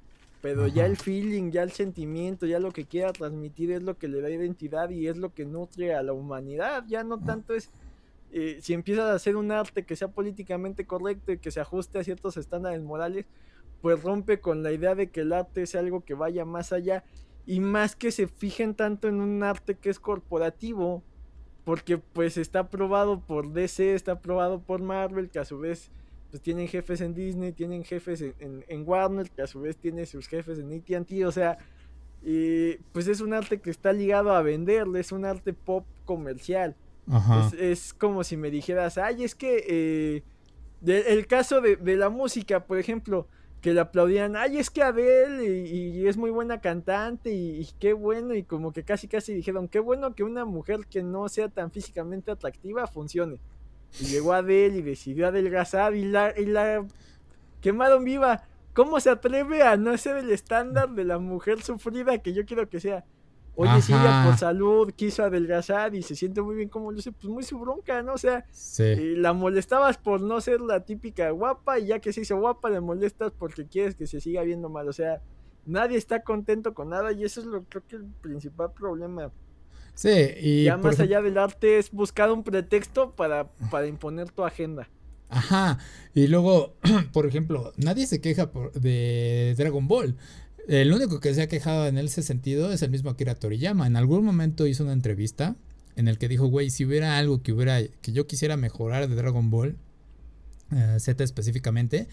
Pero 0.41 0.69
ya 0.69 0.87
el 0.87 0.97
feeling, 0.97 1.51
ya 1.51 1.65
el 1.65 1.73
sentimiento, 1.73 2.47
ya 2.47 2.61
lo 2.61 2.71
que 2.71 2.85
quiera 2.85 3.13
transmitir 3.13 3.73
es 3.73 3.83
lo 3.83 3.99
que 3.99 4.07
le 4.07 4.21
da 4.21 4.31
identidad 4.31 4.89
y 4.91 5.09
es 5.09 5.17
lo 5.17 5.35
que 5.35 5.45
nutre 5.45 5.95
a 5.95 6.03
la 6.03 6.13
humanidad. 6.13 6.85
Ya 6.87 7.03
no 7.03 7.19
tanto 7.19 7.55
es 7.55 7.71
eh, 8.31 8.59
si 8.61 8.75
empiezas 8.75 9.07
a 9.07 9.15
hacer 9.15 9.37
un 9.37 9.51
arte 9.51 9.85
que 9.85 9.97
sea 9.97 10.09
políticamente 10.09 10.87
correcto 10.87 11.33
y 11.33 11.39
que 11.39 11.51
se 11.51 11.61
ajuste 11.61 11.99
a 11.99 12.05
ciertos 12.05 12.37
estándares 12.37 12.83
morales, 12.83 13.27
pues 13.81 14.03
rompe 14.03 14.41
con 14.41 14.63
la 14.63 14.73
idea 14.73 14.95
de 14.95 15.11
que 15.11 15.21
el 15.21 15.33
arte 15.33 15.63
es 15.63 15.75
algo 15.75 16.03
que 16.05 16.15
vaya 16.15 16.45
más 16.45 16.73
allá. 16.73 17.05
Y 17.47 17.61
más 17.61 17.97
que 17.97 18.13
se 18.13 18.27
fijen 18.27 18.75
tanto 18.75 19.09
en 19.09 19.21
un 19.21 19.43
arte 19.43 19.75
que 19.77 19.89
es 19.89 19.99
corporativo, 19.99 21.03
porque 21.65 21.97
pues 21.99 22.37
está 22.37 22.61
aprobado 22.61 23.21
por 23.21 23.53
DC, 23.53 23.95
está 23.95 24.13
aprobado 24.13 24.61
por 24.61 24.83
Marvel, 24.83 25.31
que 25.31 25.39
a 25.39 25.45
su 25.45 25.59
vez 25.59 25.91
pues 26.31 26.43
tienen 26.43 26.69
jefes 26.69 27.01
en 27.01 27.15
Disney, 27.15 27.53
tienen 27.53 27.85
jefes 27.85 28.23
en, 28.23 28.85
Warner, 28.87 29.31
que 29.31 29.43
a 29.43 29.47
su 29.47 29.61
vez 29.61 29.77
tiene 29.77 30.05
sus 30.07 30.29
jefes 30.29 30.59
en 30.59 30.73
AT&T, 30.73 31.25
o 31.25 31.33
sea, 31.33 31.59
pues 32.93 33.09
es 33.09 33.21
un 33.21 33.33
arte 33.33 33.61
que 33.61 33.71
está 33.71 33.93
ligado 33.93 34.33
a 34.33 34.43
venderle, 34.43 35.01
es 35.01 35.13
un 35.13 35.25
arte 35.25 35.53
pop 35.53 35.87
comercial. 36.05 36.77
Es, 37.59 37.95
como 37.95 38.23
si 38.23 38.37
me 38.37 38.51
dijeras, 38.51 38.99
ay, 38.99 39.25
es 39.25 39.35
que 39.35 39.65
eh, 39.67 40.23
el 40.87 41.27
caso 41.27 41.63
de, 41.63 41.97
la 41.97 42.11
música, 42.11 42.67
por 42.67 42.79
ejemplo, 42.79 43.27
que 43.63 43.73
le 43.73 43.81
aplaudían, 43.81 44.37
ay, 44.37 44.59
es 44.59 44.69
que 44.69 44.83
Adele 44.83 45.67
y, 45.67 46.07
es 46.07 46.19
muy 46.19 46.31
buena 46.31 46.61
cantante 46.61 47.33
y, 47.33 47.63
y, 47.63 47.69
qué 47.81 47.95
bueno, 47.95 48.35
y 48.35 48.43
como 48.43 48.73
que 48.73 48.85
casi 48.85 49.09
casi 49.09 49.33
dijeron, 49.33 49.69
qué 49.69 49.81
bueno 49.81 50.15
que 50.15 50.23
una 50.23 50.45
mujer 50.45 50.81
que 50.91 51.03
no 51.03 51.29
sea 51.31 51.49
tan 51.49 51.71
físicamente 51.71 52.31
atractiva 52.31 52.87
funcione. 52.87 53.41
Y 54.01 54.05
llegó 54.07 54.33
Adele 54.33 54.79
y 54.79 54.83
decidió 54.83 55.29
adelgazar 55.29 55.95
y 55.95 56.05
la, 56.05 56.39
y 56.39 56.47
la 56.47 56.87
quemaron 57.61 58.05
viva. 58.05 58.43
¿Cómo 58.75 59.01
se 59.01 59.11
atreve 59.11 59.63
a 59.63 59.77
no 59.77 59.97
ser 59.99 60.19
el 60.19 60.31
estándar 60.31 60.91
de 60.91 61.05
la 61.05 61.19
mujer 61.19 61.63
sufrida 61.63 62.19
que 62.19 62.33
yo 62.33 62.45
quiero 62.45 62.69
que 62.69 62.81
sea? 62.81 63.05
Oye, 63.61 63.83
si 63.83 63.93
ella 63.93 64.23
por 64.25 64.39
salud 64.39 64.93
quiso 64.95 65.25
adelgazar 65.25 65.93
y 65.97 66.03
se 66.03 66.15
siente 66.15 66.41
muy 66.41 66.55
bien 66.55 66.69
como 66.69 66.93
luce, 66.93 67.11
pues 67.11 67.25
muy 67.25 67.43
su 67.43 67.59
bronca, 67.59 68.03
¿no? 68.03 68.13
O 68.13 68.19
sea, 68.19 68.47
eh, 68.79 69.15
la 69.17 69.33
molestabas 69.33 69.99
por 69.99 70.21
no 70.21 70.41
ser 70.41 70.61
la 70.61 70.85
típica 70.85 71.29
guapa 71.31 71.81
y 71.81 71.87
ya 71.87 71.99
que 71.99 72.13
se 72.13 72.21
hizo 72.21 72.39
guapa 72.39 72.71
le 72.71 72.81
molestas 72.81 73.33
porque 73.37 73.67
quieres 73.67 73.97
que 73.97 74.07
se 74.07 74.21
siga 74.21 74.43
viendo 74.43 74.69
mal. 74.69 74.87
O 74.89 74.93
sea, 74.93 75.21
nadie 75.67 75.99
está 75.99 76.23
contento 76.23 76.73
con 76.73 76.91
nada 76.91 77.11
y 77.11 77.25
eso 77.25 77.41
es 77.41 77.47
lo 77.47 77.65
creo 77.65 77.83
que 77.89 77.97
el 77.97 78.05
principal 78.05 78.73
problema 78.73 79.33
Sí, 79.99 80.11
y. 80.41 80.63
Ya 80.63 80.77
más 80.77 81.01
allá 81.01 81.21
del 81.21 81.37
arte 81.39 81.77
es 81.77 81.91
buscar 81.91 82.31
un 82.31 82.45
pretexto 82.45 83.17
para, 83.17 83.49
para 83.69 83.89
imponer 83.89 84.31
tu 84.31 84.45
agenda. 84.45 84.89
Ajá. 85.29 85.81
Y 86.15 86.29
luego, 86.29 86.77
por 87.13 87.27
ejemplo, 87.27 87.73
nadie 87.77 88.07
se 88.07 88.21
queja 88.21 88.53
por, 88.53 88.71
de 88.75 89.57
Dragon 89.59 89.89
Ball. 89.89 90.15
El 90.69 90.93
único 90.93 91.19
que 91.19 91.35
se 91.35 91.43
ha 91.43 91.49
quejado 91.49 91.89
en 91.89 91.99
ese 91.99 92.23
sentido 92.23 92.71
es 92.73 92.83
el 92.83 92.91
mismo 92.91 93.11
Akira 93.11 93.35
Toriyama. 93.35 93.89
En 93.89 93.97
algún 93.97 94.25
momento 94.25 94.69
hizo 94.69 94.85
una 94.85 94.93
entrevista 94.93 95.57
en 95.97 96.07
el 96.07 96.17
que 96.17 96.29
dijo, 96.29 96.47
güey, 96.47 96.71
si 96.71 96.85
hubiera 96.85 97.19
algo 97.19 97.43
que 97.43 97.53
hubiera 97.53 97.83
que 97.83 98.13
yo 98.13 98.29
quisiera 98.29 98.57
mejorar 98.57 99.09
de 99.09 99.17
Dragon 99.17 99.51
Ball 99.51 99.79
eh, 100.71 100.97
Z 101.01 101.25
específicamente, 101.25 102.09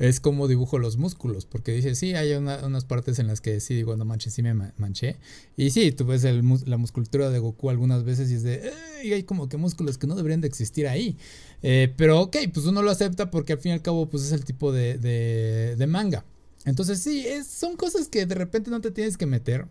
es 0.00 0.18
como 0.18 0.48
dibujo 0.48 0.78
los 0.78 0.96
músculos, 0.96 1.44
porque 1.44 1.72
dice, 1.72 1.94
sí, 1.94 2.14
hay 2.14 2.32
unas 2.32 2.84
partes 2.84 3.18
en 3.18 3.26
las 3.26 3.40
que 3.40 3.60
sí 3.60 3.74
digo, 3.74 3.96
no 3.96 4.04
manches, 4.04 4.32
sí 4.32 4.42
me 4.42 4.54
manché. 4.54 5.16
Y 5.56 5.70
sí, 5.70 5.92
tú 5.92 6.06
ves 6.06 6.24
la 6.24 6.76
musculatura 6.76 7.30
de 7.30 7.38
Goku 7.38 7.70
algunas 7.70 8.02
veces 8.02 8.30
y 8.30 8.34
es 8.34 8.42
de, 8.42 8.72
y 9.04 9.12
hay 9.12 9.24
como 9.24 9.48
que 9.48 9.58
músculos 9.58 9.98
que 9.98 10.06
no 10.06 10.14
deberían 10.14 10.40
de 10.40 10.48
existir 10.48 10.88
ahí. 10.88 11.16
Eh, 11.62 11.92
pero 11.96 12.20
ok, 12.20 12.36
pues 12.52 12.66
uno 12.66 12.82
lo 12.82 12.90
acepta 12.90 13.30
porque 13.30 13.52
al 13.52 13.58
fin 13.58 13.70
y 13.70 13.74
al 13.74 13.82
cabo, 13.82 14.08
pues 14.08 14.24
es 14.24 14.32
el 14.32 14.44
tipo 14.44 14.72
de, 14.72 15.84
manga. 15.88 16.24
Entonces 16.64 17.00
sí, 17.00 17.26
son 17.46 17.76
cosas 17.76 18.08
que 18.08 18.26
de 18.26 18.34
repente 18.34 18.70
no 18.70 18.80
te 18.80 18.90
tienes 18.90 19.16
que 19.16 19.26
meter 19.26 19.66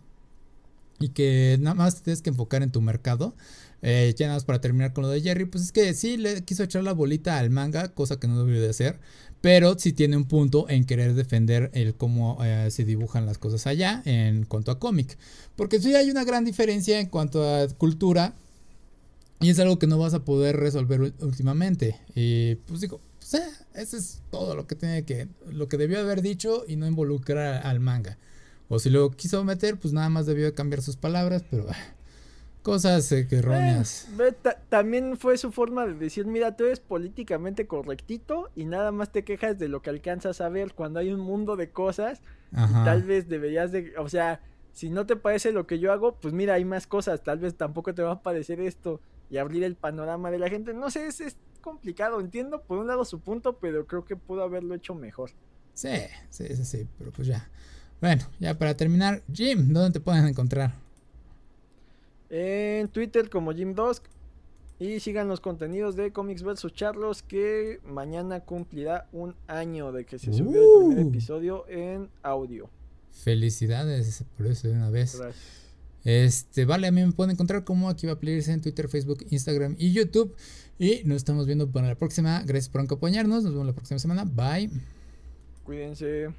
y 0.98 1.08
que 1.08 1.56
nada 1.60 1.74
más 1.74 1.96
te 1.96 2.02
tienes 2.02 2.22
que 2.22 2.30
enfocar 2.30 2.62
en 2.62 2.70
tu 2.70 2.80
mercado. 2.80 3.34
Eh, 3.82 4.14
ya 4.16 4.26
nada 4.26 4.36
más 4.36 4.44
para 4.44 4.60
terminar 4.60 4.92
con 4.92 5.02
lo 5.02 5.08
de 5.08 5.20
Jerry, 5.20 5.46
pues 5.46 5.64
es 5.64 5.72
que 5.72 5.94
sí 5.94 6.16
le 6.16 6.42
quiso 6.44 6.62
echar 6.62 6.84
la 6.84 6.92
bolita 6.92 7.38
al 7.38 7.50
manga, 7.50 7.88
cosa 7.88 8.18
que 8.18 8.28
no 8.28 8.44
debió 8.44 8.60
de 8.60 8.68
hacer, 8.68 9.00
pero 9.40 9.78
sí 9.78 9.92
tiene 9.92 10.16
un 10.16 10.26
punto 10.26 10.68
en 10.68 10.84
querer 10.84 11.14
defender 11.14 11.70
el 11.72 11.94
cómo 11.94 12.38
eh, 12.44 12.70
se 12.70 12.84
dibujan 12.84 13.24
las 13.26 13.38
cosas 13.38 13.66
allá 13.66 14.02
en 14.04 14.44
cuanto 14.44 14.70
a 14.70 14.78
cómic, 14.78 15.16
porque 15.56 15.80
sí 15.80 15.94
hay 15.94 16.10
una 16.10 16.24
gran 16.24 16.44
diferencia 16.44 17.00
en 17.00 17.06
cuanto 17.06 17.42
a 17.42 17.66
cultura 17.68 18.34
y 19.40 19.48
es 19.48 19.58
algo 19.58 19.78
que 19.78 19.86
no 19.86 19.98
vas 19.98 20.12
a 20.12 20.24
poder 20.24 20.56
resolver 20.56 21.14
últimamente 21.20 21.98
y 22.14 22.56
pues 22.66 22.82
digo, 22.82 23.00
pues, 23.18 23.34
eh, 23.34 23.48
eso 23.74 23.96
es 23.96 24.20
todo 24.30 24.54
lo 24.54 24.66
que 24.66 24.74
tiene 24.74 25.04
que, 25.04 25.28
lo 25.50 25.68
que 25.68 25.76
debió 25.78 26.00
haber 26.00 26.20
dicho 26.20 26.64
y 26.66 26.76
no 26.76 26.86
involucrar 26.86 27.66
al 27.66 27.80
manga. 27.80 28.18
O 28.68 28.78
si 28.78 28.88
lo 28.88 29.10
quiso 29.10 29.42
meter, 29.42 29.78
pues 29.78 29.92
nada 29.92 30.08
más 30.08 30.26
debió 30.26 30.54
cambiar 30.54 30.80
sus 30.80 30.96
palabras, 30.96 31.42
pero 31.50 31.66
ah, 31.68 31.94
Cosas 32.62 33.10
eh, 33.12 33.26
erróneas. 33.30 34.08
Eh, 34.18 34.34
también 34.68 35.16
fue 35.16 35.38
su 35.38 35.50
forma 35.50 35.86
de 35.86 35.94
decir, 35.94 36.26
mira, 36.26 36.56
tú 36.56 36.64
eres 36.64 36.80
políticamente 36.80 37.66
correctito 37.66 38.50
y 38.54 38.66
nada 38.66 38.92
más 38.92 39.10
te 39.12 39.24
quejas 39.24 39.58
de 39.58 39.68
lo 39.68 39.80
que 39.80 39.90
alcanzas 39.90 40.42
a 40.42 40.48
ver 40.50 40.74
cuando 40.74 41.00
hay 41.00 41.10
un 41.10 41.20
mundo 41.20 41.56
de 41.56 41.70
cosas. 41.70 42.20
tal 42.52 43.02
vez 43.02 43.28
deberías 43.28 43.72
de, 43.72 43.94
o 43.96 44.08
sea, 44.08 44.42
si 44.72 44.90
no 44.90 45.06
te 45.06 45.16
parece 45.16 45.52
lo 45.52 45.66
que 45.66 45.78
yo 45.78 45.90
hago, 45.92 46.16
pues 46.16 46.34
mira, 46.34 46.54
hay 46.54 46.64
más 46.64 46.86
cosas, 46.86 47.22
tal 47.22 47.38
vez 47.38 47.56
tampoco 47.56 47.94
te 47.94 48.02
va 48.02 48.12
a 48.12 48.22
parecer 48.22 48.60
esto 48.60 49.00
y 49.30 49.38
abrir 49.38 49.64
el 49.64 49.76
panorama 49.76 50.30
de 50.30 50.38
la 50.38 50.50
gente. 50.50 50.74
No 50.74 50.90
sé, 50.90 51.06
es, 51.06 51.20
es 51.20 51.36
complicado, 51.62 52.20
entiendo 52.20 52.62
por 52.62 52.78
un 52.78 52.86
lado 52.86 53.04
su 53.04 53.20
punto, 53.20 53.58
pero 53.58 53.86
creo 53.86 54.04
que 54.04 54.16
pudo 54.16 54.42
haberlo 54.42 54.74
hecho 54.74 54.94
mejor. 54.94 55.30
Sí, 55.72 55.96
sí, 56.28 56.46
sí, 56.56 56.64
sí, 56.64 56.88
pero 56.98 57.10
pues 57.10 57.26
ya. 57.26 57.48
Bueno, 58.00 58.24
ya 58.38 58.58
para 58.58 58.76
terminar, 58.76 59.22
Jim, 59.32 59.72
¿dónde 59.72 59.92
te 59.92 60.00
pueden 60.00 60.26
encontrar? 60.26 60.74
En 62.30 62.88
Twitter 62.88 63.28
como 63.28 63.52
Jim 63.52 63.74
Dusk. 63.74 64.04
Y 64.78 65.00
sigan 65.00 65.28
los 65.28 65.40
contenidos 65.40 65.94
de 65.94 66.10
Comics 66.10 66.42
vs. 66.42 66.72
Charlos 66.72 67.22
que 67.22 67.80
mañana 67.84 68.40
cumplirá 68.40 69.08
un 69.12 69.34
año 69.46 69.92
de 69.92 70.06
que 70.06 70.18
se 70.18 70.32
subió 70.32 70.62
el 70.62 70.86
primer 70.86 71.04
uh. 71.04 71.08
episodio 71.10 71.68
en 71.68 72.08
audio. 72.22 72.70
Felicidades 73.12 74.24
por 74.38 74.46
eso 74.46 74.68
de 74.68 74.74
una 74.74 74.88
vez. 74.88 75.20
Este, 76.04 76.64
vale, 76.64 76.86
a 76.86 76.92
mí 76.92 77.04
me 77.04 77.12
pueden 77.12 77.32
encontrar 77.32 77.64
como 77.64 77.90
aquí 77.90 78.06
va 78.06 78.14
a 78.14 78.18
playerse 78.18 78.52
en 78.52 78.62
Twitter, 78.62 78.88
Facebook, 78.88 79.26
Instagram 79.28 79.76
y 79.78 79.92
YouTube. 79.92 80.34
Y 80.78 81.02
nos 81.04 81.16
estamos 81.16 81.44
viendo 81.44 81.70
para 81.70 81.88
la 81.88 81.94
próxima. 81.96 82.42
Gracias 82.46 82.70
por 82.70 82.80
acompañarnos. 82.80 83.44
Nos 83.44 83.52
vemos 83.52 83.66
la 83.66 83.74
próxima 83.74 83.98
semana. 83.98 84.24
Bye. 84.24 84.70
Cuídense. 85.64 86.30